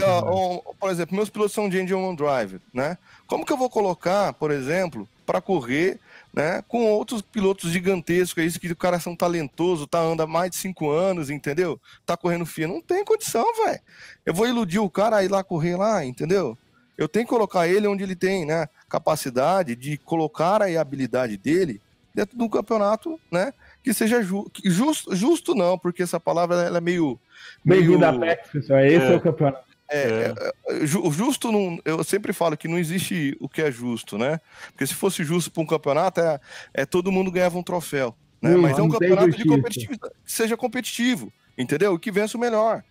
[0.78, 2.96] por exemplo, meus pilotos são de engine on drive, né?
[3.26, 5.98] Como que eu vou colocar, por exemplo, para correr,
[6.34, 10.56] né, com outros pilotos gigantescos aí, que o cara são talentoso, tá anda mais de
[10.56, 11.80] cinco anos, entendeu?
[12.04, 13.80] Tá correndo FIA, não tem condição, velho.
[14.26, 16.58] Eu vou iludir o cara a ir lá correr lá, entendeu?
[16.98, 21.80] Eu tenho que colocar ele onde ele tem, né, capacidade de colocar a habilidade dele
[22.12, 23.52] dentro de um campeonato, né,
[23.82, 27.18] que seja ju justo, justo não, porque essa palavra ela é meio.
[27.64, 28.10] Bem-vindo meio...
[28.10, 28.80] à PEX, pessoal.
[28.80, 29.73] Esse é, é o campeonato.
[29.90, 30.34] É,
[30.68, 30.82] é.
[30.82, 31.78] é justo não.
[31.84, 34.40] Eu sempre falo que não existe o que é justo, né?
[34.68, 36.40] Porque se fosse justo para um campeonato, é,
[36.72, 38.14] é todo mundo ganhava um troféu.
[38.40, 38.54] Né?
[38.54, 41.98] Hum, Mas é um campeonato de competitividade, que seja competitivo, entendeu?
[41.98, 42.82] Que vença o melhor.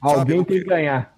[0.00, 0.48] Alguém sabe?
[0.48, 1.16] tem que ganhar.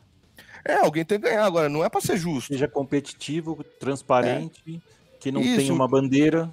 [0.64, 1.44] É, alguém tem que ganhar.
[1.44, 2.52] Agora, não é para ser justo.
[2.52, 4.80] Seja competitivo, transparente, é.
[5.20, 5.56] que não Isso.
[5.56, 6.50] tenha uma bandeira.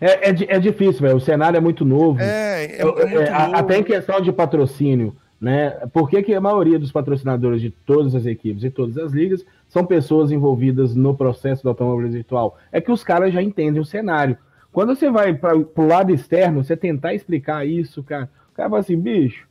[0.00, 1.16] É, é, é difícil, velho.
[1.16, 2.20] O cenário é muito novo.
[2.20, 3.56] É, é, é muito é, novo.
[3.56, 5.16] Até em questão de patrocínio.
[5.42, 5.70] Né?
[5.92, 9.44] Por que, que a maioria dos patrocinadores de todas as equipes e todas as ligas
[9.68, 12.56] são pessoas envolvidas no processo do automóvel virtual?
[12.70, 14.38] É que os caras já entendem o cenário.
[14.70, 18.80] Quando você vai para o lado externo, você tentar explicar isso, cara, o cara fala
[18.82, 19.48] assim, bicho,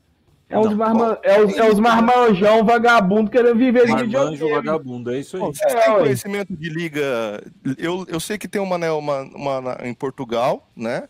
[0.47, 5.19] é os, marma, é os, é os marmanjão vagabundo querendo viver de Marmanjo vagabundo, é
[5.19, 5.43] isso aí.
[5.43, 7.43] Você é, tem conhecimento de liga?
[7.77, 11.09] Eu, eu sei que tem uma, né, uma, uma em Portugal, né?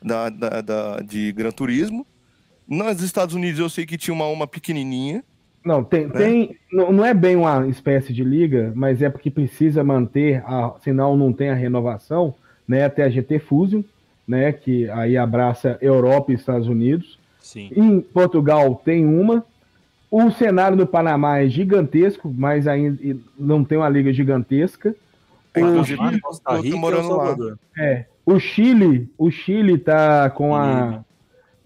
[0.00, 2.06] Da, da, da, de Gran Turismo.
[2.68, 5.24] Nos Estados Unidos eu sei que tinha uma, uma pequenininha.
[5.64, 6.12] Não, tem, né?
[6.12, 10.74] tem não, não é bem uma espécie de liga, mas é porque precisa manter, a,
[10.82, 12.34] senão não tem a renovação,
[12.66, 12.84] né?
[12.84, 13.82] Até a GT Fusion,
[14.26, 14.52] né?
[14.52, 17.18] Que aí abraça Europa e Estados Unidos.
[17.40, 17.70] Sim.
[17.76, 19.44] Em Portugal tem uma.
[20.10, 24.94] O cenário no Panamá é gigantesco, mas ainda não tem uma liga gigantesca.
[25.56, 27.36] O Chile, tá morando lá.
[27.78, 31.04] É, o Chile, o Chile tá com a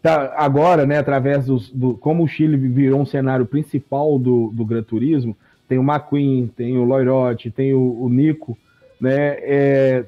[0.06, 4.64] tá agora, né, através dos, do como o Chile virou um cenário principal do, do
[4.64, 5.36] Gran Turismo,
[5.68, 8.56] tem o McQueen, tem o Loirotti, tem o, o Nico,
[9.00, 10.04] né, é,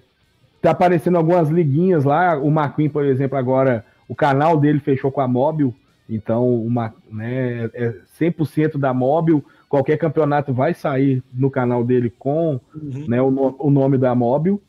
[0.62, 5.20] tá aparecendo algumas liguinhas lá, o McQueen, por exemplo, agora o canal dele fechou com
[5.20, 5.74] a Móbil,
[6.08, 12.60] então uma, né, é 100% da Móbil, qualquer campeonato vai sair no canal dele com
[12.74, 13.04] uhum.
[13.06, 14.60] né, o, o, nome da Móbil.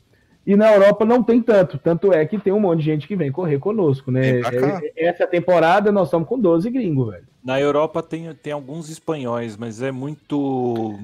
[0.49, 3.15] E na Europa não tem tanto, tanto é que tem um monte de gente que
[3.15, 4.39] vem correr conosco, né?
[4.39, 7.27] É, essa temporada nós estamos com 12 gringos, velho.
[7.43, 10.97] Na Europa tem, tem alguns espanhóis, mas é muito.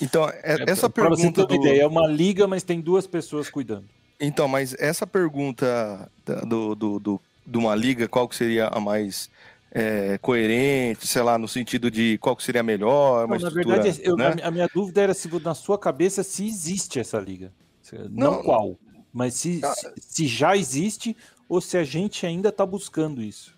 [0.00, 1.14] Então, é, é essa pergunta.
[1.14, 1.54] Pra você ter uma do...
[1.56, 3.84] ideia, é uma liga, mas tem duas pessoas cuidando.
[4.18, 6.10] Então, mas essa pergunta
[6.46, 9.28] do, do, do de uma liga, qual que seria a mais
[9.70, 14.00] é, coerente, sei lá, no sentido de qual que seria a melhor, não, Na verdade,
[14.02, 14.36] eu, né?
[14.42, 17.52] a minha dúvida era se na sua cabeça se existe essa liga.
[18.10, 18.76] Não, não qual,
[19.12, 21.16] mas se, ah, se, se já existe
[21.48, 23.54] ou se a gente ainda está buscando isso.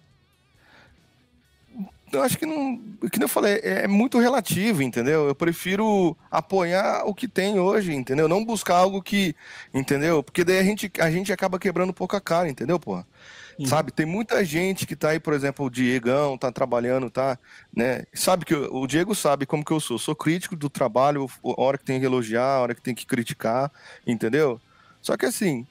[2.13, 2.79] Eu acho que não.
[3.11, 5.27] Que eu falei, é, é muito relativo, entendeu?
[5.27, 8.29] Eu prefiro apoiar o que tem hoje, entendeu?
[8.29, 9.35] Não buscar algo que.
[9.75, 10.23] Entendeu?
[10.23, 13.07] Porque daí a gente, a gente acaba quebrando pouca cara, entendeu, porra?
[13.65, 17.39] Sabe, tem muita gente que tá aí, por exemplo, o Diegão tá trabalhando, tá,
[17.75, 18.05] né?
[18.13, 19.99] Sabe que eu, o Diego sabe como que eu sou.
[19.99, 23.07] Sou crítico do trabalho, a hora que tem que elogiar, a hora que tem que
[23.07, 23.73] criticar,
[24.07, 24.61] entendeu?
[25.01, 25.67] Só que assim,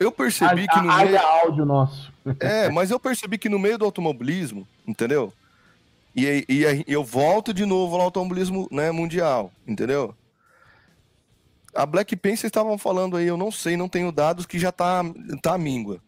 [0.00, 2.10] eu percebi a, que no meio áudio nosso.
[2.40, 5.30] É, mas eu percebi que no meio do automobilismo, entendeu?
[6.14, 10.14] E, e, e eu volto de novo no automobilismo né, mundial, entendeu?
[11.74, 15.02] A Blackpink vocês estavam falando aí, eu não sei, não tenho dados que já tá,
[15.42, 16.00] tá à míngua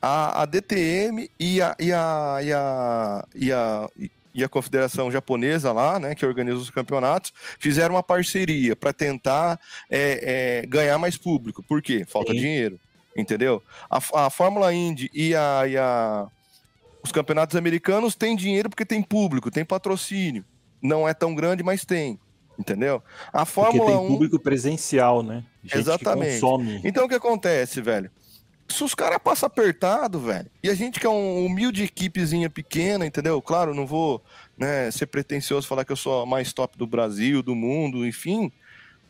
[0.00, 3.88] a, a DTM e a, e, a, e, a, e, a,
[4.34, 9.60] e a Confederação Japonesa lá, né, que organiza os campeonatos, fizeram uma parceria para tentar
[9.90, 11.62] é, é, ganhar mais público.
[11.62, 12.04] Por quê?
[12.08, 12.38] Falta Sim.
[12.38, 12.80] dinheiro,
[13.16, 13.62] entendeu?
[13.90, 16.26] A, a Fórmula Indy e a, e a
[17.02, 20.44] os campeonatos americanos têm dinheiro porque tem público, tem patrocínio.
[20.82, 22.18] Não é tão grande, mas tem.
[22.58, 23.02] Entendeu?
[23.32, 24.08] A Fórmula porque tem 1...
[24.08, 25.42] público presencial, né?
[25.64, 26.44] Gente Exatamente.
[26.84, 28.10] Então o que acontece, velho?
[28.72, 33.06] Se os caras passam apertado, velho, e a gente que é um humilde equipezinha pequena,
[33.06, 33.40] entendeu?
[33.40, 34.22] Claro, não vou
[34.56, 38.52] né, ser pretencioso falar que eu sou a mais top do Brasil, do mundo, enfim,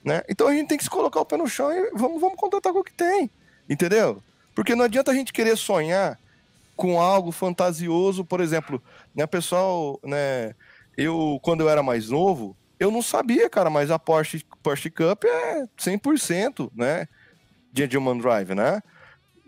[0.05, 0.23] né?
[0.29, 2.73] Então a gente tem que se colocar o pé no chão e vamos, vamos contratar
[2.73, 3.31] com o que tem,
[3.69, 4.23] entendeu?
[4.55, 6.19] Porque não adianta a gente querer sonhar
[6.77, 8.83] com algo fantasioso, por exemplo,
[9.15, 10.55] né, pessoal, né,
[10.97, 15.25] eu, quando eu era mais novo, eu não sabia, cara, mas a Porsche, Porsche Cup
[15.25, 17.07] é 100%, né?
[17.71, 18.83] De Gentleman Drive, né?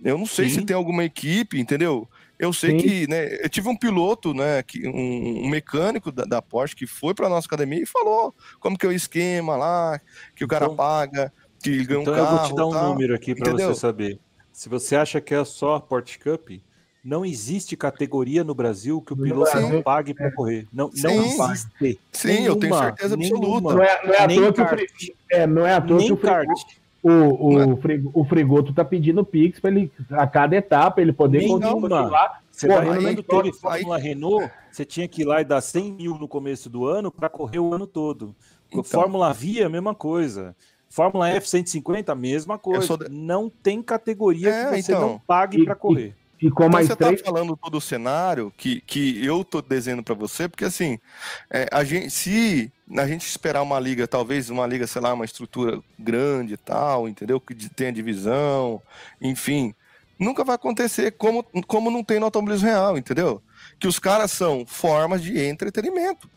[0.05, 0.61] Eu não sei Sim.
[0.61, 2.09] se tem alguma equipe, entendeu?
[2.39, 2.77] Eu sei Sim.
[2.79, 6.87] que, né, eu tive um piloto, né, que, um, um mecânico da, da, Porsche que
[6.89, 10.01] foi para nossa academia e falou como que é o esquema lá,
[10.35, 12.25] que o cara então, paga, que ganha então um carro.
[12.25, 14.19] Então eu vou te dar um número aqui para você saber.
[14.53, 16.51] Se você acha que é só a Porsche Cup,
[17.05, 20.67] não existe categoria no Brasil que o piloto não pague para correr.
[20.73, 22.01] Não, não existe.
[22.13, 23.75] Sim, nenhuma, eu tenho certeza absoluta.
[23.75, 26.17] Não é, não é à toa que o, é, não é à toa que o
[27.03, 27.67] o, o, é?
[28.15, 32.69] o Frigoto tá pedindo Pix para ele, a cada etapa, ele poder Nem continuar você
[32.69, 33.25] correndo.
[33.25, 34.03] Quando teve Fórmula aí...
[34.03, 37.29] Renault, você tinha que ir lá e dar 100 mil no começo do ano para
[37.29, 38.35] correr o ano todo.
[38.71, 40.55] Então, Fórmula Via, mesma coisa.
[40.89, 42.99] Fórmula F150, mesma coisa.
[42.99, 43.09] De...
[43.09, 45.01] Não tem categoria é, que você então...
[45.01, 46.15] não pague para correr.
[46.43, 50.17] Ficou então, mais você está falando todo o cenário que, que eu tô desenhando para
[50.17, 50.99] você, porque assim,
[51.49, 55.25] é, a gente, se a gente esperar uma liga, talvez uma liga, sei lá, uma
[55.25, 57.41] estrutura grande e tal, entendeu?
[57.41, 58.83] Que tenha divisão,
[59.21, 59.73] enfim,
[60.19, 63.41] nunca vai acontecer como, como não tem no automobilismo real, entendeu?
[63.79, 66.29] Que os caras são formas de entretenimento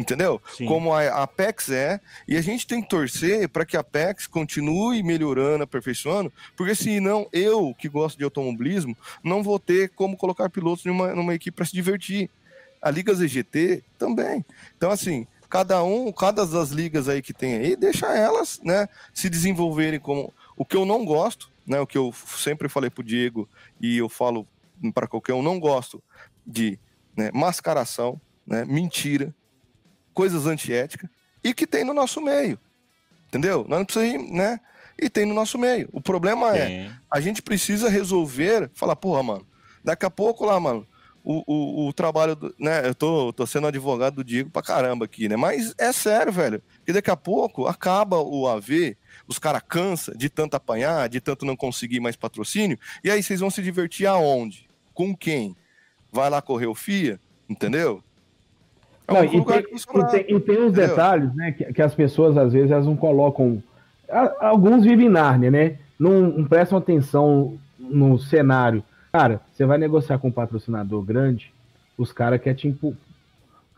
[0.00, 0.40] entendeu?
[0.56, 0.66] Sim.
[0.66, 5.02] Como a Apex é, e a gente tem que torcer para que a Apex continue
[5.02, 10.84] melhorando, aperfeiçoando, porque senão eu, que gosto de automobilismo, não vou ter como colocar pilotos
[10.84, 12.30] numa, numa equipe para se divertir.
[12.82, 14.42] A Liga ZGT também.
[14.74, 19.28] Então, assim, cada um, cada das ligas aí que tem aí, deixa elas, né, se
[19.28, 20.32] desenvolverem como.
[20.56, 23.46] O que eu não gosto, né, o que eu sempre falei pro Diego
[23.78, 24.46] e eu falo
[24.94, 26.02] para qualquer um, não gosto
[26.46, 26.78] de
[27.14, 29.34] né, mascaração, né, mentira,
[30.14, 31.08] coisas antiéticas
[31.42, 32.58] e que tem no nosso meio.
[33.28, 33.64] Entendeu?
[33.68, 34.60] Nós não precisamos, né?
[34.98, 35.88] E tem no nosso meio.
[35.92, 39.46] O problema é, a gente precisa resolver, falar, porra, mano,
[39.82, 40.86] daqui a pouco lá, mano,
[41.22, 42.86] o, o, o trabalho, do, né?
[42.86, 45.36] Eu tô, tô sendo advogado do Diego pra caramba aqui, né?
[45.36, 46.62] Mas é sério, velho.
[46.84, 48.96] Que daqui a pouco acaba o AV,
[49.26, 53.40] os caras cansam de tanto apanhar, de tanto não conseguir mais patrocínio, e aí vocês
[53.40, 54.68] vão se divertir aonde?
[54.92, 55.56] Com quem?
[56.12, 58.02] Vai lá correr o FIA, entendeu?
[59.10, 62.38] É não, e, tem, e, tem, e, tem, uns detalhes, né, que, que, as pessoas
[62.38, 63.60] às vezes elas não colocam.
[64.38, 65.78] Alguns vivem em Nárnia, né?
[65.98, 68.84] Não, não prestam atenção no cenário.
[69.12, 71.52] Cara, você vai negociar com um patrocinador grande,
[71.98, 72.96] os caras querem te, empu...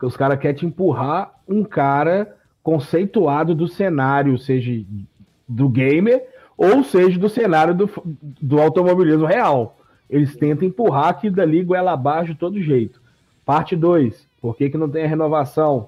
[0.01, 4.83] os cara quer te empurrar um cara conceituado do cenário, seja
[5.47, 6.23] do gamer
[6.55, 7.89] ou seja do cenário do,
[8.39, 9.77] do automobilismo real.
[10.07, 13.01] Eles tentam empurrar aquilo dali goela abaixo de todo jeito.
[13.43, 15.87] Parte 2 por que, que não tem a renovação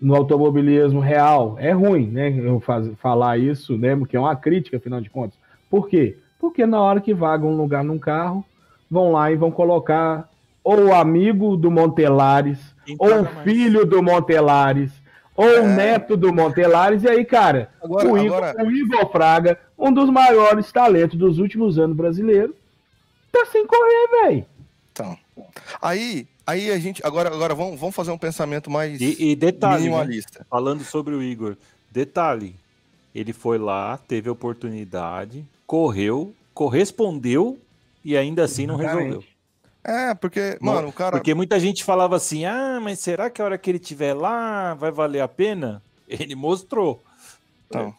[0.00, 1.56] no automobilismo real?
[1.58, 2.32] É ruim, né?
[2.32, 3.96] Eu faz, falar isso, né?
[3.96, 5.36] Porque é uma crítica, afinal de contas.
[5.68, 6.16] Por quê?
[6.38, 8.44] Porque na hora que vagam um lugar num carro,
[8.88, 10.30] vão lá e vão colocar
[10.62, 12.60] ou o amigo do Montelares,
[12.96, 14.92] ou o filho do Montelares,
[15.34, 15.60] ou é.
[15.60, 18.64] o neto do Montelares, e aí, cara, agora, o, Igor, agora...
[18.64, 22.54] o Igor Fraga, um dos maiores talentos dos últimos anos brasileiros,
[23.32, 24.46] tá sem correr, velho.
[24.92, 25.18] Então,
[25.82, 27.04] aí Aí a gente.
[27.04, 30.40] Agora, agora vamos, vamos fazer um pensamento mais e, e detalhe, minimalista.
[30.40, 30.46] Né?
[30.48, 31.56] Falando sobre o Igor.
[31.90, 32.54] Detalhe.
[33.14, 37.58] Ele foi lá, teve a oportunidade, correu, correspondeu
[38.04, 39.22] e ainda assim não resolveu.
[39.84, 41.18] É, porque, mano, o cara.
[41.18, 44.74] Porque muita gente falava assim: ah, mas será que a hora que ele estiver lá
[44.74, 45.82] vai valer a pena?
[46.08, 47.02] Ele mostrou.
[47.68, 47.94] Então.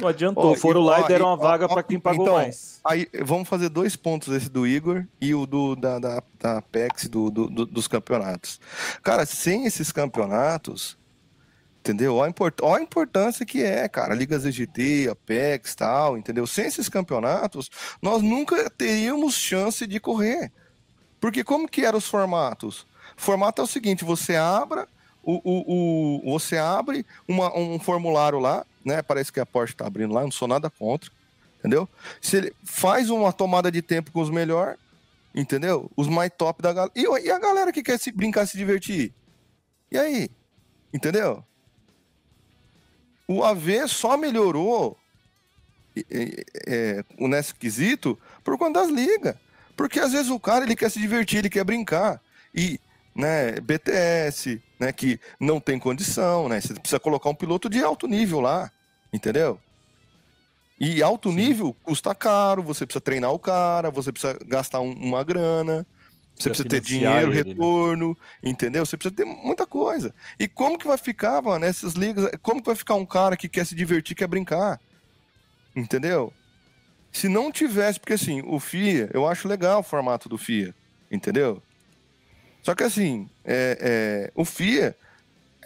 [0.00, 2.80] Não adiantou, oh, foram lá e deram uma vaga para quem pagou então, mais.
[2.84, 7.08] Aí vamos fazer dois pontos, esse do Igor e o do da, da, da PEX
[7.08, 8.60] do, do, do, dos campeonatos.
[9.02, 10.96] Cara, sem esses campeonatos,
[11.80, 12.16] entendeu?
[12.16, 14.14] Olha a, import, a importância que é, cara.
[14.14, 16.46] Ligas EGT, a PEX tal, entendeu?
[16.46, 17.70] Sem esses campeonatos,
[18.00, 20.52] nós nunca teríamos chance de correr.
[21.20, 22.86] Porque como que eram os formatos?
[23.16, 24.86] O formato é o seguinte, você abre
[25.22, 29.02] o, o, o, você abre uma, um formulário lá, né?
[29.02, 31.10] Parece que a Porsche está abrindo lá, não sou nada contra,
[31.58, 31.88] entendeu?
[32.20, 34.78] Se ele faz uma tomada de tempo com os melhores,
[35.34, 35.90] entendeu?
[35.96, 36.92] Os mais top da galera.
[36.96, 39.12] E, e, a galera que quer se brincar, se divertir?
[39.92, 40.30] E aí?
[40.92, 41.44] Entendeu?
[43.26, 44.96] O AV só melhorou
[46.10, 49.36] é, é, nesse quesito por conta das ligas.
[49.76, 52.20] Porque às vezes o cara ele quer se divertir, ele quer brincar.
[52.54, 52.80] E
[53.14, 56.60] né, BTS, né, que não tem condição, né?
[56.60, 58.70] Você precisa colocar um piloto de alto nível lá,
[59.12, 59.60] entendeu?
[60.80, 61.36] E alto Sim.
[61.36, 65.84] nível custa caro, você precisa treinar o cara, você precisa gastar um, uma grana,
[66.36, 67.50] você precisa, ter dinheiro, ele, né?
[67.50, 68.50] retorno, né?
[68.50, 68.86] entendeu?
[68.86, 70.14] Você precisa ter muita coisa.
[70.38, 72.30] E como que vai ficar, mano, nessas ligas?
[72.42, 74.80] Como que vai ficar um cara que quer se divertir, quer brincar?
[75.74, 76.32] Entendeu?
[77.10, 80.72] Se não tivesse, porque assim, o FIA, eu acho legal o formato do FIA,
[81.10, 81.60] entendeu?
[82.62, 84.94] Só que assim, é, é, o FIA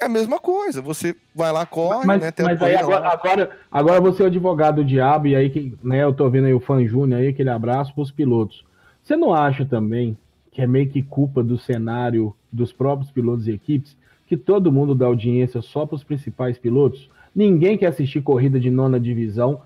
[0.03, 0.83] É a mesma coisa.
[0.83, 2.33] Você vai lá, corre, Mas, né?
[2.41, 6.03] Mas aí agora, agora, agora você é o advogado do diabo, e aí que, né,
[6.03, 8.65] eu tô vendo aí o fã Júnior aí, aquele abraço pros pilotos.
[9.01, 10.19] Você não acha também
[10.51, 13.97] que é meio que culpa do cenário dos próprios pilotos e equipes,
[14.27, 17.09] que todo mundo dá audiência só pros principais pilotos?
[17.35, 19.61] Ninguém quer assistir corrida de nona divisão,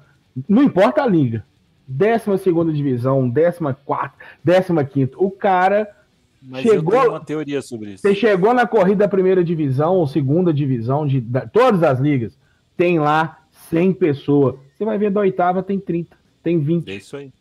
[0.46, 1.44] não importa a liga.
[1.88, 5.16] Décima segunda divisão, décima quarta, décima quinta.
[5.18, 5.88] O cara
[6.42, 8.02] Mas Chegou- eu tenho uma teoria sobre isso.
[8.02, 12.36] Você chegou na corrida da primeira divisão ou segunda divisão de da- todas as ligas,
[12.76, 13.38] tem lá
[13.70, 14.54] 100 pessoas.
[14.76, 17.32] Você vai ver da oitava tem 30, tem 20, É isso aí.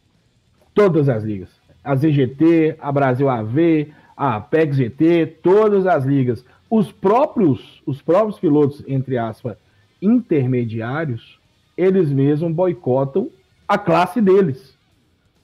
[0.74, 1.50] todas as ligas.
[1.84, 6.44] A ZGT, a Brasil AV, a Apex GT, todas as ligas.
[6.70, 9.56] Os próprios, os próprios pilotos, entre aspas,
[10.02, 11.40] intermediários,
[11.78, 13.30] eles mesmos boicotam
[13.68, 14.75] a classe deles.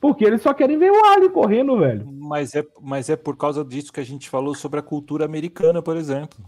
[0.02, 2.06] Porque eles só querem ver o Ali correndo, velho.
[2.12, 5.80] Mas é, mas é por causa disso que a gente falou sobre a cultura americana,
[5.82, 6.44] por exemplo.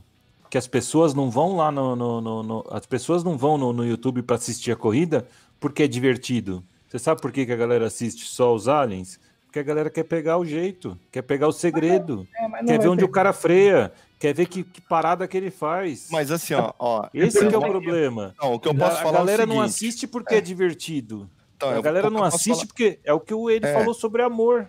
[0.49, 1.95] Que as pessoas não vão lá no.
[1.95, 5.27] no- no- no- as pessoas não vão no, no YouTube para assistir a corrida
[5.59, 6.63] porque é divertido.
[6.89, 9.19] Você sabe por que, que a galera assiste só os aliens?
[9.45, 12.27] Porque a galera quer pegar o jeito, quer pegar o segredo,
[12.65, 16.07] quer ver onde o cara freia, quer ver que, que parada que ele faz.
[16.11, 18.33] Mas assim, ó, ó Esse que é o Então, problema.
[18.41, 20.35] não, o que eu A- posso a falar galera é o seguinte, não assiste porque
[20.35, 21.29] é, divertido.
[21.69, 23.73] Então, a galera não assiste falar- porque é o que o- ele É.
[23.73, 24.67] falou sobre amor.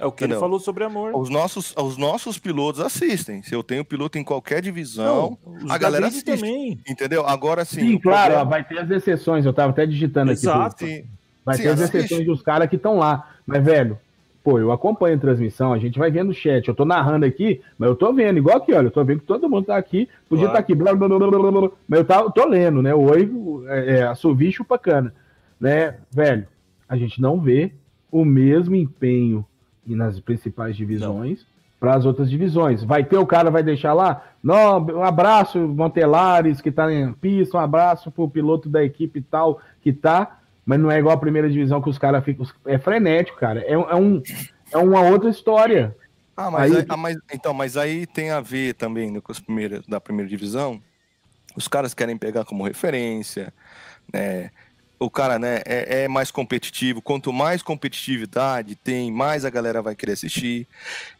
[0.00, 0.40] É o que ele Entendeu?
[0.40, 1.12] falou sobre amor.
[1.16, 3.42] Os nossos, os nossos pilotos assistem.
[3.42, 6.24] Se eu tenho piloto em qualquer divisão, os a galera assiste.
[6.24, 6.78] também.
[6.88, 7.26] entendeu?
[7.26, 7.80] Agora sim.
[7.80, 9.44] Sim, o claro, ó, problema- vai ter as exceções.
[9.44, 10.40] Eu tava até digitando aqui.
[10.42, 10.76] Exato.
[10.76, 10.88] tudo.
[10.88, 11.04] Sim,
[11.44, 11.96] Vai Sim, ter as assiste.
[11.96, 13.30] exceções dos caras que estão lá.
[13.46, 13.98] Mas, velho,
[14.44, 16.68] pô, eu acompanho a transmissão, a gente vai vendo o chat.
[16.68, 19.26] Eu tô narrando aqui, mas eu tô vendo, igual aqui, olha, eu tô vendo que
[19.26, 20.08] todo mundo tá aqui.
[20.28, 20.62] Podia estar Claro.
[20.64, 22.94] aqui, blá, blá, blá, blá, blá, blá, mas eu tá, tô lendo, né?
[22.94, 23.28] O oi,
[23.68, 25.12] é, é, assovio e chupacana.
[25.60, 26.46] Né, velho,
[26.88, 27.72] a gente não vê
[28.10, 29.44] o mesmo empenho
[29.86, 31.44] e nas principais divisões
[31.80, 32.82] para as outras divisões.
[32.84, 34.24] Vai ter o cara, vai deixar lá?
[34.42, 39.60] Não, um abraço, Montelares, que tá em pista, um abraço pro piloto da equipe tal,
[39.82, 42.46] que tá, mas não é igual a primeira divisão que os caras ficam.
[42.66, 43.60] É frenético, cara.
[43.60, 44.22] É, é um,
[44.72, 45.96] é uma outra história.
[46.36, 49.32] Ah, mas, Aí- aí- ah, mas- então, mas aí tem a ver também né, com
[49.32, 50.80] os primeiros da primeira divisão.
[51.56, 53.52] Os caras querem pegar como referência,
[54.12, 54.50] né?
[55.00, 57.00] O cara, né, é, é mais competitivo.
[57.00, 60.66] Quanto mais competitividade tem, mais a galera vai querer assistir.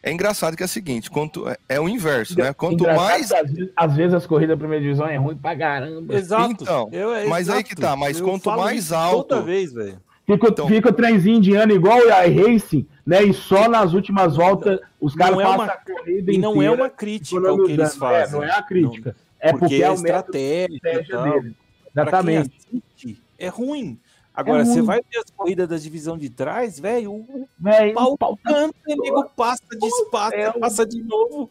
[0.03, 2.51] É engraçado que é o seguinte, quanto é, é o inverso, né?
[2.53, 5.55] Quanto Engraçado mais Às vezes, às vezes as corridas da primeira divisão é ruim pra
[5.57, 6.13] caramba.
[6.13, 6.51] Exato.
[6.61, 7.69] Então, Eu- é mas aí exato.
[7.69, 9.97] que tá, mas Eu quanto falo mais alto- Toda vez, velho.
[10.25, 13.23] Fica, Então- fica o trenzinho indiano igual a Racing, né?
[13.23, 16.51] E só nas últimas voltas os caras Não é passam uma- a corrida E não
[16.51, 18.05] é inteira uma crítica o que eles economizando.
[18.05, 18.35] É, fazem.
[18.39, 19.15] não é a crítica.
[19.39, 21.53] é porque, porque é é o método estratégia, estratégia deles.
[21.93, 22.51] Pra quem Exatamente.
[23.39, 23.99] É ruim.
[24.33, 27.47] Agora, É você vai ver as corridas da divisão de trás, velho, o
[27.93, 31.49] pau pau tá- canta, o nego passa, despassa, é um- passa de novo,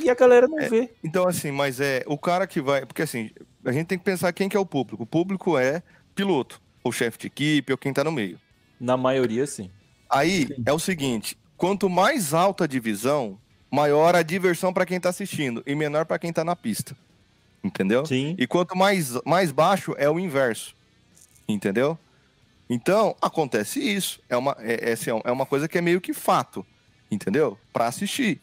[0.00, 0.90] e a galera não vê.
[1.04, 2.86] Então, assim, mas é o cara que vai.
[2.86, 3.30] Porque assim,
[3.64, 5.02] a gente tem que pensar quem que é o público.
[5.02, 5.82] O público é
[6.14, 8.38] piloto, ou chefe de equipe, ou quem tá no meio.
[8.80, 9.70] Na maioria, sim.
[10.08, 13.38] Aí é o seguinte: quanto mais alta a divisão,
[13.70, 16.96] maior a diversão para quem tá assistindo e menor para quem tá na pista.
[17.62, 18.06] Entendeu?
[18.06, 18.34] Sim.
[18.38, 20.74] E quanto mais, mais baixo é o inverso.
[21.52, 21.98] Entendeu?
[22.68, 24.20] Então, acontece isso.
[24.28, 26.64] É uma, é, é, assim, é uma coisa que é meio que fato.
[27.10, 27.58] Entendeu?
[27.72, 28.40] Para assistir.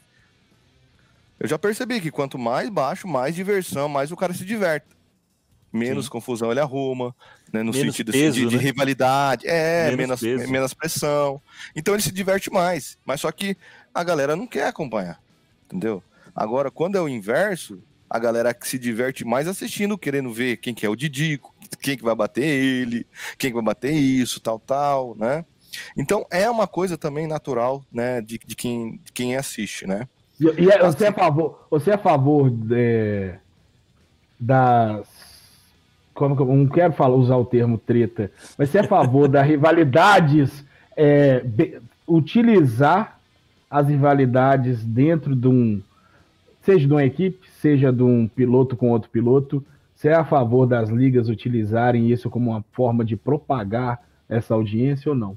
[1.40, 4.88] Eu já percebi que quanto mais baixo, mais diversão, mais o cara se diverte.
[5.72, 6.12] Menos Sim.
[6.12, 7.16] confusão ele arruma,
[7.54, 8.64] né, no Menos sentido assim, peso, de, de né?
[8.64, 9.48] rivalidade.
[9.48, 11.42] É, Menos menos, menos pressão.
[11.76, 12.98] Então ele se diverte mais.
[13.06, 13.56] Mas só que
[13.94, 15.22] a galera não quer acompanhar.
[15.66, 16.04] Entendeu?
[16.36, 20.74] Agora, quando é o inverso, a galera que se diverte mais assistindo, querendo ver quem
[20.74, 23.06] que é o Didico, quem que vai bater ele,
[23.38, 25.44] quem que vai bater isso, tal, tal, né?
[25.98, 30.08] Então é uma coisa também natural, né, de, de quem, de quem assiste, né?
[30.40, 33.34] E, e é- você é a favor, você é a favor de-
[34.40, 35.06] das.
[36.14, 39.28] Como que eu não quero falar, usar o termo treta, mas você é a favor
[39.30, 40.66] das rivalidades,
[40.96, 43.20] é, be- utilizar
[43.70, 45.82] as rivalidades dentro de um.
[46.64, 49.64] Seja de uma equipe, seja de um piloto com outro piloto.
[49.98, 55.10] Você é a favor das ligas utilizarem isso como uma forma de propagar essa audiência
[55.10, 55.36] ou não?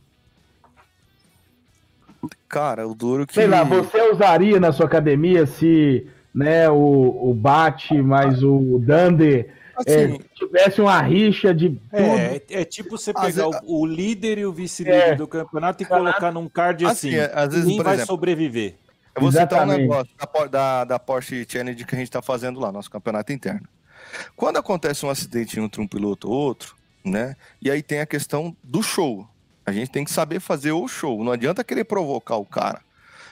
[2.46, 7.32] Cara, o duro que Sei lá, você usaria na sua academia se né, o, o
[7.32, 9.50] Bate mais o Dander
[9.86, 11.80] é, assim, tivesse uma rixa de tudo.
[11.94, 15.14] É, é tipo você pegar vezes- o, o líder e o vice-líder É.
[15.14, 17.16] do campeonato e colocar num card Assim, assim.
[17.18, 18.74] é, às vezes, Ninguém por vai exemplo, sobreviver.
[19.14, 19.80] Eu vou citar um Exatamente.
[19.80, 23.66] negócio da, da, da Porsche Challenge que a gente está fazendo lá, nosso campeonato interno.
[24.36, 26.74] Quando acontece um acidente entre um piloto ou outro,
[27.04, 27.36] né?
[27.60, 29.26] E aí tem a questão do show.
[29.64, 31.22] A gente tem que saber fazer o show.
[31.22, 32.80] Não adianta querer provocar o cara.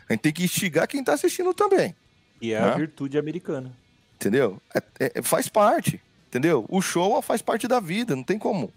[0.09, 1.95] A gente tem que instigar quem está assistindo também.
[2.41, 2.77] E é a Né?
[2.77, 3.73] virtude americana.
[4.17, 4.61] Entendeu?
[4.75, 6.65] É, é, faz parte, entendeu?
[6.69, 8.73] O show faz parte da vida, não tem como.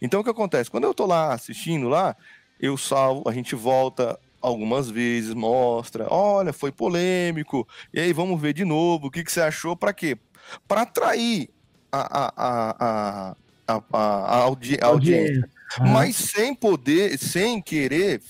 [0.00, 0.70] Então o que acontece?
[0.70, 2.16] Quando eu tô lá assistindo lá,
[2.60, 8.52] eu salvo, a gente volta algumas vezes, mostra, olha, foi polêmico, e aí vamos ver
[8.52, 10.16] de novo, o que, que você achou, para quê?
[10.66, 11.48] Para atrair
[11.90, 13.36] a, a,
[13.68, 15.48] a, a, audi audiência,
[15.80, 18.20] mas sem poder, sem querer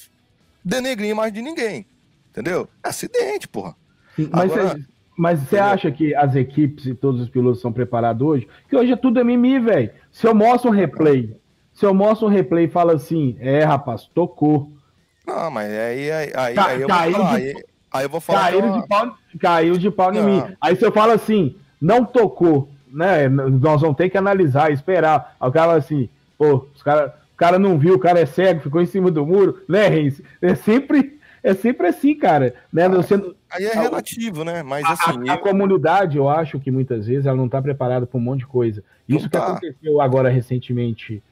[0.64, 1.86] denegrir imagem de ninguém,
[2.30, 2.68] entendeu?
[2.82, 3.74] É acidente, porra.
[4.16, 4.78] Mas Agora,
[5.16, 8.48] mas você acha que as equipes e todos os pilotos são preparados hoje?
[8.68, 9.90] Que hoje é tudo mimimi, velho.
[10.12, 11.34] Se eu mostro um replay,
[11.72, 14.70] se eu mostro um replay e falo assim, é, rapaz, tocou.
[15.26, 17.38] Não, mas aí, aí, aí, Ca aí eu vou falar.
[17.38, 18.40] De, aí, aí, eu vou falar.
[18.40, 20.42] Caiu, de, pau, caiu de pau em mim.
[20.60, 23.28] Aí se eu falo assim, não tocou, né?
[23.28, 25.36] Nós vamos ter que analisar, esperar.
[25.40, 28.60] Aí o cara assim, pô, os cara, o cara não viu, o cara é cego,
[28.60, 30.24] ficou em cima do muro, né, Renzi?
[30.40, 32.54] É sempre, é sempre assim, cara.
[32.72, 32.86] Né?
[32.86, 34.62] Ah, Sendo, aí é relativo, né?
[34.62, 35.28] Mas assim.
[35.28, 38.22] A, a, a, comunidade, eu acho que muitas vezes ela não está preparada para um
[38.22, 38.82] monte de coisa.
[39.08, 39.46] Isso não que tá.
[39.46, 41.22] aconteceu agora recentemente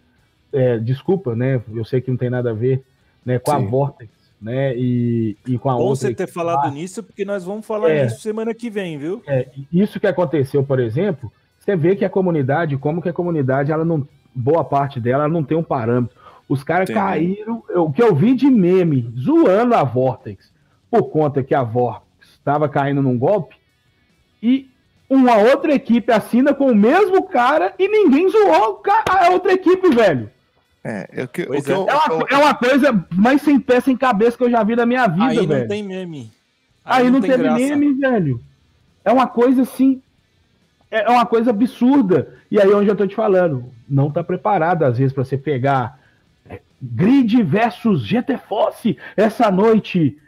[0.55, 1.61] é, desculpa, né?
[1.75, 2.85] Eu sei que não tem nada a ver,
[3.25, 3.39] né?
[3.39, 3.57] Com Sim.
[3.57, 4.11] a Vortex,
[4.45, 4.77] né?
[4.77, 6.09] E, e com a Bom outra.
[6.09, 9.23] você ter falado nisso, porque nós vamos falar é, nisso semana que vem, viu?
[9.27, 13.73] É, isso que aconteceu, por exemplo, você vê que a comunidade, como que a comunidade,
[13.73, 16.15] ela não, boa parte dela, ela não tem um parâmetro.
[16.47, 20.53] Os caras caíram, o que eu vi de meme, zoando a Vortex,
[20.91, 23.57] por conta que a Vortex estava caindo num golpe,
[24.43, 24.69] e
[25.09, 30.31] uma outra equipe assina com o mesmo cara e ninguém zoou a outra equipe, velho.
[30.87, 31.47] É, eu, que, é.
[31.47, 34.77] Eu, é, uma, é, uma, coisa mais sem pé, sem cabeça que eu já vi
[34.77, 35.61] da minha vida, Aí velho.
[35.61, 36.31] não tem meme.
[36.85, 38.41] Aí, Aí não, não tem teve meme, velho.
[39.03, 40.03] É uma coisa assim.
[40.91, 42.35] É uma coisa absurda.
[42.51, 45.99] E aí, onde eu tô te falando, não tá preparado, às vezes, para você pegar
[46.49, 50.19] é, Grid versus GT Force essa noite.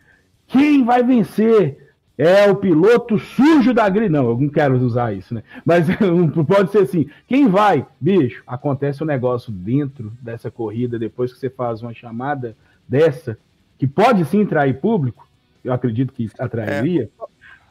[0.46, 1.85] Quem vai vencer?
[2.18, 4.08] É o piloto sujo da grelha.
[4.10, 5.42] Não, eu não quero usar isso, né?
[5.64, 5.86] Mas
[6.46, 11.50] pode ser assim: quem vai, bicho, acontece um negócio dentro dessa corrida, depois que você
[11.50, 12.56] faz uma chamada
[12.88, 13.38] dessa,
[13.78, 15.28] que pode sim trair público,
[15.62, 17.10] eu acredito que atrairia.
[17.20, 17.26] É.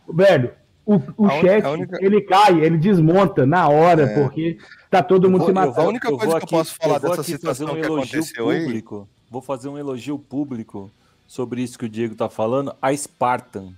[0.08, 0.52] Velho,
[0.86, 1.98] o, o chat, única...
[2.00, 4.22] ele cai, ele desmonta na hora, é.
[4.22, 4.60] porque
[4.92, 5.82] tá todo mundo vou, se matando.
[5.82, 9.16] A única coisa que eu posso falar dessa situação um que aconteceu público, aí...
[9.32, 10.92] Vou fazer um elogio público
[11.28, 13.74] sobre isso que o Diego tá falando, a Spartan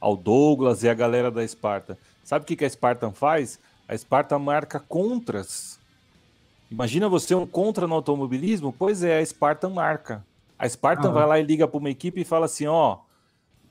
[0.00, 1.98] ao Douglas e a galera da Sparta.
[2.24, 3.58] Sabe o que, que a Spartan faz?
[3.88, 5.78] A Spartan marca contras.
[6.70, 8.74] Imagina você um contra no automobilismo?
[8.76, 10.24] Pois é, a Spartan marca.
[10.58, 11.12] A Spartan ah.
[11.12, 12.98] vai lá e liga para uma equipe e fala assim: ó,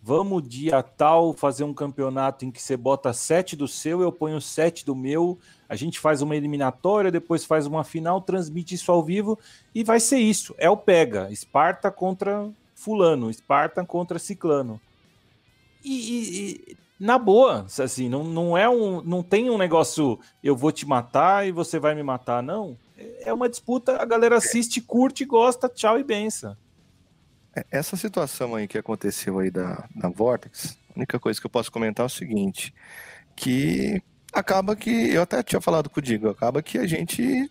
[0.01, 4.39] vamos dia tal fazer um campeonato em que você bota sete do seu, eu ponho
[4.41, 9.03] sete do meu, a gente faz uma eliminatória, depois faz uma final, transmite isso ao
[9.03, 9.37] vivo
[9.75, 10.55] e vai ser isso.
[10.57, 11.29] É o pega.
[11.29, 14.79] Esparta contra fulano, Esparta contra ciclano.
[15.83, 15.91] E,
[16.71, 19.01] e, na boa, assim, não, não é um.
[19.01, 22.77] Não tem um negócio eu vou te matar e você vai me matar, não.
[23.21, 26.57] É uma disputa, a galera assiste, curte, gosta, tchau e benção.
[27.55, 31.51] É, essa situação aí que aconteceu aí da, da Vortex, a única coisa que eu
[31.51, 32.73] posso comentar é o seguinte:
[33.35, 34.01] que
[34.33, 34.89] acaba que.
[34.89, 37.49] Eu até tinha falado com o Digo, acaba que a gente.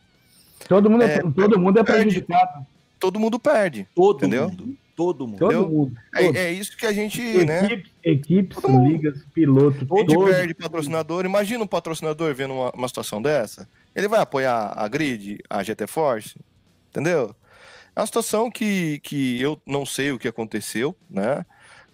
[0.69, 2.67] Todo mundo é, é todo mundo é prejudicado.
[2.99, 3.87] Todo mundo perde.
[3.95, 4.49] Todo entendeu?
[4.49, 4.77] mundo.
[4.97, 5.39] Todo mundo.
[5.39, 5.97] Todo mundo.
[6.15, 7.65] É, é, isso que a gente, né?
[7.67, 8.13] equipes, né?
[8.13, 9.87] Equipes, ligas, pilotos.
[9.93, 11.27] A gente perde patrocinador.
[11.27, 13.69] Imagina um patrocinador vendo uma, uma, situação dessa.
[13.95, 16.35] Ele vai apoiar a Grid, a GT Force,
[16.89, 17.37] entendeu?
[17.95, 21.45] É uma situação que, que eu não sei o que aconteceu, né?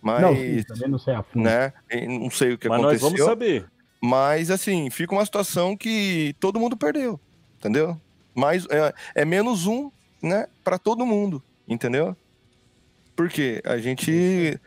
[0.00, 0.22] Mas.
[0.22, 1.42] Não, sim, também não sei a fundo.
[1.42, 1.72] Né?
[2.08, 3.10] Não sei o que Mas aconteceu.
[3.10, 3.66] Mas nós vamos saber.
[4.00, 7.18] Mas, assim, fica uma situação que todo mundo perdeu,
[7.58, 8.00] entendeu?
[8.32, 9.90] Mas é, é menos um,
[10.22, 12.16] né, para todo mundo, entendeu?
[13.14, 14.60] Porque a gente.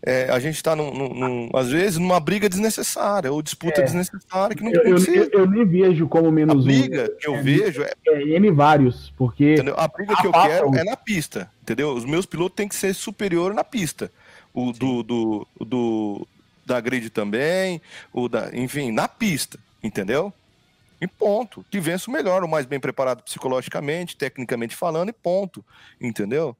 [0.00, 3.84] É, a gente está, num, num, às vezes, numa briga desnecessária, ou disputa é.
[3.84, 7.16] desnecessária que não eu, eu, eu, nem vejo como menos a briga um.
[7.18, 9.54] que eu é, vejo é, é N vários, porque.
[9.54, 9.74] Entendeu?
[9.76, 11.92] A briga que eu quero é na pista, entendeu?
[11.92, 14.08] Os meus pilotos têm que ser superior na pista.
[14.54, 16.28] O do, do, do,
[16.64, 17.82] da grid também,
[18.12, 20.32] o da, enfim, na pista, entendeu?
[21.00, 21.64] E ponto.
[21.70, 25.64] Que vença o melhor, o mais bem preparado psicologicamente, tecnicamente falando, e ponto.
[26.00, 26.56] Entendeu?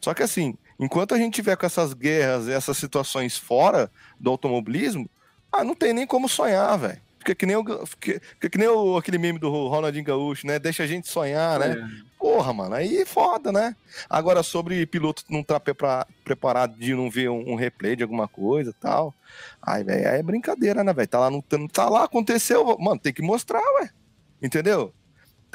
[0.00, 5.08] Só que assim, enquanto a gente tiver com essas guerras, essas situações fora do automobilismo,
[5.52, 7.00] ah, não tem nem como sonhar, velho.
[7.20, 10.58] Fica que nem, o, fica, fica que nem o, aquele meme do Ronaldinho Gaúcho, né?
[10.58, 11.76] Deixa a gente sonhar, né?
[11.78, 12.12] É.
[12.18, 13.76] Porra, mano, aí é foda, né?
[14.10, 18.26] Agora, sobre piloto não estar tá preparado de não ver um, um, replay de alguma
[18.26, 19.14] coisa tal.
[19.62, 21.06] Aí, velho, aí é brincadeira, né, velho?
[21.06, 23.90] Tá lá, não, tá lá, aconteceu, mano, tem que mostrar, ué.
[24.42, 24.92] Entendeu?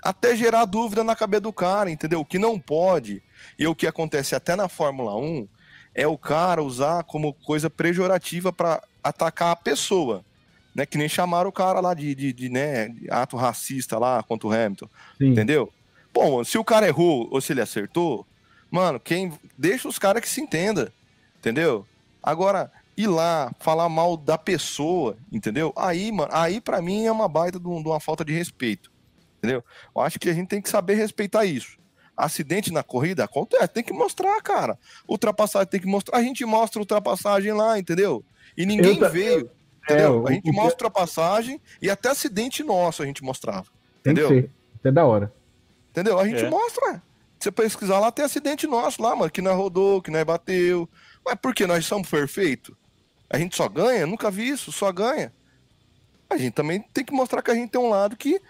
[0.01, 2.22] Até gerar dúvida na cabeça do cara, entendeu?
[2.22, 3.22] O que não pode
[3.57, 5.48] e o que acontece até na Fórmula 1
[5.93, 10.24] é o cara usar como coisa pejorativa para atacar a pessoa.
[10.75, 10.85] né?
[10.85, 14.53] Que nem chamaram o cara lá de, de, de, né, ato racista lá contra o
[14.53, 14.88] Hamilton.
[15.17, 15.32] Sim.
[15.32, 15.74] Entendeu?
[16.14, 18.25] Bom, se o cara errou ou se ele acertou,
[18.69, 20.93] mano, quem deixa os caras que se entenda,
[21.40, 21.85] entendeu?
[22.22, 25.72] Agora ir lá falar mal da pessoa, entendeu?
[25.75, 28.91] Aí, mano, aí para mim é uma baita de uma falta de respeito,
[29.38, 29.64] entendeu?
[29.95, 31.77] Eu acho que a gente tem que saber respeitar isso.
[32.17, 34.77] Acidente na corrida acontece, tem que mostrar, cara.
[35.07, 36.17] Ultrapassagem tem que mostrar.
[36.17, 38.25] A gente mostra ultrapassagem lá, entendeu?
[38.57, 39.51] E ninguém Eu veio,
[39.87, 40.23] É, entendeu?
[40.23, 43.67] o- a gente o que- mostra ultrapassagem e até acidente nosso a gente mostrava.
[44.01, 44.29] Tem entendeu?
[44.29, 44.49] ser.
[44.75, 45.31] Isso é da hora.
[45.91, 46.17] Entendeu?
[46.19, 46.49] A gente É.
[46.49, 47.03] mostra.
[47.39, 50.89] Se você pesquisar lá, tem acidente nosso lá, mano, que nós rodou, que nós bateu.
[51.23, 52.73] Mas por que nós somos perfeitos?
[53.29, 54.07] A gente só ganha?
[54.07, 55.31] Nunca vi isso, só ganha.
[56.27, 58.41] A gente também tem que mostrar que a gente tem um lado que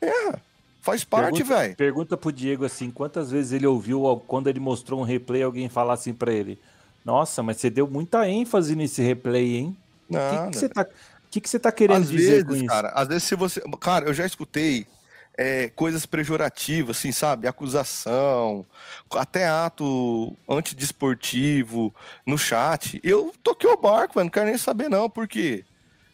[0.00, 0.42] erra.
[0.82, 1.76] Faz parte, velho.
[1.76, 5.94] Pergunta pro Diego assim, quantas vezes ele ouviu quando ele mostrou um replay alguém falar
[5.94, 6.58] assim pra ele:
[7.04, 9.76] "Nossa, mas você deu muita ênfase nesse replay, hein?
[10.10, 10.84] O que, que você tá,
[11.30, 13.62] que que você tá querendo Às dizer com vezes, isso?" cara, às vezes se você.
[13.78, 14.84] Cara, eu já escutei
[15.38, 17.46] é, coisas pejorativas, assim, sabe?
[17.46, 18.66] Acusação,
[19.12, 21.94] até ato antidesportivo
[22.26, 23.00] no chat.
[23.04, 25.64] Eu toquei o barco, velho, não quero nem saber, não, porque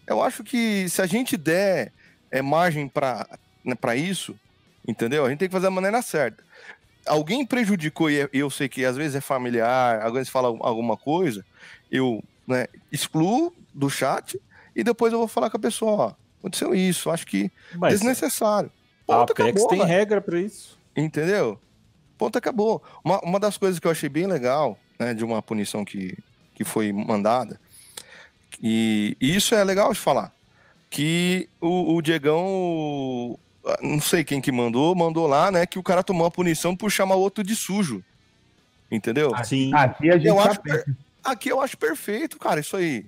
[0.06, 1.90] eu acho que se a gente der
[2.30, 3.26] é, margem pra,
[3.64, 4.38] né, pra isso,
[4.88, 5.24] entendeu?
[5.24, 6.42] A gente tem que fazer da maneira certa.
[7.06, 10.96] Alguém prejudicou, e é- eu sei que às vezes é familiar, às vezes fala alguma
[10.96, 11.44] coisa,
[11.90, 14.40] eu né, excluo do chat
[14.74, 18.70] e depois eu vou falar com a pessoa, ó, aconteceu isso, acho que Mas desnecessário.
[19.06, 19.88] a Ponto, Apex acabou, tem velho.
[19.90, 20.78] regra pra isso.
[20.96, 21.60] Entendeu?
[22.16, 22.82] Ponto, acabou.
[23.04, 26.16] Uma, uma das coisas que eu achei bem legal, né, de uma punição que,
[26.54, 27.60] que foi mandada,
[28.62, 30.32] e, e isso é legal de falar,
[30.90, 33.38] que o, o Diegão,
[33.82, 36.90] não sei quem que mandou, mandou lá, né, que o cara tomou a punição por
[36.90, 38.02] chamar o outro de sujo.
[38.90, 39.30] Entendeu?
[39.44, 39.72] Sim.
[39.74, 40.96] Aqui a gente Eu tá acho perto.
[41.22, 43.04] Aqui eu acho perfeito, cara, isso aí.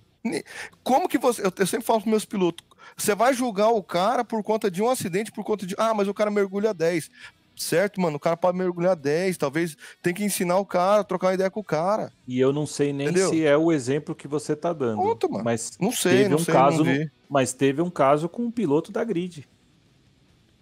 [0.85, 1.43] Como que você.
[1.43, 2.65] Eu, sempre falo pros meus pilotos:
[2.97, 5.75] você vai julgar o cara por conta de um acidente, por conta de.
[5.79, 7.11] Ah, mas o cara mergulha 10.
[7.57, 9.37] Certo, mano, o cara pode mergulhar 10.
[9.39, 12.11] Talvez tem que ensinar o cara, trocar uma ideia com o cara.
[12.27, 13.31] E eu não sei nem Entendeu?
[13.31, 14.97] se é o exemplo que você tá dando.
[14.97, 15.45] Ponto, mano.
[15.45, 17.11] Mas Não sei, teve não um sei, caso, não no- vi.
[17.29, 19.47] mas teve um caso com um piloto da grid.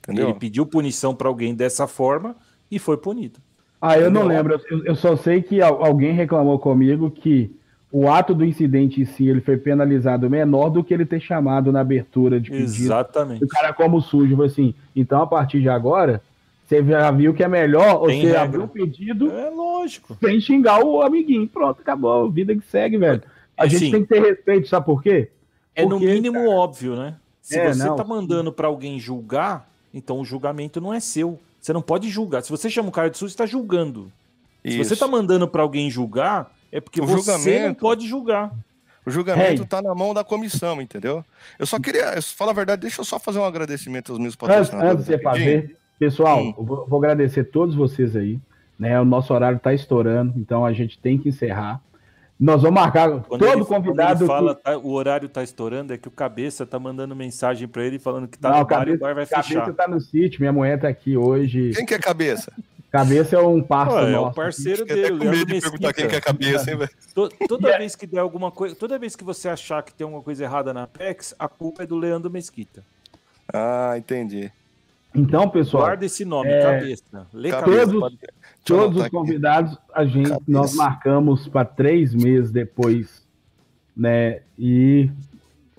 [0.08, 0.30] Entendeu?
[0.30, 2.34] Ele pediu punição pra alguém dessa forma
[2.70, 3.38] e foi punido.
[3.80, 4.60] Ah, eu não lembro.
[4.84, 7.54] Eu, só sei que al- alguém reclamou comigo que
[7.92, 11.70] o ato do incidente em si ele foi penalizado menor do que ele ter chamado
[11.70, 12.64] na abertura de pedido.
[12.84, 13.44] Exatamente.
[13.44, 14.74] O cara como sujo, assim.
[14.96, 16.20] Então, a partir de agora,
[16.66, 18.42] você já viu que é melhor Tem você regra.
[18.42, 20.16] abrir o pedido É lógico.
[20.22, 21.46] sem xingar o amiguinho.
[21.46, 22.30] Pronto, acabou.
[22.30, 23.22] Vida que segue, velho.
[23.56, 25.28] A É, gente tem que ter respeito, sabe por quê?
[25.74, 27.14] É no Porque, mínimo óbvio, né?
[27.40, 31.38] Se É, você não, tá mandando pra alguém julgar, então o julgamento não é seu.
[31.60, 32.42] Você não pode julgar.
[32.42, 34.12] Se você chama o cara de sujo, você tá julgando.
[34.64, 34.96] Se você Isso.
[34.98, 38.52] tá mandando pra alguém julgar, é porque O você não julgamento- pode julgar.
[39.06, 39.66] O julgamento Hey.
[39.68, 41.24] tá na mão da comissão, entendeu?
[41.58, 44.36] Eu só queria, eu- fala a verdade, deixa eu só fazer um agradecimento aos meus
[44.36, 44.92] patrocinadores.
[44.92, 48.38] antes de você fazer, pessoal, eu vou, vou agradecer todos vocês aí.
[48.78, 49.00] Né?
[49.00, 51.80] O nosso horário está estourando, então a gente tem que encerrar.
[52.38, 54.18] Nós vamos marcar Quando todo ele, convidado.
[54.18, 54.62] quando ele fala, que...
[54.62, 58.28] tá, o horário tá estourando, é que o cabeça tá mandando mensagem pra ele falando
[58.28, 59.72] que tá Não, no bar e o cabeça, bar vai cabeça fechar.
[59.74, 61.72] tá no sítio, minha mulher tá aqui hoje.
[61.74, 62.52] Quem que é cabeça?
[62.92, 65.92] Cabeça é um parceiro é o parceiro até dele, o com medo Leandro de perguntar
[65.92, 66.32] quem que é Mesquita.
[66.32, 66.90] cabeça, hein, velho?
[67.14, 70.22] To- Toda vez que der alguma coisa, toda vez que você achar que tem alguma
[70.22, 72.82] coisa errada na Apex, a culpa é do Leandro Mesquita.
[73.52, 74.50] Ah, entendi.
[75.18, 77.26] Então, pessoal, Guarda esse nome, é, cabeça.
[77.32, 78.18] Lê Cabeça, todos- pode-
[78.64, 80.44] todos os convidados, a gente, Cabeça.
[80.48, 83.26] nós marcamos para três meses depois,
[83.96, 84.40] né?
[84.58, 85.10] E,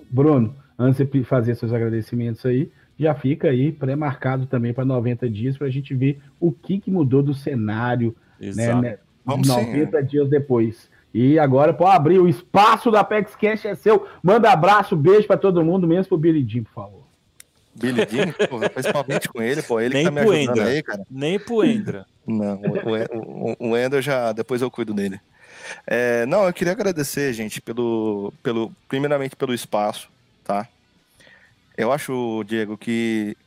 [0.09, 5.58] Bruno, antes de fazer seus agradecimentos aí, já fica aí pré-marcado também para 90 dias
[5.58, 8.82] para a gente ver o que, que mudou do cenário, né, Exato.
[8.82, 10.90] né, Vamos sim, 90 dias depois.
[11.14, 14.06] E agora pode abrir o espaço da Apex Cash é seu.
[14.22, 17.09] Manda abraço, beijo para todo mundo, menos pro Billy Jean, por favor.
[17.80, 20.67] Billy Dean, pô, principalmente com ele, pô, ele Nem que tá me ajudando Ender.
[20.67, 21.06] aí, cara.
[21.09, 22.06] Nem pro Endra.
[22.27, 25.19] Não, o, o, o Ender já, depois eu cuido dele.
[25.85, 30.09] É, não, eu queria agradecer, gente, pelo, pelo, primeiramente pelo espaço,
[30.43, 30.67] tá?
[31.77, 33.38] Eu acho, Diego, que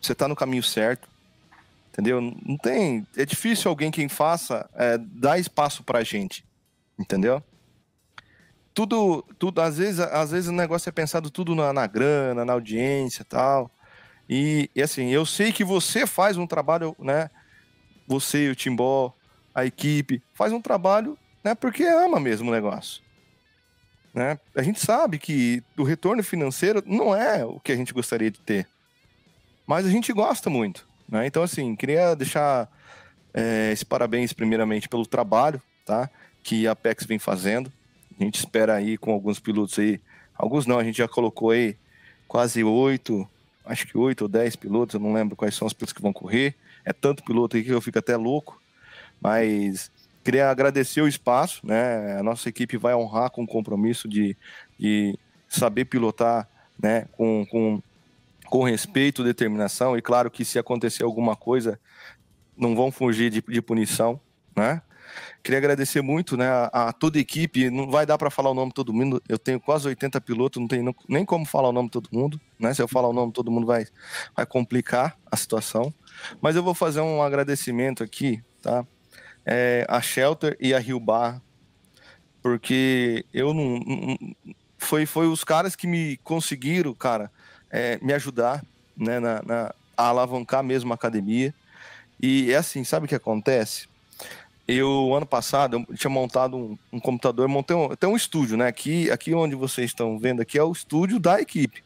[0.00, 1.08] você tá no caminho certo,
[1.92, 2.20] entendeu?
[2.20, 6.44] Não tem, é difícil alguém quem faça é, dar espaço pra gente,
[6.98, 7.42] entendeu?
[8.74, 12.54] Tudo, tudo, às vezes, às vezes o negócio é pensado tudo na, na grana, na
[12.54, 13.70] audiência e tal.
[14.34, 17.28] E, e assim, eu sei que você faz um trabalho, né?
[18.08, 19.14] Você, o Timbó,
[19.54, 21.54] a equipe, faz um trabalho, né?
[21.54, 23.02] Porque ama mesmo o negócio.
[24.14, 24.38] Né?
[24.56, 28.40] A gente sabe que o retorno financeiro não é o que a gente gostaria de
[28.40, 28.66] ter.
[29.66, 30.88] Mas a gente gosta muito.
[31.06, 31.26] Né?
[31.26, 32.70] Então, assim, queria deixar
[33.34, 36.08] é, esse parabéns primeiramente pelo trabalho, tá?
[36.42, 37.70] Que a Apex vem fazendo.
[38.18, 40.00] A gente espera aí com alguns pilotos aí.
[40.34, 41.76] Alguns não, a gente já colocou aí
[42.26, 43.28] quase oito,
[43.64, 46.12] acho que oito ou dez pilotos, eu não lembro quais são os pilotos que vão
[46.12, 46.54] correr.
[46.84, 48.60] É tanto piloto aí que eu fico até louco,
[49.20, 49.90] mas
[50.24, 52.18] queria agradecer o espaço, né?
[52.18, 54.36] A nossa equipe vai honrar com o compromisso de,
[54.78, 55.18] de
[55.48, 56.48] saber pilotar,
[56.80, 57.06] né?
[57.12, 57.82] Com, com,
[58.46, 61.78] com respeito, determinação e claro que se acontecer alguma coisa,
[62.56, 64.20] não vão fugir de, de punição,
[64.56, 64.82] né?
[65.42, 67.70] Queria agradecer muito né, a, toda a equipe.
[67.70, 69.22] Não vai dar para falar o nome de todo mundo.
[69.28, 72.40] Eu tenho quase 80 pilotos, não tenho nem como falar o nome de todo mundo.
[72.58, 72.72] Né?
[72.74, 73.86] Se eu falar o nome de todo mundo, vai,
[74.36, 75.92] vai complicar a situação.
[76.40, 78.86] Mas eu vou fazer um agradecimento aqui, tá?
[79.44, 81.42] É, a Shelter e a Rio Bar,
[82.40, 84.18] porque eu não, não.
[84.78, 87.30] foi, foi os caras que me conseguiram, cara,
[87.68, 88.64] é, me ajudar
[88.96, 91.52] né, na, na, a alavancar mesmo a academia.
[92.20, 93.88] E é assim, sabe o que acontece?
[94.66, 98.68] Eu, ano passado, eu tinha montado um, um computador, montei um, até um estúdio, né?
[98.68, 101.82] Aqui, aqui onde vocês estão vendo aqui é o estúdio da equipe,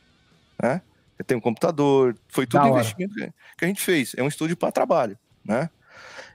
[0.62, 0.82] né?
[1.18, 4.14] Eu tenho um computador, foi tudo investimento que, que a gente fez.
[4.16, 5.70] É um estúdio para trabalho, né?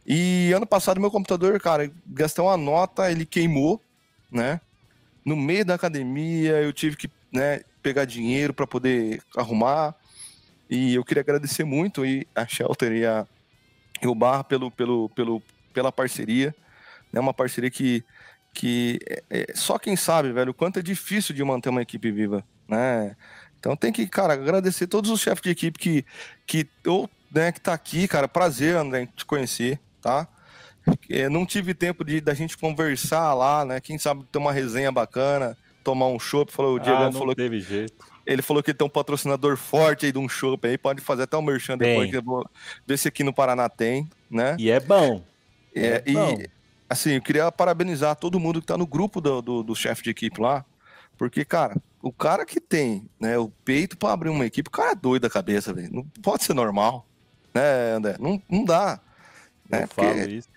[0.06, 3.80] E ano passado meu computador, cara, gastou uma nota, ele queimou,
[4.32, 4.60] né?
[5.24, 9.95] No meio da academia, eu tive que, né, pegar dinheiro para poder arrumar.
[10.68, 13.28] E eu queria agradecer muito aí a Shelter e a
[14.02, 16.50] e o Barra pelo, pelo, pelo, pela parceria.
[16.50, 17.19] É né?
[17.19, 18.03] uma parceria que,
[18.53, 22.11] que é, é, só quem sabe, velho, o quanto é difícil de manter uma equipe
[22.11, 23.16] viva, né?
[23.59, 26.06] Então tem que, cara, agradecer todos os chefes de equipe que,
[26.48, 28.27] que, ou, né, que tá aqui, cara.
[28.27, 30.27] Prazer, André, te conhecer, tá?
[31.08, 33.80] É, não tive tempo de da gente conversar lá, né?
[33.80, 36.51] Quem sabe ter uma resenha bacana, tomar um chopp.
[36.51, 38.03] Falou, o Diego ah, falou teve que, jeito.
[38.25, 41.38] Ele falou que tem um patrocinador forte aí de um chopp aí, pode fazer até
[41.38, 42.48] um merchan depois, que eu vou
[42.85, 44.56] ver se aqui no Paraná tem, né?
[44.59, 45.24] E é bom.
[45.75, 46.03] É, é.
[46.06, 46.50] E,
[46.90, 50.09] assim, eu queria parabenizar todo mundo que tá no grupo do, do, do chefe de
[50.09, 50.66] equipe lá,
[51.17, 54.91] porque, cara, o cara que tem né, o peito para abrir uma equipe, o cara
[54.91, 55.90] é doido da cabeça, velho.
[55.93, 57.06] Não pode ser normal,
[57.53, 58.16] né, André?
[58.19, 59.00] Não, não dá.
[59.69, 59.83] Né?
[59.83, 60.50] Eu falo isso.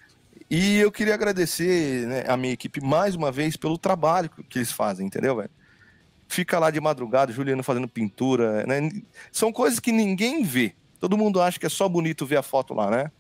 [0.51, 4.73] E eu queria agradecer né, a minha equipe mais uma vez pelo trabalho que eles
[4.73, 5.51] fazem, entendeu, velho?
[6.29, 8.91] Fica lá de madrugada, Juliano fazendo pintura, né?
[9.31, 10.75] São coisas que ninguém vê.
[10.99, 13.11] Todo mundo acha que é só bonito ver a foto lá, né?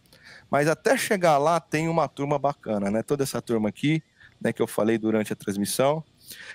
[0.55, 3.03] Mas até chegar lá tem uma turma bacana, né?
[3.03, 4.01] Toda essa turma aqui,
[4.41, 6.05] né, que eu falei durante a transmissão.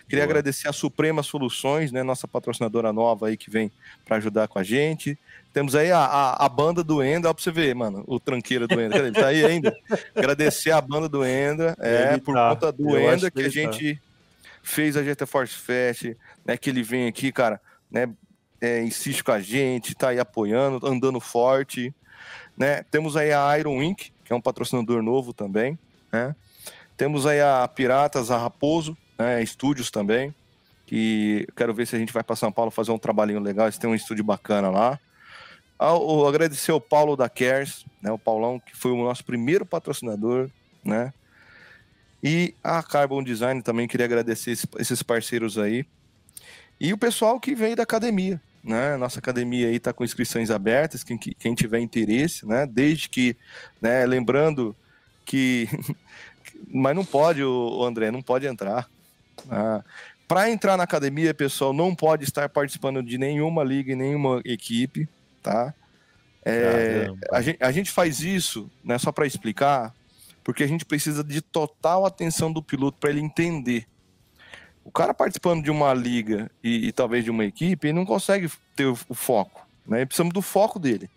[0.07, 0.31] Queria Boa.
[0.31, 3.69] agradecer a Suprema Soluções, né, nossa patrocinadora nova aí que vem
[4.05, 5.19] para ajudar com a gente.
[5.51, 8.69] Temos aí a, a, a banda do Enda, ó, pra você ver, mano, o tranqueiro
[8.69, 8.99] do Enda.
[8.99, 9.75] Ele tá aí ainda.
[10.15, 12.51] agradecer a banda do Enda, é, por tá.
[12.51, 14.01] conta do eu Enda que, que a gente tá.
[14.63, 17.59] fez a GT Force Fest, né, que ele vem aqui, cara,
[17.91, 18.09] né,
[18.61, 21.93] é, insiste com a gente, tá aí apoiando, andando forte,
[22.59, 22.83] né?
[22.91, 25.79] Temos aí a Iron Ink, que é um patrocinador novo também,
[26.11, 26.35] né?
[26.97, 29.41] Temos aí a Piratas, a Raposo, né?
[29.41, 30.35] Estúdios também,
[30.85, 33.77] que quero ver se a gente vai para São Paulo fazer um trabalhinho legal, eles
[33.77, 34.99] têm um estúdio bacana lá.
[35.77, 40.49] Ao, agradecer ao Paulo da Cares, né, o Paulão, que foi o nosso primeiro patrocinador,
[40.83, 41.13] né?
[42.21, 45.85] E a Carbon Design também queria agradecer esses parceiros aí.
[46.77, 48.97] E o pessoal que veio da academia, né?
[48.97, 52.65] Nossa academia aí está com inscrições abertas, quem, quem tiver interesse, né?
[52.65, 53.35] Desde que,
[53.81, 54.75] né, lembrando
[55.25, 55.67] que.
[56.71, 58.89] Mas não pode, o André, não pode entrar.
[59.49, 59.81] Ah,
[60.27, 65.07] Para entrar na academia, pessoal, não pode estar participando de nenhuma liga e nenhuma equipe
[65.41, 65.73] tá?
[66.45, 69.93] É, a, gente, a gente faz isso, né, só para explicar,
[70.43, 73.85] porque a gente precisa de total atenção do piloto para ele entender.
[74.89, 78.49] O cara participando de uma liga e, e, talvez de uma equipe, ele não consegue
[78.75, 80.03] ter o, o foco, né?
[80.03, 81.07] Precisamos do foco dele.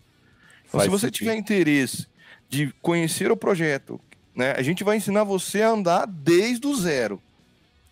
[0.67, 2.05] Então, se você tiver interesse
[2.47, 3.99] de conhecer o projeto,
[4.35, 7.19] né, a gente vai ensinar você a andar desde o zero,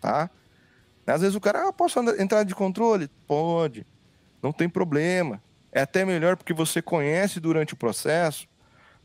[0.00, 0.30] tá?
[1.04, 3.10] Às vezes o cara, ah, posso andar, entrar de controle?
[3.26, 3.84] Pode,
[4.40, 8.46] não tem problema é até melhor porque você conhece durante o processo,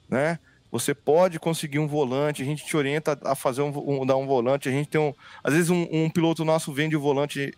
[0.10, 0.38] né?
[0.78, 4.28] Você pode conseguir um volante, a gente te orienta a fazer um, um dar um
[4.28, 7.52] volante, a gente tem um, às vezes um, um piloto nosso vende o um volante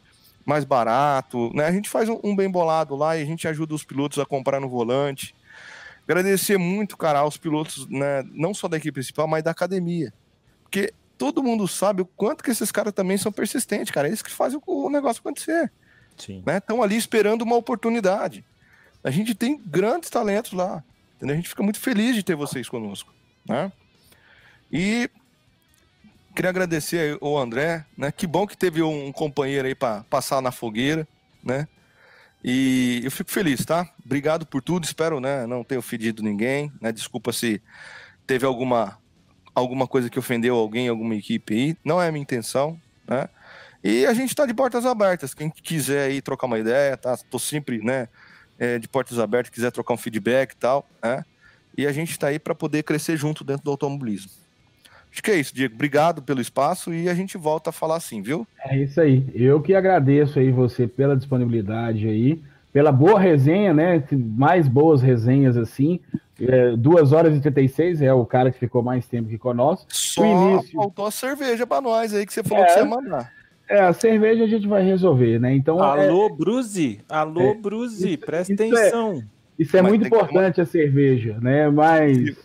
[0.46, 1.66] mais barato, né?
[1.66, 4.26] A gente faz um, um, bem bolado lá e a gente ajuda os pilotos a
[4.26, 5.36] comprar no volante.
[6.08, 10.12] Agradecer muito, cara, aos pilotos, né, não só da equipe principal, mas da academia.
[10.64, 14.08] Porque todo mundo sabe o quanto que esses caras também são persistentes, cara.
[14.08, 15.72] Eles que fazem o negócio acontecer.
[16.18, 16.44] Sim.
[16.48, 16.84] Estão né?
[16.84, 18.44] ali esperando uma oportunidade.
[19.04, 20.84] A gente tem grandes talentos lá.
[21.20, 21.34] Entendeu?
[21.34, 23.14] A gente fica muito feliz de ter vocês conosco.
[23.46, 23.70] Né?
[24.72, 25.12] E
[26.34, 28.10] queria agradecer ao André, né?
[28.10, 31.06] Que bom que teve um companheiro aí para passar na fogueira,
[31.44, 31.68] né?
[32.42, 33.86] E eu fico feliz, tá?
[34.06, 34.86] Obrigado por tudo.
[34.86, 36.94] Espero, né, não ter ofendido ninguém, né?
[36.94, 37.62] Desculpa se
[38.26, 38.98] teve alguma
[39.54, 41.78] alguma coisa que ofendeu alguém, alguma equipe aí.
[41.84, 43.28] Não é a minha intenção, né?
[43.84, 45.34] E a gente está de portas abertas.
[45.34, 47.18] Quem quiser aí trocar uma ideia, tá?
[47.30, 48.08] Tô sempre, né,
[48.60, 51.24] é, de portas abertas, quiser trocar um feedback e tal, né?
[51.78, 54.30] E a gente está aí para poder crescer junto dentro do automobilismo.
[55.12, 55.74] Acho que é isso, Diego.
[55.74, 58.46] Obrigado pelo espaço e a gente volta a falar assim, viu?
[58.64, 59.26] É isso aí.
[59.34, 64.04] Eu que agradeço aí você pela disponibilidade aí, pela boa resenha, né?
[64.12, 66.00] Mais boas resenhas assim.
[66.40, 69.88] É, 2 horas e 36 é o cara que ficou mais tempo aqui conosco.
[69.90, 70.74] Só início...
[70.74, 73.39] faltou a cerveja para nós aí que você falou é, que você ia mandar.
[73.70, 75.54] É, a cerveja a gente vai resolver, né?
[75.54, 76.30] Então, Alô, é...
[76.30, 77.02] Bruzi!
[77.08, 79.14] Alô, é, Bruzi, presta isso é atenção.
[79.14, 79.24] É,
[79.60, 80.62] isso é Mas muito importante que...
[80.62, 81.70] a cerveja, né?
[81.70, 82.36] Mas.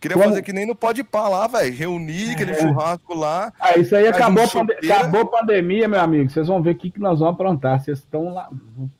[0.00, 0.28] Queria Como...
[0.28, 1.72] fazer que nem no Pode Pá lá, velho.
[1.72, 2.60] Reunir aquele é.
[2.60, 3.52] churrasco lá.
[3.60, 4.72] Ah, isso aí acabou, pande...
[4.90, 6.28] acabou a pandemia, meu amigo.
[6.28, 7.80] Vocês vão ver o que, que nós vamos aprontar.
[7.80, 8.50] Vocês estão lá.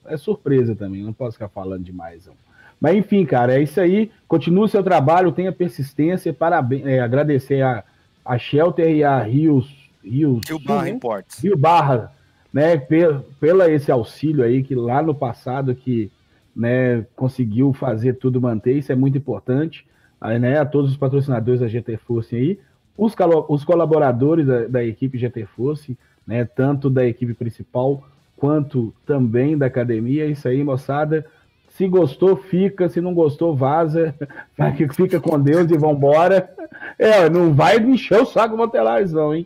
[0.07, 2.27] É surpresa também, não posso ficar falando demais.
[2.27, 2.35] Não.
[2.81, 4.13] Mas enfim, cara, é isso aí.
[4.29, 6.33] Continue o seu trabalho, tenha persistência.
[6.33, 6.87] Parabéns.
[6.87, 7.83] É, agradecer a,
[8.25, 11.43] a Shelter e a Rios Rio, Rio Barra Imports.
[11.43, 12.13] Rio Barra,
[12.53, 16.11] né, pela, pela esse auxílio aí que lá no passado que
[16.55, 19.87] né, conseguiu fazer tudo manter, isso é muito importante.
[20.21, 22.59] Aí, né, a todos os patrocinadores da GT Force aí,
[22.97, 23.15] os,
[23.49, 28.03] os colaboradores da, da, equipe GT Force, né, tanto da equipe principal
[28.37, 30.27] quanto também da academia.
[30.27, 31.27] Isso aí, moçada.
[31.71, 32.89] Se gostou, fica.
[32.89, 34.15] Se não gostou, vaza.
[34.95, 36.49] Fica com Deus e vambora.
[36.97, 39.45] É, não vai encher o saco Montelares, não, hein?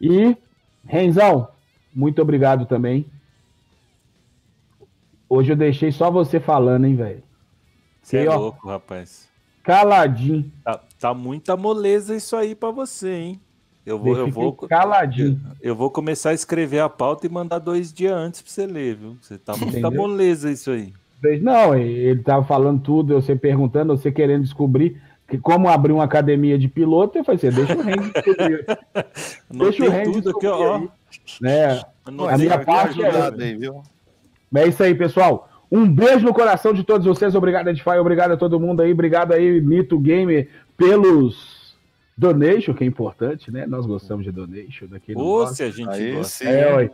[0.00, 0.36] E,
[0.84, 1.48] Renzão,
[1.94, 3.06] muito obrigado também.
[5.28, 7.22] Hoje eu deixei só você falando, hein, velho.
[8.02, 9.28] Você é ó, louco, rapaz.
[9.62, 10.50] Caladinho.
[10.62, 13.40] Tá, tá, muita moleza isso aí para você, hein?
[13.86, 15.40] Eu vou, eu vou, caladinho.
[15.60, 18.66] Eu, eu, vou começar a escrever a pauta e mandar dois dias antes pra você
[18.66, 19.16] ler, viu?
[19.20, 19.92] Você tá muita Entendeu?
[19.92, 20.92] moleza isso aí.
[21.40, 26.58] Não, ele tava falando tudo, você perguntando, você querendo descobrir que como abrir uma academia
[26.58, 28.66] de piloto, eu falei assim, deixa o descobrir.
[29.50, 30.82] deixa o Renzo tudo aqui, ó.
[31.40, 31.80] Né?
[32.04, 33.44] A minha parte é...
[33.44, 33.82] Aí, viu?
[34.54, 35.48] é isso aí, pessoal.
[35.70, 37.34] Um beijo no coração de todos vocês.
[37.34, 37.98] Obrigado, Edify.
[37.98, 38.92] Obrigado a todo mundo aí.
[38.92, 41.74] Obrigado aí, Mito Gamer, pelos
[42.16, 43.66] donation, que é importante, né?
[43.66, 45.14] Nós gostamos de donation daqui.
[45.16, 46.44] Ô, se a gente aí, gosta.
[46.44, 46.90] É,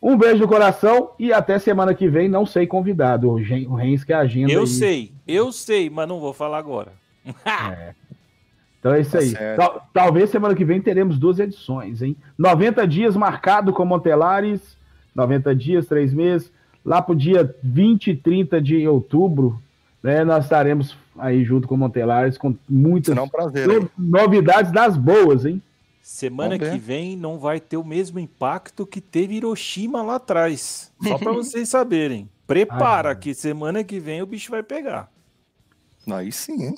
[0.00, 2.28] um beijo no coração e até semana que vem.
[2.28, 3.30] Não sei convidado.
[3.30, 4.52] O Renz que é agenda.
[4.52, 4.66] Eu aí.
[4.66, 6.92] sei, eu sei, mas não vou falar agora.
[7.44, 7.94] é.
[8.80, 9.34] Então é isso tá aí.
[9.56, 12.16] Tal, talvez semana que vem teremos duas edições, hein?
[12.38, 14.76] 90 dias marcado com Montelares,
[15.14, 16.50] 90 dias, três meses.
[16.84, 19.60] Lá pro dia 20 e 30 de outubro,
[20.02, 20.24] né?
[20.24, 25.60] Nós estaremos aí junto com Montelares com muitas um prazer, no, novidades das boas, hein?
[26.00, 30.90] Semana que vem não vai ter o mesmo impacto que teve Hiroshima lá atrás.
[31.02, 32.28] Só para vocês saberem.
[32.46, 35.08] Prepara Ai, que semana que vem o bicho vai pegar.
[36.10, 36.74] Aí sim, hein?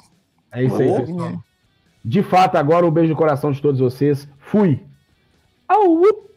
[0.53, 1.43] É isso aí, pessoal.
[2.05, 4.29] De fato, agora um beijo no coração de todos vocês.
[4.39, 4.81] Fui!
[5.69, 6.32] Au!